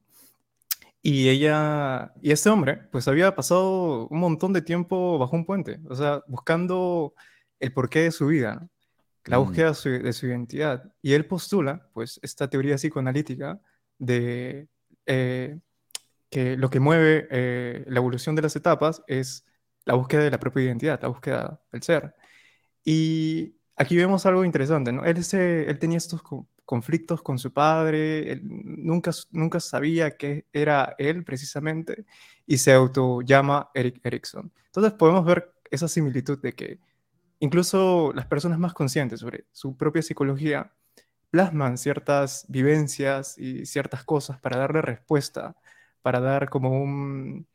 Y 1.01 1.29
ella, 1.29 2.11
y 2.21 2.31
este 2.31 2.49
hombre, 2.49 2.81
pues 2.91 3.07
había 3.07 3.33
pasado 3.33 4.07
un 4.07 4.19
montón 4.19 4.51
de 4.51 4.61
tiempo 4.61 5.17
bajo 5.17 5.35
un 5.35 5.45
puente, 5.45 5.79
o 5.87 5.95
sea, 5.95 6.21
buscando 6.27 7.13
el 7.59 7.73
porqué 7.73 8.01
de 8.03 8.11
su 8.11 8.27
vida, 8.27 8.67
la 9.25 9.39
mm. 9.39 9.43
búsqueda 9.43 9.71
de 9.71 10.13
su, 10.13 10.27
identidad. 10.27 10.91
Y 11.01 11.13
él 11.13 11.25
postula, 11.25 11.89
pues, 11.93 12.19
esta 12.23 12.49
teoría 12.49 12.75
psicoanalítica 12.75 13.59
de 13.97 14.67
eh, 15.05 15.59
que 16.29 16.57
lo 16.57 16.69
que 16.69 16.79
mueve 16.79 17.27
eh, 17.31 17.85
la 17.87 17.97
evolución 17.97 18.35
de 18.35 18.41
las 18.41 18.55
etapas 18.55 19.01
es 19.07 19.45
la 19.85 19.93
búsqueda 19.95 20.23
de 20.23 20.31
la 20.31 20.39
propia 20.39 20.63
identidad, 20.63 21.01
la 21.01 21.07
búsqueda 21.07 21.61
del 21.71 21.81
ser. 21.81 22.13
Y 22.83 23.55
aquí 23.75 23.95
vemos 23.95 24.25
algo 24.25 24.43
interesante, 24.43 24.91
¿no? 24.91 25.05
Él, 25.05 25.17
él 25.31 25.79
tenía 25.79 25.97
estos 25.97 26.21
conflictos 26.65 27.21
con 27.21 27.39
su 27.39 27.53
padre, 27.53 28.31
él 28.31 28.41
nunca, 28.43 29.11
nunca 29.31 29.59
sabía 29.59 30.17
qué 30.17 30.45
era 30.51 30.95
él 30.97 31.23
precisamente, 31.23 32.05
y 32.45 32.57
se 32.57 32.73
auto 32.73 33.21
llama 33.21 33.69
Eric 33.73 34.01
Erickson. 34.03 34.51
Entonces 34.65 34.93
podemos 34.93 35.25
ver 35.25 35.53
esa 35.71 35.87
similitud 35.87 36.39
de 36.41 36.53
que 36.53 36.79
incluso 37.39 38.11
las 38.13 38.25
personas 38.25 38.59
más 38.59 38.73
conscientes 38.73 39.19
sobre 39.19 39.45
su 39.51 39.77
propia 39.77 40.01
psicología 40.01 40.73
plasman 41.29 41.77
ciertas 41.77 42.45
vivencias 42.47 43.37
y 43.37 43.65
ciertas 43.65 44.03
cosas 44.03 44.39
para 44.39 44.57
darle 44.57 44.81
respuesta, 44.81 45.55
para 46.01 46.19
dar 46.19 46.49
como 46.49 46.71
un, 46.71 47.47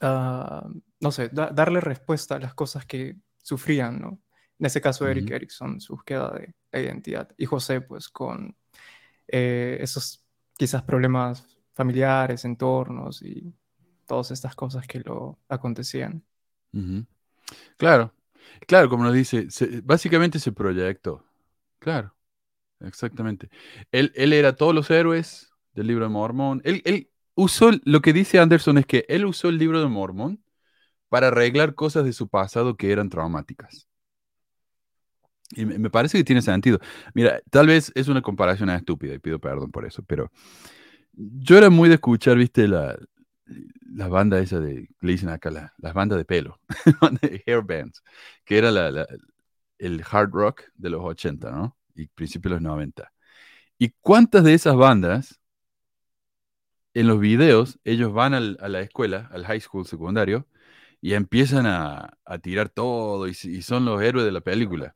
ah, 0.00 0.68
no 1.00 1.12
sé, 1.12 1.30
darle 1.32 1.80
respuesta 1.80 2.36
a 2.36 2.40
las 2.40 2.54
cosas 2.54 2.84
que 2.86 3.16
sufrían, 3.38 4.00
¿no? 4.00 4.20
En 4.58 4.66
ese 4.66 4.80
caso, 4.80 5.08
Eric 5.08 5.30
Erickson, 5.30 5.80
su 5.80 5.94
búsqueda 5.94 6.30
de, 6.70 6.80
identidad, 6.80 7.28
y 7.36 7.46
José, 7.46 7.80
pues 7.80 8.08
con 8.08 8.56
eh, 9.26 9.78
esos 9.80 10.24
quizás 10.56 10.82
problemas 10.82 11.44
familiares, 11.72 12.44
entornos 12.44 13.22
y 13.22 13.52
todas 14.06 14.30
estas 14.30 14.54
cosas 14.54 14.86
que 14.86 15.00
lo 15.00 15.38
acontecían. 15.48 16.22
Claro, 17.76 18.14
Claro, 18.66 18.88
como 18.88 19.04
nos 19.04 19.14
dice, 19.14 19.48
básicamente 19.84 20.38
ese 20.38 20.52
proyecto. 20.52 21.24
Claro, 21.78 22.14
exactamente. 22.80 23.48
Él, 23.90 24.12
él, 24.14 24.32
era 24.32 24.54
todos 24.54 24.74
los 24.74 24.90
héroes 24.90 25.52
del 25.74 25.88
libro 25.88 26.04
de 26.04 26.10
Mormón. 26.10 26.60
Él, 26.64 26.82
él, 26.84 27.10
usó, 27.34 27.70
lo 27.84 28.00
que 28.00 28.12
dice 28.12 28.38
Anderson 28.38 28.78
es 28.78 28.86
que 28.86 29.04
él 29.08 29.24
usó 29.24 29.48
el 29.48 29.58
libro 29.58 29.80
de 29.80 29.88
Mormón 29.88 30.42
para 31.08 31.28
arreglar 31.28 31.74
cosas 31.74 32.04
de 32.04 32.12
su 32.12 32.28
pasado 32.28 32.76
que 32.76 32.92
eran 32.92 33.08
traumáticas. 33.08 33.88
Y 35.54 35.66
me, 35.66 35.90
parece 35.90 36.16
que 36.18 36.24
tiene 36.24 36.40
sentido. 36.40 36.78
Mira, 37.14 37.40
tal 37.50 37.66
vez 37.66 37.92
es 37.94 38.08
una 38.08 38.22
comparación 38.22 38.70
estúpida 38.70 39.14
y 39.14 39.18
pido 39.18 39.38
perdón 39.38 39.70
por 39.70 39.84
eso, 39.84 40.02
pero 40.02 40.30
yo 41.12 41.58
era 41.58 41.68
muy 41.68 41.90
de 41.90 41.96
escuchar, 41.96 42.38
viste, 42.38 42.66
la, 42.66 42.96
la 43.94 44.08
banda 44.08 44.38
esa 44.40 44.60
de, 44.60 44.88
le 45.00 45.12
dicen 45.12 45.28
acá, 45.28 45.50
la, 45.50 45.72
las 45.78 45.94
bandas 45.94 46.18
de 46.18 46.24
pelo, 46.24 46.60
hair 47.46 47.62
bands, 47.62 48.02
que 48.44 48.58
era 48.58 48.70
la, 48.70 49.06
el 49.78 50.02
hard 50.08 50.30
rock 50.32 50.62
de 50.74 50.90
los 50.90 51.02
80, 51.02 51.50
¿no? 51.50 51.76
Y 51.94 52.06
principios 52.08 52.50
de 52.52 52.56
los 52.56 52.62
90. 52.62 53.12
¿Y 53.78 53.90
cuántas 54.00 54.44
de 54.44 54.54
esas 54.54 54.76
bandas, 54.76 55.40
en 56.94 57.06
los 57.06 57.20
videos, 57.20 57.78
ellos 57.84 58.12
van 58.12 58.34
a 58.34 58.40
la 58.40 58.80
escuela, 58.80 59.28
al 59.32 59.46
high 59.46 59.60
school 59.60 59.86
secundario, 59.86 60.46
y 61.00 61.14
empiezan 61.14 61.66
a, 61.66 62.18
a 62.24 62.38
tirar 62.38 62.68
todo 62.68 63.26
y, 63.28 63.30
y, 63.30 63.62
son 63.62 63.84
los 63.84 64.02
héroes 64.02 64.24
de 64.26 64.32
la 64.32 64.40
película? 64.40 64.92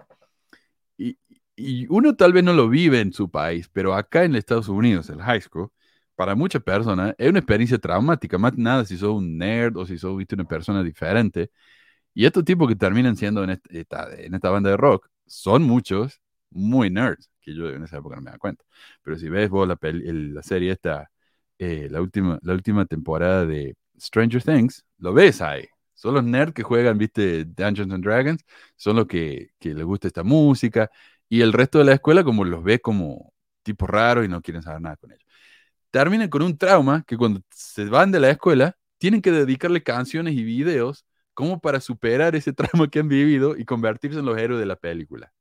Y, 0.99 1.19
y 1.57 1.87
uno 1.89 2.17
tal 2.17 2.33
vez 2.33 2.45
no 2.45 2.53
lo 2.53 2.69
vive 2.69 3.01
en 3.01 3.13
su 3.13 3.31
país, 3.31 3.69
pero 3.73 3.95
acá 3.95 4.25
en 4.25 4.37
Estados 4.37 4.69
Unidos, 4.69 5.11
el 5.11 5.23
high 5.23 5.41
school, 5.41 5.71
para 6.17 6.35
muchas 6.35 6.63
personas 6.63 7.15
es 7.19 7.31
una 7.31 7.41
experiencia 7.41 7.79
traumática, 7.79 8.39
más 8.39 8.57
nada 8.59 8.85
si 8.85 8.97
sos 8.99 9.11
un 9.17 9.39
nerd 9.39 9.77
o 9.79 9.87
si 9.87 9.99
sos 9.99 10.15
una 10.33 10.45
persona 10.45 10.83
diferente. 10.83 11.51
Y 12.15 12.27
estos 12.27 12.45
tipos 12.45 12.69
que 12.69 12.77
terminan 12.77 13.17
siendo 13.17 13.45
en 13.45 13.51
esta, 13.71 14.15
en 14.17 14.35
esta 14.35 14.51
banda 14.51 14.71
de 14.71 14.77
rock 14.77 15.09
son 15.27 15.63
muchos 15.65 16.21
muy 16.51 16.91
nerds, 16.91 17.31
que 17.41 17.55
yo 17.55 17.69
en 17.71 17.85
esa 17.85 17.99
época 17.99 18.17
no 18.17 18.23
me 18.23 18.31
da 18.31 18.39
cuenta. 18.39 18.65
Pero 19.03 19.19
si 19.19 19.29
ves 19.29 19.51
vos 19.51 19.69
la, 19.69 19.79
la 19.83 20.43
serie 20.43 20.73
esta, 20.73 21.11
eh, 21.59 21.89
la, 21.91 22.01
última, 22.01 22.39
la 22.43 22.55
última 22.55 22.87
temporada 22.87 23.47
de 23.47 23.77
Stranger 23.99 24.43
Things, 24.43 24.85
lo 24.99 25.13
ves 25.13 25.41
ahí. 25.43 25.67
Son 25.95 26.15
los 26.15 26.25
nerds 26.25 26.53
que 26.55 26.63
juegan, 26.63 26.99
viste, 26.99 27.45
Dungeons 27.45 27.93
and 27.93 28.05
Dragons, 28.05 28.45
son 28.77 28.97
los 28.97 29.07
que, 29.07 29.51
que 29.59 29.75
les 29.75 29.85
gusta 29.85 30.09
esta 30.09 30.23
música. 30.23 30.91
y 31.29 31.41
el 31.43 31.53
resto 31.53 31.79
de 31.79 31.85
la 31.87 31.93
escuela 31.95 32.25
como 32.25 32.45
los 32.45 32.63
ve 32.63 32.81
como 32.81 33.33
tipos 33.63 33.89
raros 33.91 34.25
y 34.25 34.29
no 34.29 34.41
quieren 34.43 34.63
saber 34.63 34.81
nada 34.81 34.97
con 34.97 35.13
ellos. 35.13 35.26
Terminan 35.97 36.29
con 36.29 36.43
un 36.43 36.59
trauma 36.59 37.03
que 37.07 37.17
cuando 37.17 37.41
se 37.51 37.87
van 37.87 38.13
de 38.13 38.21
la 38.21 38.29
escuela 38.29 38.77
tienen 38.99 39.23
que 39.23 39.33
dedicarle 39.33 39.83
canciones 39.83 40.35
y 40.35 40.45
videos 40.45 41.07
como 41.33 41.59
para 41.59 41.81
superar 41.81 42.37
ese 42.37 42.53
trauma 42.53 42.91
que 42.91 42.99
han 42.99 43.09
vivido 43.09 43.57
y 43.57 43.65
convertirse 43.65 44.19
en 44.19 44.27
los 44.27 44.37
héroes 44.37 44.61
de 44.61 44.67
la 44.67 44.77
película. 44.77 45.33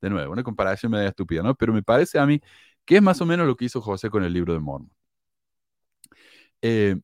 De 0.00 0.08
nuevo, 0.08 0.32
una 0.32 0.44
comparación 0.44 0.92
media 0.92 1.08
estúpida, 1.08 1.42
¿no? 1.42 1.56
Pero 1.56 1.72
me 1.72 1.82
parece 1.82 2.16
a 2.20 2.26
mí 2.26 2.40
que 2.84 2.94
es 2.98 3.02
más 3.02 3.20
o 3.20 3.26
menos 3.26 3.48
lo 3.48 3.56
que 3.56 3.64
hizo 3.64 3.80
José 3.80 4.08
con 4.08 4.22
el 4.22 4.32
libro 4.32 4.52
de 4.52 4.60
Mormon. 4.60 4.92
Eh, 6.62 6.94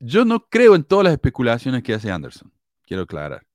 yo 0.00 0.24
no 0.24 0.48
creo 0.48 0.74
en 0.74 0.82
todas 0.82 1.04
las 1.04 1.12
especulaciones 1.12 1.84
que 1.84 1.94
hace 1.94 2.10
Anderson, 2.10 2.52
quiero 2.84 3.04
aclarar. 3.04 3.46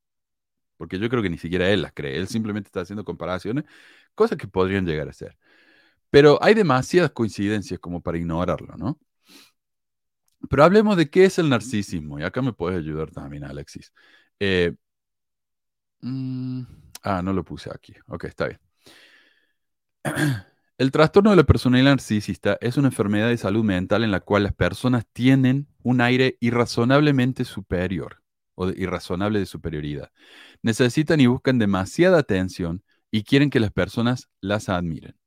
Porque 0.77 0.99
yo 0.99 1.09
creo 1.09 1.21
que 1.21 1.29
ni 1.29 1.37
siquiera 1.37 1.69
él 1.69 1.81
las 1.81 1.91
cree. 1.93 2.17
Él 2.17 2.29
simplemente 2.29 2.69
está 2.69 2.81
haciendo 2.81 3.03
comparaciones, 3.03 3.65
cosas 4.15 4.37
que 4.37 4.47
podrían 4.47 4.85
llegar 4.85 5.09
a 5.09 5.13
ser. 5.13 5.37
Pero 6.09 6.39
hay 6.41 6.53
demasiadas 6.53 7.11
coincidencias 7.11 7.79
como 7.79 8.01
para 8.01 8.17
ignorarlo, 8.17 8.75
¿no? 8.77 8.99
Pero 10.49 10.63
hablemos 10.63 10.97
de 10.97 11.09
qué 11.09 11.25
es 11.25 11.37
el 11.39 11.49
narcisismo. 11.49 12.19
Y 12.19 12.23
acá 12.23 12.41
me 12.41 12.53
puedes 12.53 12.79
ayudar 12.79 13.11
también, 13.11 13.43
Alexis. 13.43 13.93
Eh, 14.39 14.73
mm, 16.01 16.61
ah, 17.03 17.21
no 17.21 17.33
lo 17.33 17.43
puse 17.43 17.69
aquí. 17.73 17.93
Ok, 18.07 18.25
está 18.25 18.47
bien. 18.47 18.59
El 20.77 20.91
trastorno 20.91 21.31
de 21.31 21.35
la 21.35 21.43
personalidad 21.43 21.91
narcisista 21.91 22.57
es 22.61 22.77
una 22.77 22.87
enfermedad 22.87 23.27
de 23.27 23.37
salud 23.37 23.65
mental 23.65 24.05
en 24.05 24.11
la 24.11 24.21
cual 24.21 24.43
las 24.43 24.53
personas 24.53 25.05
tienen 25.11 25.67
un 25.83 25.99
aire 25.99 26.37
irrazonablemente 26.39 27.43
superior 27.43 28.23
o 28.55 28.69
irrazonable 28.69 29.39
de 29.39 29.45
superioridad. 29.45 30.09
Necesitan 30.61 31.19
y 31.19 31.27
buscan 31.27 31.59
demasiada 31.59 32.19
atención 32.19 32.81
y 33.11 33.23
quieren 33.23 33.49
que 33.49 33.59
las 33.59 33.71
personas 33.71 34.29
las 34.39 34.69
admiren. 34.69 35.18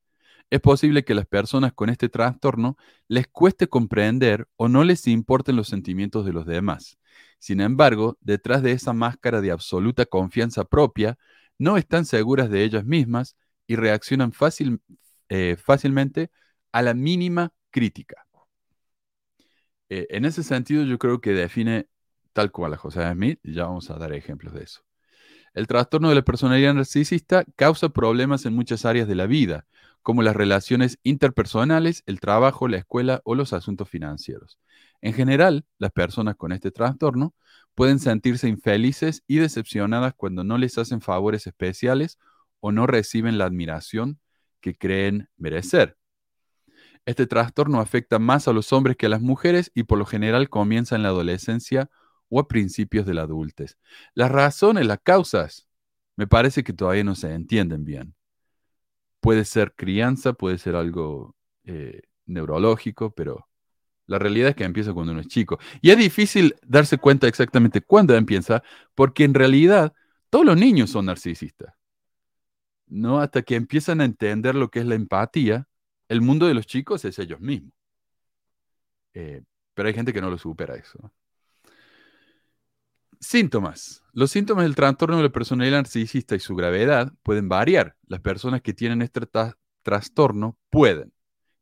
Es 0.53 0.61
posible 0.61 1.03
que 1.03 1.14
las 1.14 1.24
personas 1.24 1.72
con 1.72 1.88
este 1.88 2.11
trastorno 2.11 2.76
les 3.09 3.26
cueste 3.26 3.68
comprender 3.68 4.48
o 4.57 4.68
no 4.68 4.84
les 4.84 5.07
importen 5.07 5.57
los 5.57 5.66
sentimientos 5.66 6.26
de 6.26 6.34
los 6.34 6.44
demás. 6.44 6.98
Sin 7.38 7.62
embargo, 7.62 8.18
detrás 8.20 8.62
de 8.62 8.72
esa 8.72 8.92
máscara 8.92 9.40
de 9.40 9.50
absoluta 9.50 10.05
confianza 10.05 10.66
propia, 10.66 11.16
no 11.57 11.78
están 11.78 12.05
seguras 12.05 12.50
de 12.50 12.64
ellas 12.64 12.84
mismas 12.84 13.34
y 13.66 13.76
reaccionan 13.76 14.32
fácil, 14.32 14.82
eh, 15.30 15.57
fácilmente 15.57 16.30
a 16.70 16.82
la 16.82 16.92
mínima 16.92 17.55
crítica. 17.70 18.26
Eh, 19.88 20.07
en 20.11 20.26
ese 20.26 20.42
sentido, 20.42 20.84
yo 20.84 20.98
creo 20.98 21.22
que 21.22 21.32
define 21.32 21.88
tal 22.34 22.53
cual 22.53 22.74
a 22.74 22.76
José 22.76 23.11
Smith, 23.11 23.40
ya 23.42 23.64
vamos 23.64 23.88
a 23.88 23.96
dar 23.96 24.12
ejemplos 24.12 24.53
de 24.53 24.64
eso. 24.64 24.82
El 25.55 25.66
trastorno 25.66 26.11
de 26.11 26.16
la 26.16 26.22
personalidad 26.22 26.74
narcisista 26.74 27.46
causa 27.57 27.88
problemas 27.88 28.44
en 28.44 28.55
muchas 28.55 28.84
áreas 28.84 29.09
de 29.09 29.14
la 29.14 29.24
vida, 29.26 29.66
como 30.03 30.22
las 30.22 30.36
relaciones 30.36 30.98
interpersonales, 31.03 32.03
el 32.07 32.20
trabajo, 32.20 32.68
la 32.68 32.78
escuela 32.78 33.20
o 33.24 33.34
los 33.34 33.53
asuntos 33.53 33.88
financieros. 33.88 34.59
En 35.00 35.14
general, 35.14 35.64
las 35.78 35.92
personas 35.92 36.36
con 36.36 36.53
este 36.53 36.70
trastorno 36.70 37.34
pueden 37.74 37.98
sentirse 37.98 38.48
infelices 38.48 39.22
y 39.26 39.36
decepcionadas 39.36 40.14
cuando 40.14 40.44
no 40.44 40.59
les 40.59 40.76
hacen 40.78 41.00
favores 41.00 41.46
especiales 41.46 42.18
o 42.61 42.72
no 42.72 42.86
reciben 42.86 43.38
la 43.38 43.46
admiración 43.46 44.20
que 44.61 44.76
creen 44.76 45.28
merecer. 45.36 45.96
Este 47.05 47.26
trastorno 47.26 47.80
afecta 47.80 48.18
más 48.18 48.46
a 48.46 48.53
los 48.53 48.72
hombres 48.72 48.96
que 48.96 49.07
a 49.07 49.09
las 49.09 49.20
mujeres 49.20 49.72
y 49.74 49.84
por 49.84 49.98
lo 49.98 50.07
general 50.07 50.48
comienza 50.48 50.94
en 50.94 51.03
la 51.03 51.09
adolescencia 51.09 51.90
o 52.28 52.38
a 52.38 52.46
principios 52.46 53.07
de 53.07 53.14
la 53.14 53.22
adultez. 53.22 53.76
Las 54.14 54.30
razones, 54.30 54.86
las 54.86 55.00
causas, 55.03 55.68
me 56.16 56.26
parece 56.26 56.62
que 56.62 56.72
todavía 56.72 57.05
no 57.05 57.14
se 57.16 57.32
entienden 57.34 57.84
bien. 57.84 58.14
Puede 59.22 59.46
ser 59.46 59.74
crianza, 59.74 60.34
puede 60.34 60.58
ser 60.58 60.76
algo 60.76 61.36
eh, 61.64 62.02
neurológico, 62.26 63.14
pero 63.14 63.48
la 64.06 64.18
realidad 64.18 64.50
es 64.50 64.56
que 64.56 64.64
empieza 64.64 64.92
cuando 64.92 65.12
uno 65.12 65.22
es 65.22 65.28
chico. 65.28 65.58
Y 65.80 65.90
es 65.90 65.96
difícil 65.96 66.56
darse 66.66 66.98
cuenta 66.98 67.28
exactamente 67.28 67.80
cuándo 67.80 68.14
empieza, 68.16 68.62
porque 68.94 69.24
en 69.24 69.34
realidad 69.34 69.94
todos 70.28 70.44
los 70.44 70.56
niños 70.58 70.90
son 70.90 71.06
narcisistas. 71.06 71.72
¿no? 72.92 73.20
Hasta 73.20 73.42
que 73.42 73.56
empiezan 73.56 74.00
a 74.00 74.04
entender 74.04 74.54
lo 74.54 74.70
que 74.70 74.80
es 74.80 74.86
la 74.86 74.94
empatía, 74.94 75.66
el 76.08 76.20
mundo 76.20 76.46
de 76.46 76.54
los 76.54 76.66
chicos 76.66 77.04
es 77.04 77.18
ellos 77.18 77.40
mismos. 77.40 77.72
Eh, 79.14 79.42
pero 79.74 79.88
hay 79.88 79.94
gente 79.94 80.12
que 80.12 80.20
no 80.20 80.30
lo 80.30 80.38
supera 80.38 80.74
eso. 80.76 81.10
Síntomas. 83.22 84.02
Los 84.12 84.32
síntomas 84.32 84.64
del 84.64 84.74
trastorno 84.74 85.16
de 85.16 85.22
la 85.22 85.28
personalidad 85.30 85.78
narcisista 85.78 86.34
y 86.34 86.40
su 86.40 86.56
gravedad 86.56 87.12
pueden 87.22 87.48
variar. 87.48 87.96
Las 88.06 88.20
personas 88.20 88.62
que 88.62 88.74
tienen 88.74 89.00
este 89.00 89.20
trastorno 89.82 90.58
pueden 90.70 91.12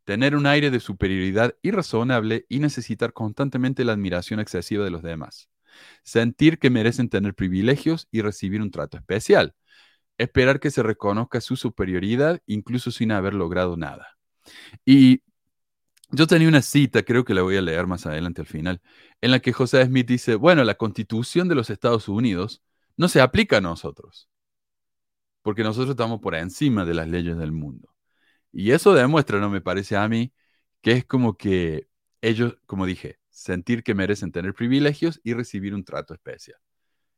tener 0.05 0.35
un 0.35 0.47
aire 0.47 0.71
de 0.71 0.81
superioridad 0.81 1.55
irrazonable 1.63 2.47
y 2.49 2.59
necesitar 2.59 3.13
constantemente 3.13 3.85
la 3.85 3.93
admiración 3.93 4.41
excesiva 4.41 4.83
de 4.85 4.91
los 4.91 5.03
demás. 5.03 5.51
Sentir 6.03 6.59
que 6.59 6.71
merecen 6.71 7.11
tener 7.11 7.35
privilegios 7.35 8.09
y 8.11 8.23
recibir 8.23 8.63
un 8.63 8.71
trato 8.71 8.97
especial 8.97 9.55
esperar 10.21 10.61
que 10.61 10.71
se 10.71 10.83
reconozca 10.83 11.41
su 11.41 11.57
superioridad 11.57 12.41
incluso 12.47 12.91
sin 12.91 13.11
haber 13.11 13.35
logrado 13.35 13.77
nada. 13.77 14.19
Y 14.85 15.23
yo 16.13 16.27
tenía 16.27 16.49
una 16.49 16.63
cita, 16.63 17.03
creo 17.03 17.25
que 17.25 17.35
la 17.35 17.43
voy 17.43 17.57
a 17.57 17.63
leer 17.63 17.87
más 17.87 18.07
adelante 18.07 18.41
al 18.41 18.47
final, 18.47 18.81
en 19.21 19.31
la 19.31 19.41
que 19.41 19.53
José 19.53 19.85
Smith 19.85 20.07
dice, 20.09 20.35
bueno, 20.35 20.65
la 20.65 20.77
constitución 20.77 21.49
de 21.49 21.55
los 21.55 21.71
Estados 21.71 22.09
Unidos 22.09 22.63
no 22.97 23.09
se 23.09 23.21
aplica 23.21 23.59
a 23.59 23.61
nosotros, 23.61 24.29
porque 25.43 25.63
nosotros 25.63 25.91
estamos 25.91 26.21
por 26.21 26.35
encima 26.35 26.85
de 26.85 26.95
las 26.95 27.09
leyes 27.09 27.37
del 27.37 27.53
mundo. 27.53 27.95
Y 28.53 28.73
eso 28.73 28.95
demuestra, 28.95 29.41
no 29.41 29.51
me 29.51 29.61
parece 29.61 29.97
a 29.97 30.09
mí, 30.09 30.33
que 30.83 30.93
es 30.93 31.05
como 31.07 31.37
que 31.37 31.89
ellos, 32.23 32.57
como 32.67 32.87
dije, 32.87 33.19
sentir 33.31 33.83
que 33.85 33.95
merecen 33.95 34.33
tener 34.33 34.55
privilegios 34.55 35.21
y 35.25 35.35
recibir 35.35 35.75
un 35.75 35.85
trato 35.85 36.15
especial. 36.15 36.59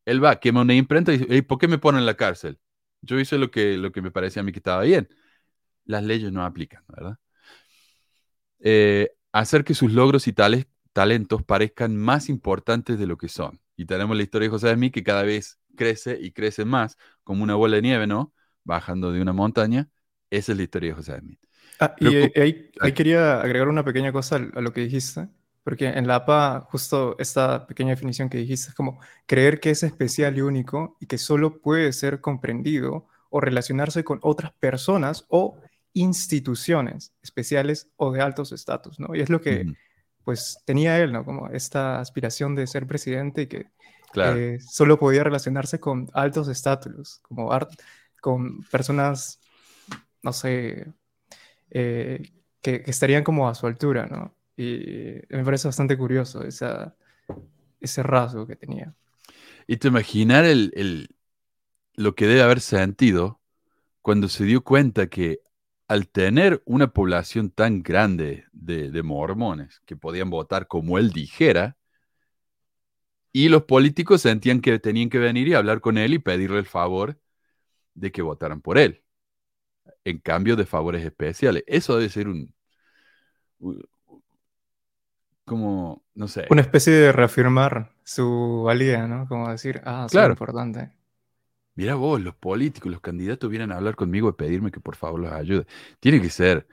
Él 0.06 0.24
va, 0.24 0.40
quema 0.40 0.62
una 0.62 0.74
imprenta 0.74 1.12
y 1.12 1.18
dice, 1.18 1.42
¿por 1.44 1.58
qué 1.58 1.68
me 1.68 1.78
ponen 1.78 2.00
en 2.00 2.06
la 2.06 2.16
cárcel? 2.16 2.60
Yo 3.02 3.20
hice 3.20 3.38
lo 3.38 3.50
que, 3.50 3.78
lo 3.78 3.92
que 3.92 4.02
me 4.02 4.10
parecía 4.12 4.42
a 4.42 4.44
mí 4.44 4.52
que 4.52 4.60
estaba 4.60 4.82
bien. 4.82 5.08
Las 5.86 6.04
leyes 6.04 6.32
no 6.32 6.44
aplican, 6.44 6.84
¿verdad? 6.88 7.18
Eh, 8.62 9.10
hacer 9.32 9.64
que 9.64 9.74
sus 9.74 9.92
logros 9.92 10.28
y 10.28 10.32
tales, 10.32 10.66
talentos 10.92 11.42
parezcan 11.42 11.96
más 11.96 12.28
importantes 12.28 12.98
de 12.98 13.06
lo 13.06 13.18
que 13.18 13.28
son. 13.28 13.60
Y 13.76 13.86
tenemos 13.86 14.16
la 14.16 14.22
historia 14.22 14.46
de 14.46 14.50
José 14.50 14.72
Smith 14.74 14.94
que 14.94 15.02
cada 15.02 15.24
vez 15.24 15.58
crece 15.76 16.18
y 16.20 16.32
crece 16.32 16.64
más, 16.64 16.96
como 17.24 17.42
una 17.42 17.54
bola 17.54 17.76
de 17.76 17.82
nieve, 17.82 18.06
¿no? 18.06 18.32
Bajando 18.64 19.12
de 19.12 19.20
una 19.20 19.32
montaña. 19.32 19.88
Esa 20.30 20.52
es 20.52 20.58
la 20.58 20.64
historia 20.64 20.90
de 20.90 20.96
José 20.96 21.18
Smith. 21.18 21.40
Ah, 21.80 21.94
y 21.98 22.06
ahí, 22.38 22.70
ahí, 22.80 22.92
quería 22.92 23.40
agregar 23.40 23.68
una 23.68 23.84
pequeña 23.84 24.12
cosa 24.12 24.36
a 24.36 24.60
lo 24.60 24.72
que 24.72 24.82
dijiste. 24.82 25.28
Porque 25.64 25.86
en 25.86 26.06
la 26.06 26.16
APA, 26.16 26.60
justo 26.70 27.16
esta 27.18 27.66
pequeña 27.66 27.90
definición 27.90 28.28
que 28.28 28.38
dijiste 28.38 28.70
es 28.70 28.74
como 28.74 29.00
creer 29.26 29.60
que 29.60 29.70
es 29.70 29.82
especial 29.84 30.36
y 30.36 30.40
único 30.40 30.96
y 31.00 31.06
que 31.06 31.18
solo 31.18 31.60
puede 31.60 31.92
ser 31.92 32.20
comprendido 32.20 33.06
o 33.30 33.40
relacionarse 33.40 34.02
con 34.02 34.18
otras 34.22 34.52
personas 34.52 35.24
o 35.28 35.56
instituciones 35.94 37.12
especiales 37.22 37.88
o 37.96 38.12
de 38.12 38.20
altos 38.20 38.52
estatus, 38.52 38.98
¿no? 38.98 39.14
Y 39.14 39.20
es 39.20 39.30
lo 39.30 39.40
que, 39.40 39.74
pues, 40.24 40.58
tenía 40.64 40.98
él, 40.98 41.12
¿no? 41.12 41.24
Como 41.24 41.48
esta 41.48 42.00
aspiración 42.00 42.54
de 42.54 42.66
ser 42.66 42.86
presidente 42.86 43.42
y 43.42 43.46
que 43.46 43.66
eh, 44.14 44.58
solo 44.60 44.98
podía 44.98 45.24
relacionarse 45.24 45.80
con 45.80 46.08
altos 46.14 46.48
estatus, 46.48 47.18
como 47.22 47.52
art 47.52 47.72
con 48.20 48.62
personas, 48.64 49.40
no 50.22 50.32
sé, 50.32 50.86
eh, 51.70 52.22
que, 52.60 52.82
que, 52.82 52.90
estarían 52.90 53.24
como 53.24 53.48
a 53.48 53.54
su 53.54 53.66
altura, 53.66 54.06
¿no? 54.06 54.34
Y 54.56 55.20
me 55.30 55.44
parece 55.44 55.66
bastante 55.66 55.96
curioso 55.98 56.44
esa, 56.44 56.94
ese 57.80 58.02
rasgo 58.02 58.46
que 58.46 58.56
tenía. 58.56 58.94
Y 59.66 59.76
te 59.76 59.88
imaginar 59.88 60.44
el, 60.44 61.08
lo 61.94 62.14
que 62.14 62.26
debe 62.26 62.42
haber 62.42 62.60
sentido 62.60 63.40
cuando 64.00 64.28
se 64.28 64.44
dio 64.44 64.62
cuenta 64.62 65.08
que 65.08 65.40
al 65.92 66.08
tener 66.08 66.62
una 66.64 66.94
población 66.94 67.50
tan 67.50 67.82
grande 67.82 68.46
de, 68.52 69.02
mormones 69.02 69.82
que 69.84 69.94
podían 69.94 70.30
votar 70.30 70.66
como 70.66 70.96
él 70.96 71.10
dijera, 71.10 71.76
y 73.30 73.50
los 73.50 73.64
políticos 73.64 74.22
sentían 74.22 74.62
que 74.62 74.78
tenían 74.78 75.10
que 75.10 75.18
venir 75.18 75.48
y 75.48 75.54
hablar 75.54 75.82
con 75.82 75.98
él 75.98 76.14
y 76.14 76.18
pedirle 76.18 76.60
el 76.60 76.64
favor 76.64 77.20
de 77.92 78.10
que 78.10 78.22
votaran 78.22 78.62
por 78.62 78.78
él, 78.78 79.04
en 80.04 80.18
cambio 80.18 80.56
de 80.56 80.64
favores 80.64 81.04
especiales. 81.04 81.62
Eso 81.66 81.96
debe 81.96 82.08
ser 82.08 82.28
un, 82.28 82.54
como, 85.44 86.02
no 86.14 86.26
sé. 86.26 86.46
Una 86.48 86.62
especie 86.62 86.94
de 86.94 87.12
reafirmar 87.12 87.92
su 88.02 88.62
valía, 88.64 89.06
¿no? 89.06 89.28
Como 89.28 89.50
decir, 89.50 89.82
ah, 89.84 90.06
es 90.08 90.14
importante. 90.14 90.90
Mira 91.74 91.94
vos, 91.94 92.20
los 92.20 92.34
políticos, 92.34 92.92
los 92.92 93.00
candidatos 93.00 93.48
vienen 93.48 93.72
a 93.72 93.76
hablar 93.76 93.96
conmigo 93.96 94.28
y 94.28 94.32
pedirme 94.34 94.70
que 94.70 94.80
por 94.80 94.94
favor 94.96 95.20
los 95.20 95.32
ayude. 95.32 95.66
Tiene 96.00 96.20
que 96.20 96.28
ser, 96.28 96.66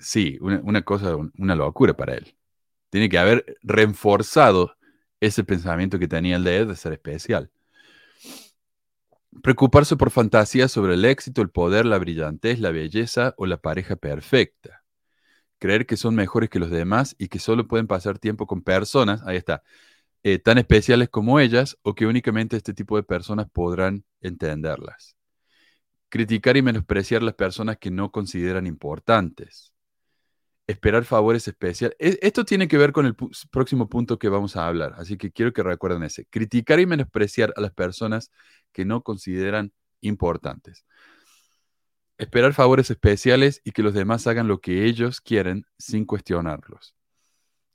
sí, 0.00 0.36
una, 0.40 0.82
cosa, 0.82 1.16
una 1.38 1.54
locura 1.54 1.96
para 1.96 2.14
él. 2.14 2.34
Tiene 2.90 3.08
que 3.08 3.18
haber 3.18 3.58
reforzado 3.62 4.76
ese 5.20 5.44
pensamiento 5.44 5.98
que 5.98 6.08
tenía 6.08 6.36
el 6.36 6.44
de 6.44 6.56
él 6.58 6.68
de 6.68 6.76
ser 6.76 6.92
especial. 6.92 7.50
Preocuparse 9.42 9.96
por 9.96 10.10
fantasías 10.10 10.72
sobre 10.72 10.94
el 10.94 11.04
éxito, 11.04 11.40
el 11.40 11.50
poder, 11.50 11.86
la 11.86 11.98
brillantez, 11.98 12.58
la 12.58 12.72
belleza 12.72 13.34
o 13.36 13.46
la 13.46 13.58
pareja 13.58 13.94
perfecta. 13.94 14.82
Creer 15.60 15.86
que 15.86 15.96
son 15.96 16.16
mejores 16.16 16.50
que 16.50 16.58
los 16.58 16.70
demás 16.70 17.14
y 17.16 17.28
que 17.28 17.38
solo 17.38 17.68
pueden 17.68 17.86
pasar 17.86 18.18
tiempo 18.18 18.46
con 18.46 18.62
personas, 18.62 19.22
ahí 19.24 19.36
está, 19.36 19.62
eh, 20.22 20.38
tan 20.38 20.58
especiales 20.58 21.08
como 21.08 21.40
ellas 21.40 21.78
o 21.82 21.94
que 21.94 22.06
únicamente 22.06 22.56
este 22.56 22.74
tipo 22.74 22.96
de 22.96 23.02
personas 23.02 23.48
podrán 23.50 24.04
entenderlas. 24.20 25.16
Criticar 26.08 26.56
y 26.56 26.62
menospreciar 26.62 27.22
las 27.22 27.34
personas 27.34 27.78
que 27.78 27.90
no 27.90 28.10
consideran 28.10 28.66
importantes. 28.66 29.72
Esperar 30.66 31.04
favores 31.04 31.48
especiales. 31.48 31.96
Esto 31.98 32.44
tiene 32.44 32.68
que 32.68 32.78
ver 32.78 32.92
con 32.92 33.06
el 33.06 33.16
próximo 33.50 33.88
punto 33.88 34.18
que 34.18 34.28
vamos 34.28 34.56
a 34.56 34.66
hablar, 34.66 34.94
así 34.98 35.16
que 35.16 35.32
quiero 35.32 35.52
que 35.52 35.62
recuerden 35.62 36.02
ese. 36.04 36.26
Criticar 36.26 36.78
y 36.80 36.86
menospreciar 36.86 37.52
a 37.56 37.60
las 37.60 37.72
personas 37.72 38.30
que 38.72 38.84
no 38.84 39.02
consideran 39.02 39.72
importantes. 40.00 40.84
Esperar 42.18 42.52
favores 42.52 42.90
especiales 42.90 43.62
y 43.64 43.72
que 43.72 43.82
los 43.82 43.94
demás 43.94 44.26
hagan 44.26 44.46
lo 44.46 44.60
que 44.60 44.84
ellos 44.84 45.20
quieren 45.20 45.64
sin 45.78 46.04
cuestionarlos. 46.04 46.94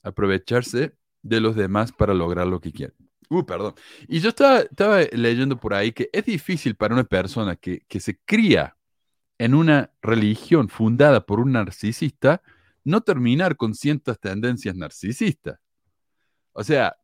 Aprovecharse 0.02 0.94
de 1.28 1.40
los 1.40 1.56
demás 1.56 1.92
para 1.92 2.14
lograr 2.14 2.46
lo 2.46 2.60
que 2.60 2.72
quieren. 2.72 2.96
Uh, 3.28 3.44
perdón. 3.44 3.74
Y 4.06 4.20
yo 4.20 4.28
estaba, 4.28 4.60
estaba 4.60 5.00
leyendo 5.12 5.58
por 5.58 5.74
ahí 5.74 5.92
que 5.92 6.08
es 6.12 6.24
difícil 6.24 6.76
para 6.76 6.94
una 6.94 7.04
persona 7.04 7.56
que, 7.56 7.80
que 7.88 8.00
se 8.00 8.18
cría 8.24 8.76
en 9.38 9.54
una 9.54 9.90
religión 10.00 10.68
fundada 10.68 11.26
por 11.26 11.40
un 11.40 11.52
narcisista 11.52 12.42
no 12.84 13.00
terminar 13.00 13.56
con 13.56 13.74
ciertas 13.74 14.18
tendencias 14.20 14.76
narcisistas. 14.76 15.58
O 16.52 16.62
sea, 16.62 16.96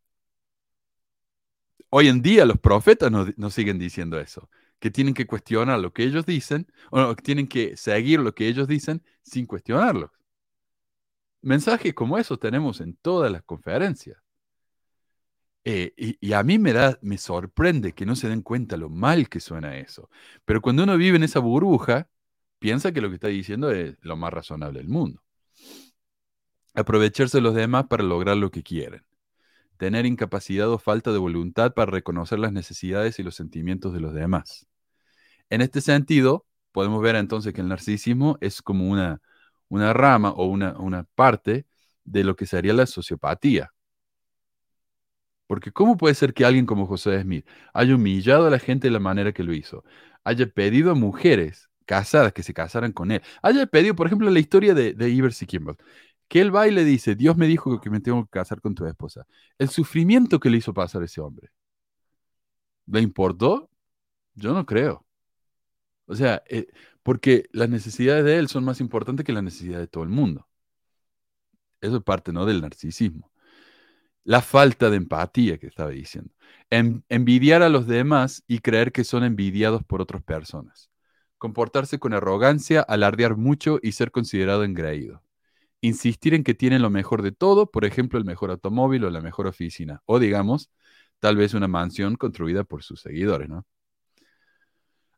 hoy 1.91 2.09
en 2.09 2.23
día 2.23 2.47
los 2.47 2.59
profetas 2.59 3.11
nos, 3.11 3.55
siguen 3.55 3.79
diciendo 3.79 4.19
eso, 4.19 4.49
que 4.79 4.91
tienen 4.91 5.13
que 5.13 5.27
cuestionar 5.27 5.81
lo 5.81 5.93
que 5.93 6.05
ellos 6.05 6.25
dicen, 6.25 6.67
o 6.91 7.15
que 7.15 7.23
tienen 7.23 7.49
que 7.49 7.77
seguir 7.77 8.21
lo 8.21 8.35
que 8.35 8.49
ellos 8.49 8.69
dicen 8.69 9.03
sin 9.23 9.45
cuestionarlos. 9.45 10.11
Mensajes 11.43 11.93
como 11.95 12.19
esos 12.19 12.39
tenemos 12.39 12.81
en 12.81 12.97
todas 12.97 13.31
las 13.31 13.43
conferencias. 13.43 14.19
Eh, 15.65 15.93
y, 16.21 16.33
a 16.33 16.43
mí 16.43 16.59
me, 16.59 16.73
da, 16.73 16.99
me 17.03 17.19
sorprende 17.19 17.93
que 17.93 18.05
no 18.05 18.17
se 18.17 18.29
den 18.29 18.43
cuenta 18.43 18.77
lo 18.77 18.89
mal 18.89 19.29
que 19.29 19.41
suena 19.41 19.77
eso. 19.79 20.11
Pero 20.45 20.61
cuando 20.61 20.83
uno 20.83 20.97
vive 20.97 21.17
en 21.17 21.23
esa 21.23 21.39
burbuja, 21.39 22.09
piensa 22.59 22.93
que 22.93 23.01
lo 23.01 23.09
que 23.09 23.17
está 23.17 23.29
diciendo 23.29 23.71
es 23.71 23.97
lo 24.03 24.17
más 24.17 24.33
razonable 24.33 24.81
del 24.81 24.89
mundo. 24.89 25.23
Aprovecharse 26.75 27.39
de 27.39 27.43
los 27.43 27.55
demás 27.55 27.87
para 27.89 28.03
lograr 28.03 28.37
lo 28.37 28.51
que 28.51 28.63
quieren. 28.63 29.05
Tener 29.77 30.07
incapacidad 30.07 30.69
o 30.71 30.79
falta 30.79 31.13
de 31.13 31.19
voluntad 31.19 31.75
para 31.75 31.91
reconocer 31.91 32.39
las 32.39 32.53
necesidades 32.53 33.19
y 33.19 33.23
los 33.23 33.35
sentimientos 33.37 33.93
de 33.93 34.01
los 34.01 34.15
demás. 34.15 34.67
En 35.51 35.61
este 35.61 35.81
sentido, 35.81 36.47
podemos 36.73 37.03
ver 37.03 37.17
entonces 37.17 37.53
que 37.53 37.61
el 37.61 37.69
narcisismo 37.69 38.39
es 38.41 38.63
como 38.63 38.89
una, 38.89 39.21
una 39.73 39.93
rama 39.95 40.31
o 40.33 40.47
una, 40.47 40.79
una 40.79 41.05
parte 41.15 41.67
de 42.05 42.25
lo 42.25 42.37
que 42.37 42.47
sería 42.47 42.75
la 42.75 42.87
sociopatía. 42.87 43.73
Porque 45.47 45.73
¿cómo 45.73 45.97
puede 45.97 46.15
ser 46.15 46.35
que 46.35 46.45
alguien 46.45 46.67
como 46.67 46.87
José 46.87 47.21
Smith 47.23 47.47
haya 47.73 47.95
humillado 47.95 48.47
a 48.47 48.51
la 48.51 48.59
gente 48.59 48.89
de 48.89 48.93
la 48.93 49.01
manera 49.01 49.33
que 49.33 49.43
lo 49.43 49.55
hizo? 49.55 49.83
Haya 50.25 50.47
pedido 50.47 50.91
a 50.91 50.95
mujeres 50.95 51.71
casadas 51.87 52.33
que 52.35 52.43
se 52.43 52.53
casaran 52.55 52.93
con 52.93 53.11
él. 53.13 53.23
Haya 53.43 53.67
pedido, 53.67 53.97
por 53.97 54.07
ejemplo, 54.07 54.31
la 54.31 54.41
historia 54.41 54.75
de, 54.75 54.93
de 54.95 55.09
Ivers 55.11 55.41
y 55.43 55.47
Kimball. 55.47 55.77
Que 56.29 56.41
él 56.43 56.55
va 56.55 56.69
y 56.69 56.71
le 56.71 56.85
dice, 56.85 57.15
Dios 57.17 57.37
me 57.39 57.47
dijo 57.47 57.81
que 57.81 57.91
me 57.91 58.01
tengo 58.01 58.25
que 58.25 58.31
casar 58.31 58.61
con 58.61 58.75
tu 58.75 58.87
esposa. 58.87 59.27
El 59.59 59.69
sufrimiento 59.71 60.39
que 60.41 60.51
le 60.51 60.59
hizo 60.59 60.75
pasar 60.75 61.03
ese 61.03 61.21
hombre. 61.21 61.51
¿Le 62.87 63.01
importó? 63.01 63.71
Yo 64.35 64.53
no 64.55 64.67
creo. 64.67 65.07
O 66.07 66.15
sea, 66.15 66.43
eh, 66.49 66.67
porque 67.03 67.49
las 67.53 67.69
necesidades 67.69 68.25
de 68.25 68.39
él 68.39 68.49
son 68.49 68.65
más 68.65 68.81
importantes 68.81 69.25
que 69.25 69.33
las 69.33 69.43
necesidades 69.43 69.83
de 69.83 69.89
todo 69.89 70.05
el 70.05 70.11
mundo. 70.11 70.49
Eso 71.81 71.97
es 71.97 72.03
parte, 72.03 72.33
¿no? 72.33 72.47
Del 72.47 72.61
narcisismo. 72.63 73.31
La 74.25 74.41
falta 74.43 74.91
de 74.91 74.97
empatía 74.97 75.59
que 75.59 75.67
estaba 75.67 75.91
diciendo. 75.91 76.33
envidiar 76.71 77.63
a 77.63 77.69
los 77.69 77.87
demás 77.87 78.45
y 78.47 78.61
creer 78.61 78.93
que 78.93 79.05
son 79.05 79.25
envidiados 79.25 79.85
por 79.85 80.01
otras 80.01 80.23
personas. 80.23 80.91
Comportarse 81.39 81.99
con 81.99 82.15
arrogancia, 82.15 82.83
alardear 82.83 83.37
mucho 83.37 83.79
y 83.83 83.93
ser 83.93 84.13
considerado 84.13 84.65
engreído. 84.65 85.23
Insistir 85.81 86.35
en 86.35 86.45
que 86.45 86.55
tienen 86.55 86.83
lo 86.83 86.91
mejor 86.91 87.23
de 87.23 87.33
todo, 87.33 87.71
por 87.71 87.85
ejemplo, 87.85 88.19
el 88.19 88.25
mejor 88.25 88.51
automóvil 88.51 89.05
o 89.05 89.11
la 89.11 89.21
mejor 89.21 89.49
oficina. 89.49 90.03
O 90.07 90.19
digamos, 90.21 90.71
tal 91.21 91.37
vez 91.37 91.55
una 91.55 91.69
mansión 91.69 92.17
construida 92.17 92.65
por 92.65 92.83
sus 92.85 93.01
seguidores, 93.03 93.49
¿no? 93.49 93.67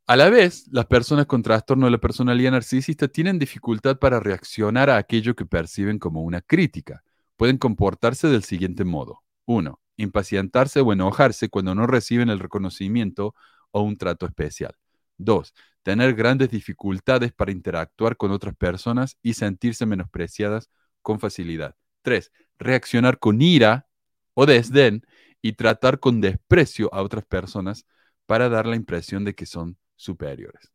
A 0.07 0.17
la 0.17 0.29
vez, 0.29 0.67
las 0.71 0.85
personas 0.85 1.25
con 1.25 1.43
trastorno 1.43 1.87
de 1.87 1.93
la 1.93 1.99
personalidad 1.99 2.51
narcisista 2.51 3.09
tienen 3.09 3.39
dificultad 3.39 3.99
para 3.99 4.21
reaccionar 4.21 4.91
a 4.91 4.99
aquello 4.99 5.35
que 5.35 5.47
perciben 5.47 5.99
como 5.99 6.21
una 6.21 6.43
crítica. 6.43 7.03
Pueden 7.37 7.57
comportarse 7.57 8.29
del 8.29 8.45
siguiente 8.45 8.85
modo. 8.85 9.23
1. 9.47 9.81
Impacientarse 9.97 10.83
o 10.83 10.93
enojarse 10.93 11.49
cuando 11.49 11.75
no 11.75 11.87
reciben 11.87 12.29
el 12.29 12.39
reconocimiento 12.39 13.35
o 13.71 13.81
un 13.81 13.97
trato 13.97 14.27
especial. 14.27 14.77
2. 15.17 15.55
Tener 15.83 16.15
grandes 16.15 16.51
dificultades 16.51 17.33
para 17.33 17.53
interactuar 17.53 18.19
con 18.19 18.31
otras 18.31 18.55
personas 18.55 19.17
y 19.23 19.33
sentirse 19.33 19.87
menospreciadas 19.87 20.69
con 21.01 21.19
facilidad. 21.19 21.77
3. 22.03 22.31
Reaccionar 22.59 23.19
con 23.19 23.41
ira 23.41 23.89
o 24.35 24.45
desdén 24.45 25.07
y 25.41 25.55
tratar 25.55 25.99
con 25.99 26.21
desprecio 26.21 26.93
a 26.93 27.01
otras 27.01 27.25
personas 27.25 27.87
para 28.27 28.51
dar 28.51 28.67
la 28.67 28.77
impresión 28.77 29.25
de 29.25 29.35
que 29.35 29.47
son 29.47 29.79
superiores. 29.97 30.72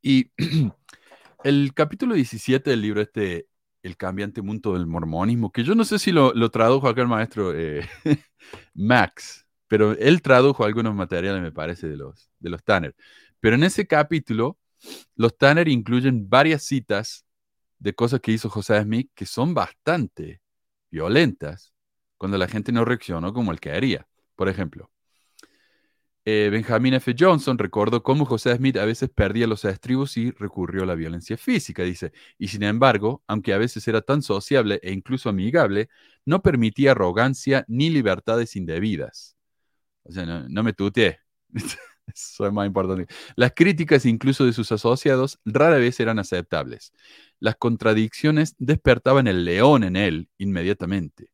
Y 0.00 0.30
el 1.44 1.72
capítulo 1.74 2.14
17 2.14 2.70
del 2.70 2.82
libro 2.82 3.00
este, 3.00 3.48
El 3.82 3.96
cambiante 3.96 4.42
mundo 4.42 4.74
del 4.74 4.86
mormonismo, 4.86 5.52
que 5.52 5.64
yo 5.64 5.74
no 5.74 5.84
sé 5.84 5.98
si 5.98 6.12
lo, 6.12 6.32
tradujo 6.50 6.88
acá 6.88 7.02
el 7.02 7.08
maestro 7.08 7.52
eh, 7.54 7.88
Max, 8.74 9.46
pero 9.68 9.92
él 9.92 10.22
tradujo 10.22 10.64
algunos 10.64 10.94
materiales, 10.94 11.42
me 11.42 11.52
parece, 11.52 11.88
de 11.88 11.96
los, 11.96 12.30
de 12.38 12.50
los 12.50 12.62
Tanner. 12.62 12.94
Pero 13.40 13.56
en 13.56 13.64
ese 13.64 13.86
capítulo, 13.86 14.58
los 15.16 15.36
Tanner 15.36 15.68
incluyen 15.68 16.28
varias 16.28 16.62
citas 16.64 17.24
de 17.78 17.94
cosas 17.94 18.20
que 18.20 18.32
hizo 18.32 18.48
José 18.48 18.80
Smith 18.82 19.10
que 19.14 19.26
son 19.26 19.54
bastante 19.54 20.40
violentas 20.90 21.72
cuando 22.16 22.38
la 22.38 22.46
gente 22.46 22.70
no 22.70 22.84
reaccionó 22.84 23.32
como 23.32 23.50
él 23.50 23.60
quería. 23.60 24.06
Por 24.36 24.48
ejemplo, 24.48 24.90
eh, 26.24 26.48
Benjamin 26.52 26.94
F. 26.94 27.14
Johnson 27.18 27.58
recordó 27.58 28.02
cómo 28.02 28.24
José 28.24 28.54
Smith 28.56 28.76
a 28.76 28.84
veces 28.84 29.10
perdía 29.10 29.46
los 29.48 29.64
estribos 29.64 30.16
y 30.16 30.30
recurrió 30.30 30.84
a 30.84 30.86
la 30.86 30.94
violencia 30.94 31.36
física, 31.36 31.82
dice, 31.82 32.12
y 32.38 32.48
sin 32.48 32.62
embargo, 32.62 33.22
aunque 33.26 33.52
a 33.52 33.58
veces 33.58 33.86
era 33.88 34.02
tan 34.02 34.22
sociable 34.22 34.78
e 34.82 34.92
incluso 34.92 35.28
amigable, 35.28 35.88
no 36.24 36.40
permitía 36.42 36.92
arrogancia 36.92 37.64
ni 37.68 37.90
libertades 37.90 38.54
indebidas. 38.54 39.36
O 40.04 40.12
sea, 40.12 40.26
no, 40.26 40.62
me 40.62 40.72
tuteé. 40.72 41.20
Eso 41.52 42.46
es 42.46 42.52
más 42.52 42.66
importante. 42.66 43.12
Las 43.36 43.52
críticas 43.54 44.06
incluso 44.06 44.44
de 44.46 44.52
sus 44.52 44.70
asociados 44.72 45.40
rara 45.44 45.78
vez 45.78 45.98
eran 46.00 46.18
aceptables. 46.20 46.92
Las 47.40 47.56
contradicciones 47.56 48.54
despertaban 48.58 49.26
el 49.26 49.44
león 49.44 49.84
en 49.84 49.96
él 49.96 50.28
inmediatamente. 50.38 51.30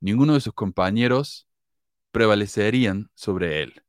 Ninguno 0.00 0.34
de 0.34 0.40
sus 0.40 0.54
compañeros 0.54 1.48
prevalecerían 2.12 3.10
sobre 3.14 3.62
él 3.62 3.82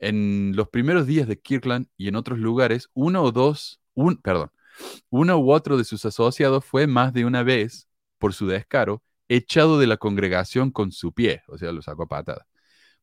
en 0.00 0.52
los 0.56 0.68
primeros 0.68 1.06
días 1.06 1.28
de 1.28 1.38
Kirkland 1.38 1.86
y 1.96 2.08
en 2.08 2.16
otros 2.16 2.38
lugares, 2.38 2.88
uno 2.94 3.22
o 3.22 3.32
dos, 3.32 3.80
un, 3.94 4.16
perdón, 4.16 4.50
uno 5.10 5.38
u 5.38 5.52
otro 5.52 5.76
de 5.76 5.84
sus 5.84 6.04
asociados 6.04 6.64
fue 6.64 6.86
más 6.86 7.12
de 7.12 7.24
una 7.24 7.42
vez, 7.42 7.88
por 8.18 8.34
su 8.34 8.46
descaro, 8.46 9.02
echado 9.28 9.78
de 9.78 9.86
la 9.86 9.96
congregación 9.96 10.70
con 10.70 10.92
su 10.92 11.12
pie, 11.12 11.42
o 11.48 11.58
sea, 11.58 11.72
lo 11.72 11.82
sacó 11.82 12.04
a 12.04 12.08
patada. 12.08 12.46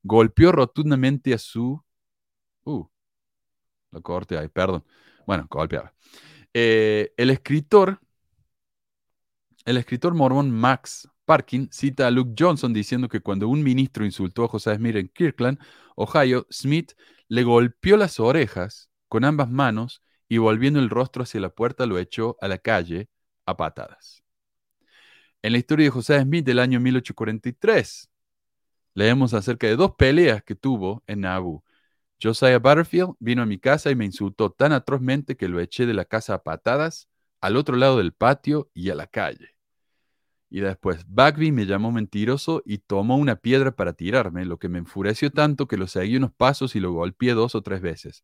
Golpeó 0.03 0.51
rotundamente 0.51 1.33
a 1.33 1.37
su... 1.37 1.83
Uh, 2.63 2.85
lo 3.91 4.01
corte 4.01 4.37
ahí, 4.37 4.47
perdón. 4.49 4.83
Bueno, 5.25 5.47
golpeaba. 5.49 5.93
Eh, 6.53 7.13
el 7.17 7.29
escritor, 7.29 7.99
el 9.65 9.77
escritor 9.77 10.13
mormón 10.13 10.51
Max 10.51 11.09
Parkin 11.27 11.67
cita 11.73 12.07
a 12.07 12.11
Luke 12.11 12.35
Johnson 12.39 12.71
diciendo 12.71 13.09
que 13.09 13.19
cuando 13.19 13.49
un 13.49 13.61
ministro 13.61 14.05
insultó 14.05 14.45
a 14.45 14.47
José 14.47 14.77
Smith 14.77 14.95
en 14.95 15.09
Kirkland, 15.09 15.59
Ohio, 15.97 16.47
Smith 16.49 16.93
le 17.27 17.43
golpeó 17.43 17.97
las 17.97 18.21
orejas 18.21 18.89
con 19.09 19.25
ambas 19.25 19.49
manos 19.49 20.01
y 20.29 20.37
volviendo 20.37 20.79
el 20.79 20.89
rostro 20.89 21.23
hacia 21.23 21.41
la 21.41 21.49
puerta 21.49 21.85
lo 21.85 21.99
echó 21.99 22.37
a 22.39 22.47
la 22.47 22.59
calle 22.59 23.09
a 23.45 23.57
patadas. 23.57 24.23
En 25.41 25.51
la 25.51 25.57
historia 25.57 25.87
de 25.87 25.89
José 25.89 26.21
Smith 26.21 26.45
del 26.45 26.59
año 26.59 26.79
1843, 26.79 28.09
leemos 28.93 29.33
acerca 29.33 29.67
de 29.67 29.75
dos 29.75 29.95
peleas 29.97 30.41
que 30.43 30.55
tuvo 30.55 31.03
en 31.07 31.21
Nauvoo. 31.21 31.61
Josiah 32.23 32.59
Butterfield 32.59 33.15
vino 33.19 33.41
a 33.41 33.45
mi 33.45 33.59
casa 33.59 33.91
y 33.91 33.95
me 33.95 34.05
insultó 34.05 34.49
tan 34.51 34.71
atrozmente 34.71 35.35
que 35.35 35.49
lo 35.49 35.59
eché 35.59 35.85
de 35.85 35.93
la 35.93 36.05
casa 36.05 36.35
a 36.35 36.43
patadas 36.43 37.09
al 37.41 37.57
otro 37.57 37.75
lado 37.75 37.97
del 37.97 38.13
patio 38.13 38.71
y 38.73 38.91
a 38.91 38.95
la 38.95 39.07
calle. 39.07 39.56
Y 40.49 40.61
después, 40.61 41.05
Bagby 41.07 41.51
me 41.51 41.65
llamó 41.65 41.91
mentiroso 41.91 42.61
y 42.65 42.77
tomó 42.79 43.17
una 43.17 43.35
piedra 43.35 43.75
para 43.75 43.93
tirarme, 43.93 44.45
lo 44.45 44.57
que 44.57 44.69
me 44.69 44.79
enfureció 44.79 45.29
tanto 45.31 45.67
que 45.67 45.77
lo 45.77 45.87
seguí 45.87 46.15
unos 46.17 46.31
pasos 46.33 46.75
y 46.75 46.79
lo 46.79 46.93
golpeé 46.93 47.33
dos 47.33 47.55
o 47.55 47.61
tres 47.61 47.81
veces. 47.81 48.23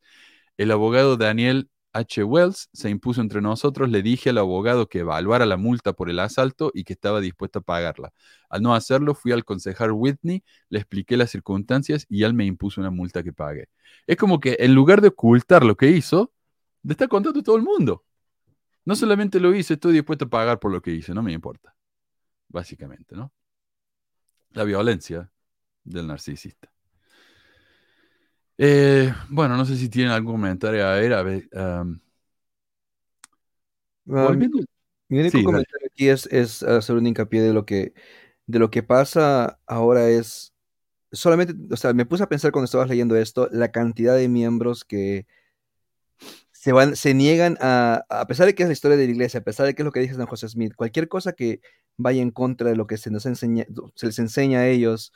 El 0.58 0.72
abogado 0.72 1.18
Daniel 1.18 1.70
H. 1.94 2.24
Wells 2.24 2.70
se 2.74 2.90
impuso 2.90 3.22
entre 3.22 3.40
nosotros, 3.42 3.90
le 3.90 4.02
dije 4.02 4.32
al 4.32 4.40
abogado 4.40 4.90
que 4.90 5.00
evaluara 5.00 5.46
la 5.46 5.58
multa 5.58 5.94
por 5.94 6.10
el 6.10 6.20
asalto 6.20 6.72
y 6.74 6.86
que 6.86 6.94
estaba 6.94 7.22
dispuesto 7.22 7.60
a 7.60 7.62
pagarla. 7.62 8.14
Al 8.50 8.64
no 8.64 8.74
hacerlo, 8.74 9.14
fui 9.14 9.32
al 9.32 9.46
concejal 9.46 9.92
Whitney, 9.92 10.44
le 10.70 10.80
expliqué 10.80 11.18
las 11.18 11.30
circunstancias 11.30 12.06
y 12.10 12.24
él 12.24 12.34
me 12.34 12.46
impuso 12.46 12.82
una 12.82 12.90
multa 12.90 13.22
que 13.24 13.32
pague. 13.32 13.70
Es 14.08 14.18
como 14.18 14.40
que 14.40 14.58
en 14.60 14.74
lugar 14.74 15.02
de 15.02 15.10
ocultar 15.10 15.64
lo 15.64 15.78
que 15.78 15.88
hizo, 15.88 16.34
le 16.82 16.94
está 16.94 17.08
contando 17.08 17.40
a 17.40 17.44
todo 17.44 17.58
el 17.58 17.64
mundo. 17.64 18.04
No 18.86 18.96
solamente 18.96 19.40
lo 19.40 19.54
hice, 19.56 19.76
estoy 19.76 19.94
dispuesto 19.94 20.26
a 20.26 20.30
pagar 20.30 20.60
por 20.60 20.72
lo 20.72 20.82
que 20.82 20.92
hice, 20.92 21.14
no 21.14 21.22
me 21.22 21.32
importa. 21.32 21.76
Básicamente, 22.54 23.16
¿no? 23.16 23.34
La 24.52 24.64
violencia 24.64 25.30
del 25.84 26.08
narcisista. 26.08 26.72
Eh, 28.58 29.14
bueno, 29.30 29.58
no 29.58 29.66
sé 29.66 29.76
si 29.76 29.90
tienen 29.90 30.14
algún 30.14 30.36
comentario 30.36 30.88
a 30.88 30.94
ver. 30.94 31.14
A 31.14 31.24
ver 31.24 31.50
mi 34.06 35.20
único 35.20 35.44
comentario 35.44 35.88
aquí 35.92 36.10
es, 36.10 36.64
hacer 36.64 36.96
un 36.96 37.08
hincapié 37.08 37.42
de 37.42 37.54
lo 37.54 37.66
que 37.66 37.94
de 38.46 38.60
lo 38.60 38.70
que 38.70 38.84
pasa 38.84 39.60
ahora 39.66 40.10
es 40.10 40.54
solamente, 41.12 41.54
o 41.72 41.78
sea, 41.78 41.94
me 41.94 42.06
puse 42.06 42.24
a 42.24 42.30
pensar 42.30 42.52
cuando 42.52 42.66
estabas 42.66 42.90
leyendo 42.90 43.16
esto, 43.16 43.48
la 43.52 43.72
cantidad 43.72 44.16
de 44.16 44.28
miembros 44.28 44.84
que 44.84 45.28
se 46.64 46.72
van, 46.72 46.96
se 46.96 47.14
niegan 47.14 47.58
a, 47.60 48.06
a 48.08 48.26
pesar 48.26 48.46
de 48.46 48.56
que 48.56 48.64
es 48.64 48.70
la 48.70 48.74
historia 48.74 48.96
de 48.96 49.06
la 49.06 49.12
iglesia, 49.12 49.42
a 49.42 49.44
pesar 49.44 49.66
de 49.66 49.76
que 49.76 49.82
es 49.82 49.86
lo 49.86 49.92
que 49.92 50.00
dice 50.00 50.16
San 50.16 50.28
José 50.28 50.48
Smith, 50.48 50.74
cualquier 50.78 51.10
cosa 51.10 51.34
que 51.34 51.60
vaya 51.98 52.22
en 52.22 52.32
contra 52.32 52.70
de 52.70 52.78
lo 52.78 52.88
que 52.88 52.96
se 52.96 53.12
nos 53.12 53.26
enseña, 53.26 53.66
se 53.96 54.06
les 54.06 54.18
enseña 54.18 54.60
a 54.60 54.68
ellos 54.70 55.12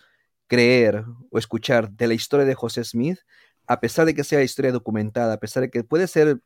creer 0.48 1.06
o 1.32 1.40
escuchar 1.40 1.90
de 1.92 2.08
la 2.08 2.16
historia 2.16 2.46
de 2.46 2.54
José 2.54 2.84
Smith, 2.84 3.20
a 3.66 3.80
pesar 3.80 4.06
de 4.06 4.14
que 4.14 4.26
sea 4.26 4.44
historia 4.44 4.74
documentada, 4.74 5.36
a 5.36 5.40
pesar 5.40 5.62
de 5.62 5.70
que 5.70 5.86
puede 5.86 6.08
ser 6.08 6.42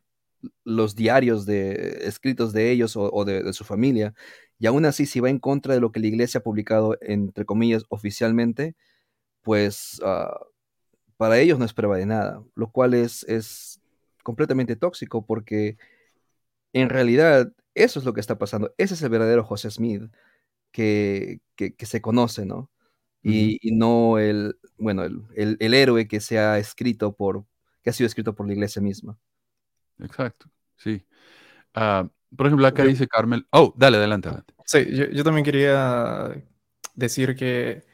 los 0.62 0.94
diarios 0.94 1.46
de, 1.46 2.02
escritos 2.02 2.52
de 2.52 2.70
ellos 2.70 2.92
o, 2.94 3.24
de, 3.24 3.52
su 3.54 3.64
familia, 3.64 4.14
y 4.60 4.68
aún 4.68 4.84
así 4.84 5.06
si 5.06 5.18
va 5.18 5.30
en 5.30 5.40
contra 5.40 5.74
de 5.74 5.80
lo 5.80 5.90
que 5.90 5.98
la 5.98 6.06
iglesia 6.06 6.38
ha 6.38 6.44
publicado, 6.44 6.96
entre 7.00 7.44
comillas, 7.44 7.82
oficialmente, 7.88 8.76
pues 9.42 10.00
ah, 10.04 10.46
para 11.16 11.40
ellos 11.40 11.58
no 11.58 11.64
es 11.64 11.72
prueba 11.72 11.96
de 11.96 12.06
nada, 12.06 12.44
lo 12.54 12.70
cual 12.70 12.94
es, 12.94 13.24
es 13.24 13.81
completamente 14.22 14.76
tóxico 14.76 15.24
porque 15.26 15.76
en 16.72 16.88
realidad 16.88 17.52
eso 17.74 17.98
es 17.98 18.04
lo 18.04 18.14
que 18.14 18.20
está 18.20 18.38
pasando, 18.38 18.74
ese 18.78 18.94
es 18.94 19.02
el 19.02 19.10
verdadero 19.10 19.44
José 19.44 19.70
Smith 19.70 20.04
que, 20.72 21.40
que 21.56 21.86
se 21.86 22.00
conoce, 22.00 22.46
¿no? 22.46 22.70
y, 23.22 23.72
no 23.72 24.18
el, 24.18 24.56
bueno, 24.78 25.04
el, 25.04 25.74
héroe 25.74 26.08
que 26.08 26.20
se 26.20 26.38
ha 26.38 26.58
escrito 26.58 27.14
por, 27.14 27.44
que 27.82 27.90
ha 27.90 27.92
sido 27.92 28.06
escrito 28.06 28.34
por 28.34 28.46
la 28.46 28.52
iglesia 28.52 28.82
misma. 28.82 29.16
Exacto, 29.98 30.46
sí. 30.76 31.04
Ah, 31.74 32.08
por 32.36 32.46
ejemplo, 32.46 32.66
acá 32.66 32.84
dice 32.84 33.06
Carmel. 33.06 33.46
Oh, 33.50 33.72
dale, 33.76 33.98
adelante, 33.98 34.28
adelante. 34.28 34.54
Sí, 34.64 34.86
yo, 35.12 35.24
también 35.24 35.44
quería 35.44 36.32
decir 36.94 37.36
que 37.36 37.84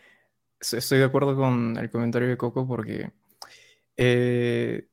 estoy 0.61 0.99
de 0.99 1.05
acuerdo 1.05 1.37
con 1.37 1.77
el 1.77 1.91
comentario 1.91 2.29
de 2.29 2.37
Coco 2.37 2.67
porque 2.67 3.13
eh, 3.97 4.89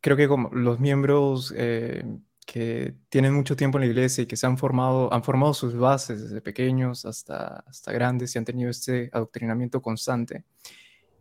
creo 0.00 0.16
que 0.16 0.28
como 0.28 0.48
los 0.50 0.80
miembros 0.80 1.52
eh, 1.56 2.04
que 2.46 2.94
tienen 3.08 3.34
mucho 3.34 3.56
tiempo 3.56 3.78
en 3.78 3.82
la 3.82 3.86
iglesia 3.86 4.22
y 4.22 4.26
que 4.26 4.36
se 4.36 4.46
han 4.46 4.58
formado, 4.58 5.12
han 5.12 5.22
formado 5.22 5.54
sus 5.54 5.76
bases 5.76 6.22
desde 6.22 6.40
pequeños 6.40 7.04
hasta, 7.04 7.64
hasta 7.66 7.92
grandes 7.92 8.34
y 8.34 8.38
han 8.38 8.44
tenido 8.44 8.70
este 8.70 9.10
adoctrinamiento 9.12 9.80
constante 9.80 10.44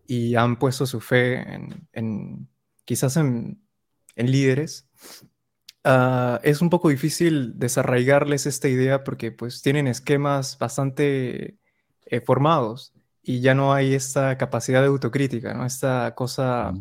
y 0.07 0.35
han 0.35 0.57
puesto 0.57 0.87
su 0.87 0.99
fe 1.01 1.45
en, 1.93 2.49
quizás 2.83 3.17
en, 3.17 3.61
líderes, 4.15 4.87
ah, 5.83 6.39
es 6.43 6.61
un 6.61 6.69
poco 6.69 6.89
difícil 6.89 7.57
desarraigarles 7.59 8.47
esta 8.47 8.67
idea 8.67 9.03
porque 9.03 9.31
pues 9.31 9.61
tienen 9.61 9.87
esquemas 9.87 10.57
bastante 10.57 11.57
eh, 12.05 12.21
formados 12.21 12.93
y 13.21 13.41
ya 13.41 13.53
no 13.53 13.71
hay 13.71 13.93
esta 13.93 14.37
capacidad 14.37 14.81
de 14.81 14.87
autocrítica, 14.87 15.53
¿no? 15.53 15.65
Esta 15.65 16.15
cosa 16.15 16.73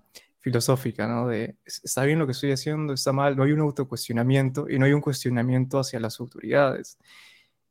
filosófica, 0.48 1.06
¿no? 1.06 1.28
De, 1.28 1.56
¿está 1.64 2.04
bien 2.04 2.18
lo 2.18 2.26
que 2.26 2.32
estoy 2.32 2.52
haciendo? 2.52 2.94
¿Está 2.94 3.12
mal? 3.12 3.36
No 3.36 3.44
hay 3.44 3.52
un 3.52 3.60
autocuestionamiento 3.60 4.68
y 4.68 4.78
no 4.78 4.86
hay 4.86 4.92
un 4.92 5.00
cuestionamiento 5.02 5.78
hacia 5.78 6.00
las 6.00 6.20
autoridades. 6.20 6.98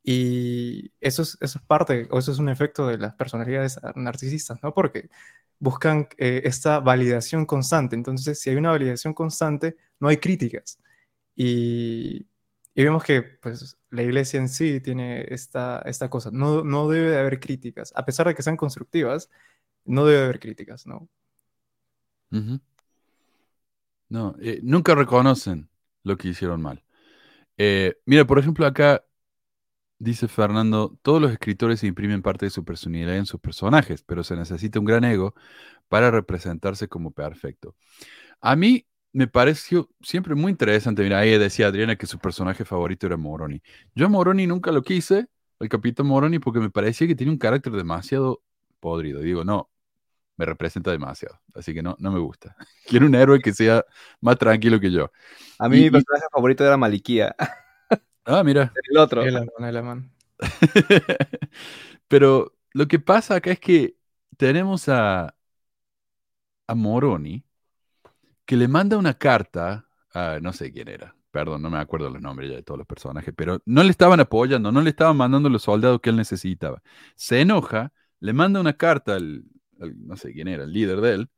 Y 0.04 0.92
eso 1.02 1.24
es, 1.24 1.38
eso 1.42 1.60
es 1.60 1.66
parte, 1.66 2.08
o 2.12 2.20
eso 2.20 2.32
es 2.32 2.40
un 2.40 2.50
efecto 2.50 2.88
de 2.88 2.98
las 2.98 3.14
personalidades 3.16 3.80
narcisistas, 3.96 4.60
¿no? 4.64 4.74
Porque 4.74 5.10
buscan 5.60 6.08
eh, 6.18 6.42
esta 6.46 6.80
validación 6.80 7.46
constante. 7.46 7.96
Entonces, 7.96 8.40
si 8.40 8.50
hay 8.52 8.58
una 8.58 8.72
validación 8.72 9.14
constante, 9.14 9.76
no 10.00 10.08
hay 10.10 10.18
críticas. 10.18 10.80
Y, 11.36 12.28
y 12.76 12.84
vemos 12.84 13.04
que 13.04 13.22
pues, 13.24 13.78
la 13.90 14.04
iglesia 14.04 14.40
en 14.40 14.50
sí 14.50 14.82
tiene 14.82 15.26
esta, 15.34 15.82
esta 15.86 16.10
cosa. 16.10 16.30
No, 16.32 16.64
no 16.64 16.90
debe 16.90 17.12
de 17.12 17.20
haber 17.20 17.40
críticas. 17.40 17.92
A 17.96 18.06
pesar 18.06 18.28
de 18.28 18.36
que 18.36 18.44
sean 18.44 18.58
constructivas, 18.58 19.30
no 19.86 20.06
debe 20.06 20.24
haber 20.26 20.40
críticas, 20.40 20.86
¿no? 20.88 21.10
No, 24.10 24.36
eh, 24.42 24.60
nunca 24.64 24.96
reconocen 24.96 25.70
lo 26.04 26.18
que 26.18 26.30
hicieron 26.30 26.62
mal. 26.62 26.84
Eh, 27.58 27.96
mira, 28.06 28.26
por 28.26 28.40
ejemplo, 28.40 28.66
acá 28.66 29.04
dice 30.00 30.28
Fernando, 30.28 30.98
todos 31.02 31.22
los 31.22 31.32
escritores 31.32 31.84
imprimen 31.84 32.22
parte 32.22 32.46
de 32.46 32.52
su 32.52 32.64
personalidad 32.66 33.18
en 33.18 33.26
sus 33.26 33.40
personajes, 33.40 34.04
pero 34.04 34.24
se 34.24 34.36
necesita 34.36 34.80
un 34.80 34.86
gran 34.86 35.04
ego 35.04 35.34
para 35.90 36.12
representarse 36.12 36.88
como 36.88 37.12
perfecto. 37.12 37.76
A 38.42 38.56
mí 38.56 38.88
me 39.14 39.28
pareció 39.28 39.90
siempre 40.02 40.36
muy 40.36 40.52
interesante, 40.52 41.04
mira, 41.04 41.20
ahí 41.20 41.38
decía 41.38 41.68
Adriana 41.68 41.96
que 41.98 42.08
su 42.08 42.20
personaje 42.20 42.66
favorito 42.66 43.08
era 43.08 43.18
Moroni. 43.18 43.62
Yo 43.96 44.08
a 44.08 44.10
Moroni 44.10 44.48
nunca 44.48 44.72
lo 44.72 44.84
quise, 44.84 45.28
el 45.60 45.70
capitán 45.70 46.08
Moroni, 46.08 46.40
porque 46.40 46.60
me 46.60 46.70
parecía 46.70 47.08
que 47.08 47.16
tiene 47.16 47.32
un 47.32 47.40
carácter 47.40 47.74
demasiado 47.74 48.44
podrido. 48.80 49.22
Digo, 49.22 49.44
no, 49.44 49.70
me 50.38 50.46
representa 50.46 50.92
demasiado. 50.92 51.40
Así 51.54 51.74
que 51.74 51.82
no, 51.82 51.96
no 52.00 52.12
me 52.12 52.20
gusta. 52.20 52.56
Quiero 52.86 53.06
un 53.06 53.16
héroe 53.16 53.40
que 53.40 53.54
sea 53.54 53.84
más 54.22 54.38
tranquilo 54.38 54.80
que 54.80 54.92
yo. 54.92 55.12
A 55.60 55.68
mí 55.68 55.82
mi 55.82 55.90
personaje 55.92 56.26
favorito 56.32 56.66
era 56.66 56.78
Malikia. 56.78 57.36
Ah, 58.30 58.44
mira. 58.44 58.74
El 58.92 58.98
otro. 58.98 59.22
El 59.22 59.38
el 59.38 60.12
Pero 62.10 62.54
lo 62.74 62.86
que 62.86 63.00
pasa 63.00 63.36
acá 63.36 63.52
es 63.52 63.60
que 63.62 63.96
tenemos 64.36 64.90
a, 64.90 65.34
a 66.68 66.76
Moroni 66.76 67.46
que 68.46 68.58
le 68.58 68.68
manda 68.68 68.98
una 68.98 69.14
carta 69.14 69.88
a 70.14 70.40
no 70.42 70.52
sé 70.52 70.74
quién 70.74 70.90
era. 70.90 71.16
Perdón, 71.32 71.62
no 71.62 71.70
me 71.70 71.78
acuerdo 71.78 72.10
los 72.10 72.22
nombres 72.22 72.50
ya 72.50 72.58
de 72.58 72.64
todos 72.64 72.78
los 72.78 72.86
personajes, 72.86 73.34
pero 73.34 73.62
no 73.66 73.82
le 73.82 73.92
estaban 73.92 74.20
apoyando, 74.20 74.74
no 74.74 74.82
le 74.82 74.90
estaban 74.90 75.16
mandando 75.16 75.48
los 75.48 75.64
soldados 75.64 76.02
que 76.02 76.10
él 76.10 76.18
necesitaba. 76.18 76.82
Se 77.16 77.40
enoja, 77.40 77.94
le 78.20 78.34
manda 78.34 78.60
una 78.60 78.74
carta 78.74 79.16
al, 79.16 79.46
no 79.80 80.16
sé 80.18 80.34
quién 80.34 80.48
era, 80.48 80.64
el 80.64 80.74
líder 80.74 81.02
de 81.02 81.14
él, 81.14 81.30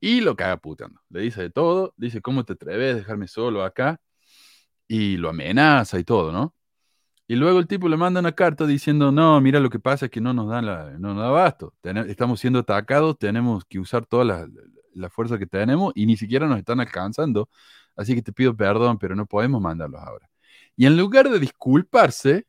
y 0.00 0.20
lo 0.20 0.36
caga 0.36 0.56
puteando. 0.58 1.00
Le 1.10 1.20
dice 1.22 1.42
de 1.42 1.50
todo, 1.50 1.94
dice, 1.96 2.20
¿cómo 2.22 2.44
te 2.44 2.54
atreves 2.54 2.94
a 2.94 2.98
dejarme 2.98 3.28
solo 3.28 3.64
acá? 3.64 4.00
Y 4.88 5.16
lo 5.18 5.30
amenaza 5.30 5.98
y 5.98 6.04
todo, 6.04 6.32
¿no? 6.32 6.54
Y 7.28 7.36
luego 7.36 7.58
el 7.60 7.66
tipo 7.68 7.88
le 7.88 7.96
manda 7.98 8.20
una 8.20 8.32
carta 8.32 8.66
diciendo, 8.66 9.12
no, 9.12 9.40
mira, 9.40 9.60
lo 9.60 9.70
que 9.70 9.78
pasa 9.80 10.06
es 10.06 10.10
que 10.10 10.20
no 10.20 10.32
nos 10.32 10.48
dan 10.48 10.66
la, 10.66 10.92
no 10.98 11.14
nos 11.14 11.18
da 11.18 11.28
abasto. 11.28 11.74
estamos 12.08 12.40
siendo 12.40 12.60
atacados, 12.60 13.18
tenemos 13.18 13.64
que 13.66 13.78
usar 13.78 14.06
toda 14.06 14.24
la, 14.24 14.48
la, 14.94 15.10
fuerza 15.10 15.38
que 15.38 15.46
tenemos 15.46 15.92
y 15.94 16.06
ni 16.06 16.16
siquiera 16.16 16.46
nos 16.48 16.58
están 16.58 16.80
alcanzando. 16.80 17.50
Así 17.96 18.14
que 18.14 18.22
te 18.22 18.32
pido 18.32 18.56
perdón, 18.56 18.98
pero 18.98 19.14
no 19.16 19.26
podemos 19.26 19.60
mandarlos 19.60 20.00
ahora. 20.02 20.30
Y 20.76 20.86
en 20.86 20.96
lugar 20.96 21.28
de 21.30 21.38
disculparse, 21.40 22.46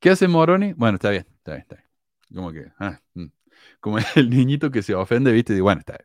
¿qué 0.00 0.10
hace 0.10 0.28
Moroni? 0.28 0.72
Bueno, 0.74 0.96
está 0.96 1.10
bien, 1.10 1.26
está 1.38 1.52
bien, 1.52 1.62
está 1.62 1.76
bien. 1.76 1.88
Como 2.34 2.52
que, 2.52 2.66
ah, 2.78 3.00
mm 3.14 3.41
como 3.80 3.98
el 4.16 4.30
niñito 4.30 4.70
que 4.70 4.82
se 4.82 4.94
ofende, 4.94 5.32
¿viste? 5.32 5.54
Y 5.54 5.60
bueno, 5.60 5.80
está. 5.80 5.98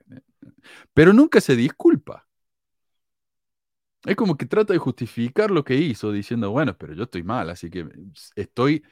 Pero 0.93 1.13
nunca 1.13 1.41
se 1.41 1.55
disculpa. 1.55 2.27
Es 4.05 4.15
como 4.15 4.37
que 4.37 4.45
trata 4.45 4.73
de 4.73 4.79
justificar 4.79 5.51
lo 5.51 5.63
que 5.63 5.75
hizo, 5.75 6.11
diciendo, 6.11 6.51
bueno, 6.51 6.77
pero 6.77 6.93
yo 6.93 7.03
estoy 7.03 7.23
mal, 7.23 7.49
así 7.49 7.69
que 7.69 7.87
estoy, 8.35 8.83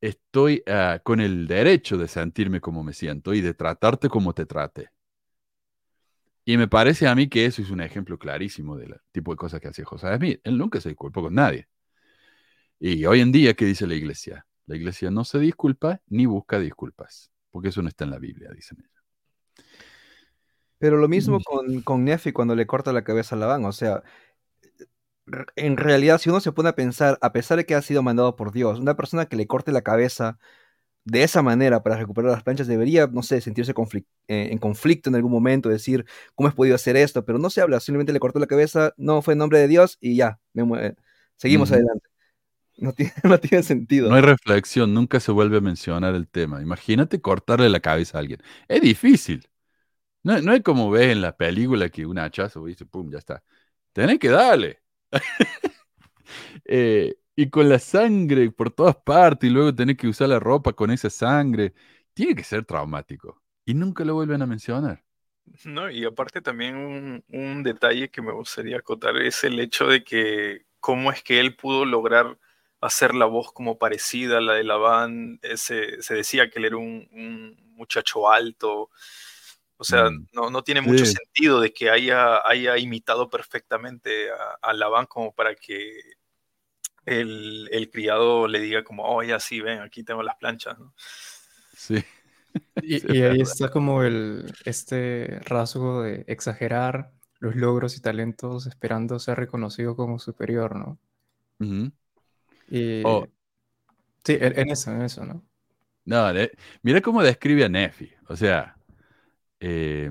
estoy 0.00 0.62
ah, 0.66 1.00
con 1.02 1.20
el 1.20 1.46
derecho 1.46 1.96
de 1.98 2.08
sentirme 2.08 2.60
como 2.60 2.84
me 2.84 2.92
siento 2.92 3.34
y 3.34 3.40
de 3.40 3.54
tratarte 3.54 4.08
como 4.08 4.34
te 4.34 4.46
trate. 4.46 4.90
Y 6.44 6.56
me 6.56 6.66
parece 6.68 7.06
a 7.06 7.14
mí 7.14 7.28
que 7.28 7.44
eso 7.46 7.62
es 7.62 7.70
un 7.70 7.80
ejemplo 7.80 8.18
clarísimo 8.18 8.76
del 8.76 8.96
tipo 9.12 9.32
de 9.32 9.36
cosas 9.36 9.60
que 9.60 9.68
hacía 9.68 9.84
José 9.84 10.16
Smith. 10.16 10.40
Él 10.44 10.56
nunca 10.58 10.80
se 10.80 10.88
disculpó 10.88 11.22
con 11.22 11.34
nadie. 11.34 11.68
Y 12.80 13.04
hoy 13.06 13.20
en 13.20 13.32
día, 13.32 13.54
¿qué 13.54 13.64
dice 13.64 13.86
la 13.86 13.94
iglesia? 13.94 14.46
La 14.66 14.76
iglesia 14.76 15.10
no 15.10 15.24
se 15.24 15.38
disculpa 15.38 16.00
ni 16.08 16.26
busca 16.26 16.58
disculpas 16.58 17.30
porque 17.50 17.68
eso 17.68 17.82
no 17.82 17.88
está 17.88 18.04
en 18.04 18.10
la 18.10 18.18
Biblia, 18.18 18.50
dicen 18.54 18.78
ellos. 18.80 19.04
Pero 20.78 20.96
lo 20.96 21.08
mismo 21.08 21.40
con, 21.40 21.82
con 21.82 22.04
Nefi 22.04 22.32
cuando 22.32 22.54
le 22.54 22.66
corta 22.66 22.92
la 22.92 23.02
cabeza 23.02 23.34
a 23.34 23.38
Labán, 23.38 23.64
o 23.64 23.72
sea, 23.72 24.02
en 25.56 25.76
realidad, 25.76 26.18
si 26.18 26.30
uno 26.30 26.40
se 26.40 26.52
pone 26.52 26.68
a 26.68 26.74
pensar, 26.74 27.18
a 27.20 27.32
pesar 27.32 27.58
de 27.58 27.66
que 27.66 27.74
ha 27.74 27.82
sido 27.82 28.02
mandado 28.02 28.36
por 28.36 28.52
Dios, 28.52 28.78
una 28.80 28.96
persona 28.96 29.26
que 29.26 29.36
le 29.36 29.46
corte 29.46 29.72
la 29.72 29.82
cabeza 29.82 30.38
de 31.04 31.22
esa 31.22 31.42
manera 31.42 31.82
para 31.82 31.96
recuperar 31.96 32.30
las 32.32 32.42
planchas 32.42 32.66
debería, 32.66 33.06
no 33.06 33.22
sé, 33.22 33.40
sentirse 33.40 33.72
eh, 34.28 34.48
en 34.50 34.58
conflicto 34.58 35.08
en 35.08 35.16
algún 35.16 35.32
momento, 35.32 35.68
decir, 35.68 36.04
¿cómo 36.34 36.48
he 36.48 36.52
podido 36.52 36.74
hacer 36.74 36.96
esto? 36.96 37.24
Pero 37.24 37.38
no 37.38 37.50
se 37.50 37.60
habla, 37.62 37.80
simplemente 37.80 38.12
le 38.12 38.20
cortó 38.20 38.38
la 38.38 38.46
cabeza, 38.46 38.92
no 38.96 39.22
fue 39.22 39.32
en 39.32 39.38
nombre 39.38 39.58
de 39.58 39.68
Dios 39.68 39.96
y 40.00 40.16
ya, 40.16 40.40
seguimos 41.36 41.72
adelante. 41.72 42.07
No 42.78 42.92
tiene, 42.92 43.12
no 43.24 43.38
tiene, 43.38 43.62
sentido. 43.62 44.08
No 44.08 44.14
hay 44.14 44.22
reflexión, 44.22 44.94
nunca 44.94 45.20
se 45.20 45.32
vuelve 45.32 45.58
a 45.58 45.60
mencionar 45.60 46.14
el 46.14 46.28
tema. 46.28 46.62
Imagínate 46.62 47.20
cortarle 47.20 47.68
la 47.68 47.80
cabeza 47.80 48.18
a 48.18 48.20
alguien. 48.20 48.40
Es 48.68 48.80
difícil. 48.80 49.48
No, 50.22 50.40
no 50.40 50.52
es 50.52 50.62
como 50.62 50.90
ves 50.90 51.12
en 51.12 51.20
la 51.20 51.36
película 51.36 51.88
que 51.88 52.06
un 52.06 52.18
hachazo, 52.18 52.64
dice, 52.64 52.86
pum, 52.86 53.10
ya 53.10 53.18
está. 53.18 53.42
Tenés 53.92 54.18
que 54.18 54.28
darle. 54.28 54.80
eh, 56.64 57.16
y 57.36 57.50
con 57.50 57.68
la 57.68 57.78
sangre 57.78 58.50
por 58.50 58.70
todas 58.70 58.96
partes 58.96 59.48
y 59.48 59.52
luego 59.52 59.74
tener 59.74 59.96
que 59.96 60.08
usar 60.08 60.28
la 60.28 60.40
ropa 60.40 60.72
con 60.72 60.90
esa 60.90 61.10
sangre, 61.10 61.74
tiene 62.14 62.34
que 62.34 62.44
ser 62.44 62.64
traumático. 62.64 63.40
Y 63.64 63.74
nunca 63.74 64.04
lo 64.04 64.14
vuelven 64.14 64.42
a 64.42 64.46
mencionar. 64.46 65.04
No, 65.64 65.90
y 65.90 66.04
aparte 66.04 66.40
también 66.40 67.22
un, 67.28 67.62
detalle 67.62 68.10
que 68.10 68.22
me 68.22 68.32
gustaría 68.32 68.78
acotar 68.78 69.16
es 69.18 69.44
el 69.44 69.60
hecho 69.60 69.86
de 69.86 70.04
que 70.04 70.66
cómo 70.80 71.10
es 71.12 71.22
que 71.22 71.40
él 71.40 71.56
pudo 71.56 71.84
lograr 71.84 72.38
hacer 72.80 73.14
la 73.14 73.26
voz 73.26 73.52
como 73.52 73.78
parecida 73.78 74.38
a 74.38 74.40
la 74.40 74.54
de 74.54 74.64
la 74.64 74.76
band. 74.76 75.40
Se, 75.56 76.02
se 76.02 76.14
decía 76.14 76.50
que 76.50 76.58
él 76.58 76.64
era 76.66 76.76
un, 76.76 77.56
muchacho 77.76 78.30
alto. 78.30 78.90
O 79.76 79.84
sea, 79.84 80.10
mm. 80.10 80.28
no, 80.32 80.50
no, 80.50 80.62
tiene 80.64 80.80
mucho 80.80 81.06
sentido 81.06 81.60
de 81.60 81.72
que 81.72 81.90
haya, 81.90 82.46
haya 82.46 82.76
imitado 82.78 83.30
perfectamente 83.30 84.30
a, 84.30 84.58
a 84.60 84.72
Laván 84.72 85.06
como 85.06 85.32
para 85.32 85.54
que 85.54 86.18
el, 87.08 87.90
criado 87.92 88.48
le 88.48 88.60
diga 88.60 88.84
como, 88.84 89.04
oh, 89.04 89.22
ya 89.22 89.40
sí, 89.40 89.60
ven, 89.60 89.80
aquí 89.80 90.02
tengo 90.02 90.22
las 90.22 90.36
planchas, 90.36 90.78
¿no? 90.78 90.94
Sí. 91.76 91.96
Y, 92.82 93.22
ahí 93.22 93.40
está 93.40 93.70
como 93.70 94.02
el, 94.02 94.52
este 94.64 95.38
rasgo 95.44 96.02
de 96.02 96.24
exagerar 96.26 97.12
los 97.38 97.54
logros 97.54 97.96
y 97.96 98.00
talentos 98.00 98.66
esperando 98.66 99.18
ser 99.20 99.38
reconocido 99.38 99.94
como 99.94 100.18
superior, 100.18 100.74
¿no? 100.74 100.98
Y... 102.68 103.02
Oh. 103.04 103.26
Sí, 104.24 104.36
en, 104.40 104.68
eso, 104.68 104.90
en 104.90 105.02
eso, 105.02 105.24
¿no? 105.24 105.42
No, 106.04 106.26
mira 106.82 107.00
cómo 107.00 107.22
describe 107.22 107.64
a 107.64 107.68
Nefi. 107.68 108.10
O 108.28 108.36
sea, 108.36 108.76
eh, 109.60 110.10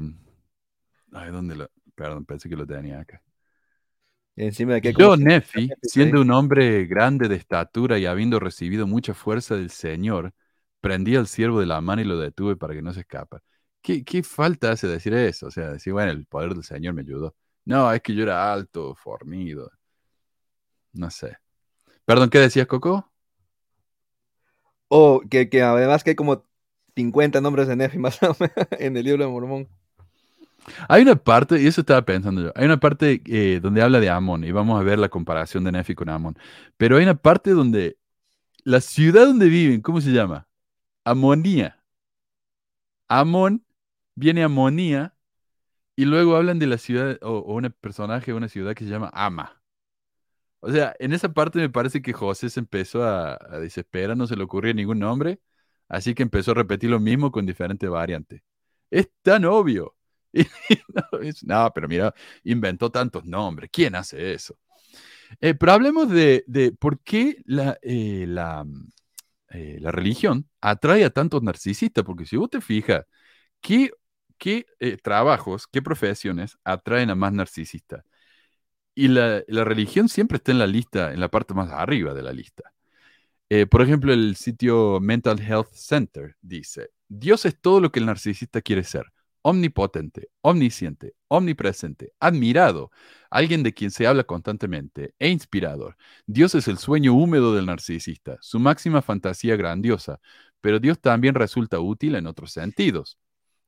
ay, 1.11 1.31
¿dónde 1.31 1.55
lo? 1.55 1.69
Perdón, 1.95 2.25
pensé 2.25 2.49
que 2.49 2.55
lo 2.55 2.65
tenía 2.65 2.99
acá. 2.99 3.21
Encima 4.35 4.75
de 4.75 4.81
que 4.81 4.93
Yo, 4.93 5.17
Nefi, 5.17 5.69
siendo 5.81 6.21
un 6.21 6.29
hombre 6.31 6.85
grande 6.85 7.27
de 7.27 7.35
estatura 7.35 7.97
y 7.97 8.05
habiendo 8.05 8.39
recibido 8.39 8.85
mucha 8.85 9.15
fuerza 9.15 9.55
del 9.55 9.71
Señor, 9.71 10.33
prendí 10.81 11.15
al 11.15 11.27
siervo 11.27 11.59
de 11.59 11.65
la 11.65 11.81
mano 11.81 12.01
y 12.03 12.05
lo 12.05 12.19
detuve 12.19 12.55
para 12.55 12.75
que 12.75 12.83
no 12.83 12.93
se 12.93 12.99
escapa. 12.99 13.41
¿Qué, 13.81 14.03
¿Qué, 14.03 14.21
falta 14.21 14.71
hace 14.71 14.87
decir 14.87 15.13
eso? 15.15 15.47
O 15.47 15.51
sea, 15.51 15.71
decir, 15.71 15.93
bueno, 15.93 16.11
el 16.11 16.25
poder 16.25 16.53
del 16.53 16.63
Señor 16.63 16.93
me 16.93 17.01
ayudó. 17.01 17.35
No, 17.65 17.91
es 17.91 18.01
que 18.01 18.13
yo 18.13 18.23
era 18.23 18.53
alto, 18.53 18.93
fornido. 18.93 19.71
No 20.93 21.09
sé. 21.09 21.37
Perdón, 22.07 22.29
¿qué 22.29 22.39
decías, 22.39 22.67
Coco? 22.67 23.11
Oh, 24.87 25.21
que, 25.29 25.49
que 25.49 25.61
además 25.61 26.05
que 26.05 26.11
hay 26.11 26.15
como 26.15 26.45
50 26.95 27.41
nombres 27.41 27.67
de 27.67 27.75
Nefi 27.75 27.97
más 27.97 28.23
o 28.23 28.33
menos 28.39 28.55
en 28.79 28.95
el 28.95 29.03
libro 29.03 29.25
de 29.25 29.29
Mormón. 29.29 29.67
Hay 30.87 31.01
una 31.01 31.17
parte, 31.17 31.61
y 31.61 31.67
eso 31.67 31.81
estaba 31.81 32.03
pensando 32.03 32.41
yo, 32.41 32.53
hay 32.55 32.65
una 32.65 32.79
parte 32.79 33.21
eh, 33.25 33.59
donde 33.61 33.81
habla 33.81 33.99
de 33.99 34.09
Amon, 34.09 34.45
y 34.45 34.53
vamos 34.53 34.79
a 34.79 34.83
ver 34.83 34.99
la 34.99 35.09
comparación 35.09 35.65
de 35.65 35.73
Nefi 35.73 35.95
con 35.95 36.07
Amon, 36.07 36.37
pero 36.77 36.95
hay 36.95 37.03
una 37.03 37.15
parte 37.15 37.51
donde 37.51 37.97
la 38.63 38.79
ciudad 38.79 39.25
donde 39.25 39.49
viven, 39.49 39.81
¿cómo 39.81 39.99
se 39.99 40.11
llama? 40.11 40.47
Amonía. 41.03 41.83
Amon 43.09 43.65
viene 44.15 44.43
Amonía, 44.43 45.13
y 45.97 46.05
luego 46.05 46.37
hablan 46.37 46.57
de 46.57 46.67
la 46.67 46.77
ciudad, 46.77 47.17
o, 47.21 47.41
un 47.53 47.75
personaje 47.81 48.31
de 48.31 48.37
una 48.37 48.47
ciudad 48.47 48.75
que 48.75 48.85
se 48.85 48.91
llama 48.91 49.09
Ama. 49.13 49.56
O 50.59 50.71
sea, 50.71 50.95
en 50.99 51.13
esa 51.13 51.31
parte 51.33 51.59
me 51.59 51.69
parece 51.69 52.01
que 52.01 52.13
José 52.13 52.49
se 52.49 52.59
empezó 52.59 53.03
a, 53.03 53.37
desesperar, 53.59 54.17
no 54.17 54.27
se 54.27 54.35
le 54.35 54.43
ocurría 54.43 54.73
ningún 54.73 54.99
nombre, 54.99 55.39
así 55.87 56.15
que 56.15 56.23
empezó 56.23 56.51
a 56.51 56.55
repetir 56.55 56.89
lo 56.89 56.99
mismo 56.99 57.31
con 57.31 57.45
diferentes 57.45 57.89
variantes. 57.89 58.41
Es 58.89 59.09
tan 59.21 59.45
obvio. 59.45 59.95
no, 61.43 61.71
pero 61.73 61.87
mira, 61.87 62.13
inventó 62.43 62.89
tantos 62.91 63.25
nombres. 63.25 63.69
¿Quién 63.71 63.95
hace 63.95 64.33
eso? 64.33 64.57
Eh, 65.41 65.53
pero 65.55 65.73
hablemos 65.73 66.09
de, 66.09 66.43
por 66.79 66.99
qué 67.01 67.37
la, 67.45 67.77
eh, 67.81 68.25
eh, 69.49 69.77
la, 69.79 69.91
religión 69.91 70.49
atrae 70.61 71.03
a 71.05 71.09
tantos 71.09 71.43
narcisistas, 71.43 72.03
porque 72.03 72.25
si 72.25 72.37
vos 72.37 72.49
te 72.49 72.61
fijas, 72.61 73.05
¿qué, 73.61 73.91
qué 74.37 74.65
trabajos, 75.03 75.67
qué 75.67 75.81
profesiones 75.81 76.57
atraen 76.63 77.09
a 77.11 77.15
más 77.15 77.33
narcisistas? 77.33 78.03
Y 78.99 79.09
la, 79.09 79.43
religión 79.47 80.09
siempre 80.09 80.37
está 80.37 80.51
en 80.51 80.57
la 80.57 80.65
lista, 80.65 81.13
en 81.13 81.19
la 81.19 81.29
parte 81.29 81.53
más 81.53 81.69
arriba 81.71 82.15
de 82.15 82.23
la 82.23 82.33
lista. 82.33 82.73
por 83.69 83.83
ejemplo, 83.83 84.11
el 84.11 84.35
sitio 84.35 84.99
Mental 84.99 85.39
Health 85.39 85.71
Center 85.73 86.35
dice, 86.41 86.89
Dios 87.07 87.45
es 87.45 87.61
todo 87.61 87.79
lo 87.79 87.91
que 87.91 87.99
el 87.99 88.07
narcisista 88.07 88.59
quiere 88.61 88.83
ser 88.83 89.05
omnipotente, 89.43 90.29
omnisciente, 90.41 91.13
omnipresente, 91.27 92.11
admirado, 92.19 92.91
alguien 93.29 93.61
de 93.63 93.73
quien 93.73 93.91
se 93.91 94.07
habla 94.07 94.23
constantemente 94.23 95.13
e 95.19 95.29
inspirador. 95.29 95.95
Dios 96.25 96.55
es 96.55 96.67
el 96.67 96.79
sueño 96.79 97.13
húmedo 97.13 97.53
del 97.53 97.67
narcisista, 97.67 98.37
su 98.41 98.59
máxima 98.59 99.03
fantasía 99.03 99.55
grandiosa, 99.55 100.19
pero 100.59 100.79
Dios 100.79 100.99
también 100.99 101.35
resulta 101.35 101.79
útil 101.79 102.15
en 102.15 102.25
otros 102.27 102.51
sentidos. 102.51 103.19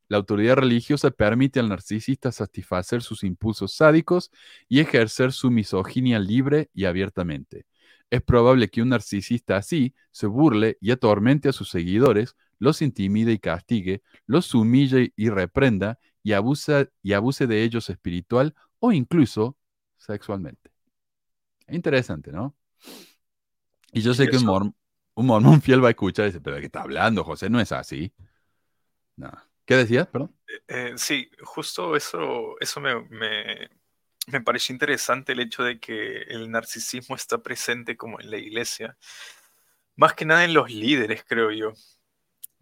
La 0.09 0.17
autoridad 0.17 0.55
religiosa 0.55 1.11
permite 1.11 1.59
al 1.59 1.69
narcisista 1.69 2.31
satisfacer 2.31 3.03
sus 3.03 3.23
impulsos 3.23 3.73
sádicos 3.73 4.31
y 4.67 4.79
ejercer 4.79 5.31
su 5.31 5.51
misoginia 5.51 6.17
libre 6.17 6.71
y 6.73 6.85
abiertamente. 6.85 7.67
Es 8.09 8.23
probable 8.23 8.69
que 8.69 8.81
un 8.81 8.89
narcisista 8.89 9.55
así 9.55 9.93
se 10.11 10.25
burle 10.25 10.79
y 10.81 10.89
atormente 10.89 11.49
a 11.49 11.53
sus 11.53 11.69
seguidores 11.69 12.35
los 12.57 12.81
intimide 12.81 13.31
y 13.33 13.39
castigue, 13.39 14.01
los 14.25 14.53
humille 14.55 15.13
y 15.15 15.29
reprenda 15.29 15.99
y, 16.23 16.33
abusa, 16.33 16.89
y 17.03 17.13
abuse 17.13 17.45
de 17.45 17.63
ellos 17.63 17.89
espiritual 17.91 18.55
o 18.79 18.91
incluso 18.91 19.57
sexualmente. 19.95 20.71
Interesante, 21.67 22.31
¿no? 22.31 22.55
Y 23.91 24.01
yo 24.01 24.15
sé 24.15 24.27
que 24.27 24.37
un, 24.37 24.73
mormón 25.15 25.61
fiel 25.61 25.83
va 25.83 25.89
a 25.89 25.91
escuchar 25.91 26.25
y 26.25 26.29
dice, 26.29 26.41
pero 26.41 26.55
¿de 26.55 26.61
qué 26.63 26.65
está 26.65 26.81
hablando, 26.81 27.23
José? 27.23 27.47
No 27.47 27.59
es 27.59 27.71
así. 27.71 28.11
No. 29.15 29.31
¿Qué 29.69 29.75
decías? 29.75 30.07
Perdón. 30.07 30.35
Eh, 30.47 30.61
eh, 30.67 30.93
sí, 30.97 31.29
justo 31.43 31.95
eso, 31.95 32.59
eso 32.59 32.81
me, 32.81 33.01
me, 33.03 33.69
me 34.25 34.41
pareció 34.41 34.73
interesante 34.73 35.33
el 35.33 35.41
hecho 35.41 35.61
de 35.61 35.79
que 35.79 36.23
el 36.23 36.49
narcisismo 36.49 37.15
está 37.15 37.37
presente 37.43 37.95
como 37.95 38.19
en 38.19 38.31
la 38.31 38.37
iglesia. 38.37 38.97
Más 39.95 40.15
que 40.15 40.25
nada 40.25 40.43
en 40.43 40.55
los 40.55 40.71
líderes, 40.71 41.23
creo 41.23 41.51
yo 41.51 41.73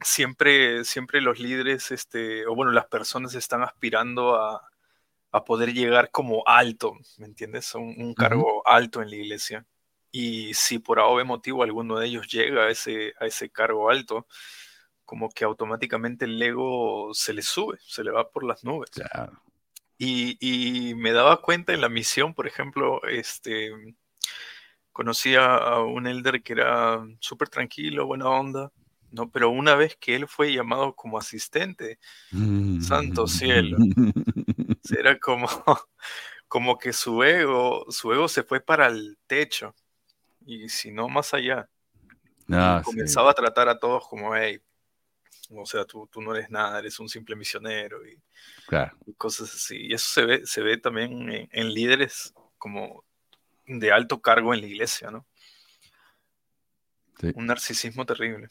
siempre, 0.02 0.84
siempre 0.84 1.22
los 1.22 1.40
líderes, 1.40 1.92
este, 1.92 2.46
o 2.46 2.54
bueno, 2.56 2.74
las 2.74 2.88
personas 2.88 3.36
están 3.36 3.64
aspirando 3.64 4.36
a, 4.36 4.68
poder 5.46 5.72
llegar 5.72 6.12
como 6.12 6.44
alto, 6.46 6.94
¿me 7.20 7.28
entiendes? 7.28 7.74
Un, 7.76 7.96
un 8.00 8.16
cargo 8.16 8.68
alto 8.68 9.02
en 9.02 9.12
la 9.12 9.16
iglesia. 9.16 9.66
Y 10.12 10.54
si 10.56 10.80
por 10.80 11.00
algún 11.00 11.28
motivo 11.28 11.64
alguno 11.64 12.00
de 12.00 12.08
ellos 12.08 12.28
llega 12.28 12.64
a 12.64 12.70
ese, 12.70 13.14
a 13.20 13.28
ese 13.28 13.50
cargo 13.50 13.92
alto, 13.92 14.26
como 15.08 15.30
que 15.30 15.46
automáticamente 15.46 16.26
el 16.26 16.40
ego 16.42 17.14
se 17.14 17.34
le 17.34 17.42
sube, 17.42 17.78
se 17.80 18.04
le 18.04 18.12
va 18.12 18.30
por 18.30 18.44
las 18.44 18.66
nubes. 18.66 18.92
Y, 19.98 20.38
y, 20.42 20.94
me 20.96 21.14
daba 21.14 21.42
cuenta 21.42 21.74
en 21.74 21.82
la 21.82 21.90
misión, 21.90 22.36
por 22.36 22.46
ejemplo, 22.46 23.02
este, 23.08 23.72
conocí 24.92 25.34
a 25.36 25.80
un 25.80 26.06
elder 26.06 26.44
que 26.44 26.54
era 26.54 27.04
súper 27.20 27.48
tranquilo, 27.48 28.06
buena 28.06 28.30
onda, 28.30 28.72
no, 29.12 29.32
pero 29.32 29.50
una 29.50 29.76
vez 29.76 29.96
que 29.96 30.16
él 30.16 30.28
fue 30.28 30.54
llamado 30.54 30.94
como 30.94 31.18
asistente, 31.18 32.00
santo 32.82 33.28
cielo, 33.28 33.78
era 34.98 35.18
como, 35.18 35.48
como 36.50 36.78
que 36.78 36.92
su 36.92 37.24
ego, 37.24 37.86
su 37.90 38.12
ego 38.12 38.28
se 38.28 38.44
fue 38.44 38.60
para 38.60 38.88
el 38.88 39.18
techo, 39.26 39.74
y 40.46 40.68
si 40.70 40.92
no 40.92 41.08
más 41.08 41.34
allá. 41.34 41.70
Ah, 42.50 42.82
comenzaba 42.84 43.32
a 43.32 43.34
tratar 43.34 43.68
a 43.68 43.78
todos 43.80 44.08
como, 44.08 44.36
hey, 44.36 44.62
o 45.50 45.66
sea, 45.66 45.86
tú, 45.86 46.08
tú 46.12 46.22
no 46.22 46.36
eres 46.36 46.50
nada, 46.50 46.80
eres 46.80 47.00
un 47.00 47.10
simple 47.10 47.36
misionero 47.36 48.06
y, 48.06 48.20
cosas 49.18 49.54
así. 49.54 49.88
Y 49.88 49.94
eso 49.94 50.10
se 50.10 50.26
ve, 50.26 50.46
se 50.46 50.62
ve 50.62 50.78
también 50.78 51.30
en, 51.30 51.50
en 51.52 51.74
líderes 51.74 52.34
como 52.58 53.04
de 53.66 53.92
alto 53.92 54.22
cargo 54.22 54.54
en 54.54 54.62
la 54.62 54.68
iglesia, 54.68 55.12
¿no? 55.12 55.26
Un 57.36 57.48
narcisismo 57.48 58.06
terrible. 58.06 58.48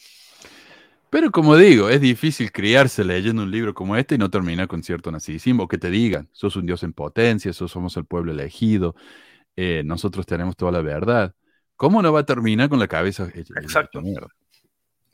Pero 1.09 1.31
como 1.31 1.57
digo, 1.57 1.89
es 1.89 2.01
difícil 2.01 2.51
criarse 2.51 3.05
leyendo 3.05 3.43
un 3.43 3.51
libro 3.51 3.75
como 3.75 3.97
este 3.97 4.17
y 4.17 4.19
no 4.19 4.29
terminar 4.29 4.67
con 4.67 4.83
cierto 4.83 5.13
narcisismo, 5.13 5.69
que 5.69 5.79
te 5.79 5.89
digan, 5.89 6.29
sos 6.33 6.57
un 6.57 6.67
Dios 6.67 6.83
en 6.83 6.93
potencia, 6.93 7.53
sos 7.53 7.71
somos 7.71 7.97
el 7.97 8.05
pueblo 8.05 8.33
elegido. 8.33 8.95
eh, 9.55 9.83
nosotros 9.85 10.27
tenemos 10.27 10.57
toda 10.57 10.73
la 10.73 10.83
verdad, 10.83 11.35
¿cómo 11.77 12.03
no 12.03 12.13
va 12.13 12.21
a 12.21 12.27
terminar 12.27 12.69
con 12.69 12.79
la 12.79 12.89
cabeza 12.89 13.31
Exacto. 13.35 14.03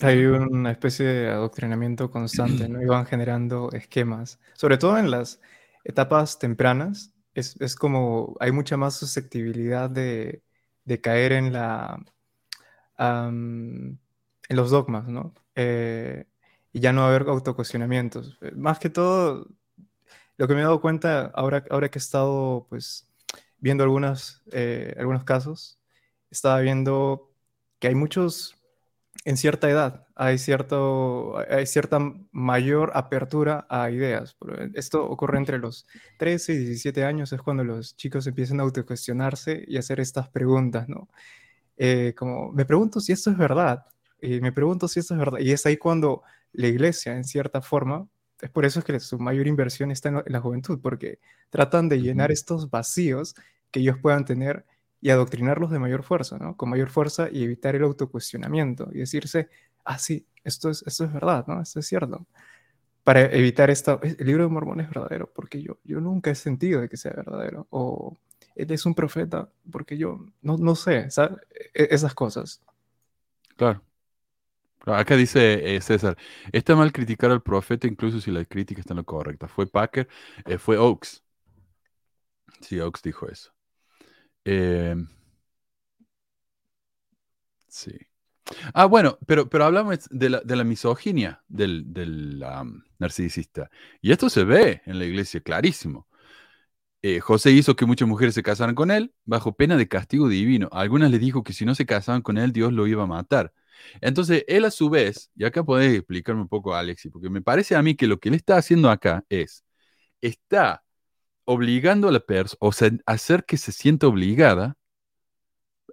Hay 0.02 0.24
una 0.24 0.70
especie 0.70 1.06
de 1.06 1.30
adoctrinamiento 1.30 2.10
constante, 2.10 2.68
¿no? 2.68 2.82
Y 2.82 2.86
van 2.86 3.06
generando 3.06 3.70
esquemas, 3.72 4.40
sobre 4.54 4.78
todo 4.78 4.98
en 4.98 5.10
las 5.10 5.40
etapas 5.84 6.38
tempranas, 6.38 7.14
es, 7.34 7.60
es 7.60 7.74
como 7.76 8.36
hay 8.40 8.52
mucha 8.52 8.76
más 8.76 8.94
susceptibilidad 8.96 9.88
de, 9.88 10.42
de 10.84 11.00
caer 11.00 11.32
en 11.32 11.52
la 11.52 11.98
en 12.98 13.98
los 14.56 14.70
dogmas, 14.70 15.08
¿no? 15.08 15.34
Eh, 15.54 16.26
y 16.72 16.80
ya 16.80 16.92
no 16.92 17.04
haber 17.04 17.22
autocuestionamientos. 17.28 18.38
Eh, 18.42 18.52
más 18.54 18.78
que 18.78 18.90
todo, 18.90 19.48
lo 20.36 20.48
que 20.48 20.54
me 20.54 20.60
he 20.60 20.64
dado 20.64 20.80
cuenta 20.80 21.26
ahora, 21.34 21.64
ahora 21.70 21.90
que 21.90 21.98
he 21.98 22.00
estado 22.00 22.66
pues 22.68 23.08
viendo 23.58 23.84
algunas, 23.84 24.42
eh, 24.52 24.94
algunos 24.98 25.24
casos, 25.24 25.78
estaba 26.30 26.60
viendo 26.60 27.30
que 27.78 27.88
hay 27.88 27.94
muchos 27.94 28.61
en 29.24 29.36
cierta 29.36 29.70
edad, 29.70 30.06
hay, 30.16 30.38
cierto, 30.38 31.38
hay 31.48 31.66
cierta 31.66 32.00
mayor 32.32 32.90
apertura 32.94 33.66
a 33.68 33.90
ideas. 33.90 34.36
Esto 34.74 35.08
ocurre 35.08 35.38
entre 35.38 35.58
los 35.58 35.86
13 36.18 36.54
y 36.54 36.58
17 36.58 37.04
años, 37.04 37.32
es 37.32 37.40
cuando 37.40 37.62
los 37.62 37.96
chicos 37.96 38.26
empiezan 38.26 38.58
a 38.60 38.64
autocuestionarse 38.64 39.64
y 39.66 39.76
hacer 39.76 40.00
estas 40.00 40.28
preguntas, 40.28 40.88
¿no? 40.88 41.08
Eh, 41.76 42.14
como, 42.16 42.52
me 42.52 42.64
pregunto 42.64 43.00
si 43.00 43.12
esto 43.12 43.30
es 43.30 43.38
verdad, 43.38 43.86
y 44.20 44.40
me 44.40 44.52
pregunto 44.52 44.88
si 44.88 45.00
esto 45.00 45.14
es 45.14 45.18
verdad, 45.18 45.38
y 45.38 45.52
es 45.52 45.64
ahí 45.66 45.76
cuando 45.76 46.22
la 46.52 46.66
iglesia, 46.66 47.16
en 47.16 47.24
cierta 47.24 47.62
forma, 47.62 48.08
es 48.40 48.50
por 48.50 48.64
eso 48.64 48.82
que 48.82 48.98
su 48.98 49.18
mayor 49.20 49.46
inversión 49.46 49.92
está 49.92 50.08
en 50.08 50.22
la 50.26 50.40
juventud, 50.40 50.80
porque 50.82 51.20
tratan 51.50 51.88
de 51.88 52.00
llenar 52.00 52.32
estos 52.32 52.70
vacíos 52.70 53.36
que 53.70 53.80
ellos 53.80 53.98
puedan 54.02 54.24
tener 54.24 54.66
y 55.02 55.10
adoctrinarlos 55.10 55.70
de 55.70 55.80
mayor 55.80 56.04
fuerza, 56.04 56.38
¿no? 56.38 56.56
Con 56.56 56.70
mayor 56.70 56.88
fuerza 56.88 57.28
y 57.30 57.42
evitar 57.44 57.74
el 57.76 57.82
autocuestionamiento 57.82 58.88
y 58.92 58.98
decirse, 58.98 59.50
ah, 59.84 59.98
sí, 59.98 60.26
esto 60.44 60.70
es, 60.70 60.84
esto 60.86 61.04
es 61.04 61.12
verdad, 61.12 61.44
¿no? 61.48 61.60
Esto 61.60 61.80
es 61.80 61.86
cierto. 61.86 62.24
Para 63.04 63.22
evitar 63.32 63.68
esto, 63.70 64.00
el 64.02 64.26
libro 64.26 64.44
de 64.44 64.48
Mormón 64.50 64.80
es 64.80 64.88
verdadero, 64.88 65.30
porque 65.34 65.60
yo, 65.62 65.78
yo 65.84 66.00
nunca 66.00 66.30
he 66.30 66.36
sentido 66.36 66.80
de 66.80 66.88
que 66.88 66.96
sea 66.96 67.12
verdadero. 67.14 67.66
O 67.70 68.16
él 68.54 68.70
es 68.70 68.86
un 68.86 68.94
profeta, 68.94 69.50
porque 69.72 69.98
yo 69.98 70.24
no, 70.42 70.56
no 70.56 70.76
sé, 70.76 71.10
¿sabes? 71.10 71.38
E, 71.74 71.88
esas 71.90 72.14
cosas. 72.14 72.62
Claro. 73.56 73.82
Acá 74.86 75.16
dice 75.16 75.76
eh, 75.76 75.80
César, 75.80 76.16
está 76.52 76.74
mal 76.76 76.92
criticar 76.92 77.30
al 77.30 77.42
profeta 77.42 77.86
incluso 77.86 78.20
si 78.20 78.30
la 78.32 78.44
crítica 78.44 78.80
está 78.80 78.94
en 78.94 78.98
lo 78.98 79.04
correcta. 79.04 79.48
Fue 79.48 79.66
Packer, 79.66 80.08
eh, 80.46 80.58
fue 80.58 80.76
Oaks. 80.78 81.22
Sí, 82.60 82.80
Oaks 82.80 83.02
dijo 83.02 83.28
eso. 83.28 83.52
Eh, 84.44 84.94
sí. 87.68 87.92
Ah, 88.74 88.86
bueno, 88.86 89.18
pero, 89.26 89.48
pero 89.48 89.64
hablamos 89.64 90.08
de 90.10 90.30
la, 90.30 90.40
de 90.40 90.56
la 90.56 90.64
misoginia 90.64 91.42
del, 91.48 92.40
narcisista. 92.98 93.70
Y 94.00 94.12
esto 94.12 94.28
se 94.30 94.44
ve 94.44 94.82
en 94.86 94.98
la 94.98 95.04
iglesia 95.04 95.40
clarísimo. 95.40 96.08
Eh, 97.02 97.20
José 97.20 97.50
hizo 97.50 97.74
que 97.74 97.86
muchas 97.86 98.08
mujeres 98.08 98.34
se 98.34 98.42
casaran 98.44 98.74
con 98.76 98.90
él 98.90 99.12
bajo 99.24 99.56
pena 99.56 99.76
de 99.76 99.88
castigo 99.88 100.28
divino. 100.28 100.68
algunas 100.72 101.10
le 101.10 101.18
dijo 101.18 101.42
que 101.42 101.52
si 101.52 101.64
no 101.64 101.74
se 101.74 101.86
casaban 101.86 102.22
con 102.22 102.38
él, 102.38 102.52
Dios 102.52 102.72
lo 102.72 102.86
iba 102.86 103.02
a 103.04 103.06
matar. 103.06 103.52
Entonces, 104.00 104.44
él 104.48 104.64
a 104.64 104.70
su 104.70 104.90
vez, 104.90 105.30
y 105.34 105.44
acá 105.44 105.64
podés 105.64 105.94
explicarme 105.94 106.42
un 106.42 106.48
poco, 106.48 106.74
Alexi, 106.74 107.10
porque 107.10 107.30
me 107.30 107.42
parece 107.42 107.74
a 107.74 107.82
mí 107.82 107.96
que 107.96 108.06
lo 108.06 108.20
que 108.20 108.28
él 108.28 108.36
está 108.36 108.56
haciendo 108.56 108.90
acá 108.90 109.24
es, 109.28 109.64
está 110.20 110.84
obligando 111.44 112.08
a 112.08 112.12
la 112.12 112.20
persona, 112.20 112.58
o 112.60 112.72
sea, 112.72 112.90
hacer 113.06 113.44
que 113.44 113.56
se 113.56 113.72
sienta 113.72 114.06
obligada, 114.06 114.76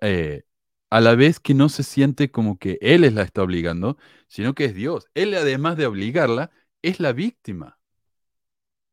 eh, 0.02 0.44
a 0.90 1.02
la 1.02 1.16
vez 1.16 1.40
que 1.40 1.54
no 1.54 1.70
se 1.70 1.84
siente 1.84 2.32
como 2.32 2.58
que 2.58 2.78
él 2.82 3.04
es 3.04 3.14
la 3.14 3.24
está 3.24 3.44
obligando, 3.44 3.98
sino 4.28 4.56
que 4.56 4.66
es 4.66 4.76
Dios. 4.76 5.08
Él, 5.14 5.34
además 5.36 5.78
de 5.78 5.86
obligarla, 5.86 6.52
es 6.82 7.00
la 7.00 7.14
víctima. 7.14 7.80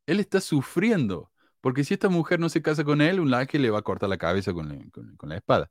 Él 0.06 0.20
está 0.20 0.40
sufriendo, 0.40 1.32
porque 1.60 1.84
si 1.84 1.94
esta 1.94 2.08
mujer 2.08 2.38
no 2.40 2.48
se 2.48 2.62
casa 2.62 2.84
con 2.84 3.00
él, 3.00 3.20
un 3.20 3.34
ángel 3.34 3.62
le 3.62 3.70
va 3.70 3.80
a 3.80 3.82
cortar 3.82 4.08
la 4.08 4.18
cabeza 4.18 4.52
con, 4.52 4.68
la, 5.22 5.36
espada. 5.36 5.70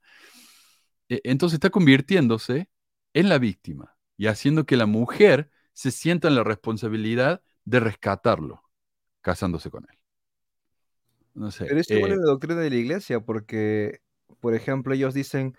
E, 1.10 1.22
entonces 1.24 1.56
está 1.56 1.70
convirtiéndose 1.70 2.70
en 3.14 3.30
la 3.30 3.38
víctima 3.38 3.96
y 4.18 4.28
haciendo 4.28 4.66
que 4.66 4.78
la 4.78 4.86
mujer 4.88 5.52
se 5.74 5.92
sienta 5.92 6.28
en 6.28 6.36
la 6.36 6.44
responsabilidad 6.44 7.42
de 7.66 7.80
rescatarlo, 7.80 8.64
casándose 9.22 9.70
con 9.70 9.86
él. 9.90 9.98
No 11.36 11.52
sé. 11.52 11.66
Pero 11.66 11.80
esto 11.80 11.94
es 11.94 12.18
la 12.18 12.26
doctrina 12.26 12.62
de 12.62 12.70
la 12.70 12.76
iglesia, 12.76 13.20
porque, 13.20 14.00
por 14.40 14.56
ejemplo, 14.56 14.94
ellos 14.94 15.14
dicen, 15.14 15.56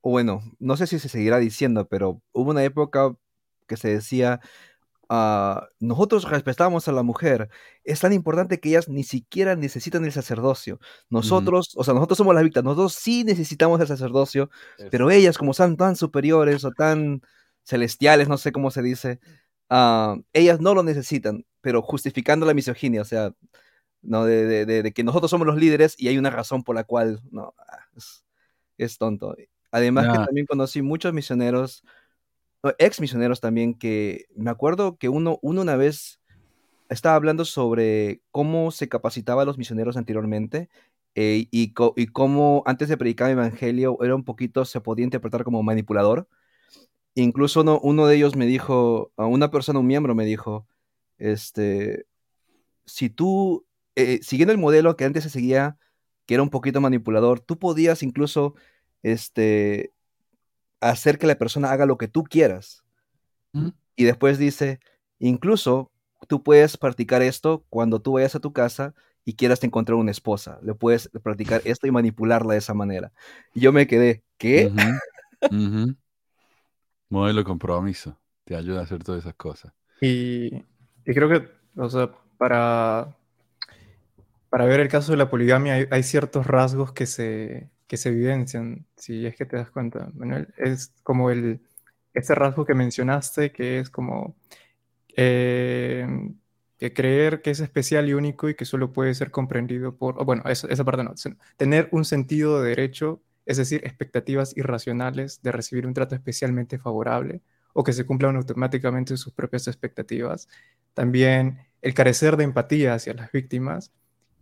o 0.00 0.10
bueno, 0.10 0.42
no 0.58 0.76
sé 0.76 0.86
si 0.86 0.98
se 0.98 1.08
seguirá 1.08 1.38
diciendo, 1.38 1.86
pero 1.88 2.22
hubo 2.32 2.50
una 2.50 2.64
época 2.64 3.14
que 3.66 3.76
se 3.76 3.88
decía, 3.88 4.40
ah, 5.08 5.68
nosotros 5.80 6.30
respetamos 6.30 6.88
a 6.88 6.92
la 6.92 7.02
mujer, 7.02 7.50
es 7.84 8.00
tan 8.00 8.12
importante 8.12 8.60
que 8.60 8.70
ellas 8.70 8.88
ni 8.88 9.02
siquiera 9.02 9.56
necesitan 9.56 10.04
el 10.04 10.12
sacerdocio. 10.12 10.78
Nosotros, 11.10 11.72
o 11.76 11.84
sea, 11.84 11.94
nosotros 11.94 12.18
somos 12.18 12.34
las 12.34 12.44
víctimas, 12.44 12.64
nosotros 12.64 12.94
sí 12.94 13.24
necesitamos 13.24 13.80
el 13.80 13.88
sacerdocio, 13.88 14.48
pero 14.90 15.10
ellas 15.10 15.36
como 15.36 15.52
son 15.52 15.76
tan 15.76 15.96
superiores 15.96 16.64
o 16.64 16.70
tan 16.70 17.22
celestiales, 17.64 18.28
no 18.28 18.38
sé 18.38 18.52
cómo 18.52 18.70
se 18.70 18.82
dice, 18.82 19.20
ah, 19.68 20.16
ellas 20.32 20.60
no 20.60 20.74
lo 20.74 20.82
necesitan, 20.82 21.44
pero 21.60 21.82
justificando 21.82 22.46
la 22.46 22.54
misoginia, 22.54 23.02
o 23.02 23.04
sea, 23.04 23.34
¿no? 24.02 24.24
De, 24.24 24.64
de, 24.64 24.82
de, 24.82 24.92
que 24.92 25.04
nosotros 25.04 25.30
somos 25.30 25.46
los 25.46 25.56
líderes 25.56 25.94
y 25.98 26.08
hay 26.08 26.18
una 26.18 26.30
razón 26.30 26.62
por 26.62 26.74
la 26.74 26.84
cual, 26.84 27.20
no, 27.30 27.54
ah, 27.58 27.86
es, 28.78 28.98
tonto. 28.98 29.36
Además 29.70 30.06
que 30.06 30.24
también 30.24 30.46
conocí 30.46 30.82
muchos 30.82 31.12
misioneros, 31.12 31.84
ex 32.78 33.00
misioneros 33.00 33.40
también, 33.40 33.74
que 33.74 34.26
me 34.34 34.50
acuerdo 34.50 34.96
que 34.96 35.08
uno, 35.08 35.38
uno 35.42 35.62
una 35.62 35.76
vez 35.76 36.20
estaba 36.88 37.14
hablando 37.14 37.44
sobre 37.44 38.20
cómo 38.30 38.70
se 38.70 38.88
capacitaba 38.88 39.42
a 39.42 39.44
los 39.44 39.58
misioneros 39.58 39.96
anteriormente 39.96 40.68
eh, 41.14 41.46
y, 41.50 41.72
y, 41.96 42.06
cómo 42.08 42.62
antes 42.66 42.88
de 42.88 42.96
predicar 42.96 43.30
el 43.30 43.38
evangelio 43.38 43.98
era 44.02 44.14
un 44.14 44.24
poquito, 44.24 44.64
se 44.64 44.80
podía 44.80 45.04
interpretar 45.04 45.44
como 45.44 45.62
manipulador. 45.62 46.28
Incluso 47.14 47.62
uno, 47.62 47.80
uno 47.82 48.06
de 48.06 48.16
ellos 48.16 48.36
me 48.36 48.46
dijo, 48.46 49.12
a 49.16 49.26
una 49.26 49.50
persona, 49.50 49.80
un 49.80 49.86
miembro 49.86 50.14
me 50.14 50.24
dijo, 50.24 50.66
este, 51.18 52.06
si 52.86 53.10
tú 53.10 53.66
eh, 53.96 54.20
siguiendo 54.22 54.52
el 54.52 54.58
modelo 54.58 54.96
que 54.96 55.04
antes 55.04 55.24
se 55.24 55.30
seguía, 55.30 55.76
que 56.26 56.34
era 56.34 56.42
un 56.42 56.50
poquito 56.50 56.80
manipulador, 56.80 57.40
tú 57.40 57.58
podías 57.58 58.02
incluso 58.02 58.54
este, 59.02 59.92
hacer 60.80 61.18
que 61.18 61.26
la 61.26 61.36
persona 61.36 61.70
haga 61.70 61.86
lo 61.86 61.98
que 61.98 62.08
tú 62.08 62.24
quieras. 62.24 62.84
Y 63.96 64.04
después 64.04 64.38
dice, 64.38 64.78
incluso 65.18 65.90
tú 66.28 66.42
puedes 66.42 66.76
practicar 66.76 67.22
esto 67.22 67.64
cuando 67.68 68.00
tú 68.00 68.12
vayas 68.12 68.34
a 68.36 68.40
tu 68.40 68.52
casa 68.52 68.94
y 69.24 69.34
quieras 69.34 69.62
encontrar 69.64 69.96
una 69.96 70.12
esposa. 70.12 70.58
Le 70.62 70.74
puedes 70.74 71.10
practicar 71.22 71.62
esto 71.64 71.86
y 71.86 71.90
manipularla 71.90 72.52
de 72.52 72.58
esa 72.58 72.74
manera. 72.74 73.12
Y 73.52 73.60
yo 73.60 73.72
me 73.72 73.86
quedé, 73.86 74.22
¿qué? 74.38 74.72
Modelo 77.08 77.44
compromiso. 77.44 78.16
Te 78.44 78.54
ayuda 78.54 78.80
a 78.80 78.84
hacer 78.84 79.02
todas 79.02 79.22
esas 79.24 79.34
cosas. 79.34 79.72
Y, 80.00 80.54
y 80.54 81.14
creo 81.14 81.28
que, 81.28 81.48
o 81.76 81.90
sea, 81.90 82.10
para 82.38 83.16
para 84.50 84.66
ver 84.66 84.80
el 84.80 84.88
caso 84.88 85.12
de 85.12 85.18
la 85.18 85.30
poligamia 85.30 85.86
hay, 85.90 86.02
ciertos 86.02 86.46
rasgos 86.46 86.92
que 86.92 87.06
se, 87.06 87.70
que 87.86 87.96
se 87.96 88.10
evidencian, 88.10 88.84
si 88.96 89.24
es 89.24 89.36
que 89.36 89.46
te 89.46 89.56
das 89.56 89.70
cuenta, 89.70 90.10
Manuel. 90.14 90.52
Es 90.58 90.92
como 91.04 91.30
el, 91.30 91.60
ese 92.12 92.34
rasgo 92.34 92.66
que 92.66 92.74
mencionaste, 92.74 93.52
que 93.52 93.78
es 93.78 93.90
como 93.90 94.36
eh, 95.16 96.06
creer 96.94 97.42
que 97.42 97.50
es 97.50 97.60
especial 97.60 98.08
y 98.08 98.14
único 98.14 98.48
y 98.48 98.54
que 98.54 98.64
solo 98.64 98.92
puede 98.92 99.14
ser 99.14 99.30
comprendido 99.30 99.96
por, 99.96 100.24
bueno, 100.24 100.42
esa 100.46 100.84
parte 100.84 101.04
no, 101.04 101.14
tener 101.56 101.88
un 101.92 102.04
sentido 102.04 102.62
de 102.62 102.70
derecho, 102.70 103.22
es 103.46 103.58
decir, 103.58 103.82
expectativas 103.84 104.56
irracionales 104.56 105.42
de 105.42 105.52
recibir 105.52 105.86
un 105.86 105.94
trato 105.94 106.14
especialmente 106.14 106.78
favorable 106.78 107.42
o 107.72 107.84
que 107.84 107.92
se 107.92 108.04
cumplan 108.04 108.36
automáticamente 108.36 109.16
sus 109.16 109.32
propias 109.32 109.68
expectativas. 109.68 110.48
También 110.94 111.58
el 111.82 111.94
carecer 111.94 112.36
de 112.36 112.44
empatía 112.44 112.94
hacia 112.94 113.14
las 113.14 113.30
víctimas 113.30 113.92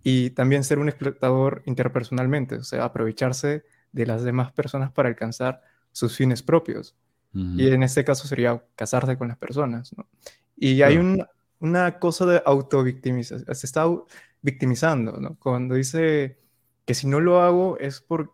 y 0.02 0.30
también 0.30 0.64
ser 0.64 0.78
un 0.78 0.88
explotador 0.88 1.62
interpersonalmente, 1.66 2.56
o 2.56 2.64
sea, 2.64 2.84
aprovecharse 2.84 3.64
de 3.92 4.06
las 4.06 4.22
demás 4.22 4.52
personas 4.52 4.92
para 4.92 5.08
alcanzar 5.08 5.62
sus 5.92 6.16
fines 6.16 6.42
propios. 6.42 6.94
Y 7.34 7.68
en 7.68 7.84
este 7.84 8.04
caso 8.04 8.26
sería 8.26 8.64
casarse 8.74 9.16
con 9.16 9.28
las 9.28 9.36
personas. 9.36 9.96
¿no? 9.96 10.08
Y 10.56 10.82
hay 10.82 10.98
una 11.60 11.98
cosa 12.00 12.26
de 12.26 12.42
autovictimización, 12.44 13.54
se 13.54 13.66
está 13.66 13.84
victimizando, 14.42 15.20
¿no? 15.20 15.36
Cuando 15.38 15.76
dice 15.76 16.38
que 16.84 16.94
si 16.94 17.06
no 17.06 17.20
lo 17.20 17.42
hago 17.42 17.78
es 17.78 18.00
por 18.00 18.32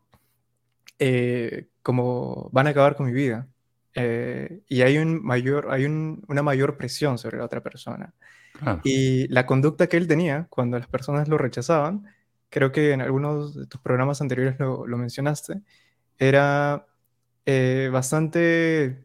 eh, 0.98 1.66
como 1.82 2.48
van 2.52 2.66
a 2.66 2.70
acabar 2.70 2.96
con 2.96 3.06
mi 3.06 3.12
vida. 3.12 3.46
Eh, 3.94 4.62
y 4.68 4.82
hay, 4.82 4.98
un 4.98 5.24
mayor, 5.24 5.68
hay 5.70 5.84
una 5.84 6.42
mayor 6.42 6.76
presión 6.76 7.18
sobre 7.18 7.38
la 7.38 7.44
otra 7.44 7.62
persona. 7.62 8.14
Y 8.84 9.28
la 9.28 9.46
conducta 9.46 9.88
que 9.88 9.96
él 9.96 10.06
tenía 10.06 10.46
cuando 10.48 10.78
las 10.78 10.86
personas 10.86 11.28
lo 11.28 11.38
rechazaban 11.38 12.06
creo 12.54 12.70
que 12.70 12.92
en 12.92 13.00
algunos 13.00 13.56
de 13.56 13.66
tus 13.66 13.80
programas 13.80 14.20
anteriores 14.20 14.60
lo, 14.60 14.86
mencionaste, 14.96 15.60
era 16.16 16.86
eh, 17.44 17.90
bastante 17.92 19.04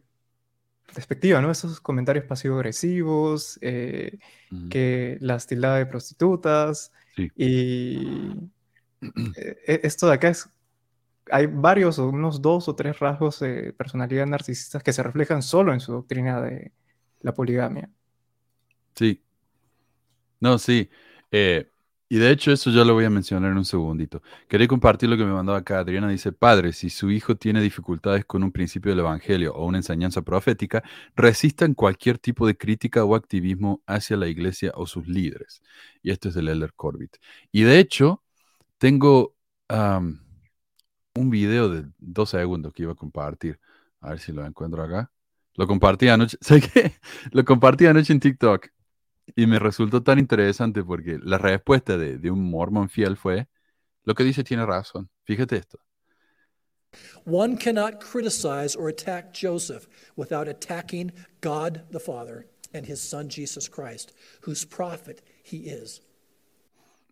despectiva, 0.94 1.40
¿no? 1.40 1.50
Esos 1.50 1.80
comentarios 1.80 2.26
pasivo-agresivos, 2.26 3.58
eh, 3.60 4.18
que 4.70 5.18
las 5.20 5.48
tildaba 5.48 5.78
de 5.78 5.86
prostitutas, 5.86 6.92
y 7.16 8.30
e, 9.36 9.80
esto 9.82 10.06
de 10.06 10.14
acá 10.14 10.28
es, 10.28 10.48
hay 11.32 11.46
varios, 11.46 11.98
o 11.98 12.08
unos 12.08 12.40
dos 12.40 12.68
o 12.68 12.76
tres 12.76 13.00
rasgos 13.00 13.40
de 13.40 13.72
personalidad 13.72 14.26
narcisistas 14.26 14.84
que 14.84 14.92
se 14.92 15.02
reflejan 15.02 15.42
solo 15.42 15.72
en 15.72 15.80
su 15.80 15.90
doctrina 15.90 16.40
de 16.40 16.70
la 17.20 17.34
poligamia. 17.34 17.90
Sí. 18.94 19.20
No, 20.40 20.58
sí. 20.58 20.88
Eh, 21.30 21.70
y 22.08 22.16
de 22.18 22.30
hecho, 22.30 22.50
eso 22.50 22.70
yo 22.70 22.84
lo 22.84 22.94
voy 22.94 23.04
a 23.04 23.10
mencionar 23.10 23.52
en 23.52 23.58
un 23.58 23.64
segundito. 23.64 24.22
Quería 24.48 24.66
compartir 24.66 25.08
lo 25.08 25.16
que 25.16 25.24
me 25.24 25.32
mandó 25.32 25.54
acá. 25.54 25.78
Adriana 25.80 26.08
dice, 26.08 26.32
padre, 26.32 26.72
si 26.72 26.90
su 26.90 27.10
hijo 27.10 27.36
tiene 27.36 27.60
dificultades 27.60 28.24
con 28.24 28.42
un 28.42 28.50
principio 28.50 28.90
del 28.90 29.00
Evangelio 29.00 29.54
o 29.54 29.66
una 29.66 29.78
enseñanza 29.78 30.22
profética, 30.22 30.82
resistan 31.14 31.74
cualquier 31.74 32.18
tipo 32.18 32.46
de 32.46 32.56
crítica 32.56 33.04
o 33.04 33.14
activismo 33.14 33.82
hacia 33.86 34.16
la 34.16 34.26
iglesia 34.28 34.72
o 34.74 34.86
sus 34.86 35.06
líderes. 35.06 35.62
Y 36.02 36.10
esto 36.10 36.28
es 36.30 36.34
del 36.34 36.48
Elder 36.48 36.72
Corbett. 36.74 37.18
Y 37.52 37.62
de 37.62 37.78
hecho, 37.78 38.22
tengo 38.78 39.36
un 41.14 41.30
video 41.30 41.68
de 41.68 41.86
dos 41.98 42.30
segundos 42.30 42.72
que 42.72 42.82
iba 42.82 42.92
a 42.92 42.96
compartir. 42.96 43.60
A 44.00 44.10
ver 44.10 44.18
si 44.18 44.32
lo 44.32 44.44
encuentro 44.44 44.82
acá. 44.82 45.12
Lo 45.54 45.66
compartí 45.66 46.08
anoche. 46.08 46.38
¿Sabes 46.42 46.70
qué? 46.72 46.92
Lo 47.32 47.44
compartí 47.44 47.86
anoche 47.86 48.12
en 48.12 48.20
TikTok. 48.20 48.68
Y 49.36 49.46
me 49.46 49.58
resultó 49.58 50.02
tan 50.02 50.18
interesante 50.18 50.82
porque 50.82 51.18
la 51.22 51.38
respuesta 51.38 51.96
de, 51.96 52.18
de 52.18 52.30
un 52.30 52.50
mormon 52.50 52.88
fiel 52.88 53.16
fue, 53.16 53.48
lo 54.04 54.14
que 54.14 54.24
dice 54.24 54.44
tiene 54.44 54.66
razón. 54.66 55.10
Fíjate 55.24 55.56
esto. 55.56 55.78
One 57.24 57.56
cannot 57.56 58.00
criticize 58.00 58.76
or 58.76 58.88
attack 58.88 59.32
Joseph 59.32 59.86
without 60.16 60.48
attacking 60.48 61.12
God 61.40 61.82
the 61.90 62.00
Father 62.00 62.46
and 62.74 62.86
his 62.86 63.00
son 63.00 63.28
Jesus 63.28 63.68
Christ, 63.68 64.12
whose 64.42 64.66
prophet 64.66 65.22
he 65.42 65.68
is. 65.68 66.02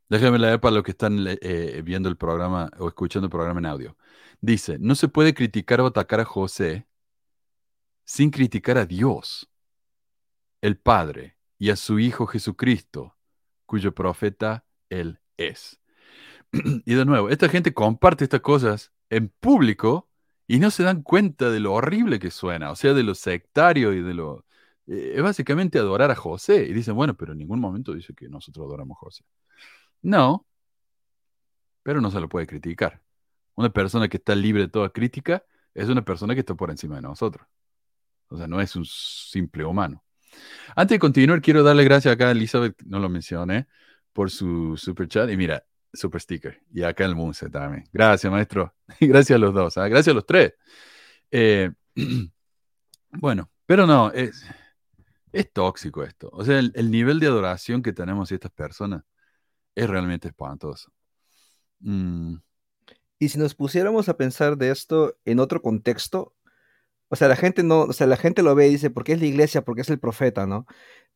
Déjame 0.08 0.38
leer 0.38 0.58
para 0.58 0.74
los 0.74 0.82
que 0.82 0.92
están 0.92 1.26
eh, 1.26 1.82
viendo 1.84 2.08
el 2.08 2.16
programa 2.16 2.70
o 2.78 2.88
escuchando 2.88 3.26
el 3.26 3.30
programa 3.30 3.60
en 3.60 3.66
audio. 3.66 3.96
Dice, 4.40 4.78
no 4.78 4.94
se 4.94 5.08
puede 5.08 5.34
criticar 5.34 5.80
o 5.80 5.86
atacar 5.86 6.20
a 6.20 6.24
José 6.24 6.86
sin 8.04 8.30
criticar 8.30 8.78
a 8.78 8.86
Dios, 8.86 9.50
el 10.62 10.78
Padre, 10.78 11.36
y 11.58 11.70
a 11.70 11.76
su 11.76 11.98
Hijo 11.98 12.26
Jesucristo, 12.26 13.16
cuyo 13.66 13.94
profeta 13.94 14.64
Él 14.88 15.20
es. 15.36 15.80
y 16.52 16.94
de 16.94 17.04
nuevo, 17.04 17.28
esta 17.28 17.48
gente 17.48 17.74
comparte 17.74 18.24
estas 18.24 18.40
cosas 18.40 18.92
en 19.10 19.28
público 19.28 20.08
y 20.46 20.58
no 20.60 20.70
se 20.70 20.82
dan 20.82 21.02
cuenta 21.02 21.50
de 21.50 21.60
lo 21.60 21.74
horrible 21.74 22.18
que 22.18 22.30
suena, 22.30 22.70
o 22.70 22.76
sea, 22.76 22.94
de 22.94 23.02
lo 23.02 23.14
sectario 23.14 23.92
y 23.92 24.02
de 24.02 24.14
lo... 24.14 24.46
Eh, 24.86 25.14
es 25.16 25.22
básicamente 25.22 25.78
adorar 25.78 26.10
a 26.10 26.14
José. 26.14 26.64
Y 26.66 26.72
dicen, 26.72 26.94
bueno, 26.94 27.14
pero 27.16 27.32
en 27.32 27.38
ningún 27.38 27.60
momento 27.60 27.92
dice 27.94 28.14
que 28.14 28.28
nosotros 28.28 28.66
adoramos 28.66 28.96
a 28.96 29.00
José. 29.00 29.24
No, 30.02 30.46
pero 31.82 32.00
no 32.00 32.10
se 32.10 32.20
lo 32.20 32.28
puede 32.28 32.46
criticar. 32.46 33.02
Una 33.54 33.70
persona 33.70 34.08
que 34.08 34.18
está 34.18 34.34
libre 34.34 34.62
de 34.62 34.68
toda 34.68 34.90
crítica 34.90 35.44
es 35.74 35.88
una 35.88 36.04
persona 36.04 36.34
que 36.34 36.40
está 36.40 36.54
por 36.54 36.70
encima 36.70 36.96
de 36.96 37.02
nosotros. 37.02 37.46
O 38.28 38.36
sea, 38.38 38.46
no 38.46 38.60
es 38.60 38.76
un 38.76 38.84
simple 38.84 39.64
humano. 39.64 40.02
Antes 40.76 40.96
de 40.96 40.98
continuar, 40.98 41.40
quiero 41.40 41.62
darle 41.62 41.84
gracias 41.84 42.14
acá 42.14 42.28
a 42.28 42.30
Elizabeth, 42.32 42.80
no 42.84 42.98
lo 42.98 43.08
mencioné, 43.08 43.66
por 44.12 44.30
su 44.30 44.76
super 44.76 45.08
chat. 45.08 45.30
Y 45.30 45.36
mira, 45.36 45.64
super 45.92 46.20
sticker. 46.20 46.60
Y 46.72 46.82
acá 46.82 47.04
el 47.04 47.14
Munse 47.14 47.50
también. 47.50 47.84
Gracias, 47.92 48.30
maestro. 48.30 48.74
gracias 49.00 49.36
a 49.36 49.38
los 49.38 49.54
dos. 49.54 49.76
¿ah? 49.78 49.88
Gracias 49.88 50.12
a 50.12 50.14
los 50.14 50.26
tres. 50.26 50.54
Eh, 51.30 51.70
bueno, 53.12 53.50
pero 53.66 53.86
no, 53.86 54.10
es, 54.12 54.44
es 55.32 55.52
tóxico 55.52 56.02
esto. 56.02 56.30
O 56.32 56.44
sea, 56.44 56.58
el, 56.58 56.90
nivel 56.90 57.20
de 57.20 57.26
adoración 57.26 57.82
que 57.82 57.92
tenemos 57.92 58.32
estas 58.32 58.50
personas 58.50 59.04
es 59.74 59.88
realmente 59.88 60.28
espantoso. 60.28 60.92
Mm. 61.80 62.36
Y 63.20 63.28
si 63.28 63.38
nos 63.38 63.54
pusiéramos 63.54 64.08
a 64.08 64.16
pensar 64.16 64.56
de 64.56 64.70
esto 64.70 65.16
en 65.24 65.40
otro 65.40 65.60
contexto, 65.60 66.34
o 67.08 67.16
sea, 67.16 67.28
la 67.28 67.36
gente 67.36 67.62
no, 67.62 67.82
o 67.82 67.92
sea, 67.92 68.06
la 68.06 68.16
gente 68.16 68.42
lo 68.42 68.54
ve 68.54 68.68
y 68.68 68.72
dice, 68.72 68.90
porque 68.90 69.12
es 69.12 69.20
la 69.20 69.26
iglesia, 69.26 69.62
porque 69.62 69.82
es 69.82 69.90
el 69.90 69.98
profeta, 69.98 70.46
¿no? 70.46 70.66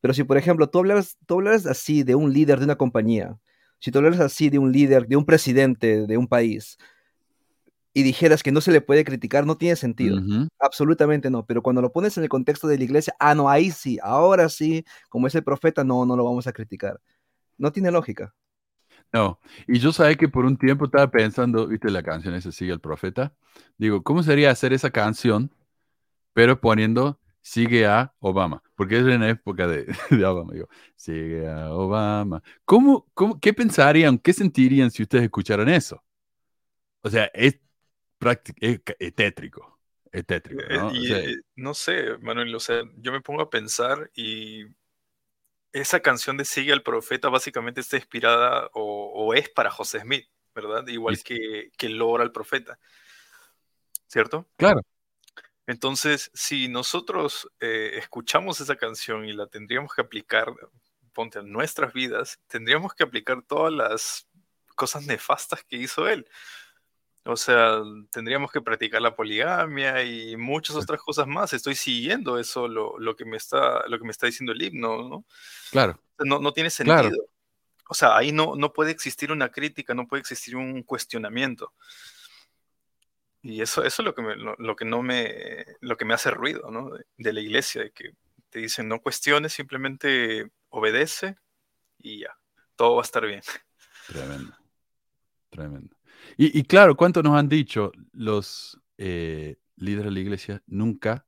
Pero 0.00 0.14
si, 0.14 0.24
por 0.24 0.36
ejemplo, 0.36 0.68
tú 0.68 0.80
hablas, 0.80 1.16
tú 1.26 1.34
hablas 1.34 1.66
así 1.66 2.02
de 2.02 2.14
un 2.14 2.32
líder 2.32 2.58
de 2.58 2.64
una 2.64 2.76
compañía, 2.76 3.38
si 3.78 3.90
tú 3.90 3.98
hablas 3.98 4.20
así 4.20 4.50
de 4.50 4.58
un 4.58 4.72
líder, 4.72 5.06
de 5.06 5.16
un 5.16 5.26
presidente 5.26 6.06
de 6.06 6.16
un 6.16 6.26
país, 6.28 6.78
y 7.94 8.02
dijeras 8.02 8.42
que 8.42 8.52
no 8.52 8.60
se 8.60 8.72
le 8.72 8.80
puede 8.80 9.04
criticar, 9.04 9.44
no 9.44 9.58
tiene 9.58 9.76
sentido. 9.76 10.18
Absolutamente 10.58 11.30
no. 11.30 11.44
Pero 11.44 11.62
cuando 11.62 11.82
lo 11.82 11.92
pones 11.92 12.16
en 12.16 12.22
el 12.22 12.28
contexto 12.30 12.66
de 12.66 12.78
la 12.78 12.84
iglesia, 12.84 13.14
ah, 13.18 13.34
no, 13.34 13.50
ahí 13.50 13.70
sí, 13.70 13.98
ahora 14.02 14.48
sí, 14.48 14.84
como 15.10 15.26
es 15.26 15.34
el 15.34 15.44
profeta, 15.44 15.84
no, 15.84 16.06
no 16.06 16.16
lo 16.16 16.24
vamos 16.24 16.46
a 16.46 16.52
criticar. 16.52 17.00
No 17.58 17.70
tiene 17.70 17.90
lógica. 17.90 18.34
No, 19.12 19.38
y 19.66 19.78
yo 19.78 19.92
sabía 19.92 20.16
que 20.16 20.28
por 20.28 20.46
un 20.46 20.56
tiempo 20.56 20.86
estaba 20.86 21.10
pensando, 21.10 21.66
viste 21.66 21.90
la 21.90 22.02
canción 22.02 22.34
esa, 22.34 22.50
Sigue 22.50 22.72
el 22.72 22.80
Profeta. 22.80 23.34
Digo, 23.76 24.02
¿cómo 24.02 24.22
sería 24.22 24.50
hacer 24.50 24.72
esa 24.72 24.90
canción 24.90 25.50
pero 26.32 26.60
poniendo 26.60 27.18
sigue 27.42 27.86
a 27.86 28.14
Obama, 28.20 28.62
porque 28.76 28.98
es 28.98 29.02
en 29.02 29.20
la 29.20 29.30
época 29.30 29.66
de, 29.66 29.86
Obama, 30.24 30.52
digo, 30.52 30.68
sigue 30.96 31.48
a 31.48 31.72
Obama. 31.72 32.42
¿Cómo, 32.64 33.10
cómo, 33.14 33.38
¿Qué 33.40 33.52
pensarían, 33.52 34.18
qué 34.18 34.32
sentirían 34.32 34.90
si 34.90 35.02
ustedes 35.02 35.24
escucharan 35.24 35.68
eso? 35.68 36.02
O 37.02 37.10
sea, 37.10 37.30
es, 37.34 37.58
es, 38.60 38.80
tétrico, 39.14 39.80
es 40.12 40.24
tétrico, 40.24 40.62
eh, 40.62 40.76
¿no? 40.76 40.92
Eh, 40.94 41.36
no 41.56 41.74
sé, 41.74 42.16
Manuel, 42.18 42.54
o 42.54 42.60
sea, 42.60 42.82
yo 42.96 43.10
me 43.10 43.20
pongo 43.20 43.42
a 43.42 43.50
pensar 43.50 44.10
y 44.14 44.64
esa 45.72 46.00
canción 46.00 46.36
de 46.36 46.44
Sigue 46.44 46.72
al 46.72 46.82
Profeta 46.82 47.28
básicamente 47.28 47.80
está 47.80 47.96
inspirada 47.96 48.70
o, 48.74 49.34
es 49.34 49.48
para 49.48 49.70
José 49.70 50.00
Smith, 50.00 50.28
¿verdad? 50.54 50.86
Igual 50.86 51.20
que, 51.24 51.70
que 51.76 51.88
Lora 51.88 52.22
al 52.22 52.30
Profeta, 52.30 52.78
¿cierto? 54.06 54.48
Claro. 54.56 54.82
Entonces, 55.66 56.30
si 56.34 56.68
nosotros 56.68 57.48
eh, 57.60 57.92
escuchamos 57.96 58.60
esa 58.60 58.76
canción 58.76 59.24
y 59.24 59.32
la 59.32 59.46
tendríamos 59.46 59.94
que 59.94 60.02
aplicar, 60.02 60.52
ponte 61.12 61.38
a 61.38 61.42
nuestras 61.42 61.92
vidas, 61.92 62.40
tendríamos 62.48 62.94
que 62.94 63.04
aplicar 63.04 63.42
todas 63.42 63.72
las 63.72 64.28
cosas 64.74 65.06
nefastas 65.06 65.62
que 65.64 65.76
hizo 65.76 66.08
él. 66.08 66.26
O 67.24 67.36
sea, 67.36 67.80
tendríamos 68.10 68.50
que 68.50 68.60
practicar 68.60 69.00
la 69.00 69.14
poligamia 69.14 70.02
y 70.02 70.36
muchas 70.36 70.74
otras 70.74 71.00
cosas 71.00 71.28
más. 71.28 71.52
Estoy 71.52 71.76
siguiendo 71.76 72.36
eso, 72.36 72.66
lo, 72.66 72.98
lo, 72.98 73.14
que, 73.14 73.24
me 73.24 73.36
está, 73.36 73.86
lo 73.86 73.98
que 73.98 74.04
me 74.04 74.10
está 74.10 74.26
diciendo 74.26 74.52
el 74.52 74.60
himno, 74.60 75.08
¿no? 75.08 75.24
Claro. 75.70 76.00
No, 76.18 76.40
no 76.40 76.52
tiene 76.52 76.70
sentido. 76.70 77.16
O 77.88 77.94
sea, 77.94 78.16
ahí 78.16 78.32
no, 78.32 78.56
no 78.56 78.72
puede 78.72 78.90
existir 78.90 79.30
una 79.30 79.50
crítica, 79.50 79.94
no 79.94 80.08
puede 80.08 80.20
existir 80.20 80.56
un 80.56 80.82
cuestionamiento. 80.82 81.72
Y 83.42 83.60
eso, 83.60 83.82
eso 83.82 84.02
es 84.02 84.06
lo 84.06 84.14
que, 84.14 84.22
me, 84.22 84.36
lo, 84.36 84.76
que 84.76 84.84
no 84.84 85.02
me, 85.02 85.66
lo 85.80 85.96
que 85.96 86.04
me 86.04 86.14
hace 86.14 86.30
ruido, 86.30 86.70
¿no? 86.70 86.92
De, 87.16 87.32
la 87.32 87.40
iglesia, 87.40 87.82
de 87.82 87.90
que 87.90 88.12
te 88.50 88.60
dicen 88.60 88.86
no 88.86 89.00
cuestiones, 89.00 89.52
simplemente 89.52 90.52
obedece 90.68 91.36
y 91.98 92.20
ya, 92.20 92.38
todo 92.76 92.94
va 92.94 93.02
a 93.02 93.04
estar 93.04 93.26
bien. 93.26 93.42
Tremendo, 94.06 94.54
tremendo. 95.50 95.96
Y, 96.36 96.56
y 96.56 96.62
claro, 96.62 96.96
¿cuánto 96.96 97.20
nos 97.20 97.36
han 97.36 97.48
dicho 97.48 97.90
los 98.12 98.80
eh, 98.96 99.56
líderes 99.74 100.06
de 100.06 100.10
la 100.12 100.20
iglesia? 100.20 100.62
Nunca 100.66 101.26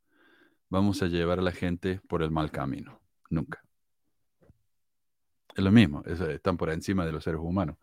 vamos 0.68 1.02
a 1.02 1.06
llevar 1.06 1.40
a 1.40 1.42
la 1.42 1.52
gente 1.52 2.00
por 2.08 2.22
el 2.22 2.30
mal 2.30 2.52
camino, 2.52 3.00
nunca. 3.28 3.63
Es 5.54 5.62
lo 5.62 5.70
mismo, 5.70 6.02
están 6.04 6.56
por 6.56 6.70
encima 6.70 7.06
de 7.06 7.12
los 7.12 7.22
seres 7.22 7.38
humanos. 7.40 7.76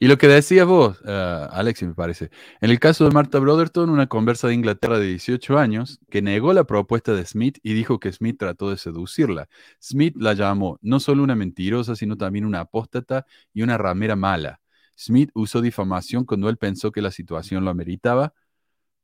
Y 0.00 0.08
lo 0.08 0.18
que 0.18 0.26
decías 0.26 0.66
vos, 0.66 1.00
uh, 1.02 1.46
Alex, 1.52 1.84
me 1.84 1.94
parece, 1.94 2.30
en 2.60 2.70
el 2.70 2.80
caso 2.80 3.04
de 3.04 3.12
Martha 3.12 3.38
Brotherton, 3.38 3.90
una 3.90 4.08
conversa 4.08 4.48
de 4.48 4.54
Inglaterra 4.54 4.98
de 4.98 5.06
18 5.06 5.56
años, 5.56 6.00
que 6.10 6.20
negó 6.20 6.52
la 6.52 6.64
propuesta 6.64 7.14
de 7.14 7.24
Smith 7.24 7.58
y 7.62 7.74
dijo 7.74 8.00
que 8.00 8.12
Smith 8.12 8.38
trató 8.40 8.70
de 8.70 8.76
seducirla. 8.76 9.48
Smith 9.80 10.16
la 10.16 10.32
llamó 10.32 10.80
no 10.82 10.98
solo 10.98 11.22
una 11.22 11.36
mentirosa, 11.36 11.94
sino 11.94 12.16
también 12.16 12.44
una 12.44 12.60
apóstata 12.60 13.24
y 13.54 13.62
una 13.62 13.78
ramera 13.78 14.16
mala. 14.16 14.60
Smith 14.96 15.30
usó 15.34 15.60
difamación 15.60 16.24
cuando 16.24 16.48
él 16.48 16.56
pensó 16.56 16.90
que 16.90 17.02
la 17.02 17.12
situación 17.12 17.64
lo 17.64 17.70
ameritaba, 17.70 18.34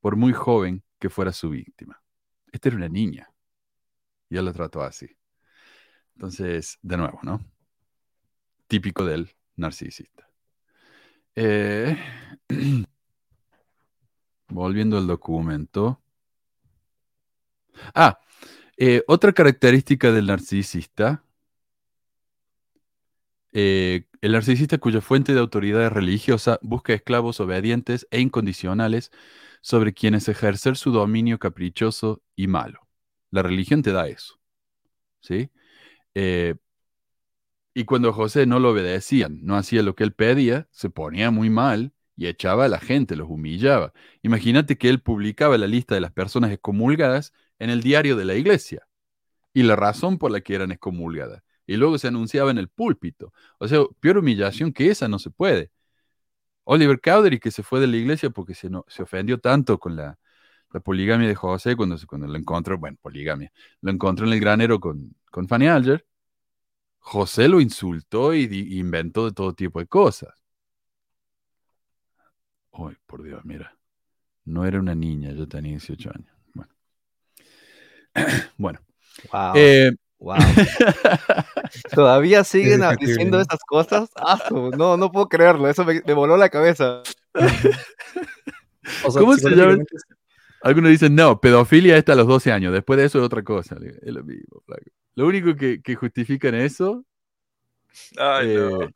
por 0.01 0.17
muy 0.17 0.33
joven 0.33 0.83
que 0.99 1.09
fuera 1.09 1.33
su 1.33 1.51
víctima. 1.51 2.03
Esta 2.51 2.69
era 2.71 2.79
una 2.79 2.89
niña. 2.89 3.31
Y 4.29 4.37
él 4.37 4.45
la 4.45 4.53
trató 4.53 4.83
así. 4.83 5.09
Entonces, 6.15 6.79
de 6.83 6.97
nuevo, 6.97 7.21
¿no? 7.23 7.41
Típico 8.69 9.05
del 9.05 9.31
narcisista. 9.57 10.29
Eh, 11.35 11.97
volviendo 14.49 14.99
al 14.99 15.07
documento. 15.07 16.01
Ah, 17.95 18.19
eh, 18.77 19.03
otra 19.07 19.33
característica 19.33 20.13
del 20.13 20.27
narcisista 20.27 21.23
eh, 23.53 24.05
el 24.21 24.33
narcisista 24.33 24.79
cuya 24.79 25.01
fuente 25.01 25.33
de 25.33 25.41
autoridad 25.41 25.91
religiosa 25.91 26.59
busca 26.63 26.93
esclavos 26.93 27.41
obedientes 27.41 28.07
e 28.11 28.21
incondicionales 28.21 29.11
sobre 29.63 29.95
quienes 29.95 30.29
ejercer 30.29 30.77
su 30.77 30.93
dominio 30.93 31.39
caprichoso 31.39 32.23
y 32.37 32.47
malo. 32.47 32.87
La 33.31 33.43
religión 33.43 33.83
te 33.83 33.93
da 33.93 34.09
eso. 34.09 34.39
¿Sí? 35.21 35.51
Eh, 36.15 36.57
y 37.75 37.85
cuando 37.85 38.13
José 38.13 38.47
no 38.47 38.59
lo 38.59 38.71
obedecían, 38.71 39.39
no 39.45 39.57
hacía 39.57 39.83
lo 39.83 39.95
que 39.95 40.05
él 40.05 40.13
pedía, 40.13 40.69
se 40.71 40.91
ponía 40.91 41.31
muy 41.31 41.51
mal 41.51 41.93
y 42.17 42.27
echaba 42.27 42.65
a 42.65 42.69
la 42.69 42.81
gente, 42.81 43.17
los 43.17 43.29
humillaba. 43.31 43.93
Imagínate 44.23 44.77
que 44.77 44.89
él 44.89 45.01
publicaba 45.01 45.57
la 45.59 45.69
lista 45.69 45.95
de 45.95 46.01
las 46.01 46.13
personas 46.13 46.51
excomulgadas 46.51 47.33
en 47.59 47.71
el 47.71 47.83
diario 47.83 48.17
de 48.17 48.25
la 48.25 48.35
iglesia 48.35 48.89
y 49.53 49.63
la 49.63 49.77
razón 49.77 50.19
por 50.19 50.31
la 50.33 50.41
que 50.41 50.55
eran 50.55 50.73
excomulgadas. 50.73 51.43
Y 51.67 51.77
luego 51.77 51.99
se 51.99 52.09
anunciaba 52.09 52.51
en 52.51 52.59
el 52.59 52.69
púlpito. 52.69 53.33
O 53.59 53.69
sea, 53.69 53.81
peor 54.01 54.19
humillación 54.19 54.73
que 54.73 54.91
esa 54.91 55.09
no 55.09 55.19
se 55.19 55.31
puede. 55.31 55.71
Oliver 56.65 57.01
Cowdery, 57.01 57.41
que 57.41 57.51
se 57.51 57.63
fue 57.63 57.81
de 57.81 57.87
la 57.87 57.97
iglesia 57.97 58.31
porque 58.31 58.55
se, 58.55 58.69
se 58.89 59.03
ofendió 59.03 59.39
tanto 59.41 59.79
con 59.79 59.97
la, 59.97 60.19
poligamia 60.85 61.29
de 61.29 61.35
José 61.35 61.77
cuando, 61.77 61.97
cuando 62.07 62.27
lo 62.29 62.37
encontró, 62.37 62.79
bueno, 62.79 62.99
poligamia, 63.01 63.53
lo 63.81 63.91
encontró 63.91 64.27
en 64.27 64.35
el 64.35 64.41
granero 64.41 64.81
con, 64.81 65.15
con 65.31 65.49
Fanny 65.49 65.67
Alger, 65.69 66.07
José 67.09 67.49
lo 67.49 67.59
insultó 67.59 68.35
y, 68.35 68.45
y 68.45 68.79
inventó 68.79 69.25
de 69.25 69.33
todo 69.33 69.55
tipo 69.55 69.81
de 69.81 69.87
cosas. 69.87 70.35
Ay, 72.71 72.97
por 73.07 73.23
Dios, 73.23 73.43
mira. 73.45 73.75
No 74.45 74.67
era 74.67 74.79
una 74.79 74.95
niña, 74.95 75.33
yo 75.33 75.49
tenía 75.49 75.73
18 75.73 76.11
años. 76.11 76.37
Bueno. 76.53 76.71
bueno. 78.59 78.81
Wow. 79.33 79.53
Eh, 79.55 79.93
Todavía 81.95 82.45
siguen 82.45 82.83
diciendo 83.01 83.41
estas 83.41 83.61
cosas. 83.67 84.11
No, 84.77 84.99
no 84.99 85.11
puedo 85.11 85.31
creerlo. 85.31 85.67
Eso 85.67 85.87
me, 85.87 86.01
voló 86.13 86.37
la 86.37 86.51
cabeza. 86.51 87.03
¿Cómo 89.03 89.35
se 89.37 89.51
llama? 89.51 89.83
Algunos 90.61 90.91
dicen, 90.91 91.15
no, 91.15 91.41
pedofilia 91.41 91.97
está 91.97 92.13
a 92.13 92.17
los 92.17 92.27
12 92.27 92.53
años. 92.53 92.73
Después 92.73 92.99
de 92.99 93.07
eso 93.07 93.19
es 93.19 93.25
otra 93.25 93.43
cosa. 93.43 93.77
Es 94.03 94.13
lo 94.13 94.23
mismo. 94.25 94.63
Lo 95.19 95.27
único 95.27 95.57
que, 95.57 95.83
que 95.83 95.97
justifican 95.97 96.55
eso. 96.55 97.05
Ay, 98.17 98.55
no. 98.55 98.83
Eh, 98.83 98.95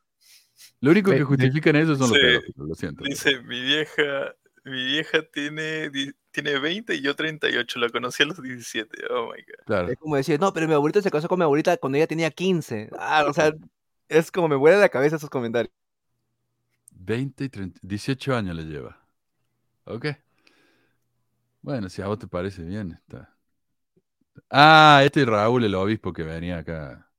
lo 0.79 0.91
único 0.91 1.11
que 1.11 1.21
justifican 1.21 1.75
eso 1.75 1.97
son 1.97 2.11
los 2.11 2.17
pedófilos, 2.17 2.65
lo 2.69 2.75
siento. 2.75 3.03
Dice, 3.03 3.41
mi 3.41 3.61
vieja, 3.61 4.33
mi 4.63 4.85
vieja 4.85 5.21
tiene, 5.33 5.91
tiene 6.31 6.59
20 6.59 6.95
y 6.95 7.01
yo 7.01 7.13
38, 7.13 7.77
la 7.77 7.89
conocí 7.89 8.23
a 8.23 8.27
los 8.27 8.41
17. 8.41 9.05
Oh 9.09 9.33
my 9.33 9.41
god. 9.41 9.65
Claro. 9.65 9.89
Es 9.89 9.97
como 9.97 10.15
decir, 10.15 10.39
no, 10.39 10.53
pero 10.53 10.65
mi 10.65 10.73
abuelito 10.73 11.01
se 11.01 11.11
casó 11.11 11.27
con 11.27 11.39
mi 11.39 11.43
abuelita 11.43 11.75
cuando 11.75 11.97
ella 11.97 12.07
tenía 12.07 12.31
15. 12.31 12.89
Ah, 12.97 13.25
o 13.27 13.33
sea, 13.33 13.51
es 14.07 14.31
como 14.31 14.47
me 14.47 14.55
vuela 14.55 14.77
la 14.77 14.87
cabeza 14.87 15.17
esos 15.17 15.29
comentarios. 15.29 15.73
20 16.91 17.43
y 17.43 17.49
30, 17.49 17.79
18 17.83 18.33
años 18.33 18.55
le 18.55 18.63
lleva. 18.63 19.05
Ok. 19.83 20.05
Bueno, 21.61 21.89
si 21.89 22.01
a 22.01 22.07
vos 22.07 22.17
te 22.17 22.27
parece 22.27 22.63
bien, 22.63 22.93
está. 22.93 23.32
Ah, 24.49 25.01
este 25.03 25.21
es 25.21 25.27
Raúl, 25.27 25.63
el 25.63 25.75
obispo 25.75 26.13
que 26.13 26.23
venía 26.23 26.59
acá 26.59 27.09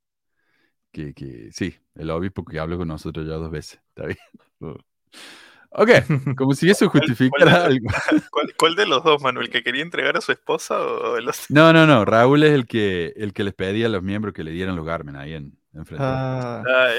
que, 1.15 1.51
sí, 1.53 1.75
el 1.95 2.11
obispo 2.11 2.45
que 2.45 2.59
habló 2.59 2.79
con 2.79 2.89
nosotros 2.89 3.27
ya 3.27 3.35
dos 3.35 3.51
veces. 3.51 3.81
Está 3.89 4.07
bien. 4.07 4.19
Ok, 5.77 5.91
como 6.37 6.55
si 6.55 6.71
eso 6.71 6.89
justificara 6.89 7.65
algo. 7.65 7.89
¿cuál, 8.57 8.77
de 8.77 8.87
los 8.87 9.03
dos, 9.03 9.21
Manuel? 9.21 9.51
¿Que 9.51 9.65
quería 9.65 9.83
entregar 9.83 10.17
a 10.17 10.21
su 10.21 10.31
esposa 10.31 10.81
o 10.81 11.19
los... 11.19 11.51
No, 11.51 11.73
no, 11.73 11.85
no. 11.85 12.05
Raúl 12.05 12.45
es 12.45 12.53
el 12.53 12.69
que, 12.69 13.13
el 13.17 13.33
que 13.33 13.43
les 13.43 13.55
pedía 13.55 13.87
a 13.87 13.89
los 13.89 14.01
miembros 14.01 14.35
que 14.35 14.45
le 14.45 14.53
dieran 14.53 14.77
los 14.77 14.87
Garmin 14.87 15.17
ahí 15.17 15.33
en, 15.33 15.59
frente. 15.85 15.97
Ah. 15.99 16.63
Ah, 16.65 16.91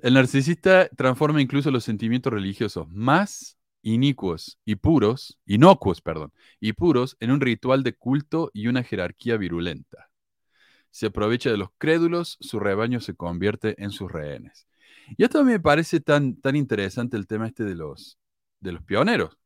el 0.00 0.14
narcisista 0.14 0.88
transforma 0.96 1.42
incluso 1.42 1.72
los 1.72 1.82
sentimientos 1.82 2.32
religiosos 2.32 2.88
más 2.88 3.58
inicuos 3.82 4.58
y 4.64 4.76
puros, 4.76 5.38
inocuos, 5.46 6.00
perdón, 6.00 6.32
y 6.60 6.72
puros 6.72 7.16
en 7.20 7.30
un 7.30 7.40
ritual 7.40 7.82
de 7.82 7.94
culto 7.94 8.50
y 8.52 8.68
una 8.68 8.82
jerarquía 8.82 9.36
virulenta 9.36 10.10
se 10.96 11.06
aprovecha 11.08 11.50
de 11.50 11.58
los 11.58 11.68
crédulos, 11.76 12.38
su 12.40 12.58
rebaño 12.58 13.00
se 13.00 13.14
convierte 13.14 13.74
en 13.84 13.90
sus 13.90 14.10
rehenes. 14.10 14.66
Y 15.18 15.24
esto 15.24 15.44
me 15.44 15.60
parece 15.60 16.00
tan, 16.00 16.40
tan 16.40 16.56
interesante 16.56 17.18
el 17.18 17.26
tema 17.26 17.46
este 17.46 17.64
de 17.64 17.74
los, 17.74 18.18
de 18.60 18.72
los 18.72 18.82
pioneros. 18.82 19.36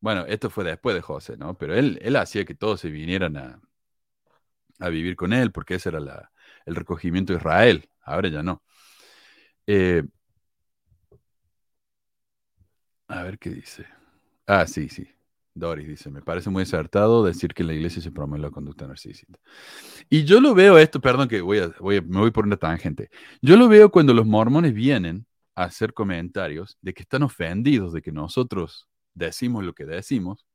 Bueno, 0.00 0.26
esto 0.26 0.50
fue 0.50 0.64
después 0.64 0.96
de 0.96 1.02
José, 1.02 1.36
¿no? 1.36 1.56
Pero 1.56 1.76
él, 1.76 2.00
él 2.02 2.16
hacía 2.16 2.44
que 2.44 2.56
todos 2.56 2.80
se 2.80 2.90
vinieran 2.90 3.36
a, 3.36 3.60
a 4.80 4.88
vivir 4.88 5.14
con 5.14 5.32
él, 5.32 5.52
porque 5.52 5.76
ese 5.76 5.90
era 5.90 6.00
la, 6.00 6.32
el 6.64 6.74
recogimiento 6.74 7.32
de 7.32 7.38
Israel. 7.38 7.88
Ahora 8.02 8.28
ya 8.28 8.42
no. 8.42 8.64
Eh, 9.68 10.02
a 13.08 13.22
ver 13.22 13.38
qué 13.38 13.50
dice. 13.50 13.86
Ah, 14.46 14.66
sí, 14.66 14.88
sí. 14.88 15.08
Doris 15.56 15.88
dice, 15.88 16.10
me 16.10 16.20
parece 16.20 16.50
muy 16.50 16.62
acertado 16.64 17.24
decir 17.24 17.54
que 17.54 17.64
la 17.64 17.72
iglesia 17.72 18.02
se 18.02 18.12
promueve 18.12 18.42
la 18.42 18.50
conducta 18.50 18.86
narcisista. 18.86 19.38
Y 20.10 20.24
yo 20.24 20.40
lo 20.40 20.54
veo 20.54 20.78
esto, 20.78 21.00
perdón 21.00 21.28
que 21.28 21.40
voy 21.40 21.58
a, 21.58 21.68
voy 21.80 22.00
me 22.02 22.20
voy 22.20 22.30
por 22.30 22.44
una 22.44 22.58
tangente. 22.58 23.08
Yo 23.40 23.56
lo 23.56 23.68
veo 23.68 23.90
cuando 23.90 24.12
los 24.12 24.26
mormones 24.26 24.74
vienen 24.74 25.26
a 25.54 25.64
hacer 25.64 25.94
comentarios 25.94 26.76
de 26.82 26.92
que 26.92 27.02
están 27.02 27.22
ofendidos 27.22 27.92
de 27.94 28.02
que 28.02 28.12
nosotros 28.12 28.86
decimos 29.14 29.64
lo 29.64 29.72
que 29.74 29.86
decimos. 29.86 30.46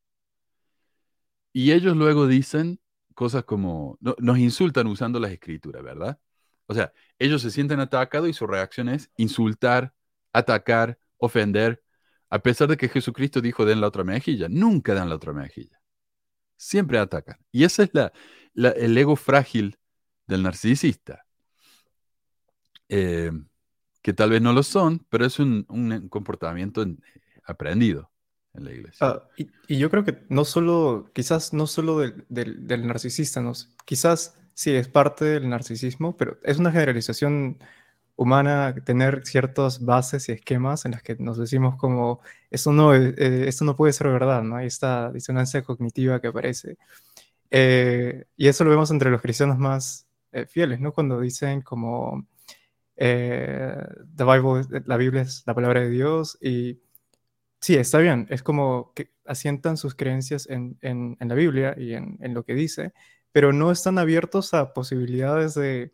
Y 1.52 1.72
ellos 1.72 1.98
luego 1.98 2.28
dicen 2.28 2.80
cosas 3.16 3.44
como, 3.44 3.98
nos 4.00 4.38
insultan 4.38 4.88
usando 4.88 5.20
las 5.20 5.32
escrituras, 5.32 5.84
¿verdad? 5.84 6.20
O 6.68 6.74
sea, 6.74 6.94
ellos 7.20 7.42
se 7.42 7.52
sienten 7.52 7.80
atacados 7.80 8.30
y 8.30 8.34
su 8.34 8.48
reacción 8.48 8.88
es 8.88 9.12
insultar, 9.18 9.94
atacar, 10.32 10.98
ofender, 11.18 11.84
a 12.32 12.40
pesar 12.40 12.70
de 12.70 12.78
que 12.78 12.88
Jesucristo 12.88 13.42
dijo 13.42 13.66
den 13.66 13.82
la 13.82 13.88
otra 13.88 14.06
mejilla, 14.06 14.48
nunca 14.50 14.94
dan 14.94 15.10
la 15.10 15.16
otra 15.16 15.34
mejilla. 15.34 15.80
Siempre 16.56 16.98
atacan. 16.98 17.38
Y 17.52 17.66
ese 17.66 17.84
es 17.84 17.90
la, 17.94 18.14
el 18.70 18.98
ego 18.98 19.18
frágil 19.18 19.78
del 20.28 20.44
narcisista. 20.44 21.26
Eh, 22.88 23.32
que 24.02 24.14
tal 24.14 24.30
vez 24.30 24.42
no 24.42 24.54
lo 24.54 24.64
son, 24.64 25.06
pero 25.10 25.26
es 25.26 25.40
un, 25.40 25.66
comportamiento 26.10 26.86
aprendido 27.44 28.10
en 28.54 28.64
la 28.64 28.72
iglesia. 28.72 29.08
Ah, 29.08 29.24
y, 29.36 29.78
yo 29.78 29.90
creo 29.90 30.06
que 30.06 30.24
no 30.30 30.46
solo, 30.46 31.12
quizás 31.14 31.54
no 31.54 31.68
solo 31.68 32.00
del, 32.00 32.26
del 32.30 32.88
narcisista, 32.88 33.42
¿no? 33.42 33.52
quizás 33.86 34.38
sí 34.54 34.72
es 34.72 34.88
parte 34.88 35.26
del 35.26 35.50
narcisismo, 35.50 36.16
pero 36.16 36.40
es 36.44 36.60
una 36.60 36.72
generalización 36.72 37.60
humana 38.22 38.76
tener 38.86 39.26
ciertas 39.26 39.84
bases 39.84 40.30
y 40.30 40.34
esquemas 40.34 40.86
en 40.86 40.92
las 40.92 41.04
que 41.04 41.16
nos 41.18 41.38
decimos 41.38 41.76
como, 41.76 42.22
esto 42.50 42.72
no, 42.72 42.94
eh, 42.96 43.16
eh, 43.18 43.46
esto 43.48 43.66
no 43.66 43.76
puede 43.76 43.94
ser 43.94 44.08
verdad, 44.08 44.44
¿no? 44.44 44.58
Hay 44.58 44.68
esta 44.68 45.12
disonancia 45.12 45.64
cognitiva 45.64 46.22
que 46.22 46.28
aparece. 46.28 46.78
Eh, 47.50 48.26
y 48.38 48.48
eso 48.48 48.64
lo 48.64 48.70
vemos 48.70 48.92
entre 48.92 49.12
los 49.12 49.22
cristianos 49.22 49.58
más 49.58 50.08
fieles, 50.48 50.80
¿no? 50.80 50.94
Cuando 50.94 51.20
dicen 51.20 51.62
como, 51.62 52.28
the 52.96 53.86
Bible, 54.18 54.84
la 54.86 54.98
Biblia 54.98 55.24
es 55.24 55.44
la 55.46 55.54
palabra 55.56 55.82
de 55.82 55.90
Dios 55.90 56.38
y 56.42 56.80
sí, 57.60 57.76
está 57.76 57.98
bien, 58.00 58.28
es 58.30 58.44
como 58.44 58.94
que 58.96 59.12
asientan 59.26 59.78
sus 59.78 59.96
creencias 59.96 60.48
en, 60.50 60.78
en, 60.82 61.18
en 61.20 61.28
la 61.28 61.36
Biblia 61.36 61.76
y 61.78 61.94
en, 61.94 62.18
en 62.22 62.34
lo 62.34 62.44
que 62.46 62.54
dice, 62.54 62.94
pero 63.32 63.54
no 63.54 63.72
están 63.72 63.98
abiertos 63.98 64.54
a 64.54 64.74
posibilidades 64.74 65.56
de 65.56 65.94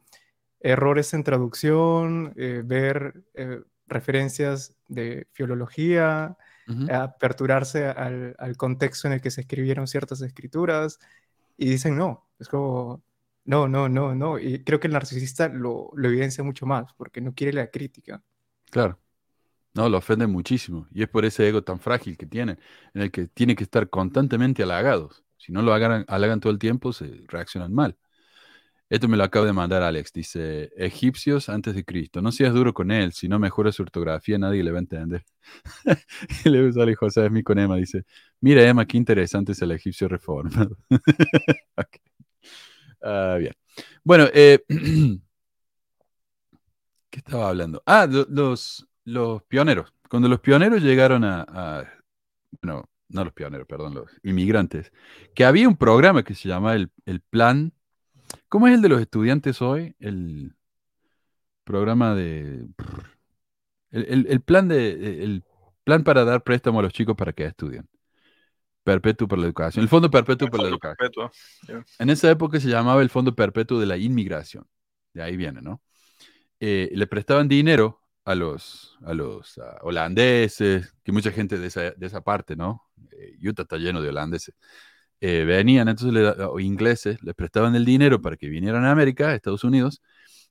errores 0.59 1.13
en 1.13 1.23
traducción, 1.23 2.34
eh, 2.35 2.61
ver 2.65 3.23
eh, 3.34 3.61
referencias 3.88 4.75
de 4.88 5.27
filología, 5.34 6.38
aperturarse 6.91 7.85
al, 7.85 8.57
contexto 8.57 9.07
en 9.07 9.13
el 9.13 9.21
que 9.21 9.31
se 9.31 9.39
escribieron 9.39 9.88
ciertas 9.88 10.21
escrituras 10.21 10.99
y 11.55 11.69
dicen 11.69 11.95
no, 11.95 12.27
es 12.39 12.49
como, 12.49 13.01
no, 13.45 13.69
no, 13.69 13.88
no, 13.88 14.13
no. 14.13 14.38
Y 14.38 14.63
creo 14.65 14.79
que 14.79 14.88
el 14.88 14.93
narcisista 14.93 15.47
lo, 15.47 15.91
lo 15.95 16.09
evidencia 16.09 16.43
mucho 16.43 16.65
más 16.65 16.93
porque 16.93 17.21
no 17.21 17.34
quiere 17.34 17.53
la 17.53 17.67
crítica. 17.67 18.21
Claro. 18.69 18.99
No, 19.77 19.89
lo 19.89 19.99
ofende 19.99 20.25
muchísimo. 20.25 20.88
Y 20.91 21.03
es 21.03 21.09
por 21.09 21.23
ese 21.23 21.47
ego 21.47 21.63
tan 21.63 21.79
frágil 21.79 22.17
que 22.17 22.25
tiene, 22.25 22.57
en 22.95 23.03
el 23.03 23.11
que 23.11 23.27
tiene 23.27 23.55
que 23.55 23.63
estar 23.63 23.89
constantemente 23.89 24.63
halagados. 24.63 25.23
Si 25.38 25.51
no 25.51 25.61
lo 25.61 25.71
hagan, 25.71 26.03
halagan 26.07 26.39
todo 26.39 26.51
el 26.51 26.57
tiempo, 26.57 26.91
se 26.93 27.23
reaccionan 27.27 27.71
mal. 27.73 27.95
Esto 28.89 29.09
me 29.09 29.18
lo 29.18 29.23
acaba 29.26 29.45
de 29.45 29.53
mandar 29.53 29.84
Alex. 29.84 30.14
Dice, 30.14 30.72
egipcios 30.77 31.49
antes 31.49 31.76
de 31.76 31.84
Cristo. 31.84 32.22
No 32.22 32.31
seas 32.31 32.53
duro 32.53 32.73
con 32.73 32.91
él. 32.91 33.11
Si 33.11 33.27
no 33.27 33.38
mejora 33.38 33.72
su 33.73 33.84
ortografía, 33.84 34.38
nadie 34.38 34.64
le 34.64 34.72
va 34.72 34.77
a 34.77 34.80
entender. 34.80 35.26
y 36.45 36.49
luego 36.49 36.72
sale 36.72 36.95
José 36.95 37.27
Smith 37.27 37.43
con 37.45 37.59
Emma. 37.59 37.76
Dice, 37.76 38.05
mira 38.39 38.64
Emma, 38.64 38.85
qué 38.85 38.97
interesante 38.97 39.51
es 39.51 39.61
el 39.61 39.72
egipcio 39.72 40.07
reformado. 40.07 40.77
Ah, 42.99 43.38
bien. 43.39 43.53
Bueno, 44.03 44.26
eh, 44.34 44.64
¿qué 44.68 45.19
estaba 47.19 47.49
hablando? 47.49 47.81
Ah, 47.85 48.07
los, 48.07 48.88
los 49.05 49.43
pioneros. 49.43 49.93
Cuando 50.09 50.27
los 50.27 50.39
pioneros 50.39 50.81
llegaron 50.81 51.23
a, 51.23 51.41
a, 51.47 51.84
bueno, 52.61 52.89
no 53.09 53.23
los 53.23 53.34
pioneros, 53.34 53.68
perdón, 53.68 53.93
los 53.93 54.09
inmigrantes, 54.23 54.91
que 55.35 55.45
había 55.45 55.68
un 55.68 55.77
programa 55.77 56.23
que 56.23 56.34
se 56.35 56.49
llamaba 56.49 56.76
el, 56.76 56.91
el 57.05 57.22
Plan 57.22 57.72
¿Cómo 58.49 58.68
es 58.68 58.74
el 58.74 58.82
de 58.82 58.90
los 58.90 59.02
estudiantes 59.02 59.62
hoy? 59.62 59.95
El, 59.99 60.56
programa 61.64 62.16
de... 62.16 62.68
El, 63.91 64.41
plan 64.41 64.68
de... 64.68 65.24
El 65.24 65.44
plan 65.84 66.04
para 66.04 66.24
dar 66.24 66.44
préstamo 66.44 66.80
a 66.80 66.84
los 66.84 66.94
chicos 66.94 67.16
para 67.16 67.34
que 67.34 67.45
estudien. 67.45 67.88
Perpetuo 68.84 69.28
para 69.28 69.41
la 69.41 69.48
educación. 69.48 69.84
El 69.84 69.90
Fondo 69.90 70.10
Perpetuo 70.10 70.49
para 70.49 70.64
la 70.64 70.70
educación. 70.70 71.32
En 71.99 72.10
esa 72.10 72.32
época 72.32 72.60
se 72.60 72.70
llamaba 72.70 73.02
el 73.02 73.10
Fondo 73.10 73.36
Perpetuo 73.36 73.80
de 73.80 73.86
la 73.86 73.98
Inmigración. 73.98 74.66
De 75.14 75.24
ahí 75.24 75.36
viene, 75.36 75.62
¿no? 75.62 75.82
Eh, 76.60 76.90
le 76.94 77.08
prestaban 77.08 77.48
dinero 77.48 78.02
a 78.24 78.36
los, 78.36 78.98
a 79.06 79.14
los 79.14 79.60
holandeses, 79.82 80.94
que 81.04 81.12
mucha 81.12 81.32
gente 81.32 81.58
de 81.58 81.68
esa, 81.68 81.91
de 81.91 82.06
esa 82.06 82.22
parte, 82.22 82.56
¿no? 82.56 82.84
Eh, 83.12 83.38
Utah 83.41 83.64
está 83.64 83.78
lleno 83.78 84.02
de 84.02 84.10
holandeses. 84.10 84.56
Eh, 85.22 85.44
venían, 85.45 85.88
entonces, 85.88 86.35
o 86.39 86.60
ingleses, 86.60 87.22
les 87.23 87.35
prestaban 87.35 87.76
el 87.76 87.85
dinero 87.85 88.22
para 88.22 88.38
que 88.38 88.49
vinieran 88.49 88.85
a 88.85 88.91
América, 88.91 89.30
a 89.30 89.35
Estados 89.35 89.64
Unidos, 89.64 90.02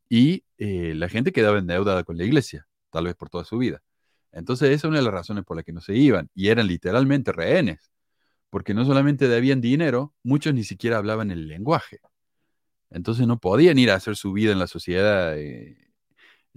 y 0.08 0.44
la 0.58 1.08
gente 1.08 1.32
quedaba 1.32 1.58
endeudada 1.58 2.04
con 2.04 2.16
la 2.16 2.24
iglesia, 2.24 2.66
tal 2.90 3.04
vez 3.04 3.14
por 3.16 3.30
toda 3.30 3.44
su 3.44 3.58
vida. 3.58 3.82
Entonces, 4.32 4.70
esa 4.70 4.86
es 4.86 4.90
una 4.90 4.98
de 4.98 5.04
las 5.04 5.14
razones 5.14 5.44
por 5.44 5.56
las 5.56 5.64
que 5.64 5.72
no 5.72 5.80
se 5.80 5.96
iban, 5.96 6.30
y 6.34 6.48
eran 6.48 6.66
literalmente 6.66 7.32
rehenes, 7.32 7.92
porque 8.50 8.74
no 8.74 8.84
solamente 8.84 9.28
debían 9.28 9.60
dinero, 9.60 10.14
muchos 10.22 10.54
ni 10.54 10.64
siquiera 10.64 10.98
hablaban 10.98 11.30
el 11.30 11.48
lenguaje. 11.48 12.00
Entonces 12.90 13.26
no 13.26 13.38
podían 13.38 13.78
ir 13.78 13.90
a 13.90 13.96
hacer 13.96 14.16
su 14.16 14.32
vida 14.32 14.52
en 14.52 14.58
la 14.58 14.66
sociedad 14.66 15.38
eh, 15.38 15.76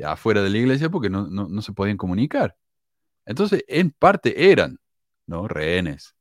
afuera 0.03 0.41
de 0.43 0.49
la 0.49 0.57
iglesia 0.57 0.89
porque 0.89 1.09
no, 1.09 1.61
se 1.61 1.73
podían 1.73 1.97
comunicar. 1.97 2.57
Entonces, 3.25 3.63
en 3.67 3.91
parte 3.91 4.51
eran, 4.51 4.79
¿no? 5.27 5.47
Rehenes 5.47 6.15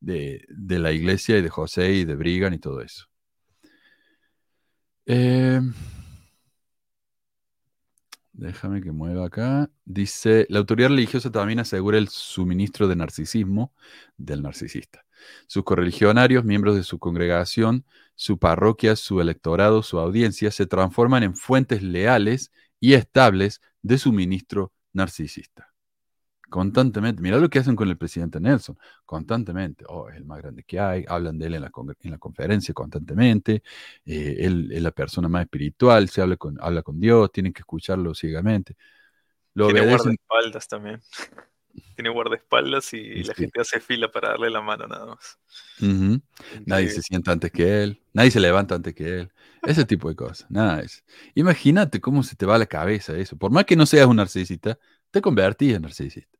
de, 0.00 0.46
la 0.48 0.92
iglesia 0.92 1.38
y 1.38 1.42
de 1.42 1.50
José 1.50 1.92
y 1.92 2.04
de 2.04 2.16
Brigham 2.16 2.54
y 2.54 2.58
todo 2.58 2.80
eso. 2.80 3.06
Em, 5.06 5.72
déjame 8.32 8.80
que 8.82 8.92
mueva 8.92 9.26
acá. 9.26 9.70
Dice, 9.84 10.46
la 10.48 10.60
autoridad 10.60 10.88
religiosa 10.88 11.30
también 11.30 11.60
asegura 11.60 11.98
el 11.98 12.08
suministro 12.08 12.88
de 12.88 12.96
narcisismo 12.96 13.72
del 14.16 14.42
narcisista. 14.42 15.04
Sus 15.46 15.64
correligionarios, 15.64 16.44
miembros 16.44 16.76
de 16.76 16.82
su 16.82 16.98
congregación, 16.98 17.84
su 18.14 18.38
parroquia, 18.38 18.96
su 18.96 19.20
electorado, 19.20 19.82
su 19.82 19.98
audiencia, 19.98 20.50
se 20.50 20.66
transforman 20.66 21.22
en 21.22 21.36
fuentes 21.36 21.82
leales 21.82 22.52
y 22.80 22.94
estables 22.94 23.60
de 23.82 23.98
suministro 23.98 24.72
narcisista. 24.92 25.69
Constantemente, 26.50 27.22
mira 27.22 27.38
lo 27.38 27.48
que 27.48 27.60
hacen 27.60 27.76
con 27.76 27.88
el 27.88 27.96
presidente 27.96 28.40
Nelson, 28.40 28.76
constantemente, 29.06 29.84
oh, 29.88 30.08
es 30.08 30.16
el 30.16 30.24
más 30.24 30.42
grande 30.42 30.64
que 30.64 30.80
hay, 30.80 31.04
hablan 31.06 31.38
de 31.38 31.46
él 31.46 31.54
en 31.54 31.62
la, 31.62 31.70
en 32.02 32.10
la 32.10 32.18
conferencia 32.18 32.74
constantemente, 32.74 33.62
eh, 34.04 34.36
él 34.40 34.68
es 34.72 34.82
la 34.82 34.90
persona 34.90 35.28
más 35.28 35.42
espiritual, 35.42 36.08
se 36.08 36.20
habla 36.20 36.36
con, 36.36 36.58
habla 36.60 36.82
con 36.82 36.98
Dios, 36.98 37.30
tienen 37.30 37.52
que 37.52 37.60
escucharlo 37.60 38.14
ciegamente. 38.14 38.76
Lo 39.54 39.68
Tiene 39.68 39.86
guardaespaldas 39.86 40.66
también. 40.66 41.00
Tiene 41.94 42.10
guardaespaldas 42.10 42.92
y 42.94 43.22
la 43.22 43.34
gente 43.34 43.60
hace 43.60 43.78
fila 43.78 44.10
para 44.10 44.30
darle 44.30 44.50
la 44.50 44.60
mano 44.60 44.88
nada 44.88 45.06
más. 45.06 45.38
Nadie 46.66 46.88
se 46.88 47.00
sienta 47.00 47.30
antes 47.30 47.52
que 47.52 47.84
él, 47.84 48.02
nadie 48.12 48.32
se 48.32 48.40
levanta 48.40 48.74
antes 48.74 48.92
que 48.92 49.20
él. 49.20 49.32
Ese 49.62 49.84
tipo 49.84 50.08
de 50.08 50.16
cosas. 50.16 50.50
Nada 50.50 50.80
es. 50.80 51.04
Imagínate 51.34 52.00
cómo 52.00 52.24
se 52.24 52.34
te 52.34 52.44
va 52.44 52.58
la 52.58 52.66
cabeza 52.66 53.16
eso. 53.16 53.36
Por 53.36 53.52
más 53.52 53.66
que 53.66 53.76
no 53.76 53.86
seas 53.86 54.06
un 54.06 54.16
narcisista, 54.16 54.78
te 55.12 55.20
convertís 55.20 55.76
en 55.76 55.82
narcisista. 55.82 56.39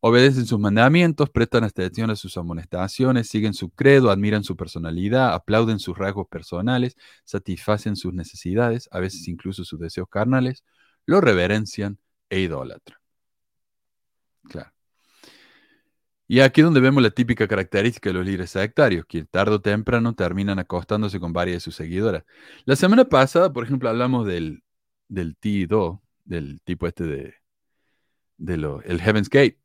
Obedecen 0.00 0.46
sus 0.46 0.60
mandamientos, 0.60 1.28
prestan 1.30 1.64
atención 1.64 2.10
a 2.10 2.16
sus 2.16 2.36
amonestaciones, 2.36 3.28
siguen 3.28 3.52
su 3.52 3.70
credo, 3.70 4.10
admiran 4.10 4.44
su 4.44 4.56
personalidad, 4.56 5.34
aplauden 5.34 5.80
sus 5.80 5.98
rasgos 5.98 6.28
personales, 6.28 6.96
satisfacen 7.24 7.96
sus 7.96 8.14
necesidades, 8.14 8.88
a 8.92 9.00
veces 9.00 9.26
incluso 9.26 9.64
sus 9.64 9.80
deseos 9.80 10.08
carnales, 10.08 10.64
lo 11.04 11.20
reverencian 11.20 11.98
e 12.30 12.40
idolatran. 12.40 12.98
Claro. 14.48 14.72
Y 16.30 16.40
aquí 16.40 16.60
es 16.60 16.66
donde 16.66 16.80
vemos 16.80 17.02
la 17.02 17.10
típica 17.10 17.48
característica 17.48 18.10
de 18.10 18.14
los 18.14 18.26
líderes 18.26 18.50
sectarios, 18.50 19.06
que 19.06 19.24
tarde 19.24 19.54
o 19.56 19.60
temprano 19.62 20.14
terminan 20.14 20.58
acostándose 20.58 21.18
con 21.18 21.32
varias 21.32 21.56
de 21.56 21.60
sus 21.60 21.74
seguidoras. 21.74 22.24
La 22.66 22.76
semana 22.76 23.06
pasada, 23.06 23.50
por 23.52 23.64
ejemplo, 23.64 23.88
hablamos 23.88 24.26
del, 24.26 24.62
del 25.08 25.38
T2, 25.38 26.00
del 26.24 26.60
tipo 26.62 26.86
este 26.86 27.04
de, 27.04 27.34
de 28.36 28.56
lo, 28.58 28.82
el 28.82 29.00
Heaven's 29.00 29.30
Gate. 29.30 29.58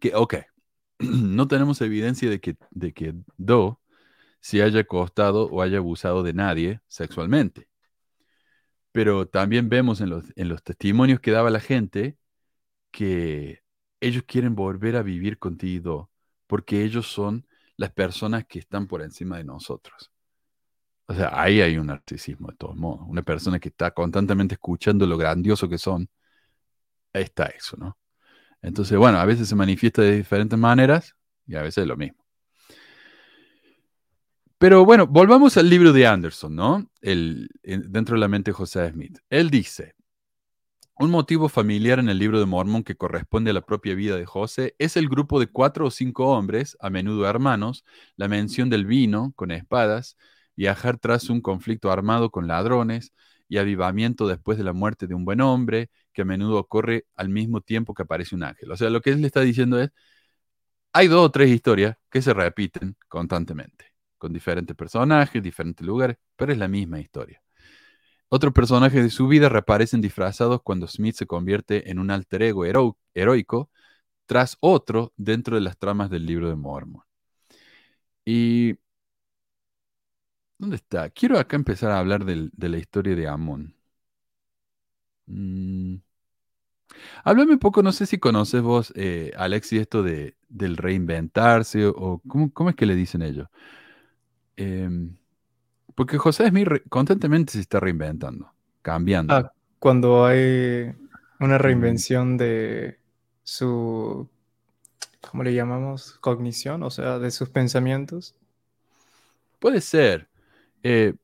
Que, 0.00 0.14
ok, 0.14 0.34
no 0.98 1.48
tenemos 1.48 1.80
evidencia 1.80 2.30
de 2.30 2.40
que, 2.40 2.56
de 2.70 2.92
que 2.92 3.14
Do 3.36 3.80
se 4.40 4.62
haya 4.62 4.80
acostado 4.80 5.46
o 5.46 5.62
haya 5.62 5.78
abusado 5.78 6.22
de 6.22 6.32
nadie 6.34 6.80
sexualmente. 6.88 7.68
Pero 8.92 9.28
también 9.28 9.68
vemos 9.68 10.00
en 10.00 10.10
los, 10.10 10.24
en 10.36 10.48
los 10.48 10.62
testimonios 10.62 11.20
que 11.20 11.30
daba 11.30 11.50
la 11.50 11.60
gente 11.60 12.18
que 12.90 13.62
ellos 14.00 14.24
quieren 14.26 14.54
volver 14.54 14.96
a 14.96 15.02
vivir 15.02 15.38
contigo 15.38 16.10
porque 16.46 16.84
ellos 16.84 17.06
son 17.08 17.46
las 17.76 17.92
personas 17.92 18.46
que 18.46 18.58
están 18.58 18.86
por 18.88 19.02
encima 19.02 19.38
de 19.38 19.44
nosotros. 19.44 20.10
O 21.06 21.14
sea, 21.14 21.30
ahí 21.40 21.60
hay 21.62 21.78
un 21.78 21.86
narcisismo 21.88 22.48
de 22.48 22.56
todos 22.56 22.76
modos. 22.76 23.06
Una 23.08 23.22
persona 23.22 23.58
que 23.58 23.70
está 23.70 23.92
constantemente 23.92 24.54
escuchando 24.54 25.06
lo 25.06 25.16
grandioso 25.16 25.68
que 25.68 25.78
son, 25.78 26.08
ahí 27.12 27.22
está 27.24 27.46
eso, 27.46 27.76
¿no? 27.76 27.96
Entonces, 28.62 28.98
bueno, 28.98 29.18
a 29.18 29.24
veces 29.24 29.48
se 29.48 29.54
manifiesta 29.54 30.02
de 30.02 30.16
diferentes 30.16 30.58
maneras 30.58 31.14
y 31.46 31.54
a 31.56 31.62
veces 31.62 31.82
es 31.82 31.88
lo 31.88 31.96
mismo. 31.96 32.18
Pero 34.58 34.84
bueno, 34.84 35.06
volvamos 35.06 35.56
al 35.56 35.70
libro 35.70 35.92
de 35.92 36.06
Anderson, 36.06 36.54
¿no? 36.56 36.90
El, 37.00 37.48
dentro 37.62 38.16
de 38.16 38.20
la 38.20 38.28
mente 38.28 38.50
de 38.50 38.54
José 38.54 38.90
Smith. 38.90 39.18
Él 39.30 39.50
dice, 39.50 39.94
un 40.98 41.10
motivo 41.12 41.48
familiar 41.48 42.00
en 42.00 42.08
el 42.08 42.18
libro 42.18 42.40
de 42.40 42.46
Mormón 42.46 42.82
que 42.82 42.96
corresponde 42.96 43.52
a 43.52 43.54
la 43.54 43.60
propia 43.60 43.94
vida 43.94 44.16
de 44.16 44.26
José 44.26 44.74
es 44.78 44.96
el 44.96 45.08
grupo 45.08 45.38
de 45.38 45.46
cuatro 45.46 45.86
o 45.86 45.90
cinco 45.92 46.26
hombres, 46.26 46.76
a 46.80 46.90
menudo 46.90 47.28
hermanos, 47.28 47.84
la 48.16 48.26
mención 48.26 48.68
del 48.68 48.84
vino 48.84 49.32
con 49.36 49.52
espadas, 49.52 50.16
viajar 50.56 50.98
tras 50.98 51.30
un 51.30 51.40
conflicto 51.40 51.92
armado 51.92 52.30
con 52.30 52.48
ladrones 52.48 53.12
y 53.48 53.58
avivamiento 53.58 54.26
después 54.26 54.58
de 54.58 54.64
la 54.64 54.72
muerte 54.72 55.06
de 55.06 55.14
un 55.14 55.24
buen 55.24 55.40
hombre, 55.40 55.88
que 56.18 56.22
a 56.22 56.24
menudo 56.24 56.58
ocurre 56.58 57.06
al 57.14 57.28
mismo 57.28 57.60
tiempo 57.60 57.94
que 57.94 58.02
aparece 58.02 58.34
un 58.34 58.42
ángel. 58.42 58.72
O 58.72 58.76
sea, 58.76 58.90
lo 58.90 59.00
que 59.00 59.10
él 59.10 59.20
le 59.20 59.28
está 59.28 59.40
diciendo 59.40 59.80
es, 59.80 59.90
hay 60.92 61.06
dos 61.08 61.26
o 61.26 61.30
tres 61.30 61.50
historias 61.50 61.96
que 62.10 62.22
se 62.22 62.34
repiten 62.34 62.96
constantemente, 63.08 63.92
con 64.18 64.32
diferentes 64.32 64.74
personajes, 64.76 65.42
diferentes 65.42 65.86
lugares, 65.86 66.16
pero 66.36 66.52
es 66.52 66.58
la 66.58 66.66
misma 66.68 66.98
historia. 67.00 67.40
Otros 68.30 68.52
personajes 68.52 69.02
de 69.02 69.10
su 69.10 69.28
vida 69.28 69.48
reaparecen 69.48 70.00
disfrazados 70.00 70.60
cuando 70.62 70.88
Smith 70.88 71.14
se 71.16 71.26
convierte 71.26 71.90
en 71.90 72.00
un 72.00 72.10
alter 72.10 72.42
ego 72.42 72.64
heroico 73.14 73.70
tras 74.26 74.56
otro 74.60 75.12
dentro 75.16 75.56
de 75.56 75.62
las 75.62 75.78
tramas 75.78 76.10
del 76.10 76.26
libro 76.26 76.48
de 76.48 76.56
Mormon. 76.56 77.04
Y... 78.24 78.78
¿Dónde 80.58 80.76
está? 80.76 81.10
Quiero 81.10 81.38
acá 81.38 81.56
empezar 81.56 81.90
a 81.90 81.98
hablar 81.98 82.24
de 82.24 82.68
la 82.68 82.78
historia 82.78 83.14
de 83.16 83.28
Amon. 83.28 83.74
Mm. 85.28 86.00
Háblame 87.24 87.52
un 87.52 87.58
poco, 87.58 87.82
no 87.82 87.92
sé 87.92 88.06
si 88.06 88.18
conoces 88.18 88.62
vos, 88.62 88.92
eh, 88.96 89.32
Alexi, 89.36 89.78
esto 89.78 90.02
de, 90.02 90.34
del 90.48 90.76
reinventarse 90.76 91.86
o, 91.86 92.20
¿cómo, 92.26 92.70
es 92.70 92.76
que 92.76 92.86
le 92.86 92.94
dicen 92.94 93.22
ellos. 93.22 93.48
Em, 94.56 95.16
porque 95.94 96.18
José 96.18 96.48
Smith 96.48 96.68
constantemente 96.88 97.52
se 97.52 97.60
está 97.60 97.80
reinventando, 97.80 98.52
cambiando. 98.82 99.34
Ah, 99.34 99.52
cuando 99.78 100.24
hay 100.26 100.92
una 101.40 101.58
reinvención 101.58 102.36
de 102.36 102.98
su, 103.42 104.28
¿cómo 105.20 105.42
le 105.42 105.54
llamamos? 105.54 106.18
Cognición, 106.20 106.82
o 106.82 106.90
sea, 106.90 107.18
de 107.18 107.30
sus 107.30 107.48
pensamientos. 107.48 108.34
Puede 109.58 109.80
ser. 109.80 110.28
Eh, 110.82 111.14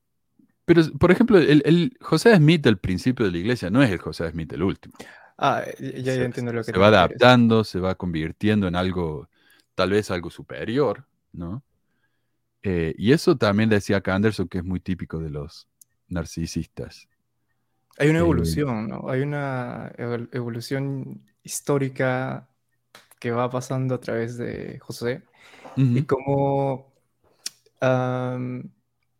pero, 0.65 0.81
por 0.99 1.11
ejemplo, 1.11 1.37
el, 1.37 1.95
José 2.01 2.35
Smith 2.35 2.61
del 2.63 2.77
principio 2.77 3.25
de 3.25 3.31
la 3.31 3.37
iglesia 3.37 3.69
no 3.69 3.83
es 3.83 3.91
el 3.91 3.99
José 3.99 4.29
Smith 4.31 4.49
del 4.49 4.63
último. 4.63 4.95
Ah, 5.37 5.65
ya, 5.79 6.13
entiendo 6.13 6.53
lo 6.53 6.63
que 6.63 6.71
Se 6.71 6.79
va 6.79 6.87
adaptando, 6.87 7.63
se 7.63 7.79
va 7.79 7.95
convirtiendo 7.95 8.67
en 8.67 8.75
algo, 8.75 9.29
tal 9.73 9.91
vez 9.91 10.09
algo 10.11 10.29
superior, 10.29 11.05
¿no? 11.33 11.63
Eh, 12.63 12.95
y 12.97 13.11
eso 13.11 13.37
también 13.37 13.69
decía 13.69 14.01
Anderson 14.03 14.47
que 14.47 14.59
es 14.59 14.63
muy 14.63 14.79
típico 14.79 15.19
de 15.19 15.29
los 15.29 15.67
narcisistas. 16.07 17.07
Hay 17.97 18.09
una 18.09 18.19
eh, 18.19 18.21
evolución, 18.21 18.87
¿no? 18.87 19.09
Hay 19.09 19.21
una 19.21 19.91
evolución 19.97 21.21
histórica 21.43 22.47
que 23.19 23.31
va 23.31 23.49
pasando 23.49 23.95
a 23.95 23.99
través 23.99 24.37
de 24.37 24.79
José. 24.79 25.23
Y 25.77 26.03
como, 26.03 26.93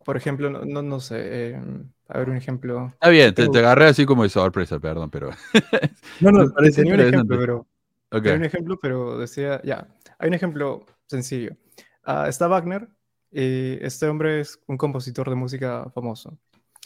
por 0.06 0.16
ejemplo, 0.16 0.48
no, 0.48 0.82
no, 0.82 1.00
sé, 1.00 1.50
em, 1.50 1.90
a 2.06 2.18
ver 2.18 2.30
un 2.30 2.36
ejemplo. 2.36 2.92
Está 2.94 3.08
bien, 3.08 3.34
te, 3.34 3.42
agarré 3.42 3.86
así 3.86 4.06
como 4.06 4.22
de 4.22 4.28
sorpresa, 4.28 4.78
perdón, 4.78 5.10
pero... 5.10 5.30
no, 6.20 6.30
no, 6.30 6.48
tenía 6.70 6.94
un 6.94 7.00
ejemplo, 7.00 7.36
pero... 7.36 7.66
Hay 8.12 8.36
un 8.36 8.44
ejemplo, 8.44 8.78
pero 8.80 9.18
decía, 9.18 9.60
ya, 9.64 9.88
hay 10.20 10.28
un 10.28 10.34
ejemplo 10.34 10.86
sencillo. 11.06 11.56
Ah, 12.04 12.26
está 12.28 12.46
Wagner, 12.46 12.88
y 13.32 13.84
este 13.84 14.06
hombre 14.06 14.38
es 14.40 14.60
un 14.68 14.76
compositor 14.76 15.28
de 15.28 15.34
música 15.34 15.90
famoso. 15.92 16.38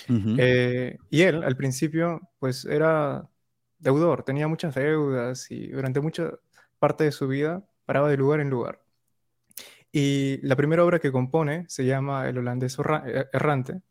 Eh, 0.08 0.96
y 1.10 1.20
él, 1.20 1.44
al 1.44 1.56
principio, 1.56 2.22
pues 2.38 2.64
era 2.64 3.28
deudor, 3.78 4.22
tenía 4.22 4.48
muchas 4.48 4.74
deudas 4.74 5.50
y 5.50 5.68
durante 5.68 6.00
mucha 6.00 6.30
parte 6.78 7.04
de 7.04 7.12
su 7.12 7.28
vida 7.28 7.62
paraba 7.84 8.08
de 8.08 8.16
lugar 8.16 8.40
en 8.40 8.48
lugar. 8.48 8.79
Y 9.92 10.38
la 10.42 10.56
primera 10.56 10.84
obra 10.84 10.98
que 10.98 11.10
compone 11.10 11.64
se 11.68 11.84
llama 11.84 12.28
El 12.28 12.38
holandés 12.38 12.76
eh, 12.78 13.26
errante 13.32 13.82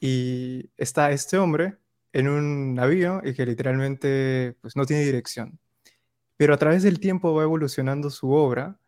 y 0.00 0.70
está 0.76 1.10
este 1.10 1.38
hombre 1.38 1.76
en 2.12 2.28
un 2.28 2.74
navío 2.74 3.20
y 3.24 3.34
que 3.34 3.46
literalmente 3.46 4.56
pues, 4.60 4.76
no 4.76 4.84
tiene 4.86 5.04
dirección. 5.04 5.58
Pero 6.36 6.54
a 6.54 6.58
través 6.58 6.82
del 6.82 7.00
tiempo 7.00 7.34
va 7.34 7.44
evolucionando 7.44 8.10
su 8.10 8.30
obra 8.30 8.78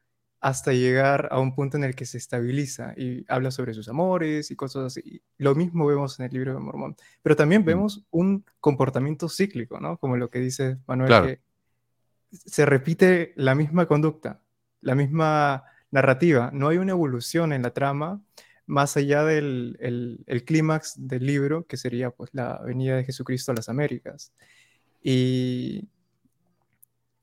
hasta 0.40 0.72
llegar 0.72 1.28
a 1.30 1.40
un 1.40 1.54
punto 1.54 1.76
en 1.76 1.84
el 1.84 1.94
que 1.94 2.06
se 2.06 2.18
estabiliza 2.18 2.94
y 2.96 3.24
habla 3.28 3.50
sobre 3.50 3.74
sus 3.74 3.88
amores 3.88 4.50
y 4.50 4.56
cosas 4.56 4.84
así. 4.86 5.22
Lo 5.36 5.54
mismo 5.54 5.86
vemos 5.86 6.18
en 6.20 6.26
el 6.26 6.32
libro 6.32 6.54
de 6.54 6.60
Mormón. 6.60 6.96
Pero 7.22 7.34
también 7.34 7.62
mm. 7.62 7.64
vemos 7.64 8.06
un 8.10 8.44
comportamiento 8.60 9.28
cíclico, 9.28 9.80
¿no? 9.80 9.98
Como 9.98 10.16
lo 10.16 10.30
que 10.30 10.38
dice 10.38 10.78
Manuel, 10.86 11.22
que 11.26 11.40
se 12.30 12.66
repite 12.66 13.32
la 13.36 13.54
misma 13.54 13.86
conducta, 13.86 14.40
la 14.80 14.94
misma 14.94 15.64
narrativa. 15.90 16.50
No 16.52 16.68
hay 16.68 16.78
una 16.78 16.92
evolución 16.92 17.52
en 17.52 17.62
la 17.62 17.72
trama 17.72 18.22
más 18.66 18.96
allá 18.96 19.24
del 19.24 19.76
el, 19.80 20.44
clímax 20.44 20.94
del 20.98 21.26
libro, 21.26 21.66
que 21.66 21.76
sería 21.76 22.10
pues 22.10 22.30
la 22.34 22.60
venida 22.64 22.96
de 22.96 23.04
Jesucristo 23.04 23.52
a 23.52 23.54
las 23.54 23.68
Américas. 23.68 24.32
Y 25.02 25.88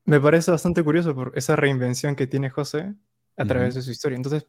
me 0.06 0.20
parece 0.20 0.52
bastante 0.52 0.84
curioso 0.84 1.14
por 1.14 1.32
esa 1.36 1.56
reinvención 1.56 2.16
que 2.16 2.28
tiene 2.28 2.50
José 2.50 2.96
a 3.38 3.46
través 3.46 3.76
de 3.76 3.82
su 3.82 3.92
historia. 3.92 4.16
Entonces, 4.16 4.48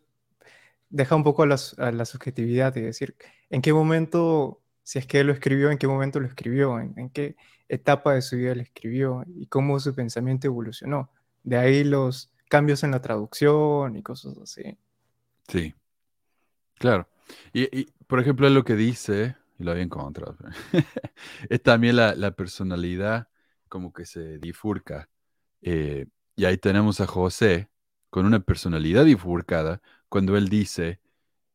deja 0.89 1.17
un 1.17 1.25
poco 1.25 1.43
a 1.43 1.47
la, 1.47 2.05
subjetividad 2.05 2.75
y 2.77 2.81
decir 2.81 3.17
en 3.51 3.61
qué 3.63 3.73
momento, 3.73 4.63
si 4.83 4.99
es 4.99 5.07
que 5.07 5.21
él 5.21 5.27
lo 5.27 5.33
escribió, 5.33 5.71
en 5.71 5.79
qué 5.79 5.87
momento 5.87 6.21
lo 6.21 6.27
escribió, 6.27 6.79
en, 6.81 7.11
qué 7.11 7.37
etapa 7.69 8.15
de 8.15 8.23
su 8.23 8.37
vida 8.37 8.55
lo 8.55 8.63
escribió 8.63 9.25
y 9.27 9.47
cómo 9.47 9.79
su 9.81 9.95
pensamiento 9.95 10.47
evolucionó. 10.47 11.11
De 11.43 11.57
ahí 11.59 11.85
los 11.85 12.33
cambios 12.49 12.85
en 12.85 12.91
la 12.91 13.01
traducción 13.01 13.97
y 13.97 14.03
cosas 14.03 14.39
así. 14.39 14.77
Sí, 15.49 15.75
claro. 16.75 17.09
Y, 17.53 17.87
por 18.07 18.21
ejemplo, 18.21 18.49
lo 18.49 18.65
que 18.65 18.75
dice, 18.75 19.37
y 19.59 19.65
lo 19.65 19.73
había 19.73 19.83
encontrado, 19.83 20.37
es 21.51 21.63
también 21.63 21.97
la, 21.97 22.31
personalidad 22.33 23.29
como 23.69 23.93
que 23.93 24.07
se 24.07 24.39
difurca. 24.39 25.09
Eh, 25.63 26.07
y 26.37 26.45
ahí 26.45 26.59
tenemos 26.59 27.01
a 27.01 27.07
José, 27.07 27.69
con 28.11 28.27
una 28.27 28.41
personalidad 28.41 29.05
bifurcada 29.05 29.83
cuando 30.09 30.37
él 30.37 30.49
dice, 30.49 31.01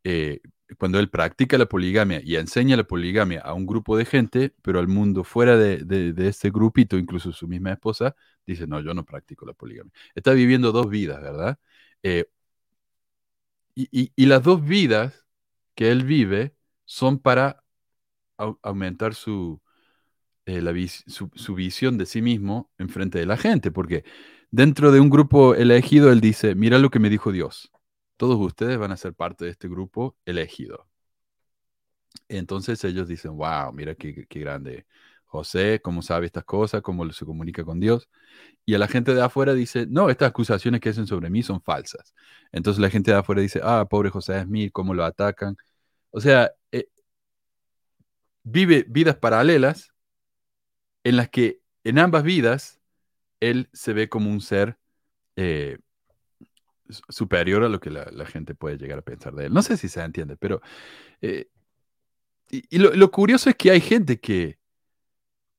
eh, 0.04 0.42
cuando 0.78 1.00
él 1.00 1.10
practica 1.10 1.58
la 1.58 1.68
poligamia 1.68 2.22
y 2.24 2.36
enseña 2.36 2.78
la 2.78 2.84
poligamia 2.84 3.42
a 3.42 3.54
un 3.54 3.66
grupo 3.66 3.98
de 3.98 4.06
gente, 4.06 4.54
pero 4.62 4.80
al 4.80 4.88
mundo 4.88 5.24
fuera 5.24 5.58
de, 5.58 5.84
de, 5.84 6.28
este 6.28 6.50
grupito, 6.52 6.98
incluso 6.98 7.32
su 7.32 7.48
misma 7.48 7.72
esposa, 7.74 8.16
dice, 8.46 8.68
no, 8.68 8.82
yo 8.82 8.94
no 8.94 9.06
practico 9.06 9.46
la 9.46 9.54
poligamia. 9.54 9.92
Está 10.16 10.34
viviendo 10.34 10.72
dos 10.72 10.90
vidas, 10.90 11.22
¿verdad? 11.22 11.60
Eh, 12.04 12.26
y, 13.76 14.26
las 14.26 14.44
dos 14.44 14.64
vidas 14.64 15.26
que 15.76 15.92
él 15.92 16.04
vive 16.06 16.56
son 16.86 17.20
para 17.20 17.64
aumentar 18.64 19.16
su, 19.16 19.62
eh, 20.46 20.62
su, 21.08 21.30
su, 21.36 21.56
visión 21.56 21.98
de 21.98 22.06
sí 22.06 22.22
mismo 22.22 22.72
en 22.78 22.90
frente 22.90 23.20
de 23.20 23.26
la 23.26 23.38
gente, 23.38 23.72
porque 23.72 24.04
dentro 24.52 24.92
de 24.92 25.00
un 25.00 25.10
grupo 25.10 25.56
elegido, 25.56 26.12
él 26.12 26.22
dice, 26.22 26.56
mira 26.56 26.80
lo 26.80 26.90
que 26.90 27.00
me 27.00 27.10
dijo 27.10 27.32
Dios. 27.32 27.72
Todos 28.22 28.40
ustedes 28.40 28.78
van 28.78 28.92
a 28.92 28.98
ser 28.98 29.16
parte 29.16 29.46
de 29.46 29.52
este 29.52 29.68
grupo 29.68 30.16
elegido. 30.26 30.88
Entonces 32.30 32.84
ellos 32.84 33.08
dicen, 33.08 33.36
wow, 33.36 33.74
mira 33.74 33.96
qué, 33.96 34.28
grande. 34.30 34.86
José, 35.26 35.82
cómo 35.82 36.04
sabe 36.04 36.28
estas 36.28 36.44
cosas, 36.46 36.84
cómo 36.84 37.12
se 37.14 37.26
comunica 37.26 37.66
con 37.66 37.80
Dios. 37.80 38.10
Y 38.64 38.76
a 38.76 38.78
la 38.78 38.88
gente 38.88 39.16
de 39.16 39.24
afuera 39.24 39.56
dice, 39.56 39.88
no, 39.90 40.12
estas 40.12 40.30
acusaciones 40.30 40.82
que 40.82 40.90
hacen 40.90 41.08
sobre 41.08 41.32
mí 41.32 41.42
son 41.42 41.64
falsas. 41.64 42.14
Entonces 42.52 42.80
la 42.80 42.92
gente 42.92 43.10
de 43.10 43.18
afuera 43.18 43.42
dice, 43.42 43.60
ah, 43.64 43.88
pobre 43.90 44.12
José 44.12 44.46
mí, 44.46 44.70
cómo 44.70 44.94
lo 44.94 45.04
atacan. 45.04 45.58
O 46.12 46.22
sea, 46.22 46.52
eh, 46.72 46.90
vive 48.44 48.86
vidas 48.88 49.16
paralelas 49.18 49.92
en 51.04 51.18
las 51.18 51.30
que 51.30 51.62
en 51.84 51.98
ambas 51.98 52.22
vidas 52.24 52.80
él 53.40 53.68
se 53.74 53.94
ve 53.94 54.10
como 54.10 54.30
un 54.30 54.42
ser 54.42 54.78
eh, 55.38 55.80
superior 57.10 57.64
a 57.64 57.70
lo 57.70 57.80
que 57.80 57.90
la, 57.90 58.26
gente 58.26 58.56
puede 58.56 58.78
llegar 58.78 59.00
a 59.00 59.04
pensar 59.04 59.34
de 59.34 59.46
él. 59.46 59.54
No 59.54 59.62
sé 59.62 59.78
si 59.78 59.90
se 59.90 60.02
entiende, 60.02 60.38
pero... 60.38 60.62
Eh, 61.22 61.50
y, 62.50 62.80
lo, 62.80 63.12
curioso 63.12 63.50
es 63.50 63.56
que 63.56 63.72
hay 63.72 63.82
gente 63.82 64.20
que... 64.20 64.60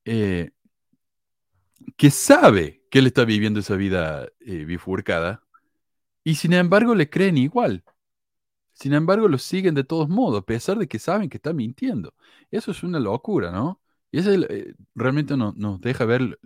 Eh, 0.05 0.51
que 1.97 2.11
sabe 2.11 2.83
que 2.89 2.99
él 2.99 3.07
está 3.07 3.25
viviendo 3.25 3.59
esa 3.59 3.75
vida 3.75 4.29
bifurcada 4.39 5.43
y 6.23 6.35
sin 6.35 6.53
embargo 6.53 6.95
le 6.95 7.09
creen 7.09 7.37
igual. 7.37 7.83
Sin 8.73 8.93
embargo, 8.93 9.27
lo 9.27 9.37
siguen 9.37 9.75
de 9.75 9.83
todos 9.83 10.09
modos, 10.09 10.41
a 10.41 10.45
pesar 10.45 10.77
de 10.77 10.87
que 10.87 10.99
saben 10.99 11.29
que 11.29 11.37
está 11.37 11.53
mintiendo. 11.53 12.13
Eso 12.51 12.71
es 12.71 12.83
una 12.83 12.99
locura, 12.99 13.51
¿no? 13.51 13.81
Y 14.11 14.19
eso 14.19 14.31
realmente 14.95 15.37
nos 15.37 15.81
deja 15.81 16.05
ver 16.05 16.39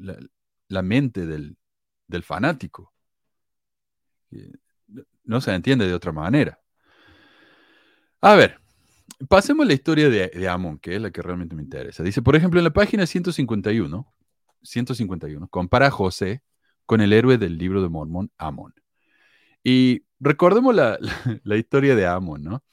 la, 0.68 0.82
mente 0.82 1.26
del, 1.26 1.58
fanático. 2.24 2.94
No 5.28 5.42
se 5.42 5.54
entiende 5.54 5.88
de 5.88 5.94
otra 5.94 6.12
manera. 6.12 6.60
A 8.22 8.36
ver, 8.36 8.60
pasemos 9.30 9.66
a 9.66 9.68
la 9.68 9.74
historia 9.74 10.10
de, 10.10 10.30
de, 10.30 10.50
Amon, 10.50 10.80
que 10.80 10.96
es 10.96 11.02
la 11.02 11.12
que 11.12 11.22
realmente 11.22 11.56
me 11.56 11.64
interesa. 11.64 12.04
Dice, 12.04 12.22
por 12.22 12.36
ejemplo, 12.36 12.60
en 12.60 12.64
la 12.64 12.74
página 12.74 13.06
151, 13.06 14.14
151, 14.64 15.48
compara 15.50 15.88
a 15.88 15.92
José 15.92 16.42
con 16.86 17.02
el 17.02 17.14
héroe 17.14 17.38
del 17.38 17.58
libro 17.58 17.82
de 17.82 17.90
Mormón, 17.90 18.32
Amon. 18.38 18.74
Y 19.64 20.06
recordemos 20.20 20.74
la, 20.74 20.98
historia 21.58 21.96
de 21.96 22.08
Amon, 22.08 22.44
¿no? 22.44 22.64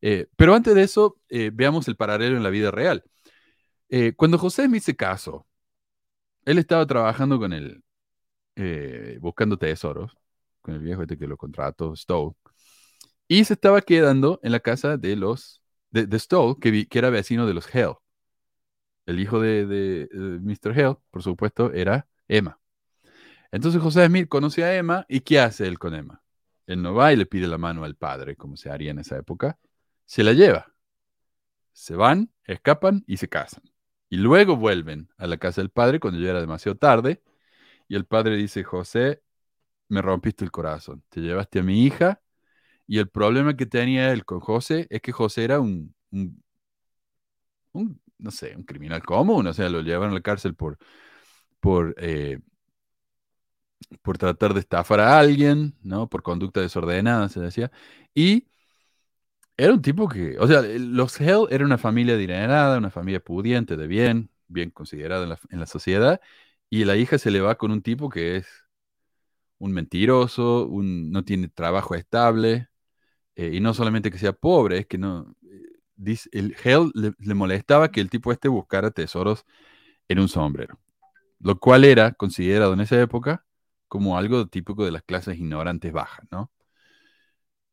Eh, 0.00 0.28
pero 0.36 0.54
antes 0.54 0.74
de 0.74 0.82
eso, 0.82 1.18
eh, 1.28 1.50
veamos 1.52 1.86
el 1.88 1.96
paralelo 1.96 2.36
en 2.36 2.42
la 2.42 2.50
vida 2.50 2.70
real. 2.70 3.04
Eh, 3.90 4.14
cuando 4.16 4.38
José 4.38 4.68
me 4.68 4.78
hizo 4.78 4.94
caso 4.96 5.46
él 6.44 6.58
estaba 6.58 6.86
trabajando 6.86 7.38
con 7.38 7.52
él, 7.52 7.82
buscando 9.20 9.56
tesoros, 9.58 10.16
con 10.60 10.74
el 10.74 10.80
viejo 10.80 11.02
este 11.02 11.18
que 11.18 11.26
lo 11.26 11.36
contrató, 11.36 11.94
Stowe, 11.96 12.36
y 13.28 13.44
se 13.44 13.54
estaba 13.54 13.80
quedando 13.80 14.40
en 14.42 14.52
la 14.52 14.60
casa 14.60 14.96
de 14.96 15.16
los, 15.16 15.62
de, 15.90 16.18
Stowe, 16.18 16.58
que, 16.60 16.88
era 16.90 17.10
vecino 17.10 17.46
de 17.46 17.54
los 17.54 17.72
Hell. 17.72 17.94
El 19.06 19.20
hijo 19.20 19.40
de, 19.40 19.66
de, 19.66 20.08
Mr. 20.12 20.78
Hell, 20.78 20.96
por 21.10 21.22
supuesto, 21.22 21.72
era 21.72 22.08
Emma. 22.28 22.60
Entonces 23.52 23.80
José 23.80 24.06
Smith 24.06 24.28
conoce 24.28 24.64
a 24.64 24.76
Emma, 24.76 25.06
¿y 25.08 25.20
qué 25.20 25.40
hace 25.40 25.66
él 25.66 25.78
con 25.78 25.94
Emma? 25.94 26.22
Él 26.66 26.82
no 26.82 26.94
va 26.94 27.12
y 27.12 27.16
le 27.16 27.26
pide 27.26 27.48
la 27.48 27.58
mano 27.58 27.84
al 27.84 27.96
padre, 27.96 28.36
como 28.36 28.56
se 28.56 28.70
haría 28.70 28.92
en 28.92 29.00
esa 29.00 29.16
época, 29.16 29.58
se 30.06 30.22
la 30.24 30.32
lleva. 30.32 30.74
Se 31.72 31.96
van, 31.96 32.32
escapan 32.44 33.04
y 33.06 33.16
se 33.18 33.28
casan. 33.28 33.62
Y 34.08 34.16
luego 34.16 34.56
vuelven 34.56 35.08
a 35.18 35.26
la 35.26 35.36
casa 35.38 35.60
del 35.60 35.70
padre 35.70 36.00
cuando 36.00 36.20
ya 36.20 36.30
era 36.30 36.40
demasiado 36.40 36.76
tarde. 36.76 37.22
Y 37.88 37.96
el 37.96 38.06
padre 38.06 38.36
dice, 38.36 38.64
José, 38.64 39.22
me 39.90 40.02
rompiste 40.02 40.44
el 40.44 40.50
corazón. 40.50 41.02
Te 41.10 41.20
llevaste 41.20 41.60
a 41.60 41.62
mi 41.62 41.84
hija. 41.84 42.20
Y 42.86 42.98
el 42.98 43.08
problema 43.10 43.56
que 43.56 43.66
tenía 43.66 44.12
él 44.12 44.24
con 44.24 44.40
José 44.40 44.86
es 44.90 45.02
que 45.02 45.12
José 45.12 45.44
era 45.44 45.60
un, 45.60 45.94
no 48.18 48.30
sé, 48.30 48.54
un 48.56 48.64
criminal 48.64 49.02
común. 49.04 49.46
O 49.46 49.54
sea, 49.54 49.68
lo 49.70 49.82
llevaron 49.82 50.12
a 50.12 50.14
la 50.14 50.22
cárcel 50.22 50.54
por, 50.54 50.78
por, 51.60 51.94
eh, 51.98 52.40
por 54.02 54.18
tratar 54.18 54.54
de 54.54 54.60
estafar 54.60 55.00
a 55.00 55.18
alguien, 55.18 55.74
¿no? 55.82 56.08
Por 56.08 56.22
conducta 56.22 56.60
desordenada, 56.60 57.28
se 57.28 57.40
decía. 57.40 57.70
Y 58.14 58.46
era 59.56 59.72
un 59.74 59.82
tipo 59.82 60.08
que, 60.08 60.38
o 60.38 60.46
sea, 60.46 60.62
los 60.62 61.20
Hell 61.20 61.46
era 61.50 61.64
una 61.64 61.78
familia 61.78 62.14
adinerada, 62.14 62.78
una 62.78 62.90
familia 62.90 63.20
pudiente, 63.20 63.76
de 63.76 63.86
bien, 63.86 64.30
bien 64.48 64.70
considerada 64.70 65.38
en 65.50 65.60
la, 65.60 65.66
sociedad, 65.66 66.20
y 66.70 66.84
la 66.84 66.96
hija 66.96 67.18
se 67.18 67.30
le 67.30 67.40
va 67.40 67.56
con 67.56 67.70
un 67.70 67.82
tipo 67.82 68.08
que 68.08 68.36
es 68.36 68.46
un 69.60 69.72
mentiroso, 69.72 70.66
un, 70.66 71.12
no 71.12 71.24
tiene 71.24 71.48
trabajo 71.48 71.94
estable, 71.94 72.68
eh, 73.36 73.52
y 73.54 73.60
no 73.60 73.74
solamente 73.74 74.10
que 74.10 74.18
sea 74.18 74.32
pobre, 74.32 74.78
es 74.80 74.86
que 74.86 74.98
no, 74.98 75.36
dice, 75.96 76.28
el 76.32 76.56
Hell 76.64 76.90
le, 76.94 77.34
molestaba 77.34 77.90
que 77.90 78.00
el 78.00 78.10
tipo 78.10 78.32
este 78.32 78.48
buscara 78.48 78.90
tesoros 78.90 79.44
en 80.08 80.20
un 80.20 80.28
sombrero, 80.28 80.80
lo 81.40 81.58
cual 81.60 81.84
era 81.84 82.12
considerado 82.12 82.74
en 82.74 82.80
esa 82.80 83.00
época 83.00 83.44
como 83.88 84.18
algo 84.18 84.46
típico 84.48 84.84
de 84.84 84.92
las 84.92 85.02
clases 85.02 85.38
ignorantes 85.38 85.92
bajas, 85.92 86.26
¿no? 86.30 86.50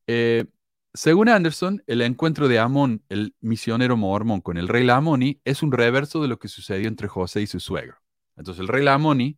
Eh, 0.07 0.45
según 0.93 1.29
Anderson, 1.29 1.83
el 1.87 2.01
encuentro 2.01 2.47
de 2.47 2.59
Amón, 2.59 3.03
el 3.09 3.35
misionero 3.39 3.97
mormón, 3.97 4.41
con 4.41 4.57
el 4.57 4.67
rey 4.67 4.83
Lamoni 4.83 5.41
es 5.45 5.61
un 5.63 5.71
reverso 5.71 6.21
de 6.21 6.27
lo 6.27 6.39
que 6.39 6.47
sucedió 6.47 6.87
entre 6.87 7.07
José 7.07 7.41
y 7.41 7.47
su 7.47 7.59
suegro. 7.59 7.97
Entonces, 8.35 8.61
el 8.61 8.67
rey 8.67 8.83
Lamoni 8.83 9.37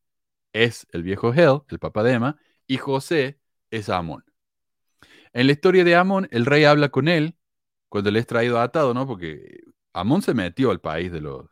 es 0.53 0.88
el 0.91 1.03
viejo 1.03 1.34
Hel, 1.34 1.61
el 1.69 1.80
papá 1.80 2.03
de 2.03 2.13
Emma, 2.13 2.38
y 2.67 2.77
José 2.77 3.39
es 3.71 3.89
Amón. 3.89 4.23
En 5.34 5.47
la 5.47 5.53
historia 5.53 5.84
de 5.84 5.95
Amón, 5.95 6.27
el 6.31 6.45
rey 6.45 6.65
habla 6.65 6.89
con 6.89 7.07
él 7.07 7.35
cuando 7.89 8.11
le 8.11 8.19
es 8.19 8.27
traído 8.27 8.59
atado, 8.59 8.93
¿no? 8.93 9.07
Porque 9.07 9.61
Amón 9.93 10.21
se 10.21 10.34
metió 10.34 10.71
al 10.71 10.81
país 10.81 11.11
de 11.11 11.21
los 11.21 11.47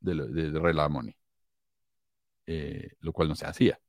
de, 0.00 0.14
de, 0.50 0.60
rey 0.60 0.74
Lamoni, 0.74 1.16
eh, 2.46 2.90
lo 3.00 3.12
cual 3.12 3.28
no 3.28 3.34
se 3.36 3.46
hacía. 3.46 3.80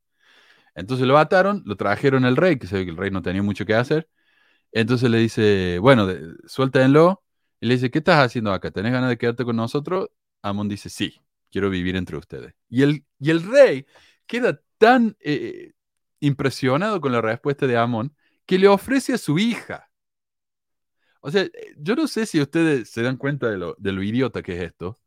Entonces 0.75 1.07
lo 1.07 1.17
ataron, 1.17 1.63
lo 1.65 1.77
trajeron 1.77 2.25
al 2.25 2.37
rey, 2.37 2.59
que 2.59 2.67
se 2.67 2.77
ve 2.77 2.85
que 2.85 2.91
el 2.91 2.97
rey 2.97 3.11
no 3.11 3.21
tenía 3.21 3.43
mucho 3.43 3.65
que 3.65 3.75
hacer. 3.75 4.09
Entonces 4.71 5.09
le 5.11 5.19
dice, 5.19 5.79
bueno, 5.79 6.07
suéltenlo. 6.47 7.23
Y 7.61 7.67
le 7.67 7.75
dice, 7.75 7.91
¿qué 7.91 7.99
estás 7.99 8.25
haciendo 8.25 8.53
acá? 8.53 8.71
¿Tenés 8.71 8.93
ganas 8.93 9.09
de 9.09 9.17
quedarte 9.17 9.45
con 9.45 9.55
nosotros? 9.57 10.09
Amón 10.43 10.69
dice, 10.69 10.89
sí, 10.89 11.21
quiero 11.51 11.69
vivir 11.69 11.95
entre 11.95 12.17
ustedes. 12.17 12.53
Y 12.69 12.83
el, 12.83 13.05
y 13.19 13.29
el 13.31 13.43
rey 13.43 13.85
queda 14.25 14.61
tan 14.77 15.15
eh, 15.19 15.73
impresionado 16.19 17.01
con 17.01 17.11
la 17.11 17.21
respuesta 17.21 17.67
de 17.67 17.77
Amón 17.77 18.15
que 18.45 18.59
le 18.59 18.67
ofrece 18.67 19.13
a 19.13 19.17
su 19.17 19.39
hija. 19.39 19.89
O 21.21 21.31
sea, 21.31 21.47
yo 21.77 21.95
no 21.95 22.07
sé 22.07 22.25
si 22.25 22.39
ustedes 22.39 22.89
se 22.89 23.01
dan 23.01 23.17
cuenta 23.17 23.49
de 23.49 23.91
lo 23.91 24.03
idiota 24.03 24.41
que 24.43 24.55
es 24.55 24.63
esto, 24.63 24.99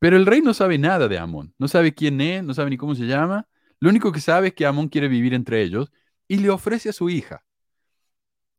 pero 0.00 0.16
el 0.16 0.26
rey 0.26 0.40
no 0.40 0.54
sabe 0.54 0.78
nada 0.78 1.08
de 1.08 1.18
Amón. 1.18 1.54
No 1.58 1.68
sabe 1.68 1.94
quién 1.94 2.20
es, 2.20 2.42
no 2.42 2.54
sabe 2.54 2.70
ni 2.70 2.78
cómo 2.78 2.94
se 2.94 3.06
llama. 3.06 3.48
Lo 3.80 3.90
único 3.90 4.12
que 4.12 4.20
sabe 4.20 4.48
es 4.48 4.54
que 4.54 4.66
Amón 4.66 4.88
quiere 4.88 5.08
vivir 5.08 5.34
entre 5.34 5.62
ellos 5.62 5.92
y 6.26 6.38
le 6.38 6.50
ofrece 6.50 6.88
a 6.88 6.92
su 6.92 7.10
hija. 7.10 7.44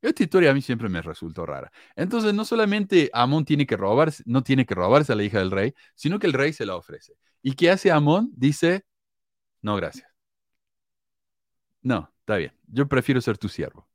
Esta 0.02 0.24
historia 0.24 0.52
a 0.52 0.54
mí 0.54 0.62
siempre 0.62 0.90
me 0.90 1.02
resultó 1.02 1.46
rara. 1.46 1.72
Entonces, 1.96 2.34
no 2.34 2.46
solamente 2.46 3.10
Amón 3.14 3.46
tiene 3.46 3.66
que 3.68 3.78
robarse, 3.78 4.24
no 4.26 4.44
tiene 4.44 4.66
que 4.66 4.76
robarse 4.76 5.14
a 5.14 5.16
la 5.16 5.24
hija 5.24 5.40
del 5.40 5.52
rey, 5.52 5.74
sino 5.96 6.20
que 6.20 6.28
el 6.28 6.34
rey 6.34 6.54
se 6.54 6.66
la 6.66 6.76
ofrece. 6.76 7.14
¿Y 7.42 7.54
qué 7.54 7.70
hace 7.72 7.92
Amón? 7.92 8.32
Dice, 8.36 8.86
no, 9.62 9.76
gracias. 9.76 10.08
No, 11.82 12.12
está 12.20 12.38
bien. 12.38 12.54
Yo 12.68 12.88
prefiero 12.88 13.22
ser 13.22 13.38
tu 13.38 13.50
siervo. 13.50 13.88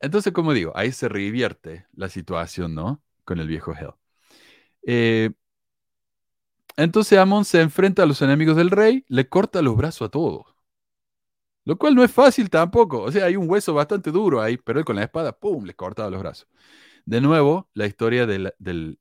Entonces, 0.00 0.32
como 0.32 0.52
digo, 0.52 0.72
ahí 0.76 0.92
se 0.92 1.08
revierte 1.08 1.86
la 1.94 2.08
situación, 2.08 2.74
¿no? 2.74 3.02
Con 3.24 3.38
el 3.40 3.48
viejo 3.48 3.72
Hell. 3.74 3.94
Eh, 4.86 5.30
entonces 6.76 7.18
Amón 7.18 7.44
se 7.44 7.60
enfrenta 7.60 8.02
a 8.02 8.06
los 8.06 8.20
enemigos 8.22 8.56
del 8.56 8.70
rey, 8.70 9.04
le 9.08 9.28
corta 9.28 9.62
los 9.62 9.76
brazos 9.76 10.08
a 10.08 10.10
todos. 10.10 10.53
Lo 11.64 11.78
cual 11.78 11.94
no 11.94 12.04
es 12.04 12.12
fácil 12.12 12.50
tampoco. 12.50 13.02
O 13.02 13.12
sea, 13.12 13.26
hay 13.26 13.36
un 13.36 13.48
hueso 13.48 13.74
bastante 13.74 14.10
duro 14.10 14.42
ahí, 14.42 14.56
pero 14.56 14.78
él 14.78 14.84
con 14.84 14.96
la 14.96 15.04
espada, 15.04 15.38
¡pum!, 15.38 15.64
le 15.64 15.74
corta 15.74 16.08
los 16.10 16.20
brazos. 16.20 16.48
De 17.06 17.20
nuevo, 17.20 17.70
la 17.74 17.86
historia 17.86 18.26
del, 18.26 18.54
del 18.58 18.98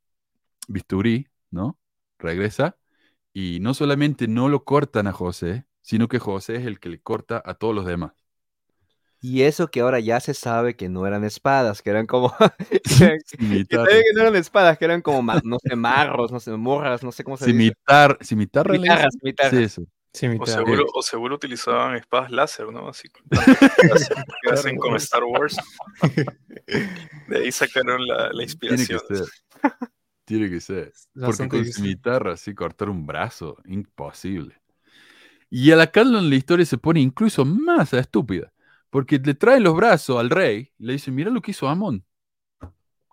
bisturí, 0.68 1.28
¿no? 1.52 1.78
Regresa 2.20 2.78
y 3.34 3.60
no 3.60 3.74
solamente 3.74 4.28
no 4.28 4.48
lo 4.48 4.64
cortan 4.64 5.08
a 5.08 5.12
José, 5.12 5.66
sino 5.82 6.08
que 6.08 6.20
José 6.20 6.56
es 6.56 6.66
el 6.66 6.80
que 6.80 6.90
le 6.90 7.02
corta 7.02 7.42
a 7.44 7.56
todos 7.56 7.74
los 7.74 7.86
demás. 7.86 8.14
Y 9.20 9.44
eso 9.44 9.70
que 9.70 9.80
ahora 9.80 10.02
ya 10.02 10.20
se 10.20 10.34
sabe 10.34 10.76
que 10.76 10.90
no 10.90 11.08
eran 11.08 11.24
espadas, 11.24 11.82
que 11.82 11.90
eran 11.90 12.06
como. 12.06 12.36
que, 13.70 13.78
no 14.14 14.22
eran 14.22 14.36
espadas, 14.36 14.78
que 14.78 14.86
eran 14.86 15.02
como, 15.02 15.34
no 15.44 15.58
sé, 15.60 15.76
marros, 15.76 16.32
no 16.32 16.40
sé, 16.40 16.52
morras, 16.52 17.04
no 17.04 17.12
sé 17.12 17.24
cómo 17.24 17.38
se 17.38 17.46
Cimitar, 17.46 18.18
dice. 18.70 19.50
Sí, 19.50 19.64
eso. 19.64 19.84
O 20.40 20.46
seguro, 20.46 20.86
o 20.94 21.02
seguro, 21.02 21.36
utilizaban 21.36 21.96
espadas 21.96 22.30
láser, 22.30 22.68
¿no? 22.72 22.88
Así 22.88 23.10
que 24.44 24.52
hacen 24.52 24.78
con 24.78 24.96
Star 24.98 25.24
Wars. 25.24 25.58
De 27.28 27.38
ahí 27.38 27.52
sacaron 27.52 28.06
la, 28.06 28.32
la 28.32 28.44
inspiración. 28.44 29.00
Tiene 29.08 29.24
que 29.24 29.26
ser. 29.26 29.34
Tiene 30.26 30.50
que 30.52 30.62
ser. 30.62 30.94
Porque 31.14 31.50
con 31.50 31.66
cimitarra, 31.66 32.34
así 32.34 32.54
cortar 32.54 32.90
un 32.90 33.08
brazo, 33.08 33.58
imposible. 33.66 34.62
Y 35.50 35.72
a 35.72 35.76
la 35.76 35.92
en 35.96 36.30
la 36.30 36.36
historia 36.36 36.66
se 36.66 36.78
pone 36.78 37.00
incluso 37.00 37.44
más 37.44 37.94
estúpida. 37.94 38.54
Porque 38.92 39.18
le 39.18 39.34
trae 39.34 39.60
los 39.60 39.76
brazos 39.76 40.20
al 40.20 40.30
rey 40.30 40.72
y 40.78 40.86
le 40.86 40.94
dice, 40.94 41.10
mira 41.10 41.32
lo 41.32 41.42
que 41.42 41.52
hizo 41.52 41.68
Amón. 41.68 42.06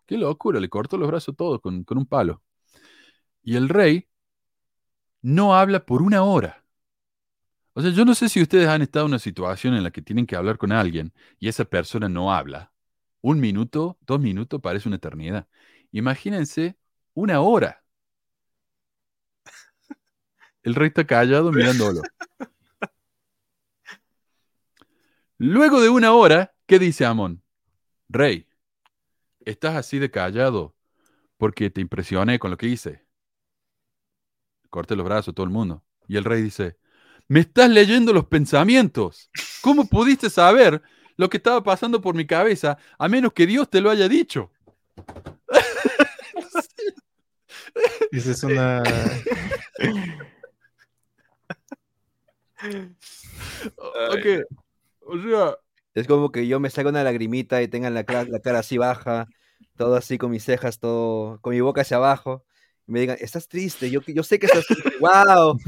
Qué 0.06 0.18
locura, 0.18 0.60
le 0.60 0.68
cortó 0.68 0.98
los 0.98 1.08
brazos 1.08 1.34
todos 1.34 1.62
con, 1.62 1.82
con 1.84 1.96
un 1.96 2.04
palo. 2.04 2.42
Y 3.42 3.56
el 3.56 3.70
rey 3.70 4.06
no 5.22 5.54
habla 5.54 5.86
por 5.86 6.02
una 6.02 6.22
hora. 6.22 6.59
O 7.72 7.82
sea, 7.82 7.90
yo 7.90 8.04
no 8.04 8.14
sé 8.14 8.28
si 8.28 8.42
ustedes 8.42 8.68
han 8.68 8.82
estado 8.82 9.06
en 9.06 9.12
una 9.12 9.18
situación 9.18 9.74
en 9.74 9.82
la 9.84 9.90
que 9.90 10.02
tienen 10.02 10.26
que 10.26 10.36
hablar 10.36 10.58
con 10.58 10.72
alguien 10.72 11.12
y 11.38 11.48
esa 11.48 11.64
persona 11.64 12.08
no 12.08 12.32
habla. 12.32 12.72
Un 13.20 13.40
minuto, 13.40 13.98
dos 14.02 14.20
minutos 14.20 14.60
parece 14.60 14.88
una 14.88 14.96
eternidad. 14.96 15.46
Imagínense 15.92 16.76
una 17.14 17.40
hora. 17.40 17.84
El 20.62 20.74
rey 20.74 20.88
está 20.88 21.06
callado 21.06 21.52
mirándolo. 21.52 22.02
Luego 25.38 25.80
de 25.80 25.88
una 25.88 26.12
hora, 26.12 26.54
¿qué 26.66 26.78
dice 26.78 27.06
Amón? 27.06 27.42
Rey, 28.08 28.46
estás 29.40 29.76
así 29.76 29.98
de 29.98 30.10
callado 30.10 30.76
porque 31.38 31.70
te 31.70 31.80
impresioné 31.80 32.38
con 32.38 32.50
lo 32.50 32.58
que 32.58 32.66
hice. 32.66 33.06
Corte 34.68 34.96
los 34.96 35.06
brazos 35.06 35.34
todo 35.34 35.44
el 35.44 35.52
mundo. 35.52 35.84
Y 36.08 36.16
el 36.16 36.24
rey 36.24 36.42
dice, 36.42 36.78
me 37.30 37.40
estás 37.40 37.70
leyendo 37.70 38.12
los 38.12 38.26
pensamientos. 38.26 39.30
¿Cómo 39.62 39.86
pudiste 39.86 40.28
saber 40.28 40.82
lo 41.16 41.30
que 41.30 41.36
estaba 41.36 41.62
pasando 41.62 42.00
por 42.00 42.16
mi 42.16 42.26
cabeza 42.26 42.76
a 42.98 43.08
menos 43.08 43.32
que 43.32 43.46
Dios 43.46 43.70
te 43.70 43.80
lo 43.80 43.88
haya 43.88 44.08
dicho? 44.08 44.50
Esa 48.10 48.32
es 48.32 48.42
una... 48.42 48.82
ok. 53.76 54.26
O 55.02 55.22
sea. 55.22 55.56
Es 55.94 56.08
como 56.08 56.32
que 56.32 56.48
yo 56.48 56.58
me 56.58 56.68
salga 56.68 56.90
una 56.90 57.04
lagrimita 57.04 57.62
y 57.62 57.68
tengan 57.68 57.94
la, 57.94 58.02
la 58.02 58.40
cara 58.40 58.58
así 58.58 58.76
baja, 58.76 59.28
todo 59.76 59.94
así 59.94 60.18
con 60.18 60.32
mis 60.32 60.44
cejas, 60.44 60.80
todo, 60.80 61.40
con 61.42 61.54
mi 61.54 61.60
boca 61.60 61.82
hacia 61.82 61.98
abajo. 61.98 62.44
Y 62.90 62.92
me 62.92 63.00
digan, 63.00 63.18
estás 63.20 63.46
triste, 63.46 63.88
yo, 63.88 64.00
yo 64.04 64.24
sé 64.24 64.40
que 64.40 64.46
estás 64.46 64.66
triste. 64.66 64.90
¡Wow! 65.00 65.60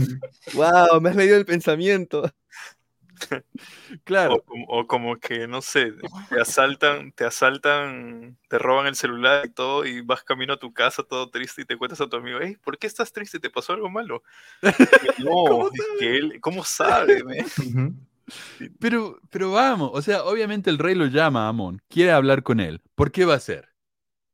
¡Wow! 0.55 1.01
Me 1.01 1.11
has 1.11 1.17
leído 1.17 1.37
el 1.37 1.45
pensamiento. 1.45 2.29
Claro. 4.03 4.43
O, 4.67 4.89
como 4.89 5.21
que, 5.21 5.47
no 5.47 5.63
sé, 5.63 5.93
te 6.29 6.41
asaltan, 6.41 7.13
te 7.13 7.25
asaltan, 7.25 8.37
te 8.49 8.59
roban 8.59 8.89
el 8.89 8.97
celular 8.97 9.47
y 9.47 9.51
todo, 9.51 9.87
y 9.87 10.01
vas 10.01 10.25
camino 10.25 10.55
a 10.55 10.59
tu 10.59 10.73
casa 10.73 11.05
todo 11.05 11.31
triste 11.31 11.63
y 11.63 11.65
te 11.65 11.77
cuentas 11.77 12.01
a 12.01 12.09
tu 12.09 12.17
amigo, 12.17 12.41
hey, 12.43 12.57
¿por 12.65 12.77
qué 12.77 12.89
estás 12.89 13.13
triste? 13.13 13.39
¿Te 13.39 13.49
pasó 13.49 13.75
algo 13.75 13.89
malo? 13.89 14.25
no, 15.19 15.69
es 15.69 15.87
que 16.01 16.17
él, 16.17 16.41
¿cómo 16.41 16.65
sabe? 16.65 17.23
Pero, 18.81 19.21
pero 19.31 19.53
vamos, 19.53 19.93
o 19.95 20.03
sea, 20.03 20.25
obviamente 20.25 20.71
el 20.71 20.79
rey 20.79 20.97
lo 20.97 21.07
llama 21.07 21.47
a 21.47 21.51
Amón, 21.51 21.81
quiere 21.89 22.11
hablar 22.11 22.43
con 22.43 22.59
él. 22.59 22.81
¿Por 22.97 23.13
qué 23.13 23.25
va 23.25 23.35
a 23.35 23.41
ser? 23.41 23.72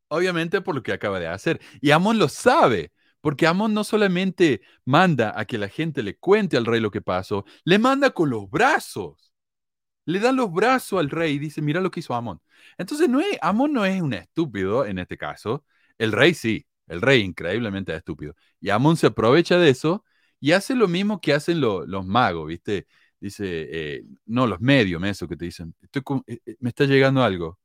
Obviamente 0.09 0.61
por 0.61 0.75
lo 0.75 0.83
que 0.83 0.93
acaba 0.93 1.21
de 1.21 1.27
hacer. 1.27 1.61
Y 1.81 1.91
Amón 1.91 2.19
lo 2.19 2.29
sabe, 2.29 2.93
porque 3.21 3.47
Amón 3.47 3.75
no 3.75 3.85
solamente 3.85 4.63
manda 4.85 5.39
a 5.39 5.45
que 5.45 5.59
la 5.59 5.69
gente 5.69 6.03
le 6.03 6.17
cuente 6.17 6.57
al 6.57 6.67
rey 6.67 6.81
lo 6.81 6.91
que 6.91 7.03
pasó, 7.03 7.45
le 7.65 7.79
manda 7.79 8.11
con 8.11 8.31
los 8.31 8.49
brazos. 8.51 9.33
Le 10.07 10.21
da 10.21 10.33
los 10.33 10.53
brazos 10.53 11.01
al 11.01 11.11
rey 11.11 11.35
y 11.35 11.39
dice, 11.39 11.63
mira 11.63 11.81
lo 11.81 11.91
que 11.91 12.01
hizo 12.01 12.15
Amón. 12.15 12.41
Entonces, 12.79 13.09
no 13.09 13.21
es, 13.21 13.39
Amón 13.43 13.73
no 13.73 13.85
es 13.85 14.01
un 14.01 14.15
estúpido 14.15 14.87
en 14.87 14.99
este 14.99 15.19
caso. 15.19 15.65
El 15.99 16.13
rey 16.13 16.35
sí, 16.35 16.67
el 16.87 17.03
rey 17.03 17.23
increíblemente 17.23 17.95
estúpido. 17.95 18.35
Y 18.61 18.71
Amón 18.71 18.97
se 18.97 19.09
aprovecha 19.09 19.59
de 19.59 19.71
eso 19.71 20.05
y 20.41 20.53
hace 20.53 20.75
lo 20.75 20.89
mismo 20.89 21.21
que 21.21 21.35
hacen 21.35 21.61
los 21.61 22.07
magos, 22.07 22.47
¿viste? 22.49 22.87
dice, 23.21 23.45
eh, 23.97 24.05
no, 24.27 24.47
los 24.47 24.61
medios, 24.61 25.03
eso 25.05 25.29
que 25.29 25.37
te 25.37 25.47
dicen, 25.47 25.75
estoy 25.83 26.03
eh, 26.27 26.39
eh, 26.47 26.57
me 26.61 26.71
está 26.71 26.85
llegando 26.85 27.23
algo. 27.23 27.59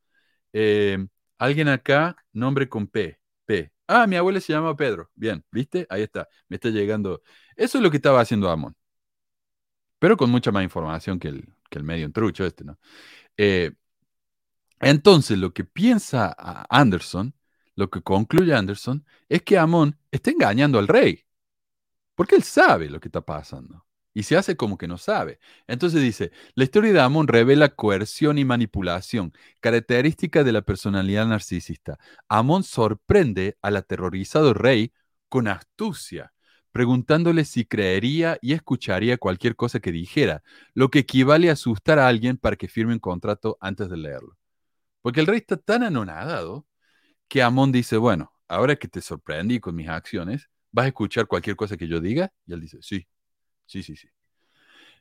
Alguien 1.44 1.68
acá, 1.70 2.16
nombre 2.32 2.70
con 2.70 2.88
P, 2.88 3.20
P. 3.46 3.72
Ah, 3.88 4.08
mi 4.08 4.16
abuela 4.16 4.40
se 4.40 4.54
llama 4.54 4.76
Pedro. 4.76 5.12
Bien, 5.16 5.44
¿viste? 5.52 5.86
Ahí 5.90 6.04
está, 6.04 6.28
me 6.48 6.56
está 6.56 6.70
llegando. 6.70 7.22
Eso 7.56 7.78
es 7.78 7.84
lo 7.84 7.92
que 7.92 7.98
estaba 7.98 8.22
haciendo 8.22 8.50
Amon. 8.50 8.76
Pero 10.00 10.18
con 10.18 10.30
mucha 10.30 10.52
más 10.52 10.64
información 10.64 11.20
que 11.20 11.30
el, 11.30 11.48
que 11.70 11.80
el 11.80 11.84
medio 11.84 12.12
trucho 12.12 12.46
este, 12.46 12.64
¿no? 12.64 12.78
entonces, 14.80 15.38
lo 15.38 15.54
que 15.54 15.64
piensa 15.64 16.36
Anderson, 16.70 17.34
lo 17.76 17.90
que 17.90 18.02
concluye 18.02 18.54
Anderson, 18.54 19.06
es 19.30 19.42
que 19.44 19.58
Amon 19.58 19.98
está 20.12 20.32
engañando 20.32 20.80
al 20.80 20.88
rey. 20.88 21.26
Porque 22.16 22.36
él 22.36 22.44
sabe 22.44 22.90
lo 22.90 23.00
que 23.00 23.08
está 23.08 23.22
pasando 23.22 23.86
y 24.14 24.24
se 24.24 24.38
hace 24.38 24.56
como 24.56 24.78
que 24.78 24.88
no 24.88 24.98
sabe. 24.98 25.40
Entonces 25.68 26.02
dice, 26.02 26.32
la 26.56 26.64
historia 26.64 26.94
de 26.94 27.02
Amon 27.02 27.28
revela 27.28 27.70
coerción 27.70 28.38
y 28.38 28.46
manipulación, 28.46 29.34
característica 29.60 30.44
de 30.44 30.52
la 30.52 30.62
personalidad 30.62 31.28
narcisista. 31.28 31.98
Amon 32.28 32.64
sorprende 32.64 33.58
al 33.62 33.78
aterrorizado 33.78 34.54
rey 34.54 34.94
con 35.30 35.48
astucia, 35.48 36.34
preguntándole 36.72 37.46
si 37.46 37.66
creería 37.66 38.38
y 38.42 38.54
escucharía 38.54 39.18
cualquier 39.18 39.56
cosa 39.56 39.80
que 39.80 39.92
dijera, 39.92 40.44
lo 40.74 40.90
que 40.90 41.00
equivale 41.00 41.50
a 41.50 41.54
asustar 41.54 42.00
a 42.00 42.08
alguien 42.08 42.38
para 42.38 42.56
que 42.56 42.68
firme 42.68 42.94
un 42.94 43.00
contrato 43.00 43.58
antes 43.62 43.90
de 43.90 43.98
leerlo. 43.98 44.38
Porque 45.02 45.20
el 45.20 45.28
rey 45.28 45.40
está 45.40 45.58
tan 45.58 45.84
anonadado 45.84 46.68
que 47.28 47.42
Amon 47.44 47.72
dice, 47.72 47.98
bueno, 47.98 48.34
ahora 48.48 48.76
que 48.76 48.88
te 48.88 49.02
sorprendí 49.02 49.60
con 49.60 49.76
mis 49.76 49.90
acciones, 49.90 50.50
¿vas 50.72 50.86
a 50.86 50.88
escuchar 50.90 51.28
cualquier 51.28 51.56
cosa 51.56 51.78
que 51.78 51.88
yo 51.88 52.00
diga? 52.02 52.32
Y 52.46 52.54
él 52.54 52.62
dice, 52.62 52.80
sí, 52.82 53.08
Sí, 53.74 53.82
sí, 53.82 53.96
sí. 53.96 54.08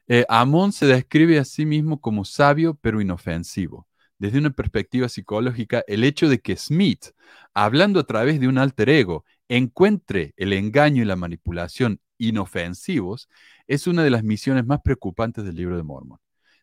Eh, 0.08 0.24
Amón 0.30 0.72
se 0.72 0.86
describe 0.86 1.38
a 1.38 1.44
sí 1.44 1.66
mismo 1.66 2.00
como 2.00 2.24
sabio 2.24 2.74
pero 2.80 3.02
inofensivo. 3.02 3.86
desde 4.18 4.38
una 4.38 4.50
perspectiva 4.50 5.08
psicológica 5.10 5.84
el 5.86 6.04
hecho 6.04 6.28
de 6.30 6.38
que 6.40 6.56
Smith, 6.56 7.08
hablando 7.52 8.00
a 8.00 8.04
través 8.04 8.40
de 8.40 8.48
un 8.48 8.56
alter 8.56 8.88
ego, 8.88 9.24
encuentre 9.48 10.32
el 10.38 10.54
engaño 10.54 11.02
y 11.02 11.06
la 11.06 11.16
manipulación 11.16 12.00
inofensivos, 12.16 13.28
es 13.66 13.86
una 13.86 14.04
de 14.04 14.10
las 14.10 14.24
misiones 14.24 14.64
más 14.64 14.80
preocupantes 14.82 15.44
del 15.44 15.56
libro 15.56 15.76
de 15.76 15.82
Mormon. 15.82 16.18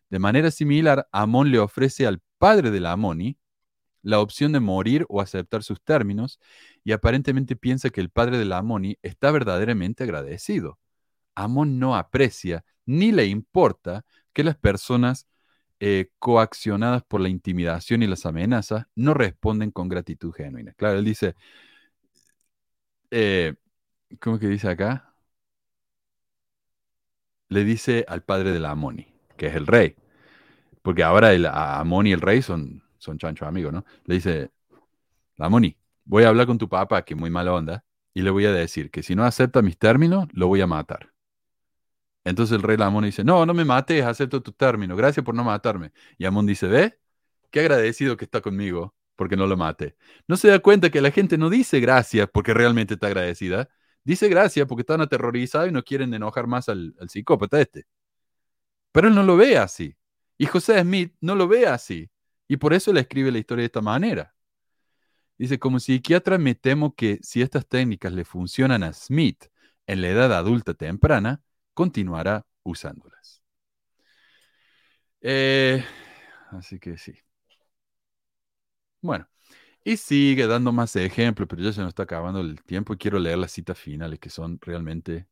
De 0.08 0.18
manera 0.18 0.50
similar, 0.50 1.06
Amón 1.12 1.52
le 1.52 1.60
ofrece 1.60 2.08
al 2.08 2.20
padre 2.38 2.72
de 2.72 2.80
la 2.80 2.92
Amoni 2.92 3.38
la 4.02 4.18
opción 4.20 4.52
de 4.52 4.60
morir 4.60 5.06
o 5.08 5.20
aceptar 5.20 5.62
sus 5.62 5.80
términos, 5.80 6.40
y 6.82 6.92
aparentemente 6.92 7.54
piensa 7.54 7.90
que 7.90 8.00
el 8.00 8.10
padre 8.10 8.38
de 8.38 8.46
la 8.46 8.58
Amoni 8.58 8.98
está 9.02 9.30
verdaderamente 9.30 10.02
agradecido. 10.04 10.78
Amón 11.42 11.78
no 11.78 11.96
aprecia 11.96 12.64
ni 12.86 13.12
le 13.12 13.26
importa 13.26 14.04
que 14.32 14.44
las 14.44 14.56
personas 14.56 15.28
eh, 15.80 16.10
coaccionadas 16.18 17.02
por 17.04 17.20
la 17.20 17.28
intimidación 17.28 18.02
y 18.02 18.06
las 18.06 18.26
amenazas 18.26 18.86
no 18.94 19.14
responden 19.14 19.70
con 19.70 19.88
gratitud 19.88 20.32
genuina. 20.32 20.74
Claro, 20.74 20.98
él 20.98 21.04
dice, 21.04 21.34
eh, 23.10 23.54
¿cómo 24.20 24.38
que 24.38 24.48
dice 24.48 24.68
acá? 24.68 25.14
Le 27.48 27.64
dice 27.64 28.04
al 28.08 28.22
padre 28.22 28.52
de 28.52 28.60
la 28.60 28.70
Amoni, 28.70 29.06
que 29.36 29.48
es 29.48 29.54
el 29.54 29.66
rey, 29.66 29.96
porque 30.82 31.02
ahora 31.04 31.32
el 31.32 31.46
Amoni 31.46 32.10
y 32.10 32.12
el 32.14 32.20
rey 32.20 32.42
son, 32.42 32.82
son 32.98 33.18
chancho 33.18 33.46
amigos, 33.46 33.72
¿no? 33.72 33.84
Le 34.06 34.16
dice, 34.16 34.50
la 35.36 35.46
Amoni, 35.46 35.76
voy 36.04 36.24
a 36.24 36.28
hablar 36.28 36.46
con 36.46 36.58
tu 36.58 36.68
papá, 36.68 37.04
que 37.04 37.14
es 37.14 37.20
muy 37.20 37.30
mala 37.30 37.54
onda, 37.54 37.84
y 38.14 38.22
le 38.22 38.30
voy 38.30 38.46
a 38.46 38.52
decir 38.52 38.90
que 38.90 39.02
si 39.02 39.14
no 39.16 39.24
acepta 39.24 39.62
mis 39.62 39.78
términos, 39.78 40.28
lo 40.32 40.48
voy 40.48 40.60
a 40.62 40.66
matar. 40.66 41.09
Entonces 42.24 42.56
el 42.56 42.62
rey 42.62 42.76
Amón 42.80 43.04
dice, 43.04 43.24
no, 43.24 43.46
no 43.46 43.54
me 43.54 43.64
mates, 43.64 44.04
acepto 44.04 44.42
tu 44.42 44.52
término, 44.52 44.96
gracias 44.96 45.24
por 45.24 45.34
no 45.34 45.44
matarme. 45.44 45.92
Y 46.18 46.24
Amón 46.26 46.46
dice, 46.46 46.66
ve, 46.66 46.98
qué 47.50 47.60
agradecido 47.60 48.16
que 48.16 48.24
está 48.24 48.40
conmigo 48.40 48.94
porque 49.16 49.36
no 49.36 49.46
lo 49.46 49.56
mate. 49.56 49.96
No 50.28 50.36
se 50.36 50.48
da 50.48 50.60
cuenta 50.60 50.90
que 50.90 51.00
la 51.00 51.10
gente 51.10 51.38
no 51.38 51.50
dice 51.50 51.80
gracias 51.80 52.28
porque 52.32 52.54
realmente 52.54 52.94
está 52.94 53.08
agradecida, 53.08 53.68
dice 54.04 54.28
gracias 54.28 54.66
porque 54.66 54.82
están 54.82 55.00
aterrorizados 55.00 55.68
y 55.68 55.72
no 55.72 55.82
quieren 55.82 56.14
enojar 56.14 56.46
más 56.46 56.68
al, 56.68 56.94
al 57.00 57.10
psicópata 57.10 57.60
este. 57.60 57.86
Pero 58.92 59.08
él 59.08 59.14
no 59.14 59.22
lo 59.22 59.36
ve 59.36 59.56
así. 59.58 59.96
Y 60.38 60.46
José 60.46 60.80
Smith 60.80 61.14
no 61.20 61.34
lo 61.34 61.48
ve 61.48 61.66
así. 61.66 62.10
Y 62.48 62.56
por 62.56 62.72
eso 62.74 62.92
le 62.92 63.00
escribe 63.00 63.30
la 63.30 63.38
historia 63.38 63.62
de 63.62 63.66
esta 63.66 63.80
manera. 63.80 64.34
Dice, 65.38 65.58
como 65.58 65.80
psiquiatra 65.80 66.38
me 66.38 66.54
temo 66.54 66.94
que 66.94 67.18
si 67.22 67.40
estas 67.42 67.66
técnicas 67.66 68.12
le 68.12 68.24
funcionan 68.24 68.82
a 68.82 68.92
Smith 68.92 69.46
en 69.86 70.02
la 70.02 70.08
edad 70.08 70.32
adulta 70.34 70.74
temprana, 70.74 71.42
continuará 71.74 72.46
usándolas. 72.62 73.42
Eh, 75.22 75.84
así 76.50 76.78
que 76.78 76.96
sí. 76.98 77.14
Bueno, 79.02 79.28
y 79.84 79.96
sigue 79.96 80.46
dando 80.46 80.72
más 80.72 80.94
ejemplos, 80.96 81.48
pero 81.48 81.62
ya 81.62 81.72
se 81.72 81.80
nos 81.80 81.90
está 81.90 82.04
acabando 82.04 82.40
el 82.40 82.62
tiempo 82.64 82.94
y 82.94 82.98
quiero 82.98 83.18
leer 83.18 83.38
las 83.38 83.52
citas 83.52 83.78
finales 83.78 84.18
que 84.20 84.30
son 84.30 84.58
realmente 84.60 85.26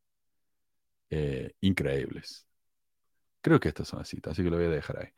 eh, 1.09 1.53
increíbles. 1.61 2.45
Creo 3.41 3.59
que 3.59 3.69
estas 3.69 3.87
son 3.87 3.99
las 3.99 4.09
citas, 4.09 4.33
así 4.33 4.43
que 4.43 4.49
lo 4.49 4.57
voy 4.57 4.65
a 4.65 4.69
dejar 4.69 4.99
ahí. 4.99 5.09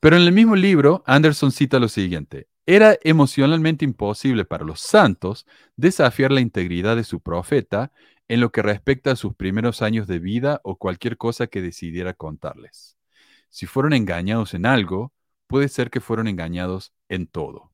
Pero 0.00 0.16
en 0.16 0.22
el 0.22 0.32
mismo 0.32 0.56
libro, 0.56 1.02
Anderson 1.06 1.52
cita 1.52 1.78
lo 1.78 1.88
siguiente. 1.88 2.48
Era 2.66 2.96
emocionalmente 3.02 3.84
imposible 3.84 4.44
para 4.44 4.64
los 4.64 4.80
santos 4.80 5.46
desafiar 5.76 6.32
la 6.32 6.40
integridad 6.40 6.96
de 6.96 7.04
su 7.04 7.20
profeta 7.20 7.92
en 8.28 8.40
lo 8.40 8.52
que 8.52 8.62
respecta 8.62 9.12
a 9.12 9.16
sus 9.16 9.34
primeros 9.34 9.82
años 9.82 10.06
de 10.06 10.18
vida 10.18 10.60
o 10.64 10.76
cualquier 10.76 11.16
cosa 11.16 11.46
que 11.46 11.62
decidiera 11.62 12.14
contarles. 12.14 12.98
Si 13.48 13.66
fueron 13.66 13.94
engañados 13.94 14.54
en 14.54 14.66
algo, 14.66 15.12
puede 15.46 15.68
ser 15.68 15.90
que 15.90 16.00
fueron 16.00 16.28
engañados 16.28 16.92
en 17.08 17.26
todo. 17.26 17.72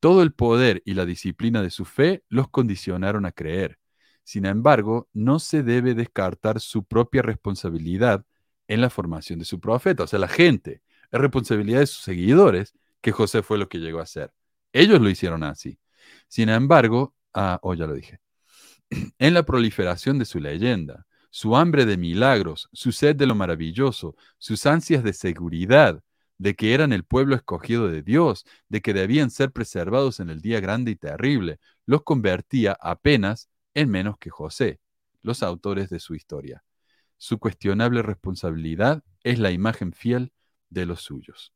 Todo 0.00 0.22
el 0.22 0.32
poder 0.32 0.82
y 0.84 0.94
la 0.94 1.04
disciplina 1.06 1.62
de 1.62 1.70
su 1.70 1.84
fe 1.84 2.24
los 2.28 2.48
condicionaron 2.48 3.26
a 3.26 3.32
creer. 3.32 3.78
Sin 4.24 4.46
embargo, 4.46 5.08
no 5.12 5.38
se 5.38 5.62
debe 5.62 5.94
descartar 5.94 6.60
su 6.60 6.84
propia 6.84 7.22
responsabilidad 7.22 8.24
en 8.68 8.80
la 8.80 8.90
formación 8.90 9.38
de 9.38 9.44
su 9.44 9.60
profeta. 9.60 10.04
O 10.04 10.06
sea, 10.06 10.18
la 10.18 10.28
gente, 10.28 10.82
es 11.10 11.20
responsabilidad 11.20 11.80
de 11.80 11.86
sus 11.86 12.02
seguidores 12.02 12.74
que 13.00 13.12
José 13.12 13.42
fue 13.42 13.58
lo 13.58 13.68
que 13.68 13.78
llegó 13.78 14.00
a 14.00 14.06
ser. 14.06 14.32
Ellos 14.72 15.00
lo 15.00 15.10
hicieron 15.10 15.42
así. 15.44 15.78
Sin 16.28 16.48
embargo, 16.48 17.14
ah, 17.34 17.58
oh, 17.62 17.74
ya 17.74 17.86
lo 17.86 17.94
dije 17.94 18.21
en 19.18 19.34
la 19.34 19.44
proliferación 19.44 20.18
de 20.18 20.24
su 20.24 20.40
leyenda, 20.40 21.06
su 21.30 21.56
hambre 21.56 21.86
de 21.86 21.96
milagros, 21.96 22.68
su 22.72 22.92
sed 22.92 23.16
de 23.16 23.26
lo 23.26 23.34
maravilloso, 23.34 24.16
sus 24.38 24.66
ansias 24.66 25.02
de 25.02 25.12
seguridad, 25.12 26.02
de 26.38 26.54
que 26.54 26.74
eran 26.74 26.92
el 26.92 27.04
pueblo 27.04 27.36
escogido 27.36 27.88
de 27.88 28.02
Dios, 28.02 28.44
de 28.68 28.80
que 28.80 28.92
debían 28.92 29.30
ser 29.30 29.52
preservados 29.52 30.20
en 30.20 30.28
el 30.28 30.40
día 30.40 30.60
grande 30.60 30.90
y 30.90 30.96
terrible, 30.96 31.60
los 31.86 32.02
convertía 32.02 32.76
apenas 32.80 33.48
en 33.74 33.90
menos 33.90 34.18
que 34.18 34.30
José, 34.30 34.80
los 35.22 35.42
autores 35.42 35.88
de 35.88 36.00
su 36.00 36.14
historia. 36.14 36.64
Su 37.16 37.38
cuestionable 37.38 38.02
responsabilidad 38.02 39.02
es 39.22 39.38
la 39.38 39.52
imagen 39.52 39.92
fiel 39.92 40.32
de 40.68 40.84
los 40.86 41.00
suyos. 41.00 41.52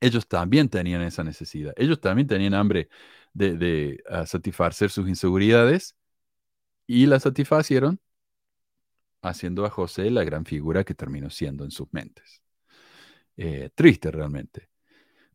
Ellos 0.00 0.28
también 0.28 0.68
tenían 0.68 1.02
esa 1.02 1.24
necesidad, 1.24 1.74
ellos 1.76 2.00
también 2.00 2.28
tenían 2.28 2.54
hambre 2.54 2.88
de, 3.34 4.02
ah, 4.08 4.24
satisfacer 4.24 4.90
sus 4.90 5.08
inseguridades 5.08 5.96
y 6.92 7.06
la 7.06 7.20
satisfacieron 7.20 8.00
haciendo 9.22 9.64
a 9.64 9.70
José 9.70 10.10
la 10.10 10.24
gran 10.24 10.44
figura 10.44 10.82
que 10.82 10.92
terminó 10.92 11.30
siendo 11.30 11.62
en 11.62 11.70
sus 11.70 11.86
mentes. 11.92 12.42
Eh, 13.36 13.70
triste 13.76 14.10
realmente. 14.10 14.68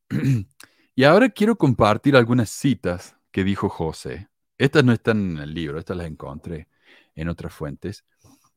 y 0.96 1.04
ahora 1.06 1.30
quiero 1.30 1.56
compartir 1.58 2.18
algunas 2.18 2.50
citas 2.50 3.16
que 3.32 3.46
dijo 3.46 3.70
José. 3.70 4.28
Estas 4.58 4.84
no 4.84 4.92
están 4.92 5.18
en 5.32 5.38
el 5.38 5.54
libro, 5.54 5.80
estas 5.80 5.96
las 5.96 6.08
encontré 6.08 6.68
en 7.16 7.30
otras 7.30 7.54
fuentes, 7.54 8.04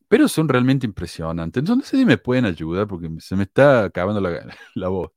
pero 0.09 0.27
son 0.27 0.49
realmente 0.49 0.85
impresionantes. 0.85 1.61
Entonces, 1.61 1.85
no 1.85 1.89
sé 1.89 1.99
si 1.99 2.05
me 2.05 2.19
pueden 2.19 2.47
ayudar 2.47 2.89
porque 2.89 3.09
se 3.21 3.37
me 3.37 3.45
está 3.45 3.85
acabando 3.85 4.21
la, 4.75 4.89
voz. 4.89 5.13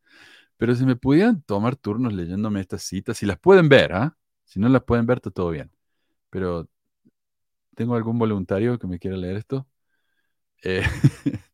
Pero 0.58 0.76
si 0.76 0.86
me 0.86 0.96
pudieran 0.96 1.42
tomar 1.42 1.76
turnos 1.78 2.14
leyéndome 2.14 2.62
estas 2.62 2.84
citas, 2.84 3.18
si 3.18 3.26
las 3.26 3.40
pueden 3.40 3.70
ver, 3.70 3.94
¿ah? 3.94 4.16
Si 4.46 4.60
no 4.60 4.70
las 4.70 4.84
pueden 4.84 5.08
ver, 5.08 5.18
está 5.18 5.32
todo 5.32 5.50
bien. 5.50 5.72
Pero 6.30 6.70
¿Tengo 7.76 7.96
algún 7.96 8.20
voluntario 8.20 8.78
que 8.78 8.88
me 8.88 9.00
quiera 9.00 9.18
leer 9.18 9.38
esto? 9.38 9.68
Eh, 10.64 10.84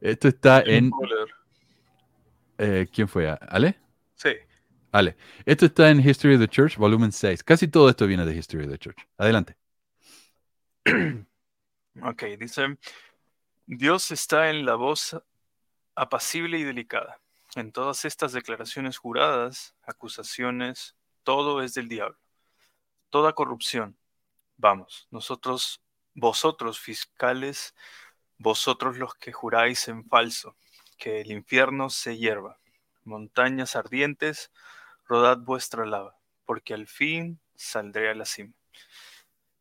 esto 0.00 0.28
está 0.28 0.60
en... 0.60 0.90
Eh, 2.58 2.86
¿Quién 2.92 3.08
fue? 3.08 3.28
¿Ale? 3.28 3.78
Sí. 4.14 4.30
Ale. 4.92 5.16
Esto 5.44 5.66
está 5.66 5.90
en 5.90 6.00
History 6.00 6.34
of 6.34 6.40
the 6.40 6.48
Church, 6.48 6.76
volumen 6.76 7.12
6. 7.12 7.42
Casi 7.42 7.68
todo 7.68 7.88
esto 7.88 8.06
viene 8.06 8.24
de 8.24 8.34
History 8.34 8.64
of 8.64 8.70
the 8.70 8.78
Church. 8.78 8.98
Adelante. 9.18 9.56
ok, 12.02 12.22
dice, 12.38 12.78
Dios 13.66 14.10
está 14.10 14.50
en 14.50 14.64
la 14.64 14.76
voz 14.76 15.20
apacible 15.94 16.58
y 16.58 16.64
delicada. 16.64 17.20
En 17.56 17.72
todas 17.72 18.04
estas 18.04 18.32
declaraciones 18.32 18.98
juradas, 18.98 19.74
acusaciones, 19.82 20.94
todo 21.24 21.62
es 21.62 21.74
del 21.74 21.88
diablo. 21.88 22.18
Toda 23.10 23.32
corrupción, 23.32 23.96
Vamos, 24.58 25.06
nosotros, 25.10 25.82
vosotros 26.14 26.80
fiscales, 26.80 27.74
vosotros 28.38 28.96
los 28.96 29.14
que 29.14 29.30
juráis 29.30 29.86
en 29.88 30.04
falso, 30.06 30.56
que 30.96 31.20
el 31.20 31.30
infierno 31.30 31.90
se 31.90 32.16
hierva. 32.16 32.58
Montañas 33.04 33.76
ardientes, 33.76 34.50
rodad 35.04 35.38
vuestra 35.38 35.84
lava, 35.84 36.16
porque 36.46 36.72
al 36.72 36.86
fin 36.86 37.38
saldré 37.54 38.08
a 38.10 38.14
la 38.14 38.24
cima. 38.24 38.54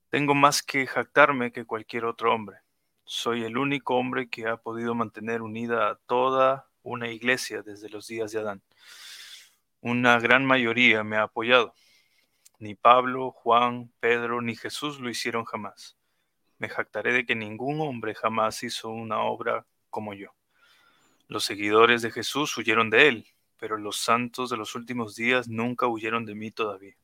Tengo 0.10 0.34
más 0.34 0.64
que 0.64 0.88
jactarme 0.88 1.52
que 1.52 1.66
cualquier 1.66 2.06
otro 2.06 2.34
hombre. 2.34 2.60
Soy 3.04 3.44
el 3.44 3.58
único 3.58 3.96
hombre 3.96 4.30
que 4.30 4.48
ha 4.48 4.56
podido 4.56 4.96
mantener 4.96 5.42
unida 5.42 5.90
a 5.90 5.96
toda 5.96 6.70
una 6.84 7.10
iglesia 7.10 7.64
desde 7.64 7.90
los 7.90 8.08
días 8.08 8.32
de 8.32 8.40
Adán. 8.40 8.64
Una 9.82 10.20
gran 10.20 10.46
mayoría 10.46 11.04
me 11.04 11.18
ha 11.18 11.24
apoyado 11.24 11.74
ni 12.60 12.76
Pablo, 12.76 13.32
Juan, 13.32 13.92
Pedro, 14.00 14.42
ni 14.42 14.56
Jesús 14.56 15.00
lo 15.00 15.10
hicieron 15.10 15.46
jamás. 15.46 15.98
Me 16.58 16.70
jactaré 16.70 17.14
de 17.14 17.26
que 17.26 17.36
ningún 17.36 17.82
hombre 17.82 18.16
jamás 18.16 18.64
hizo 18.64 18.90
una 18.90 19.20
obra 19.20 19.66
como 19.90 20.14
yo. 20.14 20.30
Los 21.28 21.44
seguidores 21.44 22.02
de 22.02 22.12
Jesús 22.12 22.58
huyeron 22.58 22.90
de 22.90 23.08
él, 23.08 23.28
pero 23.58 23.78
los 23.78 23.98
santos 23.98 24.50
de 24.50 24.58
los 24.58 24.76
últimos 24.76 25.16
días 25.16 25.48
nunca 25.48 25.88
huyeron 25.88 26.26
de 26.26 26.36
mí 26.36 26.52
todavía. 26.52 26.96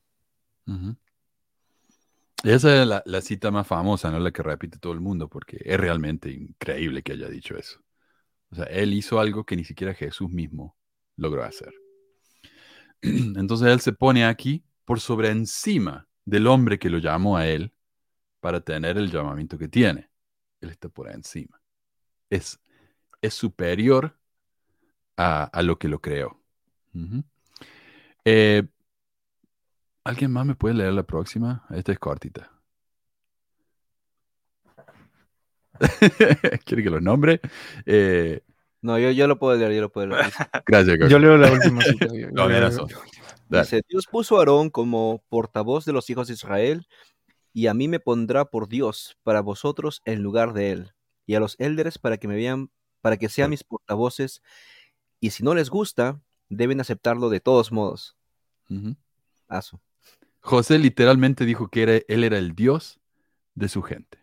Esa 2.44 2.82
es 2.82 2.88
la, 2.88 3.04
la, 3.06 3.22
cita 3.22 3.52
más 3.52 3.68
famosa, 3.68 4.10
¿no? 4.10 4.20
La 4.20 4.32
que 4.32 4.42
repite 4.42 4.80
todo 4.80 4.94
el 4.94 5.02
mundo, 5.02 5.28
porque 5.28 5.58
es 5.64 5.80
realmente 5.80 6.32
increíble 6.32 7.04
que 7.04 7.14
haya 7.14 7.28
dicho 7.28 7.58
eso. 7.58 7.82
O 8.52 8.56
sea, 8.56 8.66
él 8.66 8.94
hizo 8.94 9.20
algo 9.20 9.46
que 9.46 9.56
ni 9.56 9.64
siquiera 9.64 9.94
Jesús 9.94 10.30
mismo 10.30 10.76
logró 11.18 11.44
hacer. 11.44 11.74
Entonces 13.02 13.68
él 13.68 13.80
se 13.80 13.94
pone 13.94 14.26
aquí 14.26 14.64
por 14.86 15.00
sobre 15.00 15.30
encima 15.30 16.08
del 16.26 16.48
hombre 16.48 16.80
que 16.80 16.90
lo 16.90 16.98
llamó 16.98 17.38
a 17.38 17.48
él 17.48 17.74
para 18.40 18.62
tener 18.62 18.98
el 18.98 19.12
llamamiento 19.12 19.58
que 19.58 19.68
tiene. 19.68 20.10
Él 20.60 20.70
está 20.70 20.90
por 20.90 21.10
encima. 21.10 21.62
Es, 22.30 22.60
es 23.22 23.34
superior 23.34 24.18
a, 25.18 25.62
lo 25.62 25.78
que 25.78 25.88
lo 25.88 26.00
creó. 26.00 26.42
Eh, 28.26 28.64
¿Alguien 30.04 30.32
más 30.32 30.46
me 30.46 30.56
puede 30.56 30.76
leer 30.76 30.94
la 30.94 31.04
próxima? 31.04 31.66
Esta 31.70 31.92
es 31.92 32.00
cortita. 32.00 32.52
¿Quiere 36.66 36.84
que 36.84 36.90
los 36.90 37.02
nombre? 37.02 37.40
Eh, 37.86 38.42
no, 38.82 38.98
yo, 38.98 39.12
yo 39.12 39.28
lo 39.28 39.38
puedo 39.38 39.58
leer, 39.58 39.74
yo 39.74 39.82
lo 39.82 39.92
puedo 39.92 40.08
leer. 40.08 40.26
Gracias, 40.66 40.98
Yo 41.10 41.20
leo 41.20 41.38
la 41.38 41.52
última. 41.52 41.82
no, 42.32 42.48
Dice, 43.60 43.82
Dios 43.90 44.08
puso 44.08 44.38
a 44.38 44.40
Aarón 44.40 44.70
como 44.70 45.24
portavoz 45.28 45.84
de 45.84 45.92
los 45.92 46.10
hijos 46.10 46.28
de 46.28 46.36
Israel, 46.36 46.88
y 47.52 47.68
a 47.68 47.74
mí 47.74 47.90
me 47.90 48.00
pondrá 48.00 48.46
por 48.46 48.70
Dios 48.70 49.18
para 49.24 49.42
vosotros 49.42 50.02
en 50.06 50.24
lugar 50.24 50.54
de 50.54 50.72
él, 50.72 50.94
y 51.26 51.36
a 51.36 51.42
los 51.42 51.58
élderes 51.60 51.98
para 51.98 52.18
que 52.18 52.30
me 52.30 52.36
vean, 52.36 52.72
para 53.02 53.18
que 53.18 53.28
sean 53.28 53.50
mis 53.50 53.66
portavoces, 53.66 54.42
y 55.20 55.32
si 55.32 55.44
no 55.44 55.54
les 55.54 55.70
gusta, 55.70 56.22
deben 56.48 56.80
aceptarlo 56.80 57.30
de 57.30 57.42
todos 57.42 57.74
modos. 57.74 58.16
José 60.40 60.80
literalmente 60.80 61.46
dijo 61.46 61.68
que 61.68 61.84
era, 61.84 61.96
él 62.08 62.24
era 62.24 62.38
el 62.38 62.56
Dios 62.56 63.02
de 63.54 63.68
su 63.68 63.82
gente. 63.82 64.18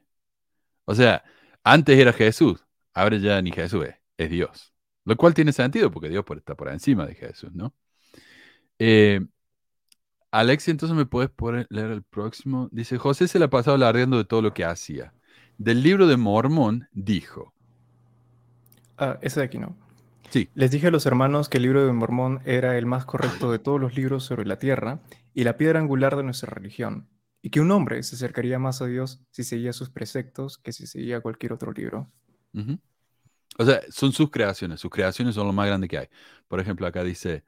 O 0.86 0.94
sea, 0.94 1.22
antes 1.62 1.98
era 1.98 2.14
Jesús, 2.14 2.64
ahora 2.94 3.18
ya 3.18 3.42
ni 3.42 3.52
Jesús 3.52 3.84
es, 3.84 3.96
es 4.16 4.30
Dios. 4.30 4.72
Lo 5.04 5.16
cual 5.16 5.34
tiene 5.34 5.52
sentido 5.52 5.90
porque 5.90 6.08
Dios 6.08 6.24
está 6.36 6.54
por 6.54 6.68
encima 6.70 7.06
de 7.06 7.14
Jesús, 7.14 7.52
¿no? 7.52 7.74
Eh, 8.78 9.20
Alexi, 10.30 10.70
entonces 10.70 10.96
me 10.96 11.06
puedes 11.06 11.30
poner, 11.30 11.66
leer 11.70 11.90
el 11.90 12.02
próximo. 12.02 12.68
Dice, 12.70 12.98
José 12.98 13.28
se 13.28 13.38
le 13.38 13.46
ha 13.46 13.50
pasado 13.50 13.76
alardeando 13.76 14.18
de 14.18 14.24
todo 14.24 14.42
lo 14.42 14.52
que 14.54 14.64
hacía. 14.64 15.14
Del 15.56 15.82
libro 15.82 16.06
de 16.06 16.16
Mormón 16.16 16.88
dijo. 16.92 17.54
Ah, 18.96 19.18
ese 19.22 19.40
de 19.40 19.46
aquí 19.46 19.58
no. 19.58 19.76
Sí. 20.30 20.50
Les 20.54 20.70
dije 20.70 20.88
a 20.88 20.90
los 20.90 21.06
hermanos 21.06 21.48
que 21.48 21.56
el 21.56 21.62
libro 21.62 21.86
de 21.86 21.92
Mormón 21.92 22.40
era 22.44 22.76
el 22.76 22.84
más 22.84 23.06
correcto 23.06 23.50
de 23.50 23.58
todos 23.58 23.80
los 23.80 23.96
libros 23.96 24.24
sobre 24.24 24.44
la 24.44 24.58
tierra 24.58 25.00
y 25.34 25.44
la 25.44 25.56
piedra 25.56 25.78
angular 25.78 26.16
de 26.16 26.22
nuestra 26.22 26.50
religión, 26.50 27.08
y 27.40 27.50
que 27.50 27.60
un 27.60 27.70
hombre 27.70 28.02
se 28.02 28.16
acercaría 28.16 28.58
más 28.58 28.82
a 28.82 28.86
Dios 28.86 29.22
si 29.30 29.44
seguía 29.44 29.72
sus 29.72 29.88
preceptos 29.88 30.58
que 30.58 30.72
si 30.72 30.86
seguía 30.86 31.20
cualquier 31.20 31.52
otro 31.52 31.72
libro. 31.72 32.10
O 33.56 33.64
sea, 33.64 33.80
son 33.90 34.12
sus 34.12 34.30
creaciones, 34.30 34.80
sus 34.80 34.90
creaciones 34.90 35.34
son 35.34 35.46
lo 35.46 35.52
más 35.52 35.66
grande 35.66 35.88
que 35.88 35.98
hay. 35.98 36.08
Por 36.48 36.60
ejemplo, 36.60 36.86
acá 36.86 37.04
dice, 37.04 37.44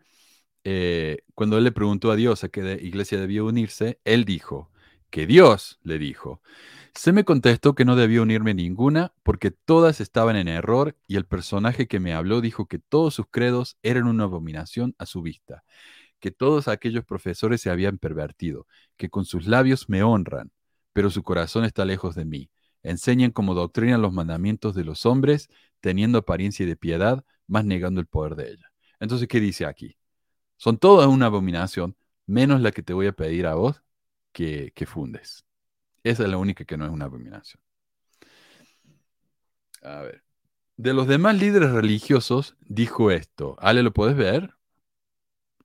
eh, 0.64 1.18
cuando 1.34 1.58
él 1.58 1.64
le 1.64 1.72
preguntó 1.72 2.10
a 2.10 2.16
Dios 2.16 2.44
a 2.44 2.48
qué 2.48 2.78
iglesia 2.82 3.18
debía 3.18 3.42
unirse, 3.42 4.00
él 4.04 4.24
dijo 4.24 4.70
que 5.10 5.26
Dios 5.26 5.80
le 5.82 5.98
dijo, 5.98 6.40
se 6.94 7.12
me 7.12 7.24
contestó 7.24 7.74
que 7.74 7.84
no 7.84 7.96
debía 7.96 8.22
unirme 8.22 8.54
ninguna 8.54 9.12
porque 9.22 9.50
todas 9.50 10.00
estaban 10.00 10.36
en 10.36 10.48
error 10.48 10.96
y 11.06 11.16
el 11.16 11.24
personaje 11.24 11.86
que 11.86 12.00
me 12.00 12.14
habló 12.14 12.40
dijo 12.40 12.66
que 12.66 12.78
todos 12.78 13.14
sus 13.14 13.26
credos 13.30 13.76
eran 13.82 14.06
una 14.06 14.24
abominación 14.24 14.94
a 14.98 15.06
su 15.06 15.22
vista, 15.22 15.64
que 16.18 16.30
todos 16.30 16.68
aquellos 16.68 17.04
profesores 17.04 17.60
se 17.60 17.70
habían 17.70 17.98
pervertido, 17.98 18.66
que 18.96 19.08
con 19.08 19.24
sus 19.24 19.46
labios 19.46 19.88
me 19.88 20.02
honran, 20.02 20.52
pero 20.92 21.10
su 21.10 21.22
corazón 21.22 21.64
está 21.64 21.84
lejos 21.84 22.14
de 22.14 22.24
mí. 22.24 22.50
Enseñan 22.82 23.30
como 23.30 23.54
doctrina 23.54 23.98
los 23.98 24.12
mandamientos 24.12 24.74
de 24.74 24.84
los 24.84 25.06
hombres, 25.06 25.48
teniendo 25.80 26.18
apariencia 26.18 26.66
de 26.66 26.76
piedad, 26.76 27.24
mas 27.46 27.64
negando 27.64 28.00
el 28.00 28.06
poder 28.06 28.36
de 28.36 28.50
ella. 28.52 28.72
Entonces, 29.00 29.28
¿qué 29.28 29.40
dice 29.40 29.66
aquí? 29.66 29.96
Son 30.60 30.76
todas 30.76 31.08
una 31.08 31.24
abominación, 31.24 31.96
menos 32.26 32.60
la 32.60 32.70
que 32.70 32.82
te 32.82 32.92
voy 32.92 33.06
a 33.06 33.12
pedir 33.12 33.46
a 33.46 33.54
vos 33.54 33.82
que, 34.30 34.72
que 34.74 34.84
fundes. 34.84 35.46
Esa 36.04 36.24
es 36.24 36.28
la 36.28 36.36
única 36.36 36.66
que 36.66 36.76
no 36.76 36.84
es 36.84 36.90
una 36.90 37.06
abominación. 37.06 37.62
A 39.82 40.02
ver. 40.02 40.22
De 40.76 40.92
los 40.92 41.06
demás 41.06 41.36
líderes 41.36 41.70
religiosos, 41.70 42.56
dijo 42.60 43.10
esto. 43.10 43.56
Ale, 43.58 43.82
¿lo 43.82 43.94
puedes 43.94 44.14
ver? 44.14 44.52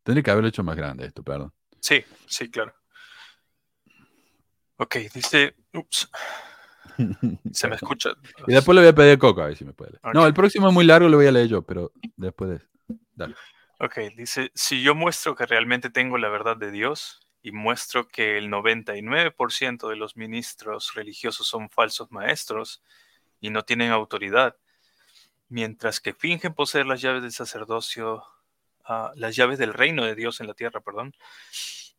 Tendría 0.03 0.23
que 0.23 0.31
haberlo 0.31 0.47
hecho 0.47 0.63
más 0.63 0.77
grande 0.77 1.05
esto, 1.05 1.23
perdón. 1.23 1.51
Sí, 1.81 2.01
sí, 2.25 2.49
claro. 2.49 2.73
Ok, 4.77 4.95
dice. 5.13 5.57
Ups. 5.73 6.09
Se 7.51 7.67
me 7.67 7.75
escucha. 7.75 8.11
Y 8.47 8.53
después 8.53 8.73
le 8.73 8.81
voy 8.81 8.89
a 8.91 8.95
pedir 8.95 9.15
a 9.15 9.19
Coco 9.19 9.41
a 9.41 9.47
ver 9.47 9.57
si 9.57 9.65
me 9.65 9.73
puede 9.73 9.91
leer. 9.91 10.15
No, 10.15 10.25
el 10.25 10.33
próximo 10.33 10.69
es 10.69 10.73
muy 10.73 10.85
largo, 10.85 11.09
lo 11.09 11.17
voy 11.17 11.27
a 11.27 11.33
leer 11.33 11.49
yo, 11.49 11.63
pero 11.63 11.91
después 12.15 12.49
de. 12.51 12.61
Dale. 13.13 13.35
Ok, 13.79 13.97
dice: 14.15 14.51
Si 14.55 14.81
yo 14.81 14.95
muestro 14.95 15.35
que 15.35 15.45
realmente 15.45 15.89
tengo 15.89 16.17
la 16.17 16.29
verdad 16.29 16.57
de 16.57 16.71
Dios, 16.71 17.25
y 17.45 17.51
muestro 17.51 18.07
que 18.07 18.39
el 18.39 18.49
99% 18.49 19.87
de 19.87 19.95
los 19.95 20.17
ministros 20.17 20.95
religiosos 20.95 21.47
son 21.47 21.69
falsos 21.69 22.11
maestros 22.11 22.81
y 23.39 23.51
no 23.51 23.63
tienen 23.63 23.91
autoridad, 23.91 24.57
mientras 25.47 25.99
que 25.99 26.11
fingen 26.11 26.55
poseer 26.55 26.87
las 26.87 27.01
llaves 27.01 27.21
del 27.21 27.31
sacerdocio, 27.31 28.23
uh, 28.89 29.09
las 29.13 29.35
llaves 29.35 29.59
del 29.59 29.75
reino 29.75 30.03
de 30.03 30.15
Dios 30.15 30.41
en 30.41 30.47
la 30.47 30.55
tierra, 30.55 30.81
perdón, 30.81 31.13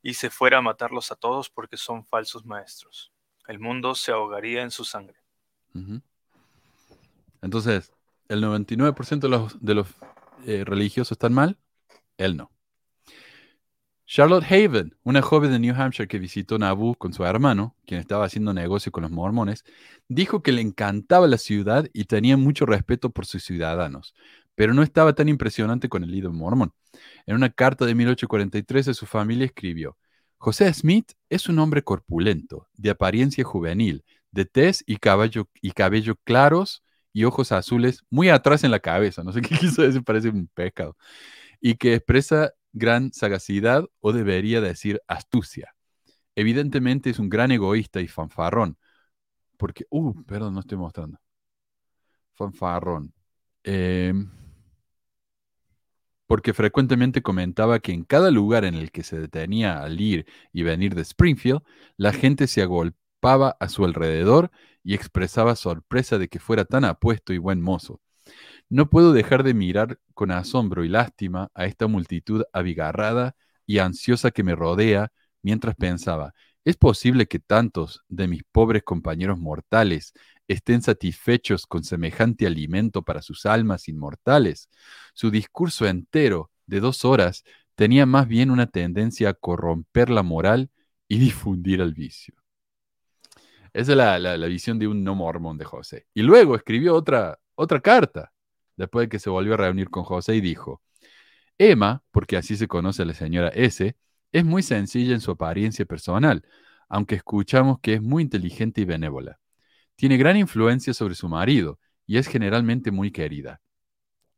y 0.02 0.14
se 0.14 0.30
fuera 0.30 0.58
a 0.58 0.62
matarlos 0.62 1.12
a 1.12 1.14
todos 1.14 1.48
porque 1.48 1.76
son 1.76 2.04
falsos 2.04 2.44
maestros. 2.44 3.12
El 3.46 3.60
mundo 3.60 3.94
se 3.94 4.10
ahogaría 4.10 4.62
en 4.62 4.72
su 4.72 4.84
sangre. 4.84 5.20
Entonces, 7.40 7.92
¿el 8.28 8.42
99% 8.42 9.20
de 9.20 9.28
los, 9.28 9.64
de 9.64 9.74
los 9.74 9.86
eh, 10.44 10.64
religiosos 10.64 11.12
están 11.12 11.34
mal? 11.34 11.56
Él 12.18 12.36
no. 12.36 12.50
Charlotte 14.08 14.44
Haven, 14.44 14.94
una 15.02 15.20
joven 15.20 15.50
de 15.50 15.58
New 15.58 15.74
Hampshire 15.74 16.06
que 16.06 16.20
visitó 16.20 16.58
Nauvoo 16.58 16.94
con 16.94 17.12
su 17.12 17.24
hermano, 17.24 17.74
quien 17.86 17.98
estaba 17.98 18.24
haciendo 18.24 18.54
negocio 18.54 18.92
con 18.92 19.02
los 19.02 19.10
mormones, 19.10 19.64
dijo 20.08 20.44
que 20.44 20.52
le 20.52 20.62
encantaba 20.62 21.26
la 21.26 21.38
ciudad 21.38 21.88
y 21.92 22.04
tenía 22.04 22.36
mucho 22.36 22.66
respeto 22.66 23.10
por 23.10 23.26
sus 23.26 23.42
ciudadanos, 23.42 24.14
pero 24.54 24.74
no 24.74 24.84
estaba 24.84 25.14
tan 25.14 25.28
impresionante 25.28 25.88
con 25.88 26.04
el 26.04 26.12
líder 26.12 26.30
mormón. 26.30 26.72
En 27.26 27.34
una 27.34 27.50
carta 27.50 27.84
de 27.84 27.96
1843 27.96 28.88
a 28.88 28.94
su 28.94 29.06
familia 29.06 29.46
escribió, 29.46 29.96
José 30.38 30.72
Smith 30.72 31.12
es 31.28 31.48
un 31.48 31.58
hombre 31.58 31.82
corpulento, 31.82 32.68
de 32.74 32.90
apariencia 32.90 33.42
juvenil, 33.42 34.04
de 34.30 34.44
tez 34.44 34.84
y, 34.86 34.98
caballo, 34.98 35.48
y 35.60 35.72
cabello 35.72 36.14
claros 36.22 36.84
y 37.12 37.24
ojos 37.24 37.50
azules 37.50 38.04
muy 38.08 38.28
atrás 38.28 38.62
en 38.62 38.70
la 38.70 38.78
cabeza, 38.78 39.24
no 39.24 39.32
sé 39.32 39.40
qué 39.40 39.48
quiso 39.58 39.82
decir, 39.82 40.04
parece 40.04 40.28
un 40.28 40.46
pescado, 40.46 40.96
y 41.60 41.76
que 41.76 41.94
expresa 41.94 42.52
gran 42.72 43.12
sagacidad 43.12 43.84
o 44.00 44.12
debería 44.12 44.60
decir 44.60 45.00
astucia. 45.08 45.74
Evidentemente 46.34 47.10
es 47.10 47.18
un 47.18 47.28
gran 47.28 47.50
egoísta 47.52 48.00
y 48.00 48.08
fanfarrón. 48.08 48.78
Porque, 49.56 49.86
uh, 49.90 50.14
perdón, 50.24 50.54
no 50.54 50.60
estoy 50.60 50.78
mostrando. 50.78 51.18
Fanfarrón. 52.34 53.12
Eh, 53.64 54.12
porque 56.26 56.52
frecuentemente 56.54 57.22
comentaba 57.22 57.78
que 57.78 57.92
en 57.92 58.04
cada 58.04 58.30
lugar 58.30 58.64
en 58.64 58.74
el 58.74 58.90
que 58.90 59.02
se 59.02 59.18
detenía 59.18 59.82
al 59.82 60.00
ir 60.00 60.26
y 60.52 60.62
venir 60.62 60.94
de 60.94 61.02
Springfield, 61.02 61.62
la 61.96 62.12
gente 62.12 62.46
se 62.48 62.62
agolpaba 62.62 63.56
a 63.60 63.68
su 63.68 63.84
alrededor 63.84 64.50
y 64.82 64.94
expresaba 64.94 65.56
sorpresa 65.56 66.18
de 66.18 66.28
que 66.28 66.38
fuera 66.40 66.64
tan 66.64 66.84
apuesto 66.84 67.32
y 67.32 67.38
buen 67.38 67.60
mozo. 67.62 68.00
No 68.68 68.90
puedo 68.90 69.12
dejar 69.12 69.44
de 69.44 69.54
mirar 69.54 70.00
con 70.14 70.32
asombro 70.32 70.84
y 70.84 70.88
lástima 70.88 71.50
a 71.54 71.66
esta 71.66 71.86
multitud 71.86 72.42
abigarrada 72.52 73.36
y 73.64 73.78
ansiosa 73.78 74.32
que 74.32 74.42
me 74.42 74.56
rodea 74.56 75.12
mientras 75.42 75.76
pensaba, 75.76 76.34
¿es 76.64 76.76
posible 76.76 77.26
que 77.26 77.38
tantos 77.38 78.02
de 78.08 78.26
mis 78.26 78.42
pobres 78.50 78.82
compañeros 78.82 79.38
mortales 79.38 80.12
estén 80.48 80.82
satisfechos 80.82 81.66
con 81.66 81.84
semejante 81.84 82.44
alimento 82.46 83.02
para 83.02 83.22
sus 83.22 83.46
almas 83.46 83.86
inmortales? 83.88 84.68
Su 85.14 85.30
discurso 85.30 85.86
entero 85.86 86.50
de 86.66 86.80
dos 86.80 87.04
horas 87.04 87.44
tenía 87.76 88.04
más 88.04 88.26
bien 88.26 88.50
una 88.50 88.66
tendencia 88.66 89.28
a 89.30 89.34
corromper 89.34 90.10
la 90.10 90.24
moral 90.24 90.70
y 91.06 91.18
difundir 91.20 91.80
el 91.80 91.94
vicio. 91.94 92.34
Esa 93.72 93.92
es 93.92 94.20
la, 94.22 94.46
visión 94.48 94.78
de 94.80 94.88
un 94.88 95.04
no 95.04 95.14
mormón 95.14 95.58
de 95.58 95.64
José. 95.66 96.06
Y 96.14 96.22
luego 96.22 96.56
escribió 96.56 96.94
otra, 96.94 97.38
otra 97.54 97.80
carta 97.80 98.32
después 98.76 99.04
de 99.04 99.08
que 99.08 99.18
se 99.18 99.30
volvió 99.30 99.54
a 99.54 99.58
reunir 99.58 99.90
con 99.90 100.04
José 100.04 100.36
y 100.36 100.40
dijo, 100.40 100.82
Emma, 101.58 102.02
porque 102.10 102.36
así 102.36 102.56
se 102.56 102.68
conoce 102.68 103.02
a 103.02 103.06
la 103.06 103.14
señora 103.14 103.48
S, 103.48 103.96
es 104.32 104.44
muy 104.44 104.62
sencilla 104.62 105.14
en 105.14 105.20
su 105.20 105.30
apariencia 105.30 105.84
personal, 105.86 106.44
aunque 106.88 107.14
escuchamos 107.14 107.78
que 107.80 107.94
es 107.94 108.02
muy 108.02 108.22
inteligente 108.22 108.82
y 108.82 108.84
benévola. 108.84 109.40
Tiene 109.96 110.18
gran 110.18 110.36
influencia 110.36 110.92
sobre 110.94 111.14
su 111.14 111.28
marido 111.28 111.78
y 112.06 112.18
es 112.18 112.28
generalmente 112.28 112.90
muy 112.90 113.10
querida. 113.10 113.60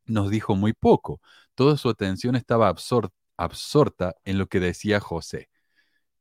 Nos 0.07 0.31
dijo 0.31 0.57
muy 0.57 0.73
poco, 0.73 1.21
toda 1.55 1.77
su 1.77 1.89
atención 1.89 2.37
estaba 2.37 2.69
absor 2.69 3.11
absorta 3.37 4.17
en 4.25 4.37
lo 4.39 4.49
que 4.49 4.61
decía 4.61 5.01
José. 5.01 5.49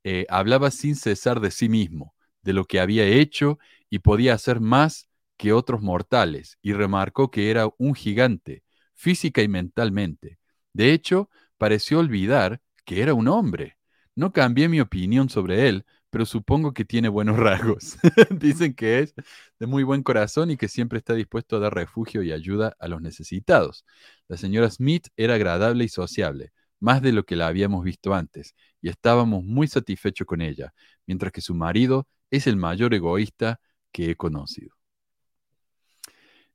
Eh, 0.04 0.26
hablaba 0.30 0.72
sin 0.72 0.96
cesar 0.96 1.42
de 1.42 1.52
sí 1.52 1.68
mismo, 1.68 2.16
de 2.42 2.54
lo 2.54 2.66
que 2.66 2.80
había 2.80 3.06
hecho 3.06 3.60
y 3.90 4.00
podía 4.00 4.34
hacer 4.34 4.62
más 4.62 5.07
que 5.38 5.54
otros 5.54 5.82
mortales 5.82 6.58
y 6.62 6.74
remarcó 6.74 7.32
que 7.32 7.52
era 7.52 7.70
un 7.78 7.96
gigante, 7.96 8.64
física 8.94 9.42
y 9.42 9.48
mentalmente. 9.48 10.40
De 10.74 10.94
hecho, 10.94 11.30
pareció 11.58 12.00
olvidar 12.00 12.62
que 12.86 13.02
era 13.02 13.14
un 13.14 13.28
hombre. 13.28 13.78
No 14.16 14.34
cambié 14.34 14.68
mi 14.70 14.80
opinión 14.82 15.30
sobre 15.30 15.70
él, 15.70 15.86
pero 16.10 16.26
supongo 16.26 16.74
que 16.74 16.86
tiene 16.86 17.10
buenos 17.10 17.38
rasgos. 17.38 17.98
Dicen 18.32 18.74
que 18.74 19.00
es 19.00 19.14
de 19.60 19.68
muy 19.68 19.84
buen 19.84 20.04
corazón 20.04 20.52
y 20.52 20.58
que 20.58 20.68
siempre 20.68 21.00
está 21.00 21.14
dispuesto 21.14 21.58
a 21.58 21.60
dar 21.60 21.74
refugio 21.76 22.24
y 22.24 22.32
ayuda 22.32 22.76
a 22.80 22.88
los 22.88 23.02
necesitados. 23.02 23.86
La 24.28 24.38
señora 24.38 24.70
Smith 24.70 25.08
era 25.16 25.36
agradable 25.36 25.84
y 25.84 25.90
sociable, 25.90 26.52
más 26.80 27.02
de 27.02 27.12
lo 27.12 27.26
que 27.26 27.36
la 27.36 27.48
habíamos 27.48 27.84
visto 27.84 28.14
antes, 28.14 28.56
y 28.82 28.90
estábamos 28.90 29.44
muy 29.44 29.68
satisfechos 29.68 30.28
con 30.28 30.42
ella, 30.42 30.74
mientras 31.06 31.32
que 31.32 31.42
su 31.42 31.56
marido 31.56 32.08
es 32.32 32.48
el 32.48 32.58
mayor 32.58 32.94
egoísta 32.94 33.60
que 33.92 34.12
he 34.12 34.16
conocido. 34.16 34.77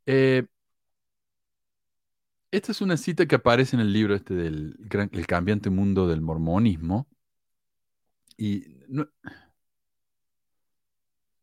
Eh, 0.07 0.45
esta 2.51 2.73
es 2.73 2.81
una 2.81 2.97
cita 2.97 3.27
que 3.27 3.35
aparece 3.37 3.77
en 3.77 3.81
el 3.81 3.93
libro 3.93 4.15
este 4.15 4.35
del 4.35 4.77
El 5.13 5.27
cambiante 5.27 5.71
mundo 5.71 6.07
del 6.07 6.21
mormonismo. 6.21 7.09
Y 8.37 8.83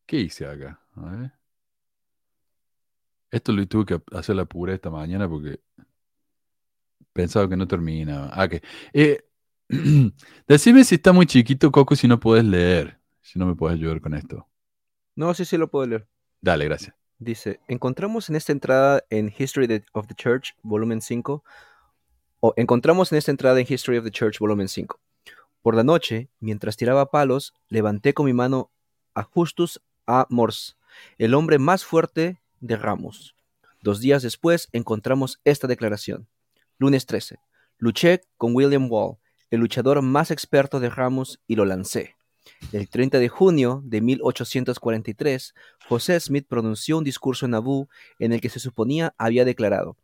¿Qué 0.06 0.18
hice 0.19 0.45
acá? 0.45 0.80
A 0.95 1.02
ver. 1.02 1.31
Esto 3.31 3.52
lo 3.52 3.65
tuve 3.68 3.86
que 3.86 4.02
hacer 4.18 4.36
la 4.36 4.45
pura 4.45 4.73
esta 4.73 4.90
mañana 4.90 5.30
porque 5.30 5.60
pensaba 7.14 7.48
que 7.49 7.57
no 7.57 7.68
terminaba. 7.68 8.30
Ah, 8.34 8.48
eh, 8.94 9.23
decime 10.48 10.84
si 10.84 10.95
está 10.95 11.11
muy 11.14 11.26
chiquito, 11.26 11.72
Coco, 11.72 11.95
si 11.95 12.07
no 12.07 12.19
puedes 12.19 12.45
leer. 12.45 12.99
Si 13.22 13.38
no 13.38 13.45
me 13.45 13.56
puedes 13.56 13.77
ayudar 13.77 14.02
con 14.02 14.14
esto. 14.14 14.48
No, 15.15 15.34
sí, 15.34 15.45
sí 15.45 15.57
lo 15.57 15.69
puedo 15.69 15.86
leer. 15.86 16.07
Dale, 16.41 16.65
gracias. 16.65 16.99
Dice, 17.22 17.60
encontramos 17.68 18.30
en 18.30 18.38
esta 18.38 18.54
entrada 18.54 19.04
en 19.10 19.34
History 19.38 19.84
of 19.91 20.08
the 20.08 20.16
Church, 20.16 20.56
volumen 20.64 21.02
5, 21.02 21.44
o 22.40 22.54
encontramos 22.56 23.12
en 23.12 23.18
esta 23.18 23.32
entrada 23.32 23.60
en 23.60 23.68
History 23.70 23.98
of 23.98 24.06
the 24.06 24.12
Church, 24.12 24.40
volumen 24.40 24.70
5. 24.70 24.98
Por 25.62 25.76
la 25.76 25.84
noche, 25.84 26.30
mientras 26.40 26.78
tiraba 26.78 27.12
palos, 27.12 27.54
levanté 27.68 28.14
con 28.14 28.26
mi 28.26 28.32
mano 28.32 28.72
a 29.16 29.24
Justus 29.24 29.82
A. 30.08 30.28
Morse, 30.30 30.76
el 31.18 31.34
hombre 31.34 31.60
más 31.60 31.84
fuerte 31.84 32.40
de 32.62 32.78
Ramos. 32.78 33.36
Dos 33.82 34.00
días 34.00 34.24
después 34.24 34.70
encontramos 34.72 35.41
esta 35.44 35.68
declaración. 35.68 36.30
Lunes 36.78 37.06
13. 37.06 37.40
Luché 37.80 38.22
con 38.38 38.56
William 38.56 38.90
Wall, 38.90 39.18
el 39.52 39.60
luchador 39.60 40.02
más 40.02 40.32
experto 40.32 40.80
de 40.80 40.90
Ramos, 40.90 41.41
y 41.48 41.58
lo 41.58 41.66
lancé. 41.66 42.16
El 42.72 42.90
30 42.90 43.20
de 43.20 43.30
junio 43.30 43.82
de 43.86 44.02
1843, 44.02 45.56
José 45.88 46.20
Smith 46.20 46.46
pronunció 46.48 46.98
un 46.98 47.04
discurso 47.04 47.46
en 47.46 47.52
Naboo 47.52 47.90
en 48.20 48.34
el 48.34 48.42
que 48.42 48.50
se 48.50 48.60
suponía 48.60 49.14
había 49.18 49.46
declarado: 49.46 49.98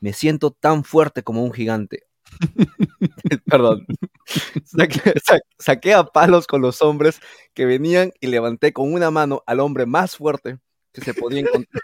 Me 0.00 0.12
siento 0.12 0.50
tan 0.50 0.84
fuerte 0.84 1.22
como 1.22 1.44
un 1.44 1.52
gigante. 1.52 2.04
Perdón. 3.46 3.86
Saqué, 5.58 5.94
a 5.94 6.04
palos 6.04 6.46
con 6.46 6.60
los 6.60 6.82
hombres 6.82 7.20
que 7.54 7.66
venían 7.66 8.12
y 8.20 8.26
levanté 8.26 8.72
con 8.72 8.92
una 8.92 9.10
mano 9.10 9.42
al 9.46 9.60
hombre 9.60 9.86
más 9.86 10.16
fuerte 10.16 10.58
que 10.92 11.00
se 11.00 11.14
podía 11.14 11.40
encontrar. 11.40 11.82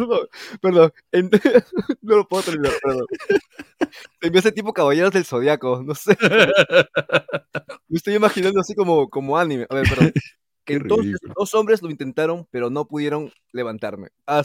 Perdón, 0.00 0.28
perdón. 0.60 0.92
no 2.02 2.16
lo 2.16 2.28
puedo 2.28 2.42
terminar, 2.42 2.72
perdón. 2.82 3.06
Se 4.20 4.30
me 4.30 4.38
hace 4.38 4.52
tipo 4.52 4.72
caballeros 4.72 5.12
del 5.12 5.24
zodiaco, 5.24 5.82
no 5.84 5.94
sé. 5.94 6.16
Me 7.88 7.96
estoy 7.96 8.14
imaginando 8.14 8.60
así 8.60 8.74
como, 8.74 9.08
como 9.10 9.38
anime. 9.38 9.66
A 9.68 9.74
ver, 9.74 9.88
perdón. 9.88 10.12
Entonces, 10.66 11.16
dos 11.36 11.54
hombres 11.54 11.82
lo 11.82 11.90
intentaron, 11.90 12.46
pero 12.50 12.70
no 12.70 12.86
pudieron 12.86 13.32
levantarme. 13.52 14.10
Ah, 14.26 14.42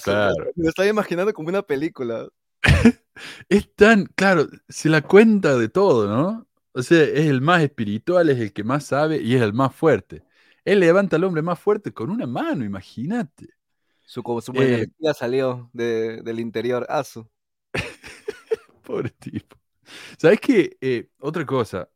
Me 0.55 0.69
estoy 0.69 0.87
imaginando 0.87 1.31
como 1.33 1.49
una 1.49 1.61
película. 1.61 2.27
es 3.49 3.75
tan, 3.75 4.05
claro, 4.15 4.47
se 4.67 4.89
la 4.89 5.01
cuenta 5.01 5.55
de 5.55 5.69
todo, 5.69 6.07
¿no? 6.07 6.47
O 6.73 6.81
sea, 6.81 7.03
es 7.03 7.27
el 7.27 7.41
más 7.41 7.61
espiritual, 7.61 8.29
es 8.29 8.39
el 8.39 8.53
que 8.53 8.63
más 8.63 8.85
sabe 8.85 9.21
y 9.21 9.35
es 9.35 9.41
el 9.41 9.53
más 9.53 9.73
fuerte. 9.75 10.23
Él 10.65 10.79
levanta 10.79 11.15
al 11.15 11.23
hombre 11.23 11.43
más 11.43 11.59
fuerte 11.59 11.93
con 11.93 12.09
una 12.09 12.25
mano, 12.25 12.65
imagínate. 12.65 13.49
Su, 14.05 14.21
su 14.41 14.53
eh, 14.61 14.87
salió 15.13 15.69
del 15.73 16.39
interior. 16.39 16.85
Asu. 16.89 17.27
Pobre 18.83 19.09
tipo. 19.09 19.57
¿Sabes 20.17 20.39
qué? 20.39 20.77
Eh, 20.81 21.09
otra 21.19 21.45
cosa. 21.45 21.89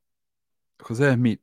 José 0.80 1.14
Smith, 1.14 1.41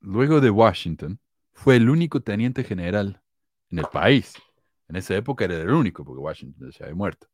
luego 0.00 0.40
de 0.40 0.50
Washington, 0.50 1.20
fue 1.52 1.76
el 1.76 1.88
único 1.90 2.20
teniente 2.20 2.64
general 2.64 3.22
en 3.70 3.78
el 3.80 3.86
país. 3.86 4.34
En 4.88 4.96
esa 4.96 5.16
época 5.16 5.44
era 5.44 5.56
el 5.56 5.70
único, 5.70 6.04
porque 6.04 6.20
Washington 6.20 6.70
ya 6.70 6.84
había 6.84 6.94
muerto. 6.94 7.28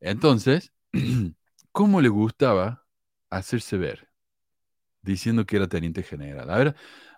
Entonces, 0.00 0.72
¿cómo 1.72 2.00
le 2.00 2.08
gustaba 2.08 2.86
hacerse 3.30 3.76
ver? 3.76 4.08
Diciendo 5.02 5.46
que 5.46 5.56
era 5.56 5.68
teniente 5.68 6.02
general. 6.02 6.50
A 6.50 6.58
ver, 6.58 6.76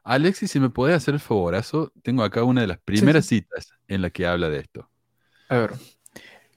Alexis, 0.08 0.50
si 0.50 0.58
me 0.58 0.70
podés 0.70 0.96
hacer 0.96 1.12
el 1.12 1.20
favorazo, 1.20 1.92
tengo 2.02 2.22
acá 2.22 2.42
una 2.42 2.62
de 2.62 2.66
las 2.66 2.78
primeras 2.78 3.26
citas 3.26 3.74
en 3.88 4.00
la 4.00 4.08
que 4.08 4.26
habla 4.26 4.48
de 4.48 4.60
esto. 4.60 4.88
A 5.50 5.58
ver, 5.58 5.72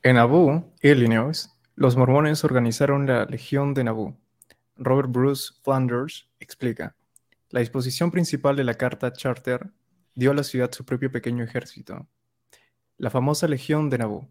en 0.04 0.16
Nauvoo, 0.16 0.74
Illinois, 0.82 1.50
los 1.76 1.98
mormones 1.98 2.46
organizaron 2.46 3.08
la 3.08 3.26
Legión 3.26 3.74
de 3.74 3.84
Nauvoo. 3.84 4.18
Robert 4.78 5.10
Bruce 5.12 5.54
Flanders 5.64 6.30
explica, 6.40 6.96
la 7.50 7.60
disposición 7.60 8.10
principal 8.10 8.56
de 8.56 8.64
la 8.64 8.76
Carta 8.76 9.12
Charter 9.12 9.70
dio 10.16 10.32
a 10.32 10.36
la 10.36 10.44
ciudad 10.44 10.72
su 10.72 10.86
propio 10.86 11.12
pequeño 11.12 11.44
ejército, 11.44 12.08
la 12.98 13.10
famosa 13.10 13.50
Legión 13.50 13.90
de 13.90 13.98
Nauvoo. 13.98 14.30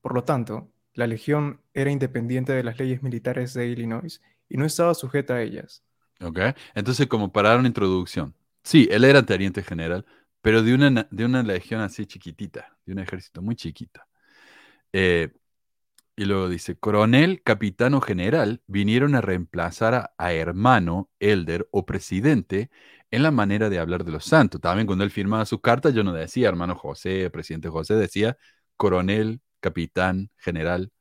Por 0.00 0.14
lo 0.14 0.22
tanto, 0.22 0.70
la 0.94 1.08
Legión 1.08 1.60
era 1.74 1.90
independiente 1.90 2.52
de 2.52 2.62
las 2.62 2.78
leyes 2.78 3.02
militares 3.02 3.52
de 3.52 3.66
Illinois 3.66 4.22
y 4.48 4.58
no 4.58 4.64
estaba 4.64 4.94
sujeta 4.94 5.34
a 5.34 5.42
ellas. 5.42 5.82
Ok, 6.20 6.38
entonces 6.74 7.08
como 7.08 7.32
para 7.32 7.48
dar 7.48 7.58
una 7.58 7.68
introducción, 7.68 8.32
Sí, 8.62 8.88
él 8.90 9.04
era 9.04 9.24
teniente 9.24 9.62
general, 9.62 10.04
pero 10.40 10.62
de 10.62 10.74
una, 10.74 11.08
de 11.10 11.24
una 11.24 11.42
legión 11.42 11.80
así 11.80 12.06
chiquitita, 12.06 12.78
de 12.84 12.92
un 12.92 12.98
ejército 13.00 13.42
muy 13.42 13.56
chiquito. 13.56 14.00
Eh, 14.92 15.30
y 16.16 16.26
luego 16.26 16.48
dice, 16.48 16.76
coronel, 16.76 17.42
capitán 17.42 17.94
o 17.94 18.00
general 18.00 18.62
vinieron 18.66 19.14
a 19.14 19.22
reemplazar 19.22 20.12
a, 20.18 20.32
hermano, 20.34 21.10
elder 21.18 21.66
o 21.70 21.86
presidente 21.86 22.70
en 23.10 23.22
la 23.22 23.30
manera 23.30 23.70
de 23.70 23.78
hablar 23.78 24.04
de 24.04 24.12
los 24.12 24.26
santos. 24.26 24.60
También 24.60 24.86
cuando 24.86 25.04
él 25.04 25.10
firmaba 25.10 25.46
su 25.46 25.60
carta, 25.60 25.90
yo 25.90 26.04
no 26.04 26.12
decía 26.12 26.48
hermano 26.48 26.76
José, 26.76 27.30
presidente 27.30 27.68
José, 27.70 27.94
decía 27.94 28.36
coronel, 28.76 29.40
capitán, 29.60 30.30
general. 30.36 30.92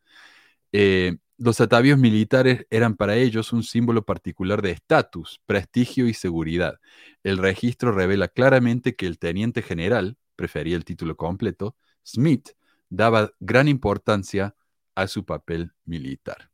Eh, 0.71 1.17
los 1.39 1.61
atavios 1.61 1.97
militares 1.97 2.67
eran 2.69 2.95
para 2.95 3.15
ellos 3.15 3.53
un 3.53 3.63
símbolo 3.63 4.03
particular 4.03 4.61
de 4.61 4.71
estatus, 4.71 5.41
prestigio 5.45 6.07
y 6.07 6.13
seguridad. 6.13 6.79
El 7.23 7.37
registro 7.37 7.93
revela 7.93 8.27
claramente 8.27 8.95
que 8.95 9.07
el 9.07 9.17
teniente 9.17 9.61
general, 9.61 10.17
prefería 10.35 10.75
el 10.75 10.83
título 10.83 11.15
completo, 11.15 11.77
Smith, 12.05 12.49
daba 12.89 13.31
gran 13.39 13.69
importancia 13.69 14.53
a 14.95 15.07
su 15.07 15.25
papel 15.25 15.71
militar. 15.85 16.51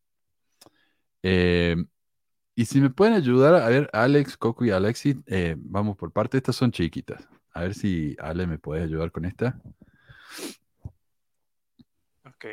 Eh, 1.23 1.75
y 2.53 2.65
si 2.65 2.79
me 2.79 2.91
pueden 2.91 3.15
ayudar, 3.15 3.55
a 3.55 3.67
ver, 3.67 3.89
Alex, 3.91 4.37
Coco 4.37 4.65
y 4.65 4.69
Alexi, 4.69 5.15
eh, 5.25 5.55
vamos 5.57 5.97
por 5.97 6.11
parte, 6.11 6.37
estas 6.37 6.55
son 6.55 6.71
chiquitas. 6.71 7.27
A 7.53 7.61
ver 7.61 7.73
si 7.73 8.15
Ale 8.19 8.45
me 8.45 8.59
puede 8.59 8.83
ayudar 8.83 9.11
con 9.11 9.25
esta. 9.25 9.59
Ok 12.25 12.45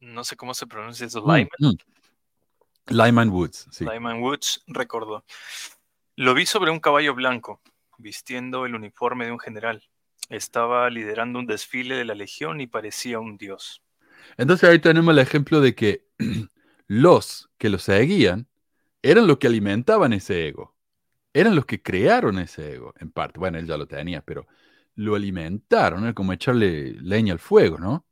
no 0.00 0.24
sé 0.24 0.36
cómo 0.36 0.54
se 0.54 0.66
pronuncia 0.66 1.06
eso, 1.06 1.22
mm, 1.22 1.30
Lyman. 1.30 1.48
Mm. 1.58 1.76
Lyman 2.88 3.30
Woods, 3.30 3.68
sí. 3.70 3.84
Lyman 3.84 4.22
Woods 4.22 4.62
recordó. 4.66 5.24
Lo 6.16 6.34
vi 6.34 6.46
sobre 6.46 6.70
un 6.70 6.80
caballo 6.80 7.14
blanco, 7.14 7.60
vistiendo 7.98 8.66
el 8.66 8.74
uniforme 8.74 9.26
de 9.26 9.32
un 9.32 9.38
general. 9.38 9.82
Estaba 10.28 10.88
liderando 10.90 11.38
un 11.38 11.46
desfile 11.46 11.96
de 11.96 12.04
la 12.04 12.14
legión 12.14 12.60
y 12.60 12.66
parecía 12.66 13.18
un 13.18 13.36
dios. 13.36 13.82
Entonces 14.36 14.68
ahí 14.68 14.78
tenemos 14.78 15.12
el 15.12 15.18
ejemplo 15.18 15.60
de 15.60 15.74
que 15.74 16.06
los 16.86 17.50
que 17.58 17.68
lo 17.68 17.78
seguían 17.78 18.48
eran 19.02 19.26
los 19.26 19.38
que 19.38 19.48
alimentaban 19.48 20.12
ese 20.12 20.48
ego. 20.48 20.76
Eran 21.34 21.56
los 21.56 21.64
que 21.66 21.82
crearon 21.82 22.38
ese 22.38 22.74
ego, 22.74 22.94
en 22.98 23.10
parte. 23.10 23.38
Bueno, 23.38 23.58
él 23.58 23.66
ya 23.66 23.76
lo 23.76 23.86
tenía, 23.86 24.20
pero 24.22 24.46
lo 24.96 25.14
alimentaron, 25.14 26.04
era 26.04 26.12
como 26.12 26.32
echarle 26.32 26.92
leña 27.00 27.32
al 27.32 27.38
fuego, 27.38 27.78
¿no? 27.78 28.06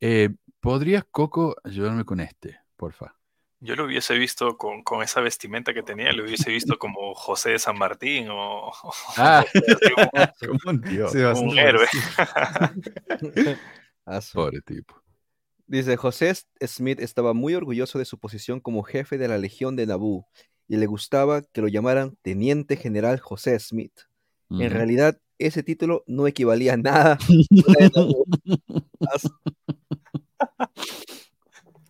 Eh, 0.00 0.30
¿Podrías, 0.66 1.04
Coco, 1.04 1.54
ayudarme 1.62 2.04
con 2.04 2.18
este, 2.18 2.58
porfa? 2.74 3.14
Yo 3.60 3.76
lo 3.76 3.84
hubiese 3.84 4.18
visto 4.18 4.58
con, 4.58 4.82
esa 5.00 5.20
vestimenta 5.20 5.72
que 5.72 5.84
tenía, 5.84 6.12
lo 6.12 6.24
hubiese 6.24 6.50
visto 6.50 6.76
como 6.80 7.14
José 7.14 7.50
de 7.50 7.60
San 7.60 7.78
Martín 7.78 8.26
o, 8.30 8.72
ah, 9.16 9.44
como, 10.44 10.58
un 10.66 10.80
dios. 10.80 11.14
un 11.14 11.56
héroe. 11.56 11.86
Pobre 14.34 14.60
tipo. 14.62 15.00
Dice, 15.68 15.96
José 15.96 16.34
Smith 16.60 16.98
estaba 16.98 17.32
muy 17.32 17.54
orgulloso 17.54 18.00
de 18.00 18.04
su 18.04 18.18
posición 18.18 18.58
como 18.58 18.82
jefe 18.82 19.18
de 19.18 19.28
la 19.28 19.38
Legión 19.38 19.76
de 19.76 19.86
Nabú 19.86 20.26
y 20.66 20.78
le 20.78 20.86
gustaba 20.86 21.42
que 21.42 21.60
lo 21.60 21.68
llamaran 21.68 22.16
Teniente 22.22 22.76
General 22.76 23.20
José 23.20 23.56
Smith. 23.60 24.00
En 24.50 24.70
realidad, 24.72 25.16
ese 25.38 25.62
título 25.62 26.02
no 26.08 26.26
equivalía 26.26 26.74
a 26.74 26.76
nada. 26.76 27.18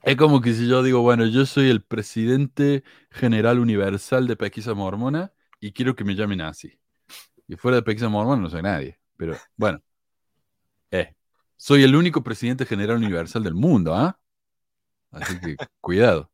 Es 0.02 0.16
como 0.16 0.40
que 0.40 0.54
si 0.54 0.68
yo 0.68 0.84
digo, 0.84 1.00
bueno, 1.00 1.26
yo 1.26 1.46
soy 1.46 1.68
el 1.68 1.82
presidente 1.82 2.84
general 3.10 3.58
universal 3.58 4.28
de 4.28 4.36
Pesquisa 4.36 4.72
Mormona 4.72 5.32
y 5.58 5.72
quiero 5.72 5.96
que 5.96 6.04
me 6.04 6.14
llamen 6.14 6.42
así. 6.42 6.78
Y 7.48 7.56
fuera 7.56 7.78
de 7.78 7.82
Pesquisa 7.82 8.08
Mormona 8.08 8.40
no 8.40 8.48
soy 8.48 8.62
nadie. 8.62 9.00
Pero 9.16 9.36
bueno, 9.56 9.82
eh, 10.90 11.14
soy 11.56 11.82
el 11.82 11.96
único 11.96 12.22
presidente 12.22 12.66
general 12.66 12.98
universal 12.98 13.42
del 13.42 13.54
mundo, 13.54 13.94
¿ah? 13.94 14.18
Así 15.10 15.40
que 15.40 15.56
cuidado. 15.80 16.30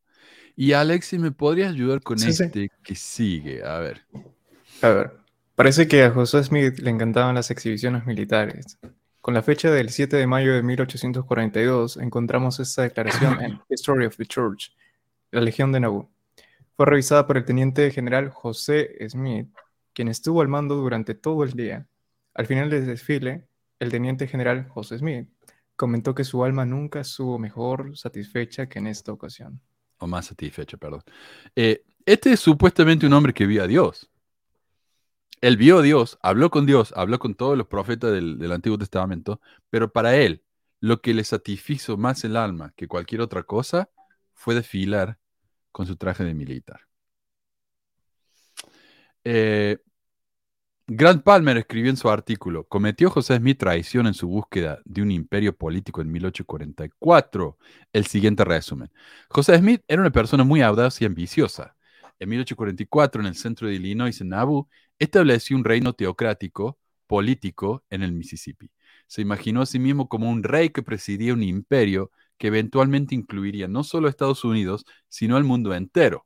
Y 0.55 0.73
Alexi, 0.73 1.17
¿me 1.17 1.31
podrías 1.31 1.71
ayudar 1.71 2.01
con 2.01 2.21
este 2.21 2.69
que 2.83 2.95
sigue? 2.95 3.63
A 3.63 3.79
ver. 3.79 4.05
A 4.81 4.89
ver. 4.89 5.17
Parece 5.55 5.87
que 5.87 6.03
a 6.03 6.11
José 6.11 6.43
Smith 6.43 6.79
le 6.79 6.89
encantaban 6.89 7.35
las 7.35 7.49
exhibiciones 7.49 8.05
militares. 8.05 8.77
Con 9.23 9.33
la 9.33 9.41
fecha 9.41 9.71
del 9.71 9.89
7 9.89 10.17
de 10.17 10.27
mayo 10.27 10.53
de 10.53 10.61
1842 10.63 11.95
encontramos 11.95 12.59
esta 12.59 12.81
declaración 12.81 13.41
en 13.41 13.61
History 13.69 14.05
of 14.05 14.17
the 14.17 14.25
Church, 14.25 14.75
la 15.31 15.39
Legión 15.39 15.71
de 15.71 15.79
Nauvoo. 15.79 16.11
Fue 16.75 16.85
revisada 16.85 17.25
por 17.25 17.37
el 17.37 17.45
teniente 17.45 17.89
general 17.91 18.31
José 18.31 18.97
Smith, 19.07 19.47
quien 19.93 20.09
estuvo 20.09 20.41
al 20.41 20.49
mando 20.49 20.75
durante 20.75 21.15
todo 21.15 21.45
el 21.45 21.53
día. 21.53 21.87
Al 22.33 22.47
final 22.47 22.69
del 22.69 22.85
desfile, 22.85 23.47
el 23.79 23.91
teniente 23.91 24.27
general 24.27 24.67
José 24.67 24.97
Smith 24.97 25.29
comentó 25.77 26.13
que 26.13 26.25
su 26.25 26.43
alma 26.43 26.65
nunca 26.65 26.99
estuvo 26.99 27.39
mejor 27.39 27.97
satisfecha 27.97 28.67
que 28.67 28.79
en 28.79 28.87
esta 28.87 29.13
ocasión. 29.13 29.61
O 29.99 30.05
más 30.05 30.25
satisfecha, 30.25 30.75
perdón. 30.75 31.01
Eh, 31.55 31.85
este 32.05 32.33
es 32.33 32.41
supuestamente 32.41 33.05
un 33.05 33.13
hombre 33.13 33.33
que 33.33 33.45
vio 33.45 33.63
a 33.63 33.67
Dios. 33.67 34.09
Él 35.43 35.57
vio 35.57 35.79
a 35.79 35.81
Dios, 35.81 36.17
habló 36.21 36.49
con 36.49 36.65
Dios, 36.65 36.93
habló 36.95 37.19
con 37.19 37.35
todos 37.35 37.57
los 37.57 37.67
profetas 37.67 38.13
del, 38.13 38.49
Antiguo 38.53 38.77
Testamento, 38.77 39.41
pero 39.69 39.91
para 39.91 40.15
él, 40.15 40.41
lo 40.79 41.01
que 41.01 41.13
le 41.13 41.25
satisfizo 41.25 41.97
más 41.97 42.23
el 42.23 42.37
alma 42.37 42.71
que 42.77 42.87
cualquier 42.87 43.19
otra 43.19 43.43
cosa 43.43 43.89
fue 44.33 44.55
desfilar 44.55 45.19
con 45.73 45.85
su 45.85 45.97
traje 45.97 46.23
de 46.23 46.33
militar. 46.33 46.79
Eh, 49.25 49.79
Grant 50.87 51.23
Palmer 51.23 51.57
escribió 51.57 51.89
en 51.89 51.97
su 51.97 52.09
artículo, 52.09 52.65
¿cometió 52.69 53.09
José 53.09 53.35
Smith 53.35 53.59
traición 53.59 54.07
en 54.07 54.13
su 54.13 54.29
búsqueda 54.29 54.79
de 54.85 55.01
un 55.01 55.11
imperio 55.11 55.57
político 55.57 55.99
en 55.99 56.09
1844? 56.09 57.57
El 57.91 58.05
siguiente 58.05 58.45
resumen. 58.45 58.89
José 59.27 59.57
Smith 59.57 59.83
era 59.89 60.01
una 60.01 60.11
persona 60.11 60.45
muy 60.45 60.61
audaz 60.61 61.01
y 61.01 61.05
ambiciosa. 61.05 61.75
En 62.19 62.29
1844, 62.29 63.21
en 63.21 63.27
el 63.27 63.35
centro 63.35 63.67
de 63.67 63.73
Illinois, 63.73 64.21
en 64.21 64.29
Nauvoo, 64.29 64.69
estableció 65.03 65.55
un 65.57 65.63
reino 65.63 65.93
teocrático 65.93 66.79
político 67.07 67.83
en 67.89 68.03
el 68.03 68.11
Mississippi. 68.11 68.71
Se 69.07 69.21
imaginó 69.21 69.61
a 69.61 69.65
sí 69.65 69.79
mismo 69.79 70.09
como 70.09 70.29
un 70.29 70.43
rey 70.43 70.69
que 70.69 70.83
presidía 70.83 71.33
un 71.33 71.43
imperio 71.43 72.11
que 72.37 72.47
eventualmente 72.47 73.15
incluiría 73.15 73.67
no 73.67 73.83
solo 73.83 74.07
a 74.07 74.09
Estados 74.09 74.43
Unidos, 74.43 74.85
sino 75.09 75.37
al 75.37 75.43
mundo 75.43 75.73
entero. 75.73 76.25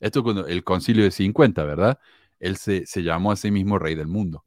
Esto 0.00 0.22
cuando 0.22 0.46
el 0.46 0.62
concilio 0.64 1.04
de 1.04 1.10
50, 1.10 1.64
¿verdad? 1.64 1.98
Él 2.38 2.56
se, 2.56 2.84
llamó 3.02 3.32
a 3.32 3.36
sí 3.36 3.50
mismo 3.50 3.78
rey 3.78 3.94
del 3.94 4.08
mundo. 4.08 4.44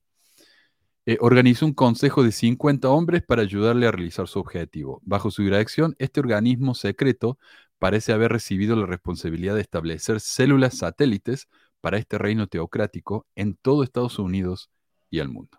Eh, 1.06 1.18
organizó 1.22 1.66
un 1.66 1.74
consejo 1.74 2.24
de 2.24 2.32
50 2.32 2.88
hombres 2.90 3.24
para 3.24 3.42
ayudarle 3.42 3.88
a 3.88 3.92
realizar 3.92 4.28
su 4.28 4.40
objetivo. 4.40 5.02
Bajo 5.04 5.32
su 5.32 5.42
dirección, 5.42 5.96
este 5.98 6.20
organismo 6.20 6.76
secreto 6.76 7.40
parece 7.80 8.14
haber 8.14 8.32
recibido 8.32 8.76
la 8.76 8.86
responsabilidad 8.86 9.56
de 9.56 9.62
establecer 9.62 10.20
células 10.20 10.78
satélites 10.78 11.48
para 11.82 11.98
este 11.98 12.18
reino 12.18 12.48
teocrático 12.48 13.28
en 13.36 13.56
todo 13.56 13.84
Estados 13.84 14.20
Unidos 14.20 14.70
y 15.10 15.20
el 15.20 15.30
mundo. 15.30 15.58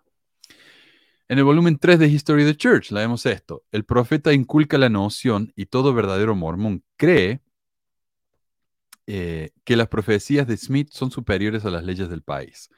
En 1.28 1.38
el 1.38 1.44
volumen 1.44 1.78
3 1.78 1.98
de 1.98 2.08
History 2.08 2.42
of 2.42 2.50
the 2.50 2.56
Church 2.56 2.90
leemos 2.90 3.24
esto. 3.24 3.62
El 3.70 3.84
profeta 3.84 4.32
inculca 4.32 4.78
la 4.78 4.88
noción 4.88 5.52
y 5.54 5.66
todo 5.66 5.94
verdadero 5.94 6.34
mormón 6.34 6.82
cree 6.96 7.40
eh, 9.12 9.50
que 9.64 9.74
las 9.74 9.88
profecías 9.88 10.46
de 10.46 10.56
Smith 10.56 10.90
son 10.92 11.10
superiores 11.10 11.64
a 11.64 11.70
las 11.70 11.82
leyes 11.82 12.08
del 12.08 12.22
país. 12.22 12.70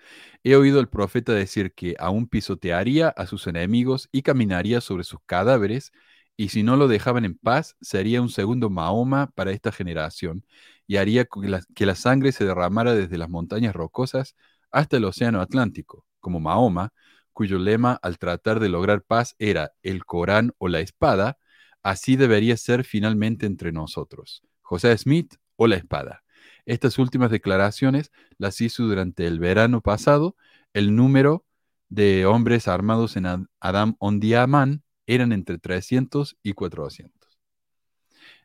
He 0.43 0.57
oído 0.57 0.81
al 0.81 0.89
profeta 0.89 1.35
decir 1.35 1.75
que 1.75 1.95
aún 1.99 2.27
pisotearía 2.27 3.09
a 3.09 3.27
sus 3.27 3.47
enemigos 3.47 4.09
y 4.13 4.23
caminaría 4.23 4.81
sobre 4.81 5.05
sus 5.05 5.21
cadáveres, 5.27 5.93
y 6.35 6.49
si 6.49 6.63
no 6.63 6.77
lo 6.77 6.89
dejaban 6.89 7.27
en 7.27 7.37
paz, 7.37 7.77
sería 7.83 8.23
un 8.23 8.31
segundo 8.31 8.71
Mahoma 8.71 9.31
para 9.35 9.51
esta 9.51 9.73
generación, 9.73 10.47
y 10.87 10.97
haría 10.97 11.27
que 11.27 11.87
la, 11.87 11.95
sangre 11.95 12.33
se 12.33 12.45
derramara 12.45 12.95
desde 12.95 13.19
las 13.19 13.31
montañas 13.31 13.75
rocosas 13.75 14.37
hasta 14.71 14.97
el 14.97 15.05
océano 15.05 15.41
Atlántico, 15.41 16.05
como 16.21 16.41
Mahoma, 16.41 16.93
cuyo 17.33 17.59
lema 17.59 17.99
al 18.03 18.19
tratar 18.19 18.61
de 18.61 18.69
lograr 18.69 19.03
paz 19.03 19.35
era 19.39 19.73
el 19.83 20.05
Corán 20.05 20.53
o 20.59 20.69
la 20.69 20.81
espada, 20.81 21.39
así 21.83 22.17
debería 22.17 22.57
ser 22.57 22.85
finalmente 22.85 23.47
entre 23.47 23.73
nosotros. 23.73 24.43
José 24.61 24.97
Smith 24.99 25.35
o 25.57 25.67
la 25.67 25.77
espada. 25.77 26.23
Estas 26.67 26.99
últimas 26.99 27.31
declaraciones 27.31 28.13
las 28.39 28.61
hizo 28.61 28.85
durante 28.85 29.27
el 29.27 29.41
verano 29.41 29.81
pasado. 29.81 30.37
El 30.73 30.95
número 30.95 31.45
de 31.89 32.25
hombres 32.27 32.69
armados 32.69 33.17
en 33.17 33.49
Adam 33.61 33.97
Ondiaman 33.99 34.83
eran 35.07 35.33
entre 35.33 35.59
300 35.59 36.37
y 36.43 36.53
400. 36.53 37.22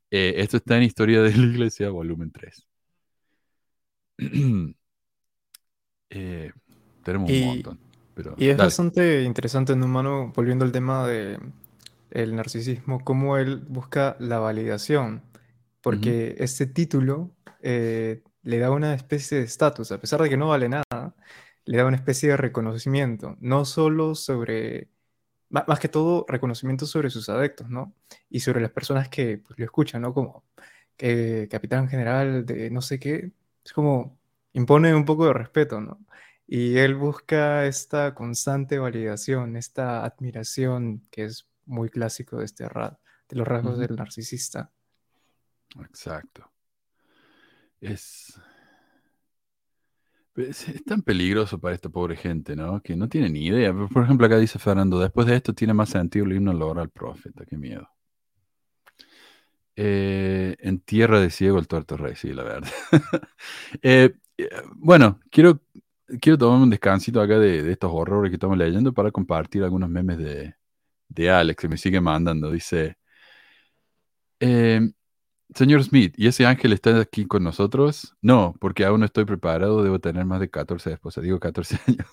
Eh, 0.10 0.36
esto 0.38 0.58
está 0.58 0.78
en 0.78 0.84
Historia 0.84 1.22
de 1.22 1.36
la 1.36 1.46
Iglesia, 1.46 1.90
volumen 1.90 2.32
3. 2.32 2.68
Eh, 6.10 6.54
tenemos 7.04 7.30
un 7.30 7.46
montón. 7.46 7.80
y 8.38 8.48
es 8.48 8.56
bastante 8.56 9.24
interesante 9.24 9.74
en 9.74 9.84
humano, 9.84 10.32
volviendo 10.34 10.64
al 10.64 10.72
tema 10.72 11.06
del 11.06 11.40
el 12.12 12.34
narcisismo, 12.34 13.04
cómo 13.04 13.38
él 13.38 13.58
busca 13.68 14.16
la 14.20 14.40
validación. 14.40 15.22
Porque 15.82 16.36
este 16.40 16.66
título 16.66 17.36
eh, 17.62 18.24
le 18.44 18.60
da 18.60 18.72
una 18.72 18.94
especie 18.94 19.38
de 19.38 19.44
estatus, 19.44 19.92
a 19.92 20.00
pesar 20.00 20.22
de 20.22 20.30
que 20.30 20.38
no 20.38 20.48
vale 20.48 20.70
nada, 20.70 21.16
le 21.66 21.78
da 21.78 21.86
una 21.86 21.98
especie 21.98 22.30
de 22.30 22.38
reconocimiento, 22.38 23.38
no 23.42 23.66
solo 23.66 24.16
sobre, 24.16 24.90
más 25.49 25.80
que 25.80 25.90
todo, 25.90 26.26
reconocimiento 26.28 26.86
sobre 26.86 27.10
sus 27.10 27.30
adeptos, 27.30 27.69
¿no? 27.69 27.94
Y 28.30 28.41
sobre 28.41 28.61
las 28.61 28.72
personas 28.72 29.10
que 29.10 29.38
pues, 29.38 29.57
lo 29.57 29.65
escuchan, 29.65 30.02
¿no? 30.02 30.14
Como 30.14 30.44
que 30.98 31.48
capitán 31.49 31.88
general 31.88 32.45
de 32.45 32.69
no 32.72 32.82
sé 32.82 32.99
qué, 32.99 33.32
es 33.64 33.74
como 33.74 34.18
impone 34.53 34.94
un 34.95 35.06
poco 35.06 35.28
de 35.28 35.34
respeto, 35.34 35.80
¿no? 35.80 35.99
Y 36.48 36.78
él 36.78 36.95
busca 36.95 37.65
esta 37.65 38.15
constante 38.15 38.80
validación, 38.80 39.57
esta 39.57 40.06
admiración 40.06 41.03
que 41.11 41.26
es 41.26 41.48
muy 41.65 41.90
clásico 41.90 42.38
de 42.38 42.45
este 42.45 42.64
de 42.64 43.36
los 43.36 43.48
rasgos 43.48 43.78
del 43.78 43.95
narcisista. 43.95 44.72
Exacto. 45.82 46.49
Es, 47.82 48.40
es, 50.38 50.84
tan 50.86 51.02
peligroso 51.02 51.60
para 51.60 51.76
esta 51.76 51.90
pobre 51.90 52.16
gente, 52.16 52.56
¿no? 52.56 52.82
Que 52.82 52.96
no 52.96 53.10
tiene 53.10 53.30
ni 53.30 53.48
idea. 53.48 53.74
Por 53.74 54.04
ejemplo, 54.04 54.28
acá 54.28 54.38
dice 54.38 54.60
Fernando, 54.60 55.00
después 55.00 55.28
de 55.28 55.36
esto 55.36 55.54
tiene 55.54 55.74
más 55.74 55.90
sentido 55.90 56.26
el 56.26 56.34
himno 56.34 56.54
lograr 56.54 56.84
al 56.84 56.90
profeta, 56.90 57.46
qué 57.46 57.58
miedo. 57.58 57.90
Eh, 59.76 60.56
en 60.60 60.80
tierra 60.80 61.20
de 61.20 61.30
ciego 61.30 61.60
el 61.60 61.68
tuerto 61.68 61.98
rey, 61.98 62.16
sí, 62.16 62.34
la 62.34 62.44
verdad. 62.44 62.70
Eh, 63.82 64.16
eh, 64.38 64.50
bueno, 64.76 65.20
quiero, 65.30 65.62
quiero 66.22 66.38
tomarme 66.38 66.64
un 66.64 66.70
descansito 66.70 67.22
acá 67.22 67.40
de, 67.40 67.72
estos 67.72 67.92
horrores 67.94 68.30
que 68.32 68.36
estamos 68.36 68.58
leyendo 68.58 68.94
para 68.94 69.12
compartir 69.12 69.64
algunos 69.64 69.90
memes 69.90 70.18
de, 70.18 70.56
de 71.10 71.30
Alex 71.32 71.62
que 71.62 71.70
me 71.70 71.78
sigue 71.78 72.02
mandando. 72.02 72.52
Dice, 72.52 72.98
Señor 75.56 75.84
Smith, 75.84 76.14
¿y 76.18 76.28
ese 76.28 76.45
ángel 76.45 76.74
está 76.74 76.99
aquí 76.99 77.26
con 77.26 77.44
nosotros? 77.44 78.15
No, 78.22 78.56
porque 78.60 78.86
aún 78.86 78.99
no 78.99 79.06
estoy 79.06 79.26
preparado, 79.26 79.84
debo 79.84 79.99
tener 79.99 80.26
más 80.26 80.40
de 80.40 80.49
14 80.49 80.94
esposas, 80.94 81.24
digo 81.24 81.40
14 81.40 81.80
años. 81.88 82.07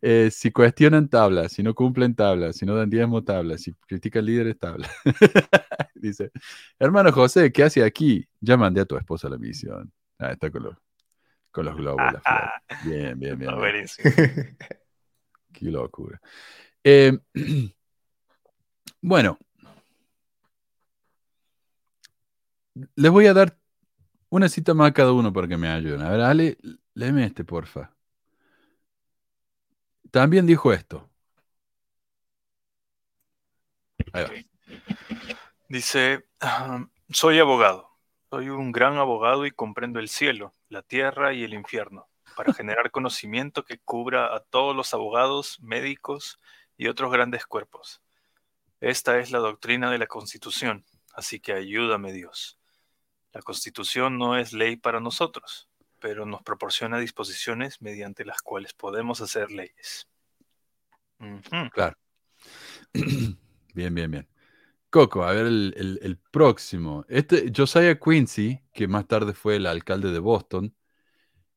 Eh, 0.00 0.30
si 0.32 0.50
cuestionan 0.50 1.08
tablas, 1.08 1.52
si 1.52 1.62
no 1.62 1.74
cumplen 1.74 2.14
tablas, 2.14 2.56
si 2.56 2.66
no 2.66 2.74
dan 2.74 2.90
diezmo 2.90 3.22
tablas, 3.22 3.62
si 3.62 3.74
critican 3.86 4.24
líderes 4.24 4.58
tablas. 4.58 4.90
Dice, 5.94 6.30
hermano 6.78 7.12
José, 7.12 7.52
¿qué 7.52 7.64
hace 7.64 7.84
aquí? 7.84 8.26
Ya 8.40 8.56
mandé 8.56 8.80
a 8.80 8.86
tu 8.86 8.96
esposa 8.96 9.28
a 9.28 9.30
la 9.30 9.38
misión. 9.38 9.92
Ah, 10.18 10.32
está 10.32 10.50
con 10.50 10.62
los, 10.64 10.76
con 11.50 11.66
los 11.66 11.76
globos. 11.76 12.04
bien, 12.84 13.18
bien, 13.18 13.38
bien. 13.38 13.50
Qué 15.52 15.66
locura. 15.66 16.20
Eh, 16.82 17.18
bueno, 19.02 19.38
Les 22.74 23.10
voy 23.10 23.26
a 23.26 23.34
dar 23.34 23.58
una 24.30 24.48
cita 24.48 24.74
más 24.74 24.90
a 24.90 24.94
cada 24.94 25.12
uno 25.12 25.32
para 25.32 25.48
que 25.48 25.56
me 25.56 25.68
ayuden. 25.68 26.02
A 26.02 26.10
ver, 26.10 26.20
Ale, 26.20 26.58
léeme 26.94 27.24
este, 27.24 27.44
porfa. 27.44 27.94
También 30.10 30.46
dijo 30.46 30.72
esto. 30.72 31.08
Dice, 35.68 36.26
soy 37.10 37.38
abogado. 37.38 37.90
Soy 38.30 38.48
un 38.48 38.70
gran 38.70 38.96
abogado 38.96 39.44
y 39.46 39.50
comprendo 39.50 39.98
el 39.98 40.08
cielo, 40.08 40.54
la 40.68 40.82
tierra 40.82 41.32
y 41.32 41.42
el 41.42 41.52
infierno, 41.52 42.08
para 42.36 42.52
generar 42.52 42.90
conocimiento 42.92 43.64
que 43.64 43.78
cubra 43.78 44.34
a 44.34 44.40
todos 44.40 44.74
los 44.76 44.94
abogados, 44.94 45.58
médicos 45.60 46.38
y 46.76 46.86
otros 46.86 47.10
grandes 47.10 47.46
cuerpos. 47.46 48.00
Esta 48.80 49.18
es 49.18 49.32
la 49.32 49.40
doctrina 49.40 49.90
de 49.90 49.98
la 49.98 50.06
Constitución, 50.06 50.84
así 51.12 51.40
que 51.40 51.52
ayúdame 51.52 52.12
Dios. 52.12 52.59
La 53.32 53.42
Constitución 53.42 54.18
no 54.18 54.36
es 54.36 54.52
ley 54.52 54.76
para 54.76 55.00
nosotros, 55.00 55.68
pero 56.00 56.26
nos 56.26 56.42
proporciona 56.42 56.98
disposiciones 56.98 57.80
mediante 57.80 58.24
las 58.24 58.42
cuales 58.42 58.74
podemos 58.74 59.20
hacer 59.20 59.50
leyes. 59.50 60.08
Claro. 61.72 61.96
bien, 63.74 63.94
bien, 63.94 64.10
bien. 64.10 64.28
Coco, 64.90 65.22
a 65.22 65.32
ver 65.32 65.46
el, 65.46 66.18
próximo. 66.32 67.04
Este, 67.08 67.52
Josiah 67.54 67.98
Quincy, 67.98 68.60
que 68.72 68.88
más 68.88 69.06
tarde 69.06 69.34
fue 69.34 69.56
el 69.56 69.66
alcalde 69.66 70.10
de 70.10 70.18
Boston, 70.18 70.74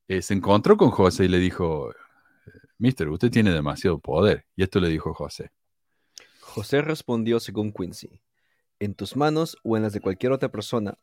eh, 0.06 0.22
se 0.22 0.34
encontró 0.34 0.76
con 0.76 0.90
José 0.90 1.24
y 1.24 1.28
le 1.28 1.38
dijo, 1.38 1.92
Mister, 2.78 3.08
usted 3.08 3.30
tiene 3.30 3.50
demasiado 3.50 3.98
poder. 3.98 4.46
Y 4.54 4.62
esto 4.62 4.78
le 4.78 4.88
dijo 4.88 5.14
José. 5.14 5.50
José 6.40 6.82
respondió 6.82 7.40
según 7.40 7.72
Quincy, 7.72 8.20
en 8.78 8.94
tus 8.94 9.16
manos 9.16 9.56
o 9.64 9.76
en 9.76 9.82
las 9.82 9.92
de 9.92 10.00
cualquier 10.00 10.30
otra 10.30 10.50
persona, 10.50 10.96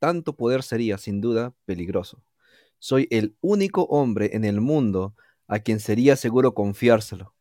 tanto 0.00 0.34
poder 0.34 0.64
sería, 0.64 0.98
sin 0.98 1.20
duda, 1.20 1.54
peligroso. 1.64 2.24
Soy 2.80 3.06
el 3.10 3.36
único 3.40 3.84
hombre 3.84 4.30
en 4.32 4.44
el 4.44 4.60
mundo 4.60 5.14
a 5.46 5.60
quien 5.60 5.78
sería 5.78 6.16
seguro 6.16 6.54
confiárselo. 6.54 7.34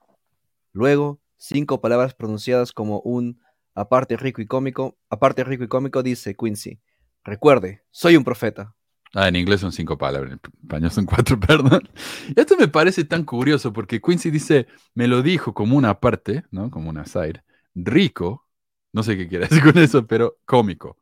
Luego, 0.73 1.19
cinco 1.37 1.81
palabras 1.81 2.13
pronunciadas 2.13 2.71
como 2.71 2.99
un 2.99 3.39
aparte 3.73 4.17
rico 4.17 4.41
y 4.41 4.45
cómico, 4.45 4.97
aparte 5.09 5.43
rico 5.43 5.63
y 5.63 5.67
cómico, 5.67 6.03
dice 6.03 6.35
Quincy. 6.35 6.79
Recuerde, 7.23 7.83
soy 7.89 8.17
un 8.17 8.23
profeta. 8.23 8.75
Ah, 9.13 9.27
en 9.27 9.35
inglés 9.35 9.61
son 9.61 9.71
cinco 9.71 9.97
palabras, 9.97 10.33
en 10.33 10.39
español 10.61 10.91
son 10.91 11.05
cuatro, 11.05 11.39
perdón. 11.47 11.89
Esto 12.35 12.55
me 12.57 12.67
parece 12.67 13.05
tan 13.05 13.23
curioso 13.23 13.73
porque 13.73 14.01
Quincy 14.01 14.29
dice, 14.29 14.67
me 14.93 15.07
lo 15.07 15.23
dijo 15.23 15.53
como 15.53 15.77
una 15.77 15.99
parte, 15.99 16.43
¿no? 16.51 16.69
Como 16.69 16.89
una 16.89 17.05
side, 17.05 17.43
rico, 17.73 18.47
no 18.91 19.01
sé 19.01 19.17
qué 19.17 19.27
quiere 19.27 19.47
decir 19.47 19.63
con 19.63 19.77
eso, 19.77 20.05
pero 20.05 20.37
cómico. 20.45 20.97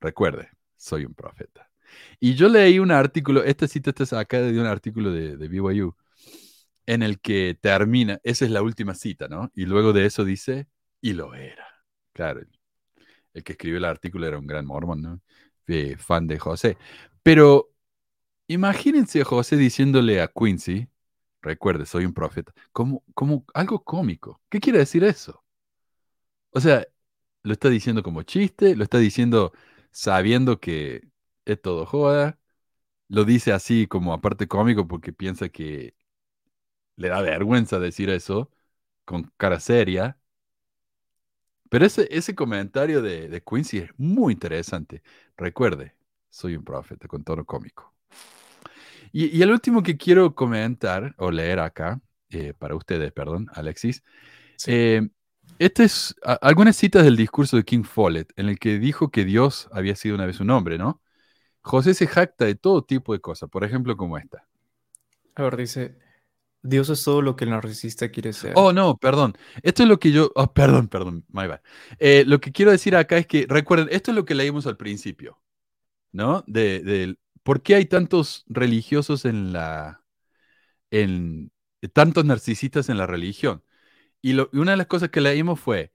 Recuerde, 0.00 0.50
soy 0.78 1.04
un 1.04 1.14
profeta. 1.14 1.70
Y 2.20 2.34
yo 2.34 2.48
leí 2.48 2.78
un 2.78 2.90
artículo, 2.90 3.44
esta 3.44 3.68
cita 3.68 3.90
está 3.90 4.06
sacada 4.06 4.46
de 4.46 4.60
un 4.60 4.66
artículo 4.66 5.12
de, 5.12 5.36
de 5.36 5.48
BYU, 5.48 5.94
en 6.86 7.02
el 7.02 7.20
que 7.20 7.58
termina, 7.60 8.18
esa 8.24 8.46
es 8.46 8.50
la 8.50 8.62
última 8.62 8.94
cita, 8.94 9.28
¿no? 9.28 9.52
Y 9.54 9.66
luego 9.66 9.92
de 9.92 10.06
eso 10.06 10.24
dice, 10.24 10.68
y 11.02 11.12
lo 11.12 11.34
era. 11.34 11.66
Claro, 12.14 12.40
el, 13.34 13.44
que 13.44 13.52
escribió 13.52 13.78
el 13.78 13.84
artículo 13.84 14.26
era 14.26 14.38
un 14.38 14.46
gran 14.46 14.66
mormón, 14.66 15.02
¿no? 15.02 15.20
fan 15.98 16.26
de 16.26 16.38
José. 16.38 16.78
Pero 17.22 17.70
imagínense 18.48 19.20
a 19.20 19.24
José 19.24 19.56
diciéndole 19.56 20.22
a 20.22 20.28
Quincy, 20.28 20.88
recuerde, 21.42 21.86
soy 21.86 22.06
un 22.06 22.14
profeta, 22.14 22.52
como, 22.72 23.04
como 23.14 23.44
algo 23.54 23.84
cómico. 23.84 24.40
¿Qué 24.48 24.60
quiere 24.60 24.78
decir 24.80 25.04
eso? 25.04 25.44
O 26.50 26.60
sea, 26.60 26.86
lo 27.42 27.52
está 27.52 27.68
diciendo 27.68 28.02
como 28.02 28.22
chiste, 28.22 28.76
lo 28.76 28.84
está 28.84 28.98
diciendo 28.98 29.52
sabiendo 29.90 30.60
que 30.60 31.08
es 31.44 31.60
todo 31.62 31.86
joda, 31.86 32.38
lo 33.08 33.24
dice 33.24 33.52
así 33.52 33.86
como 33.86 34.12
aparte 34.14 34.48
cómico 34.48 34.88
porque 34.88 35.12
piensa 35.12 35.48
que 35.50 35.94
le 36.96 37.08
da 37.08 37.22
vergüenza 37.22 37.78
decir 37.78 38.10
eso 38.10 38.50
con 39.04 39.32
cara 39.38 39.60
seria. 39.60 40.18
Pero 41.70 41.84
ese, 41.86 42.08
ese 42.10 42.34
comentario 42.34 43.02
de, 43.02 43.28
de 43.28 43.42
Quincy 43.42 43.78
es 43.78 43.90
muy 43.98 44.32
interesante. 44.32 45.02
Recuerde, 45.36 45.94
soy 46.30 46.56
un 46.56 46.64
profeta 46.64 47.08
con 47.08 47.24
tono 47.24 47.44
cómico. 47.44 47.94
Y, 49.12 49.42
el 49.42 49.50
último 49.50 49.82
que 49.82 49.96
quiero 49.96 50.34
comentar 50.34 51.14
o 51.18 51.30
leer 51.30 51.60
acá, 51.60 52.00
eh, 52.30 52.54
para 52.54 52.74
ustedes, 52.74 53.12
perdón, 53.12 53.48
Alexis, 53.54 54.02
eh, 54.66 55.08
este 55.58 55.84
es 55.84 56.14
algunas 56.40 56.76
citas 56.76 57.04
del 57.04 57.16
discurso 57.16 57.56
de 57.56 57.64
King 57.64 57.84
Follett, 57.84 58.32
en 58.36 58.48
el 58.48 58.58
que 58.58 58.78
dijo 58.78 59.10
que 59.10 59.24
Dios 59.24 59.68
había 59.72 59.96
sido 59.96 60.14
una 60.14 60.26
vez 60.26 60.40
un 60.40 60.50
hombre, 60.50 60.78
¿no? 60.78 61.00
José 61.60 61.94
se 61.94 62.06
jacta 62.06 62.44
de 62.44 62.54
todo 62.54 62.82
tipo 62.82 63.12
de 63.12 63.20
cosas, 63.20 63.50
por 63.50 63.64
ejemplo, 63.64 63.96
como 63.96 64.16
esta. 64.18 64.46
A 65.34 65.42
ver, 65.42 65.56
dice, 65.56 65.98
Dios 66.62 66.88
es 66.88 67.04
todo 67.04 67.22
lo 67.22 67.36
que 67.36 67.44
el 67.44 67.50
narcisista 67.50 68.10
quiere 68.10 68.32
ser. 68.32 68.52
Oh, 68.56 68.72
no, 68.72 68.96
perdón. 68.96 69.36
Esto 69.62 69.82
es 69.82 69.88
lo 69.88 69.98
que 69.98 70.12
yo. 70.12 70.30
Oh, 70.34 70.52
perdón, 70.52 70.88
perdón, 70.88 71.24
my 71.28 71.46
bad. 71.46 71.60
Eh, 71.98 72.24
lo 72.26 72.40
que 72.40 72.52
quiero 72.52 72.70
decir 72.70 72.96
acá 72.96 73.18
es 73.18 73.26
que, 73.26 73.46
recuerden, 73.48 73.88
esto 73.90 74.10
es 74.10 74.16
lo 74.16 74.24
que 74.24 74.34
leímos 74.34 74.66
al 74.66 74.76
principio. 74.76 75.40
¿no? 76.12 76.44
De, 76.46 77.16
¿Por 77.42 77.62
qué 77.62 77.76
hay 77.76 77.86
tantos 77.86 78.44
religiosos 78.48 79.24
en 79.24 79.52
la... 79.52 80.02
En, 80.90 81.52
tantos 81.92 82.24
narcisistas 82.24 82.88
en 82.88 82.98
la 82.98 83.06
religión? 83.06 83.62
Y, 84.22 84.36
una 84.52 84.72
de 84.72 84.76
las 84.76 84.86
cosas 84.86 85.10
que 85.10 85.20
leímos 85.20 85.60
fue, 85.60 85.92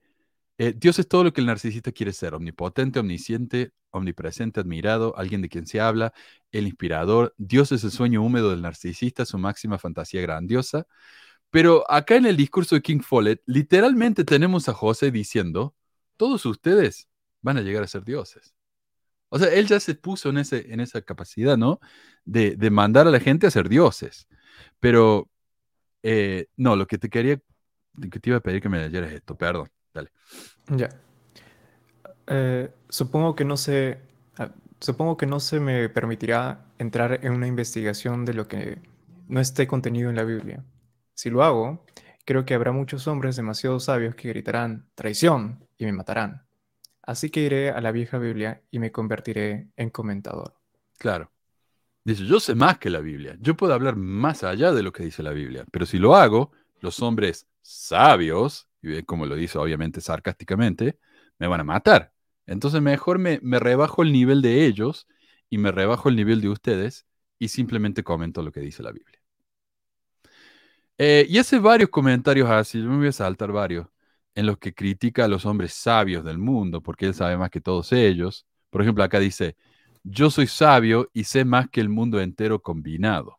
eh, 0.58 0.74
Dios 0.76 0.98
es 0.98 1.08
todo 1.08 1.24
lo 1.24 1.32
que 1.32 1.40
el 1.40 1.46
narcisista 1.46 1.92
quiere 1.92 2.12
ser, 2.12 2.34
omnipotente, 2.34 3.00
omnisciente, 3.00 3.72
omnipresente, 3.90 4.60
admirado, 4.60 5.16
alguien 5.16 5.42
de 5.42 5.48
quien 5.48 5.66
se 5.66 5.80
habla, 5.80 6.12
el 6.52 6.66
inspirador. 6.66 7.34
Dios 7.38 7.72
es 7.72 7.84
el 7.84 7.90
sueño 7.90 8.22
húmedo 8.22 8.50
del 8.50 8.62
narcisista, 8.62 9.24
su 9.24 9.38
máxima 9.38 9.78
fantasía 9.78 10.20
grandiosa. 10.22 10.86
Pero 11.50 11.90
acá 11.90 12.16
en 12.16 12.26
el 12.26 12.36
discurso 12.36 12.74
de 12.74 12.82
King 12.82 13.00
Follett, 13.00 13.42
literalmente 13.46 14.24
tenemos 14.24 14.68
a 14.68 14.74
José 14.74 15.10
diciendo, 15.10 15.74
todos 16.16 16.46
ustedes 16.46 17.08
van 17.42 17.58
a 17.58 17.62
llegar 17.62 17.82
a 17.84 17.86
ser 17.86 18.04
dioses. 18.04 18.54
O 19.28 19.38
sea, 19.38 19.52
él 19.52 19.66
ya 19.66 19.80
se 19.80 19.94
puso 19.94 20.30
en, 20.30 20.38
ese, 20.38 20.72
en 20.72 20.80
esa 20.80 21.02
capacidad, 21.02 21.56
¿no? 21.56 21.80
De, 22.24 22.56
mandar 22.70 23.06
a 23.06 23.10
la 23.10 23.20
gente 23.20 23.46
a 23.46 23.50
ser 23.50 23.68
dioses. 23.68 24.28
Pero, 24.80 25.30
eh, 26.02 26.48
no, 26.56 26.76
lo 26.76 26.86
que 26.86 26.98
te 26.98 27.10
quería, 27.10 27.40
que 28.10 28.18
te 28.20 28.30
iba 28.30 28.38
a 28.38 28.40
pedir 28.40 28.60
que 28.60 28.68
me 28.68 28.78
leyeras 28.78 29.12
esto, 29.12 29.36
perdón, 29.36 29.68
dale. 29.92 30.10
Ya. 30.68 30.88
Eh, 32.26 32.70
supongo 32.88 33.34
que 33.34 33.44
no 33.44 33.56
se, 33.56 33.98
ah, 34.38 34.50
supongo 34.80 35.16
que 35.16 35.26
no 35.26 35.40
se 35.40 35.60
me 35.60 35.88
permitirá 35.88 36.64
entrar 36.78 37.24
en 37.24 37.32
una 37.32 37.46
investigación 37.46 38.24
de 38.24 38.34
lo 38.34 38.48
que 38.48 38.78
no 39.28 39.40
esté 39.40 39.66
contenido 39.66 40.10
en 40.10 40.16
la 40.16 40.24
Biblia. 40.24 40.64
Si 41.14 41.30
lo 41.30 41.42
hago, 41.42 41.84
creo 42.24 42.44
que 42.44 42.54
habrá 42.54 42.72
muchos 42.72 43.06
hombres 43.06 43.36
demasiado 43.36 43.80
sabios 43.80 44.14
que 44.14 44.28
gritarán 44.28 44.88
traición 44.94 45.66
y 45.76 45.84
me 45.84 45.92
matarán. 45.92 46.46
Así 47.02 47.30
que 47.30 47.40
iré 47.40 47.70
a 47.70 47.80
la 47.80 47.92
vieja 47.92 48.18
Biblia 48.18 48.62
y 48.70 48.78
me 48.78 48.90
convertiré 48.90 49.68
en 49.76 49.90
comentador. 49.90 50.54
Claro. 50.98 51.30
Dice, 52.02 52.26
yo 52.26 52.40
sé 52.40 52.54
más 52.54 52.78
que 52.78 52.90
la 52.90 53.00
Biblia. 53.00 53.36
Yo 53.40 53.56
puedo 53.56 53.74
hablar 53.74 53.96
más 53.96 54.42
allá 54.42 54.72
de 54.72 54.82
lo 54.82 54.92
que 54.92 55.04
dice 55.04 55.22
la 55.22 55.32
Biblia. 55.32 55.64
Pero 55.70 55.86
si 55.86 55.98
lo 55.98 56.16
hago, 56.16 56.52
los 56.80 57.00
hombres 57.02 57.46
sabios, 57.64 58.68
y 58.82 59.02
como 59.04 59.26
lo 59.26 59.34
dice 59.34 59.58
obviamente 59.58 60.00
sarcásticamente, 60.00 60.98
me 61.38 61.48
van 61.48 61.60
a 61.60 61.64
matar. 61.64 62.12
Entonces 62.46 62.82
mejor 62.82 63.18
me, 63.18 63.38
rebajo 63.58 64.02
el 64.02 64.12
nivel 64.12 64.42
de 64.42 64.66
ellos 64.66 65.08
y 65.50 65.58
me 65.58 65.72
rebajo 65.72 66.08
el 66.08 66.16
nivel 66.16 66.40
de 66.40 66.50
ustedes 66.50 67.06
y 67.38 67.48
simplemente 67.48 68.04
comento 68.04 68.42
lo 68.42 68.52
que 68.52 68.60
dice 68.60 68.82
la 68.82 68.92
Biblia. 68.92 69.20
Eh, 70.98 71.26
y 71.28 71.38
hace 71.38 71.58
varios 71.58 71.90
comentarios 71.90 72.48
así, 72.50 72.80
yo 72.80 72.88
me 72.88 72.98
voy 72.98 73.08
a 73.08 73.12
saltar 73.12 73.50
varios 73.50 73.88
en 74.34 74.46
los 74.46 74.58
que 74.58 74.74
critica 74.74 75.24
a 75.24 75.28
los 75.28 75.46
hombres 75.46 75.72
sabios 75.72 76.24
del 76.24 76.38
mundo, 76.38 76.82
porque 76.82 77.06
él 77.06 77.14
sabe 77.14 77.36
más 77.36 77.50
que 77.50 77.60
todos 77.60 77.92
ellos. 77.92 78.46
Por 78.70 78.82
ejemplo, 78.82 79.04
acá 79.04 79.18
dice, 79.20 79.56
yo 80.04 80.30
soy 80.30 80.46
sabio 80.46 81.10
y 81.12 81.24
sé 81.24 81.44
más 81.44 81.68
que 81.70 81.80
el 81.80 81.88
mundo 81.88 82.20
entero 82.20 82.60
combinado. 82.62 83.38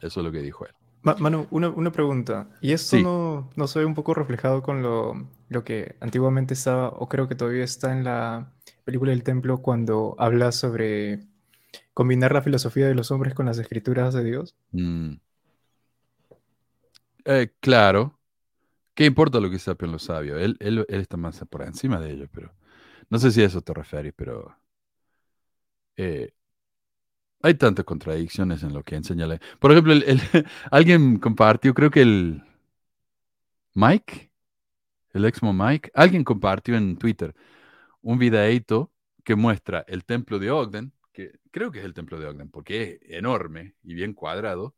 Eso 0.00 0.20
es 0.20 0.24
lo 0.24 0.32
que 0.32 0.42
dijo 0.42 0.66
él. 0.66 0.83
Manu, 1.04 1.46
una, 1.50 1.92
pregunta. 1.92 2.48
¿Y 2.60 2.72
esto 2.72 2.98
no, 2.98 3.50
no, 3.56 3.66
se 3.66 3.78
ve 3.78 3.84
un 3.84 3.94
poco 3.94 4.14
reflejado 4.14 4.62
con 4.62 4.82
lo, 4.82 5.28
lo, 5.48 5.64
que 5.64 5.96
antiguamente 6.00 6.54
estaba, 6.54 6.88
o 6.88 7.08
creo 7.08 7.28
que 7.28 7.34
todavía 7.34 7.64
está 7.64 7.92
en 7.92 8.04
la 8.04 8.52
película 8.84 9.10
del 9.10 9.22
templo, 9.22 9.58
cuando 9.58 10.16
habla 10.18 10.50
sobre 10.50 11.20
combinar 11.92 12.32
la 12.32 12.42
filosofía 12.42 12.86
de 12.86 12.94
los 12.94 13.10
hombres 13.10 13.34
con 13.34 13.46
las 13.46 13.58
escrituras 13.58 14.14
de 14.14 14.24
Dios? 14.24 14.56
Mm. 14.72 15.14
Eh, 17.26 17.52
claro, 17.60 18.18
¿Qué 18.94 19.06
importa 19.06 19.40
lo 19.40 19.50
que 19.50 19.58
sepan 19.58 19.90
los 19.90 20.04
sabios? 20.04 20.40
Él, 20.40 20.56
él, 20.60 20.86
está 20.88 21.16
más 21.16 21.44
por 21.50 21.62
encima 21.62 22.00
de 22.00 22.12
ellos, 22.12 22.28
pero 22.32 22.52
no 23.10 23.18
sé 23.18 23.32
si 23.32 23.42
a 23.42 23.46
eso 23.46 23.60
te 23.60 23.74
refieres, 23.74 24.14
pero 24.16 24.56
eh, 25.96 26.32
hay 27.44 27.54
tantas 27.54 27.84
contradicciones 27.84 28.62
en 28.62 28.72
lo 28.72 28.82
que 28.82 28.96
enseña 28.96 29.26
la... 29.26 29.38
Por 29.60 29.70
ejemplo, 29.70 29.92
alguien 30.70 31.18
compartió, 31.18 31.74
creo 31.74 31.90
que 31.90 32.00
el 32.00 32.42
Mike, 33.74 34.30
el 35.12 35.24
exmo 35.26 35.52
Mike, 35.52 35.90
alguien 35.94 36.24
compartió 36.24 36.76
en 36.76 36.96
Twitter 36.96 37.34
un 38.02 38.18
videíto 38.18 38.92
que 39.24 39.36
muestra 39.36 39.84
el 39.88 40.04
templo 40.04 40.38
de 40.38 40.50
Ogden, 40.50 40.92
que 41.12 41.32
creo 41.50 41.70
que 41.70 41.80
es 41.80 41.84
el 41.84 41.94
templo 41.94 42.18
de 42.18 42.26
Ogden, 42.28 42.50
porque 42.50 43.00
es 43.02 43.10
enorme 43.18 43.74
y 43.82 43.94
bien 43.94 44.14
cuadrado, 44.14 44.74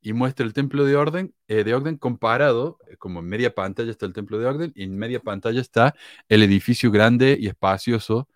y 0.00 0.12
muestra 0.12 0.46
el 0.46 0.52
templo 0.54 0.84
de 0.84 0.96
Orden, 0.96 1.34
eh, 1.48 1.64
de 1.64 1.74
Ogden 1.74 1.96
comparado, 1.98 2.78
eh, 2.88 2.96
como 2.98 3.20
en 3.20 3.26
media 3.26 3.54
pantalla 3.54 3.90
está 3.90 4.06
el 4.06 4.12
templo 4.12 4.38
de 4.38 4.46
Ogden, 4.46 4.72
y 4.76 4.84
en 4.84 4.96
media 4.98 5.20
pantalla 5.20 5.60
está 5.60 5.94
el 6.28 6.42
edificio 6.44 6.90
grande 6.92 7.36
y 7.40 7.48
espacioso 7.48 8.28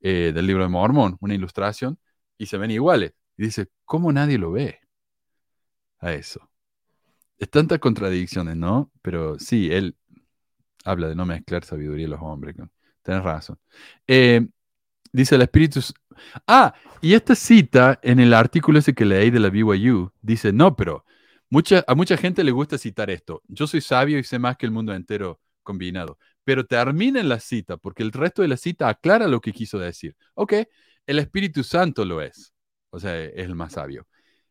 eh, 0.00 0.32
del 0.34 0.46
libro 0.46 0.64
de 0.64 0.70
Mormón, 0.70 1.16
una 1.20 1.34
ilustración, 1.34 1.98
y 2.40 2.46
se 2.46 2.56
ven 2.56 2.70
iguales. 2.70 3.12
Y 3.36 3.44
dice, 3.44 3.68
¿cómo 3.84 4.10
nadie 4.12 4.38
lo 4.38 4.50
ve? 4.50 4.80
A 5.98 6.12
eso. 6.14 6.50
Es 7.38 7.50
tantas 7.50 7.78
contradicciones, 7.80 8.56
¿no? 8.56 8.90
Pero 9.02 9.38
sí, 9.38 9.70
él 9.70 9.96
habla 10.84 11.08
de 11.08 11.14
no 11.14 11.26
mezclar 11.26 11.64
sabiduría 11.64 12.06
y 12.06 12.08
los 12.08 12.20
hombres. 12.22 12.56
Tienes 13.02 13.24
razón. 13.24 13.58
dice 15.12 15.34
el 15.34 15.42
Espíritu 15.42 15.80
Ah, 16.46 16.74
y 17.02 17.14
esta 17.14 17.34
cita 17.34 17.98
en 18.02 18.20
el 18.20 18.34
artículo 18.34 18.78
ese 18.78 18.94
que 18.94 19.04
leí 19.04 19.30
de 19.30 19.40
la 19.40 19.50
BYU 19.50 20.12
dice, 20.22 20.52
no, 20.52 20.76
pero 20.76 21.04
mucha, 21.50 21.84
a 21.86 21.94
mucha 21.94 22.16
gente 22.16 22.44
le 22.44 22.52
gusta 22.52 22.78
citar 22.78 23.10
esto. 23.10 23.42
Yo 23.48 23.66
soy 23.66 23.80
sabio 23.82 24.18
y 24.18 24.24
sé 24.24 24.38
más 24.38 24.56
que 24.56 24.66
el 24.66 24.72
mundo 24.72 24.94
entero 24.94 25.40
combinado. 25.62 26.18
pero 26.44 26.66
termina 26.66 27.20
en 27.20 27.28
la 27.28 27.38
cita, 27.40 27.76
porque 27.76 28.02
el 28.02 28.12
resto 28.12 28.42
de 28.42 28.48
la 28.48 28.56
cita 28.56 28.88
aclara 28.88 29.28
lo 29.28 29.40
que 29.40 29.52
quiso 29.52 29.78
decir. 29.78 30.16
Ok, 30.34 30.54
el 31.06 31.18
Espíritu 31.18 31.64
Santo 31.64 32.04
lo 32.04 32.20
es, 32.22 32.54
o 32.90 33.00
sea, 33.00 33.18
es 33.22 33.44
el 33.44 33.54
más 33.54 33.72
sabio, 33.74 34.06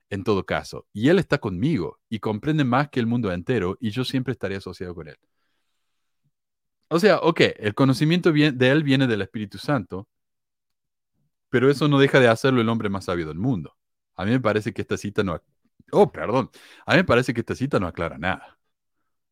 en 0.10 0.24
todo 0.24 0.46
caso, 0.46 0.88
y 0.94 1.10
Él 1.10 1.20
está 1.20 1.38
conmigo 1.40 2.00
y 2.10 2.20
comprende 2.20 2.64
más 2.64 2.90
que 2.90 3.00
el 3.00 3.08
mundo 3.08 3.32
entero, 3.32 3.78
y 3.80 3.92
yo 3.92 4.04
siempre 4.06 4.34
estaré 4.34 4.56
asociado 4.58 4.96
con 4.96 5.08
Él. 5.08 5.18
O 6.90 7.00
sea, 7.00 7.18
ok, 7.20 7.42
el 7.58 7.76
conocimiento 7.76 8.32
de 8.32 8.70
Él 8.70 8.84
viene 8.84 9.08
del 9.08 9.22
Espíritu 9.22 9.58
Santo, 9.60 10.08
pero 11.50 11.70
eso 11.70 11.88
no 11.88 12.00
deja 12.00 12.20
de 12.20 12.28
hacerlo 12.28 12.62
el 12.62 12.70
hombre 12.70 12.90
más 12.90 13.06
sabio 13.06 13.28
del 13.28 13.38
mundo. 13.38 13.76
A 14.16 14.26
mí 14.26 14.32
me 14.32 14.40
parece 14.40 14.74
que 14.74 14.82
esta 14.82 14.98
cita 14.98 15.24
no... 15.24 15.42
Oh, 15.92 16.12
perdón. 16.12 16.50
A 16.86 16.94
mí 16.94 16.98
me 17.00 17.04
parece 17.06 17.34
que 17.34 17.42
esta 17.42 17.56
cita 17.56 17.80
no 17.80 17.88
aclara 17.88 18.18
nada. 18.18 18.60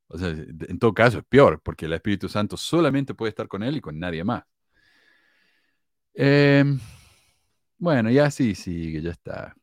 O 0.08 0.18
sea, 0.18 0.30
en 0.30 0.80
todo 0.80 0.94
caso 0.94 1.20
es 1.20 1.26
peor, 1.26 1.62
porque 1.62 1.86
el 1.86 1.94
Espíritu 1.94 2.30
Santo 2.30 2.58
solamente 2.58 3.14
puede 3.14 3.30
estar 3.30 3.48
con 3.48 3.64
él 3.64 3.78
y 3.78 3.82
con 3.82 4.00
nadie 4.00 4.24
más. 4.24 4.44
Em, 6.14 6.80
bueno, 7.78 8.10
ya 8.12 8.32
sí, 8.32 8.56
sí, 8.56 9.02
ya 9.02 9.12
está. 9.12 9.56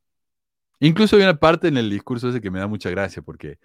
Incluso 0.80 1.16
hay 1.16 1.22
una 1.22 1.38
parte 1.38 1.68
en 1.68 1.76
el 1.78 1.90
discurso 1.90 2.28
ese 2.28 2.40
que 2.40 2.50
me 2.50 2.58
da 2.60 2.66
mucha 2.68 2.90
gracia, 2.90 3.22
porque 3.22 3.58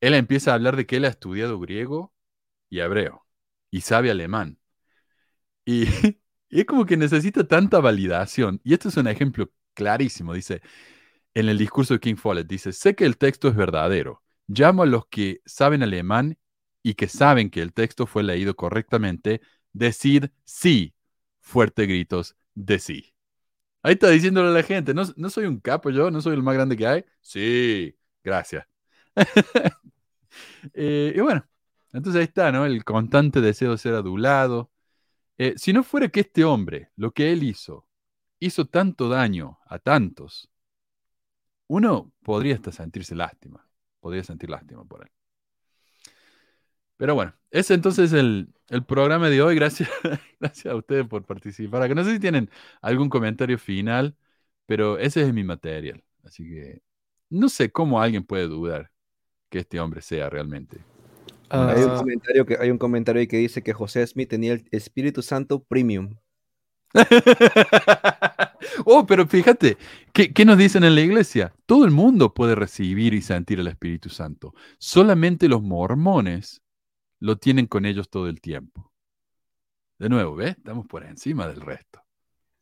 él 0.00 0.14
empieza 0.14 0.52
a 0.52 0.54
hablar 0.54 0.76
de 0.76 0.86
que 0.86 0.96
él 0.96 1.04
ha 1.06 1.08
estudiado 1.08 1.60
griego 1.60 2.14
y 2.70 2.80
hebreo, 2.80 3.26
y 3.70 3.82
sabe 3.82 4.10
alemán. 4.10 4.58
Y, 5.64 5.84
y 6.50 6.60
es 6.60 6.66
como 6.66 6.86
que 6.86 6.96
necesita 6.96 7.46
tanta 7.46 7.80
validación. 7.80 8.60
Y 8.64 8.74
esto 8.74 8.88
es 8.88 8.96
un 8.96 9.08
ejemplo 9.08 9.50
clarísimo. 9.74 10.34
Dice, 10.34 10.62
en 11.34 11.48
el 11.48 11.58
discurso 11.58 11.94
de 11.94 12.00
King 12.00 12.16
Follett, 12.16 12.48
dice, 12.48 12.72
sé 12.72 12.94
que 12.94 13.06
el 13.06 13.18
texto 13.18 13.48
es 13.48 13.56
verdadero 13.56 14.22
Llamo 14.52 14.82
a 14.82 14.86
los 14.86 15.06
que 15.06 15.42
saben 15.46 15.84
alemán 15.84 16.36
y 16.82 16.94
que 16.94 17.06
saben 17.06 17.50
que 17.50 17.62
el 17.62 17.72
texto 17.72 18.06
fue 18.06 18.24
leído 18.24 18.56
correctamente, 18.56 19.42
decir 19.72 20.32
sí. 20.44 20.92
Fuerte 21.40 21.86
gritos 21.86 22.36
de 22.54 22.80
sí. 22.80 23.14
Ahí 23.82 23.94
está 23.94 24.10
diciéndole 24.10 24.48
a 24.50 24.52
la 24.52 24.62
gente, 24.62 24.94
no, 24.94 25.04
soy 25.30 25.46
un 25.46 25.58
capo 25.60 25.90
yo, 25.90 26.10
no 26.10 26.20
soy 26.20 26.34
el 26.34 26.42
más 26.42 26.54
grande 26.54 26.76
que 26.76 26.86
hay. 26.86 27.04
Sí, 27.20 27.96
gracias. 28.22 28.66
Eh, 30.74 31.12
y 31.16 31.20
bueno, 31.20 31.44
entonces 31.92 32.20
ahí 32.20 32.24
está, 32.24 32.52
¿no? 32.52 32.64
El 32.64 32.84
constante 32.84 33.40
deseo 33.40 33.72
de 33.72 33.78
ser 33.78 33.94
adulado. 33.94 34.70
Eh, 35.38 35.54
si 35.56 35.72
no 35.72 35.82
fuera 35.82 36.08
que 36.08 36.20
este 36.20 36.44
hombre, 36.44 36.90
lo 36.96 37.12
que 37.12 37.32
él 37.32 37.42
hizo, 37.42 37.86
hizo 38.40 38.66
tanto 38.66 39.08
daño 39.08 39.58
a 39.66 39.78
tantos, 39.80 40.50
uno 41.68 42.12
podría 42.22 42.54
hasta 42.54 42.72
sentirse 42.72 43.14
lástima 43.14 43.70
podría 44.00 44.24
sentir 44.24 44.50
lástima 44.50 44.84
por 44.84 45.02
él. 45.02 45.10
Pero 47.00 47.14
bueno, 47.14 47.32
ese 47.50 47.72
entonces 47.72 48.12
es 48.12 48.20
el, 48.20 48.52
el 48.68 48.84
programa 48.84 49.30
de 49.30 49.40
hoy. 49.40 49.54
Gracias, 49.54 49.88
gracias 50.38 50.66
a 50.66 50.76
ustedes 50.76 51.06
por 51.06 51.24
participar. 51.24 51.88
Que 51.88 51.94
no 51.94 52.04
sé 52.04 52.12
si 52.12 52.20
tienen 52.20 52.50
algún 52.82 53.08
comentario 53.08 53.56
final, 53.56 54.18
pero 54.66 54.98
ese 54.98 55.22
es 55.22 55.32
mi 55.32 55.42
material. 55.42 56.04
Así 56.24 56.44
que 56.44 56.82
no 57.30 57.48
sé 57.48 57.72
cómo 57.72 58.02
alguien 58.02 58.22
puede 58.22 58.48
dudar 58.48 58.90
que 59.48 59.60
este 59.60 59.80
hombre 59.80 60.02
sea 60.02 60.28
realmente. 60.28 60.84
hay, 61.48 61.84
un 61.84 61.96
comentario 61.96 62.44
que, 62.44 62.58
hay 62.60 62.70
un 62.70 62.76
comentario 62.76 63.26
que 63.26 63.38
dice 63.38 63.62
que 63.62 63.72
José 63.72 64.06
Smith 64.06 64.28
tenía 64.28 64.52
el 64.52 64.68
Espíritu 64.70 65.22
Santo 65.22 65.64
Premium. 65.64 66.16
oh, 68.84 69.06
pero 69.06 69.26
fíjate, 69.26 69.78
¿qué, 70.12 70.44
nos 70.44 70.58
dicen 70.58 70.84
en 70.84 70.94
la 70.94 71.00
iglesia? 71.00 71.54
Todo 71.64 71.86
el 71.86 71.92
mundo 71.92 72.34
puede 72.34 72.54
recibir 72.54 73.14
y 73.14 73.22
sentir 73.22 73.58
el 73.58 73.68
Espíritu 73.68 74.10
Santo. 74.10 74.52
Solamente 74.76 75.48
los 75.48 75.62
mormones 75.62 76.60
lo 77.20 77.36
tienen 77.36 77.66
con 77.66 77.84
ellos 77.84 78.08
todo 78.10 78.28
el 78.28 78.40
tiempo. 78.40 78.90
De 79.98 80.08
nuevo, 80.08 80.34
¿ves? 80.34 80.56
Estamos 80.56 80.86
por 80.86 81.04
encima 81.04 81.46
del 81.46 81.60
resto. 81.60 82.02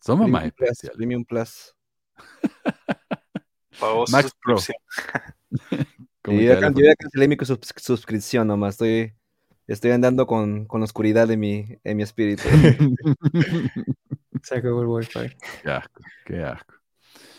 Somos 0.01 0.29
más 0.29 0.45
especiales. 0.45 0.97
Premium 0.97 1.25
Plus. 1.25 1.75
Max 4.11 4.33
Pro. 4.43 4.59
yo, 6.25 6.33
ya, 6.33 6.95
cancelé 6.97 7.29
mi 7.29 7.37
suscripción 7.77 8.49
nomás. 8.49 8.75
Estoy, 8.75 9.15
estoy 9.69 9.93
andando 9.93 10.27
con, 10.27 10.67
con 10.67 10.83
oscuridad 10.83 11.31
en 11.31 11.39
mi, 11.39 11.65
en 11.85 11.97
mi 11.97 12.03
espíritu. 12.03 12.43
Se 14.43 14.57
acabó 14.57 14.83
el 14.83 14.89
wifi. 14.89 15.37
Qué 15.63 15.71
asco, 15.71 16.03
qué 16.25 16.43
asco. 16.43 16.75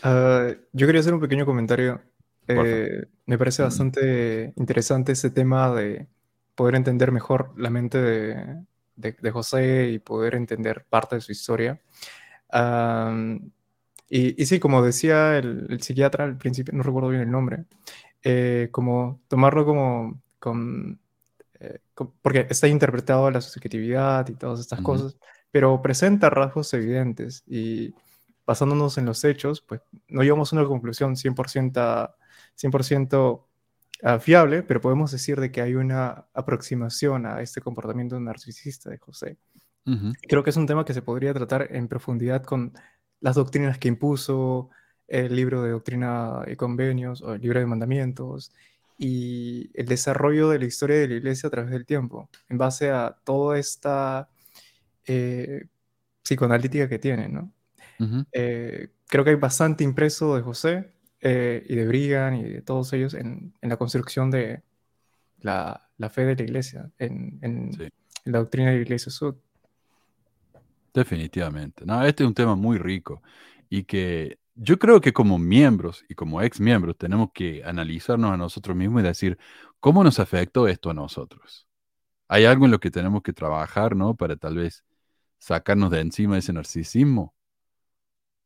Ah, 0.02 0.48
yo 0.72 0.86
quería 0.86 1.00
hacer 1.00 1.12
un 1.12 1.20
pequeño 1.20 1.44
comentario. 1.44 2.00
Eh, 2.48 3.04
me 3.26 3.38
parece 3.38 3.62
bastante 3.62 4.54
interesante 4.56 5.12
ese 5.12 5.30
tema 5.30 5.72
de 5.74 6.08
poder 6.54 6.74
entender 6.74 7.12
mejor 7.12 7.52
la 7.56 7.70
mente 7.70 7.98
de, 7.98 8.64
de, 8.96 9.30
José 9.30 9.88
y 9.90 9.98
poder 9.98 10.34
entender 10.34 10.84
parte 10.88 11.16
de 11.16 11.20
su 11.20 11.32
historia. 11.32 11.80
y, 14.08 14.42
y, 14.42 14.46
sí, 14.46 14.60
como 14.60 14.82
decía 14.82 15.38
el, 15.38 15.80
psiquiatra 15.80 16.24
al 16.24 16.36
principio, 16.36 16.74
no 16.74 16.82
recuerdo 16.82 17.10
bien 17.10 17.22
el 17.22 17.30
nombre, 17.30 17.64
eh, 18.22 18.68
como 18.72 19.20
tomarlo 19.28 19.64
como 19.64 20.20
con, 20.38 21.00
eh, 21.58 21.78
porque 22.22 22.46
está 22.50 22.68
interpretado 22.68 23.30
la 23.30 23.40
subjetividad 23.40 24.28
y 24.28 24.34
todas 24.34 24.60
estas 24.60 24.80
cosas 24.80 25.16
pero 25.50 25.82
presenta 25.82 26.30
rasgos 26.30 26.72
evidentes 26.74 27.42
y 27.46 27.94
basándonos 28.46 28.98
en 28.98 29.06
los 29.06 29.24
hechos, 29.24 29.60
pues 29.60 29.80
no 30.08 30.22
llegamos 30.22 30.52
a 30.52 30.56
una 30.56 30.66
conclusión 30.66 31.16
100%, 31.16 32.14
100% 32.56 33.40
ah, 33.40 33.46
fiable, 34.20 34.62
pero 34.62 34.80
podemos 34.80 35.10
decir 35.10 35.40
de 35.40 35.50
que 35.50 35.60
hay 35.60 35.74
una 35.74 36.26
aproximación 36.34 37.26
a 37.26 37.40
este 37.42 37.60
comportamiento 37.60 38.18
narcisista 38.18 38.90
de 38.90 38.98
José. 38.98 39.36
Creo 40.28 40.44
que 40.44 40.50
es 40.50 40.56
un 40.56 40.66
tema 40.66 40.84
que 40.84 40.94
se 40.94 41.02
podría 41.02 41.34
tratar 41.34 41.68
en 41.74 41.88
profundidad 41.88 42.44
con 42.44 42.72
las 43.20 43.34
doctrinas 43.34 43.78
que 43.78 43.88
impuso, 43.88 44.70
el 45.08 45.34
libro 45.34 45.62
de 45.62 45.70
doctrina 45.70 46.44
y 46.46 46.54
convenios 46.54 47.20
o 47.20 47.34
el 47.34 47.40
libro 47.40 47.58
de 47.58 47.66
mandamientos 47.66 48.52
y 48.96 49.70
el 49.74 49.86
desarrollo 49.86 50.48
de 50.50 50.60
la 50.60 50.66
historia 50.66 50.96
de 50.96 51.08
la 51.08 51.14
iglesia 51.14 51.48
a 51.48 51.50
través 51.50 51.70
del 51.70 51.84
tiempo, 51.84 52.30
en 52.48 52.58
base 52.58 52.90
a 52.90 53.16
toda 53.24 53.58
esta 53.58 54.28
eh, 55.06 55.66
psicoanalítica 56.22 56.88
que 56.88 56.98
tiene, 56.98 57.28
¿no? 57.28 57.52
Eh, 58.32 58.88
creo 59.08 59.24
que 59.24 59.30
hay 59.30 59.36
bastante 59.36 59.84
impreso 59.84 60.36
de 60.36 60.42
José 60.42 60.92
eh, 61.20 61.64
y 61.68 61.74
de 61.74 61.86
Brigham 61.86 62.34
y 62.36 62.44
de 62.44 62.62
todos 62.62 62.92
ellos 62.92 63.14
en, 63.14 63.52
la 63.60 63.76
construcción 63.76 64.30
de 64.30 64.62
la, 65.40 65.88
fe 66.10 66.24
de 66.24 66.36
la 66.36 66.42
iglesia, 66.42 66.90
en, 66.98 67.70
la 68.24 68.38
doctrina 68.38 68.70
de 68.70 68.76
la 68.76 68.82
iglesia 68.82 69.12
sud. 69.12 69.36
Definitivamente. 70.92 71.84
No, 71.84 72.04
este 72.04 72.24
es 72.24 72.28
un 72.28 72.34
tema 72.34 72.56
muy 72.56 72.78
rico 72.78 73.22
y 73.68 73.84
que 73.84 74.38
yo 74.54 74.78
creo 74.78 75.00
que 75.00 75.12
como 75.12 75.38
miembros 75.38 76.04
y 76.08 76.14
como 76.14 76.42
ex 76.42 76.60
miembros 76.60 76.96
tenemos 76.98 77.30
que 77.32 77.62
analizarnos 77.64 78.32
a 78.32 78.36
nosotros 78.36 78.76
mismos 78.76 79.02
y 79.02 79.06
decir, 79.06 79.38
¿cómo 79.78 80.02
nos 80.04 80.18
afectó 80.18 80.68
esto 80.68 80.90
a 80.90 80.94
nosotros? 80.94 81.66
Hay 82.28 82.44
algo 82.44 82.64
en 82.64 82.70
lo 82.70 82.80
que 82.80 82.90
tenemos 82.90 83.22
que 83.22 83.32
trabajar, 83.32 83.96
¿no? 83.96 84.14
Para 84.14 84.36
tal 84.36 84.56
vez 84.56 84.84
sacarnos 85.38 85.90
de 85.90 86.00
encima 86.00 86.38
ese 86.38 86.52
narcisismo. 86.52 87.34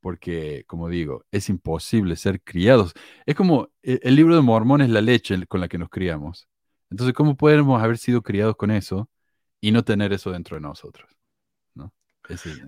Porque, 0.05 0.65
como 0.67 0.91
digo, 0.91 1.25
es 1.31 1.49
imposible 1.49 2.17
ser 2.17 2.43
criados. 2.43 2.93
Es 3.25 3.35
como 3.35 3.71
e, 3.83 4.01
el, 4.03 4.17
libro 4.17 4.37
de 4.37 4.43
Mormón 4.43 4.83
es 4.83 4.91
la 4.91 5.01
leche 5.01 5.47
con 5.47 5.63
la 5.63 5.69
que 5.69 5.79
nos 5.79 5.89
criamos. 5.89 6.47
Entonces, 6.91 7.15
¿cómo 7.15 7.39
podemos 7.39 7.83
haber 7.83 7.97
sido 7.97 8.21
criados 8.21 8.55
con 8.55 8.71
eso 8.71 9.09
y 9.63 9.73
no 9.73 9.83
tener 9.83 10.13
eso 10.13 10.31
dentro 10.31 10.57
de 10.57 10.61
nosotros? 10.61 11.11
¿No? 11.73 11.91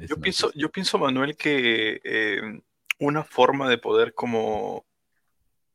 yo, 0.08 0.16
pienso, 0.18 0.50
yo 0.54 0.70
pienso, 0.70 0.98
Manuel, 0.98 1.36
que 1.36 2.00
eh, 2.04 2.40
una 3.00 3.22
forma 3.22 3.68
de 3.68 3.76
poder 3.76 4.14
como 4.14 4.86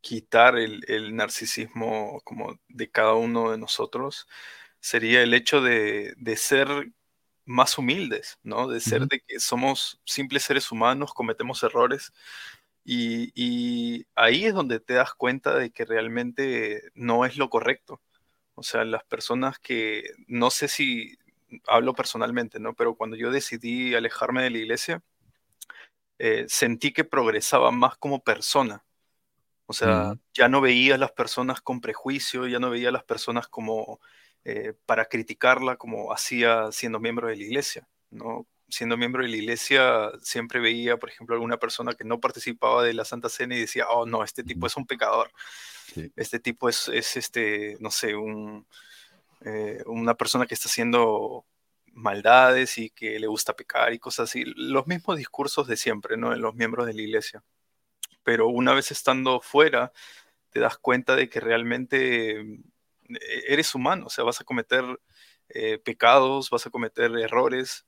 quitar 0.02 0.58
el, 0.58 0.84
el, 0.88 1.16
narcisismo 1.16 2.22
como 2.24 2.60
de 2.70 2.90
cada 2.90 3.14
uno 3.14 3.52
de 3.52 3.60
nosotros 3.60 4.28
sería 4.80 5.22
el 5.22 5.36
hecho 5.36 5.62
de, 5.62 6.16
de 6.18 6.38
ser 6.38 6.92
más 7.52 7.78
humildes, 7.78 8.40
¿no? 8.44 8.68
De 8.68 8.80
ser 8.80 9.08
de 9.08 9.20
que 9.22 9.40
somos 9.40 10.02
simples 10.06 10.44
seres 10.44 10.72
humanos, 10.72 11.14
cometemos 11.14 11.62
errores. 11.64 12.12
Y, 12.84 14.06
ahí 14.16 14.46
es 14.46 14.54
donde 14.54 14.80
te 14.80 14.96
das 14.96 15.14
cuenta 15.14 15.56
de 15.56 15.72
que 15.72 15.86
realmente 15.86 16.92
no 16.96 17.26
es 17.26 17.38
lo 17.38 17.50
correcto. 17.50 18.02
O 18.56 18.64
sea, 18.64 18.84
las 18.86 19.04
personas 19.04 19.60
que, 19.60 20.04
no 20.28 20.50
sé 20.50 20.68
si 20.68 21.18
hablo 21.68 21.94
personalmente, 21.94 22.60
¿no? 22.60 22.74
Pero 22.74 22.96
cuando 22.96 23.18
yo 23.18 23.32
decidí 23.32 23.94
alejarme 23.96 24.44
de 24.44 24.50
la 24.52 24.58
iglesia, 24.58 25.04
eh, 26.18 26.46
sentí 26.48 26.94
que 26.94 27.04
progresaba 27.04 27.72
más 27.72 27.98
como 27.98 28.24
persona. 28.24 28.84
O 29.66 29.74
sea, 29.74 30.16
ya 30.34 30.50
no 30.50 30.60
veía 30.60 30.96
a 30.96 30.98
las 30.98 31.12
personas 31.14 31.62
con 31.62 31.82
prejuicio, 31.82 32.48
ya 32.48 32.60
no 32.60 32.70
veía 32.70 32.90
a 32.90 32.92
las 32.92 33.06
personas 33.06 33.48
como 33.48 34.02
eh, 34.44 34.74
para 34.86 35.06
criticarla 35.06 35.76
como 35.76 36.14
hacía 36.14 36.72
siendo 36.72 37.00
miembro 37.00 37.28
de 37.28 37.36
la 37.36 37.44
iglesia, 37.44 37.88
¿no? 38.10 38.48
Siendo 38.70 38.98
miembro 38.98 39.24
de 39.24 39.30
la 39.30 39.38
iglesia 39.38 40.12
siempre 40.22 40.60
veía, 40.60 40.98
por 40.98 41.10
ejemplo, 41.10 41.36
alguna 41.36 41.58
persona 41.58 41.94
que 41.94 42.06
no 42.06 42.20
participaba 42.20 42.84
de 42.84 42.94
la 42.94 43.06
Santa 43.06 43.30
Cena 43.30 43.56
y 43.56 43.60
decía, 43.60 43.88
oh, 43.90 44.06
no, 44.06 44.24
este 44.24 44.44
tipo 44.44 44.66
es 44.66 44.78
un 44.78 44.88
pecador. 44.88 45.32
Este 46.16 46.40
tipo 46.40 46.70
es, 46.70 46.88
es, 46.88 47.18
este, 47.18 47.78
no 47.82 47.92
sé, 47.92 48.16
un, 48.16 48.66
eh, 49.42 49.84
una 49.86 50.16
persona 50.16 50.46
que 50.46 50.54
está 50.54 50.70
haciendo 50.70 51.46
maldades 51.94 52.78
y 52.78 52.90
que 52.90 53.20
le 53.20 53.28
gusta 53.28 53.56
pecar 53.56 53.94
y 53.94 54.00
cosas 54.00 54.30
así. 54.30 54.44
Los 54.56 54.88
mismos 54.88 55.18
discursos 55.18 55.68
de 55.68 55.78
siempre, 55.78 56.18
¿no? 56.18 56.34
En 56.34 56.42
los 56.42 56.56
miembros 56.56 56.88
de 56.88 56.94
la 56.94 57.02
iglesia. 57.02 57.44
Pero 58.24 58.48
una 58.48 58.74
vez 58.74 58.92
estando 58.92 59.42
fuera, 59.42 59.92
te 60.52 60.60
das 60.60 60.78
cuenta 60.78 61.16
de 61.16 61.30
que 61.30 61.40
realmente 61.40 62.60
eres 63.48 63.76
humano, 63.76 64.06
o 64.08 64.10
sea, 64.10 64.24
vas 64.24 64.42
a 64.42 64.44
cometer 64.44 64.84
eh, 65.50 65.78
pecados, 65.80 66.50
vas 66.50 66.66
a 66.66 66.70
cometer 66.70 67.12
errores, 67.18 67.86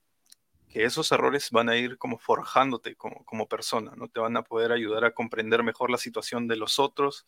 que 0.69 0.83
esos 0.83 1.11
errores 1.11 1.49
van 1.51 1.69
a 1.69 1.77
ir 1.77 1.97
como 1.97 2.17
forjándote 2.17 2.95
como, 2.95 3.23
como, 3.25 3.47
persona, 3.47 3.93
¿no? 3.95 4.07
Te 4.07 4.19
van 4.19 4.35
a 4.37 4.43
poder 4.43 4.71
ayudar 4.71 5.05
a 5.05 5.13
comprender 5.13 5.61
mejor 5.63 5.91
la 5.91 5.97
situación 5.97 6.47
de 6.47 6.55
los 6.55 6.79
otros, 6.79 7.25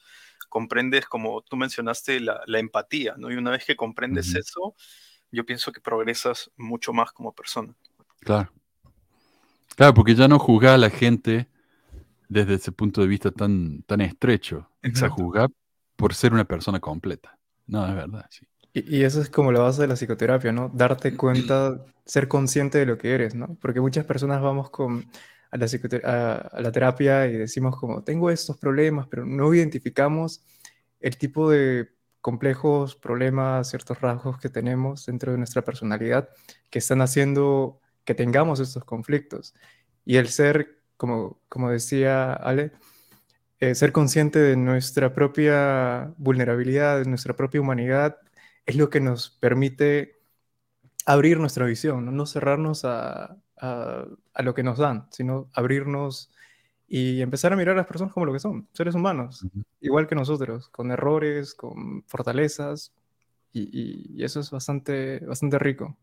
comprendes, 0.50 1.06
como 1.06 1.42
tú 1.44 1.56
mencionaste, 1.56 2.20
la, 2.20 2.44
empatía, 2.48 3.16
¿no? 3.18 3.32
Y 3.32 3.36
una 3.36 3.52
vez 3.52 3.66
que 3.66 3.76
comprendes 3.76 4.34
eso, 4.34 4.76
yo 5.32 5.46
pienso 5.46 5.72
que 5.72 5.80
progresas 5.80 6.52
mucho 6.58 6.92
más 6.92 7.12
como 7.12 7.34
persona. 7.34 7.76
Claro. 8.22 8.52
Claro, 9.76 9.94
porque 9.94 10.16
ya 10.16 10.28
no 10.28 10.40
juzgas 10.40 10.74
a 10.74 10.78
la 10.78 10.90
gente 10.90 11.48
desde 12.28 12.56
ese 12.56 12.72
punto 12.72 13.02
de 13.02 13.08
vista 13.08 13.32
tan, 13.32 13.84
tan 13.84 14.02
estrecho. 14.02 14.70
Exacto. 14.82 15.24
Juzgar 15.24 15.50
por 15.96 16.14
ser 16.14 16.34
una 16.34 16.46
persona 16.46 16.80
completa. 16.80 17.35
No, 17.68 17.88
es 17.88 17.96
verdad, 17.96 18.26
sí. 18.30 18.46
Y, 18.74 19.04
eso 19.04 19.22
es 19.22 19.30
como 19.30 19.54
la 19.54 19.62
base 19.62 19.82
de 19.82 19.88
la 19.88 19.96
psicoterapia, 19.96 20.52
¿no? 20.52 20.70
Darte 20.74 21.16
cuenta, 21.18 21.86
ser 22.06 22.28
consciente 22.28 22.78
de 22.78 22.86
lo 22.86 22.98
que 22.98 23.14
eres, 23.14 23.36
¿no? 23.36 23.58
Porque 23.62 23.80
muchas 23.80 24.06
personas 24.06 24.42
vamos 24.42 24.70
con, 24.70 25.06
a, 25.52 25.58
la 25.58 25.68
a, 26.04 26.62
la 26.62 26.72
terapia 26.72 27.28
y 27.28 27.34
decimos 27.34 27.78
como, 27.78 28.04
tengo 28.04 28.30
estos 28.30 28.58
problemas, 28.58 29.08
pero 29.08 29.26
no 29.26 29.54
identificamos 29.54 30.44
el 31.00 31.18
tipo 31.18 31.50
de 31.50 31.90
complejos, 32.22 32.96
problemas, 32.96 33.70
ciertos 33.70 34.02
rasgos 34.02 34.40
que 34.40 34.50
tenemos 34.50 35.06
dentro 35.06 35.32
de 35.32 35.38
nuestra 35.38 35.62
personalidad 35.62 36.30
que 36.70 36.80
están 36.80 37.02
haciendo 37.02 37.80
que 38.04 38.16
tengamos 38.16 38.60
estos 38.60 38.84
conflictos. 38.84 39.54
Y 40.06 40.18
el 40.18 40.30
ser, 40.30 40.82
como, 40.98 41.40
como 41.50 41.70
decía 41.70 42.34
Ale, 42.34 42.72
eh, 43.66 43.76
ser 43.76 43.92
consciente 43.92 44.40
de 44.40 44.56
nuestra 44.56 45.14
propia 45.14 46.14
vulnerabilidad, 46.18 47.00
de 47.00 47.06
nuestra 47.06 47.36
propia 47.36 47.62
humanidad, 47.62 48.18
es 48.66 48.76
lo 48.76 48.90
que 48.90 49.00
nos 49.00 49.30
permite 49.30 50.20
abrir 51.06 51.40
nuestra 51.40 51.66
visión, 51.66 52.16
no, 52.16 52.26
cerrarnos 52.26 52.86
a, 52.86 53.38
lo 54.44 54.54
que 54.54 54.64
nos 54.64 54.78
dan, 54.78 55.08
sino 55.12 55.50
abrirnos 55.54 56.32
y 56.88 57.22
empezar 57.22 57.54
a 57.54 57.56
mirar 57.56 57.74
a 57.76 57.78
las 57.78 57.88
personas 57.88 58.14
como 58.14 58.28
lo 58.28 58.34
que 58.34 58.40
son, 58.40 58.68
seres 58.74 58.94
humanos, 58.96 59.46
igual 59.82 60.08
que 60.08 60.16
nosotros, 60.16 60.70
con 60.70 60.92
errores, 60.92 61.56
con 61.56 62.04
fortalezas, 62.04 62.94
y, 63.54 64.24
eso 64.24 64.42
es 64.42 64.52
bastante, 64.52 65.20
bastante 65.20 65.58
rico. 65.60 65.98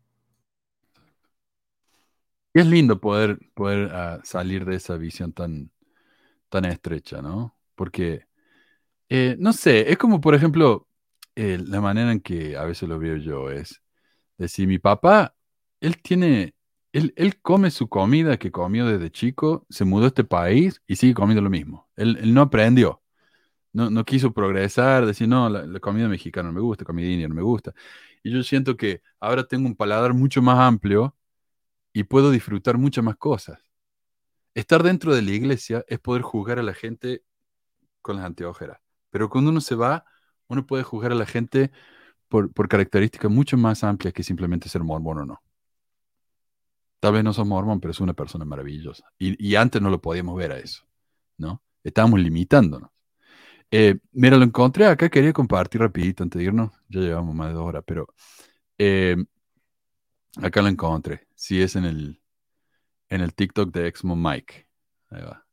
Y 2.53 2.59
es 2.59 2.67
lindo 2.67 2.99
poder, 2.99 3.39
poder 3.53 3.89
ah, 3.93 4.19
salir 4.23 4.65
de 4.65 4.75
esa 4.75 4.97
visión 4.97 5.33
tan, 5.33 5.71
tan 6.53 6.65
estrecha, 6.65 7.21
¿no? 7.21 7.57
Porque, 7.75 8.27
eh, 9.09 9.35
no 9.39 9.53
sé, 9.53 9.91
es 9.91 9.97
como, 9.97 10.21
por 10.21 10.35
ejemplo, 10.35 10.87
eh, 11.35 11.59
la 11.65 11.81
manera 11.81 12.11
en 12.11 12.21
que 12.21 12.57
a 12.57 12.65
veces 12.65 12.87
lo 12.89 12.99
veo 12.99 13.17
yo 13.17 13.49
es 13.51 13.81
decir, 14.37 14.67
mi 14.67 14.79
papá, 14.79 15.35
él 15.81 16.01
tiene, 16.01 16.55
él, 16.93 17.13
él 17.17 17.41
come 17.41 17.71
su 17.71 17.89
comida 17.89 18.37
que 18.37 18.51
comió 18.51 18.85
desde 18.87 19.11
chico, 19.11 19.65
se 19.69 19.85
mudó 19.85 20.05
a 20.05 20.07
este 20.09 20.23
país 20.25 20.81
y 20.87 20.97
sigue 20.97 21.15
comiendo 21.15 21.41
lo 21.41 21.49
mismo. 21.49 21.89
Él, 21.95 22.33
no 22.33 22.41
aprendió, 22.41 23.01
no, 23.73 23.89
no, 23.89 24.05
quiso 24.05 24.33
progresar, 24.33 25.05
decir, 25.07 25.27
no, 25.27 25.49
la, 25.49 25.79
comida 25.79 26.07
mexicana 26.07 26.49
no 26.49 26.55
me 26.55 26.61
gusta, 26.61 26.83
la 26.83 26.87
comida 26.87 27.09
india 27.09 27.27
no 27.29 27.35
me 27.35 27.43
gusta. 27.43 27.73
Y 28.23 28.31
yo 28.31 28.43
siento 28.43 28.77
que 28.77 29.01
ahora 29.19 29.45
tengo 29.45 29.67
un 29.67 29.75
paladar 29.75 30.13
mucho 30.13 30.41
más 30.41 30.59
amplio 30.59 31.15
y 31.93 32.03
puedo 32.05 32.31
disfrutar 32.31 32.77
muchas 32.77 33.03
más 33.03 33.17
cosas. 33.17 33.59
Estar 34.55 34.83
dentro 34.83 35.15
de 35.15 35.21
la 35.21 35.31
iglesia 35.31 35.83
es 35.87 35.99
poder 35.99 36.21
juzgar 36.21 36.59
a 36.59 36.63
la 36.63 36.73
gente 36.73 37.23
con 38.01 38.17
las 38.17 38.25
anteojeras. 38.25 38.79
Pero 39.09 39.29
cuando 39.29 39.49
uno 39.51 39.61
se 39.61 39.75
va, 39.75 40.05
uno 40.47 40.65
puede 40.65 40.83
juzgar 40.83 41.11
a 41.11 41.15
la 41.15 41.25
gente 41.25 41.71
por, 42.27 42.67
características 42.67 43.31
mucho 43.31 43.57
más 43.57 43.83
amplias 43.83 44.13
que 44.13 44.23
simplemente 44.23 44.69
ser 44.69 44.83
mormón 44.83 45.19
o 45.19 45.25
no. 45.25 45.43
Tal 46.99 47.13
vez 47.13 47.23
no 47.23 47.33
sos 47.33 47.45
mormón, 47.45 47.79
pero 47.79 47.91
es 47.91 47.99
una 47.99 48.13
persona 48.13 48.45
maravillosa. 48.45 49.05
Y, 49.19 49.55
antes 49.55 49.81
no 49.81 49.89
lo 49.89 50.01
podíamos 50.01 50.37
ver 50.37 50.51
a 50.51 50.57
eso, 50.57 50.87
¿no? 51.37 51.61
Estábamos 51.83 52.19
limitándonos. 52.21 52.89
Eh, 53.71 53.99
mira, 54.13 54.37
lo 54.37 54.43
encontré 54.45 54.85
acá, 54.85 55.09
quería 55.09 55.33
compartir 55.33 55.81
rapidito 55.81 56.23
antes 56.23 56.39
de 56.39 56.45
irnos. 56.45 56.71
Ya 56.89 57.01
llevamos 57.01 57.35
más 57.35 57.49
de 57.49 57.53
dos 57.55 57.65
horas, 57.65 57.83
pero 57.85 58.07
eh, 58.77 59.17
acá 60.41 60.61
lo 60.61 60.69
encontré. 60.69 61.27
Sí, 61.35 61.61
es 61.61 61.75
en 61.75 61.85
el, 61.85 62.22
en 63.13 63.21
el 63.21 63.35
TikTok 63.35 63.71
de 63.71 63.87
Exmo 63.87 64.15
Mike. 64.15 64.67
Ahí 65.11 65.21
va. 65.21 65.45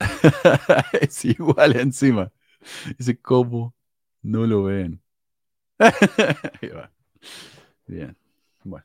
es 1.00 1.24
igual 1.24 1.76
encima. 1.76 2.30
Dice, 2.98 3.18
¿cómo 3.18 3.74
no 4.20 4.46
lo 4.46 4.64
ven? 4.64 5.00
Bien. 7.86 8.14
Bueno. 8.64 8.84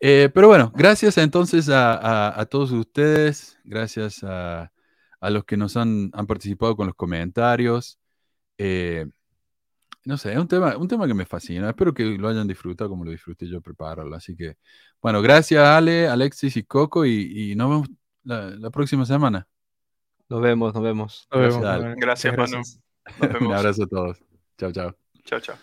Eh, 0.00 0.28
pero 0.34 0.48
bueno, 0.48 0.72
gracias 0.74 1.18
entonces 1.18 1.68
a, 1.70 2.44
todos 2.50 2.72
ustedes, 2.72 3.60
gracias 3.62 4.24
a, 4.24 4.72
los 5.20 5.44
que 5.44 5.56
nos 5.56 5.76
han, 5.76 6.10
participado 6.26 6.74
con 6.74 6.88
los 6.88 6.96
comentarios. 6.96 8.00
Eh, 8.58 9.06
no 10.08 10.16
sé, 10.16 10.32
es 10.32 10.38
un 10.38 10.48
tema, 10.48 10.74
un 10.78 10.88
tema 10.88 11.06
que 11.06 11.12
me 11.12 11.26
fascina. 11.26 11.68
Espero 11.68 11.92
que 11.92 12.02
lo 12.02 12.28
hayan 12.28 12.48
disfrutado 12.48 12.88
como 12.88 13.04
lo 13.04 13.10
disfruté 13.10 13.46
yo 13.46 13.60
prepararlo. 13.60 14.16
Así 14.16 14.34
que, 14.34 14.56
bueno, 15.02 15.20
gracias 15.20 15.62
Ale, 15.62 16.08
Alexis 16.08 16.56
y 16.56 16.62
Coco 16.62 17.04
y, 17.04 17.54
nos 17.56 17.68
vemos 17.68 17.88
la 18.24 18.70
próxima 18.70 19.04
semana. 19.04 19.46
Nos 20.30 20.40
vemos, 20.40 20.72
nos 20.72 20.82
vemos. 20.82 21.28
Gracias, 21.30 21.94
gracias, 21.96 22.36
Manu. 22.38 22.62
Un 23.46 23.52
abrazo 23.52 23.84
a 23.84 23.86
todos. 23.86 24.18
Chao, 24.56 24.72
chao. 24.72 24.96
Chao, 25.26 25.40
chao. 25.40 25.56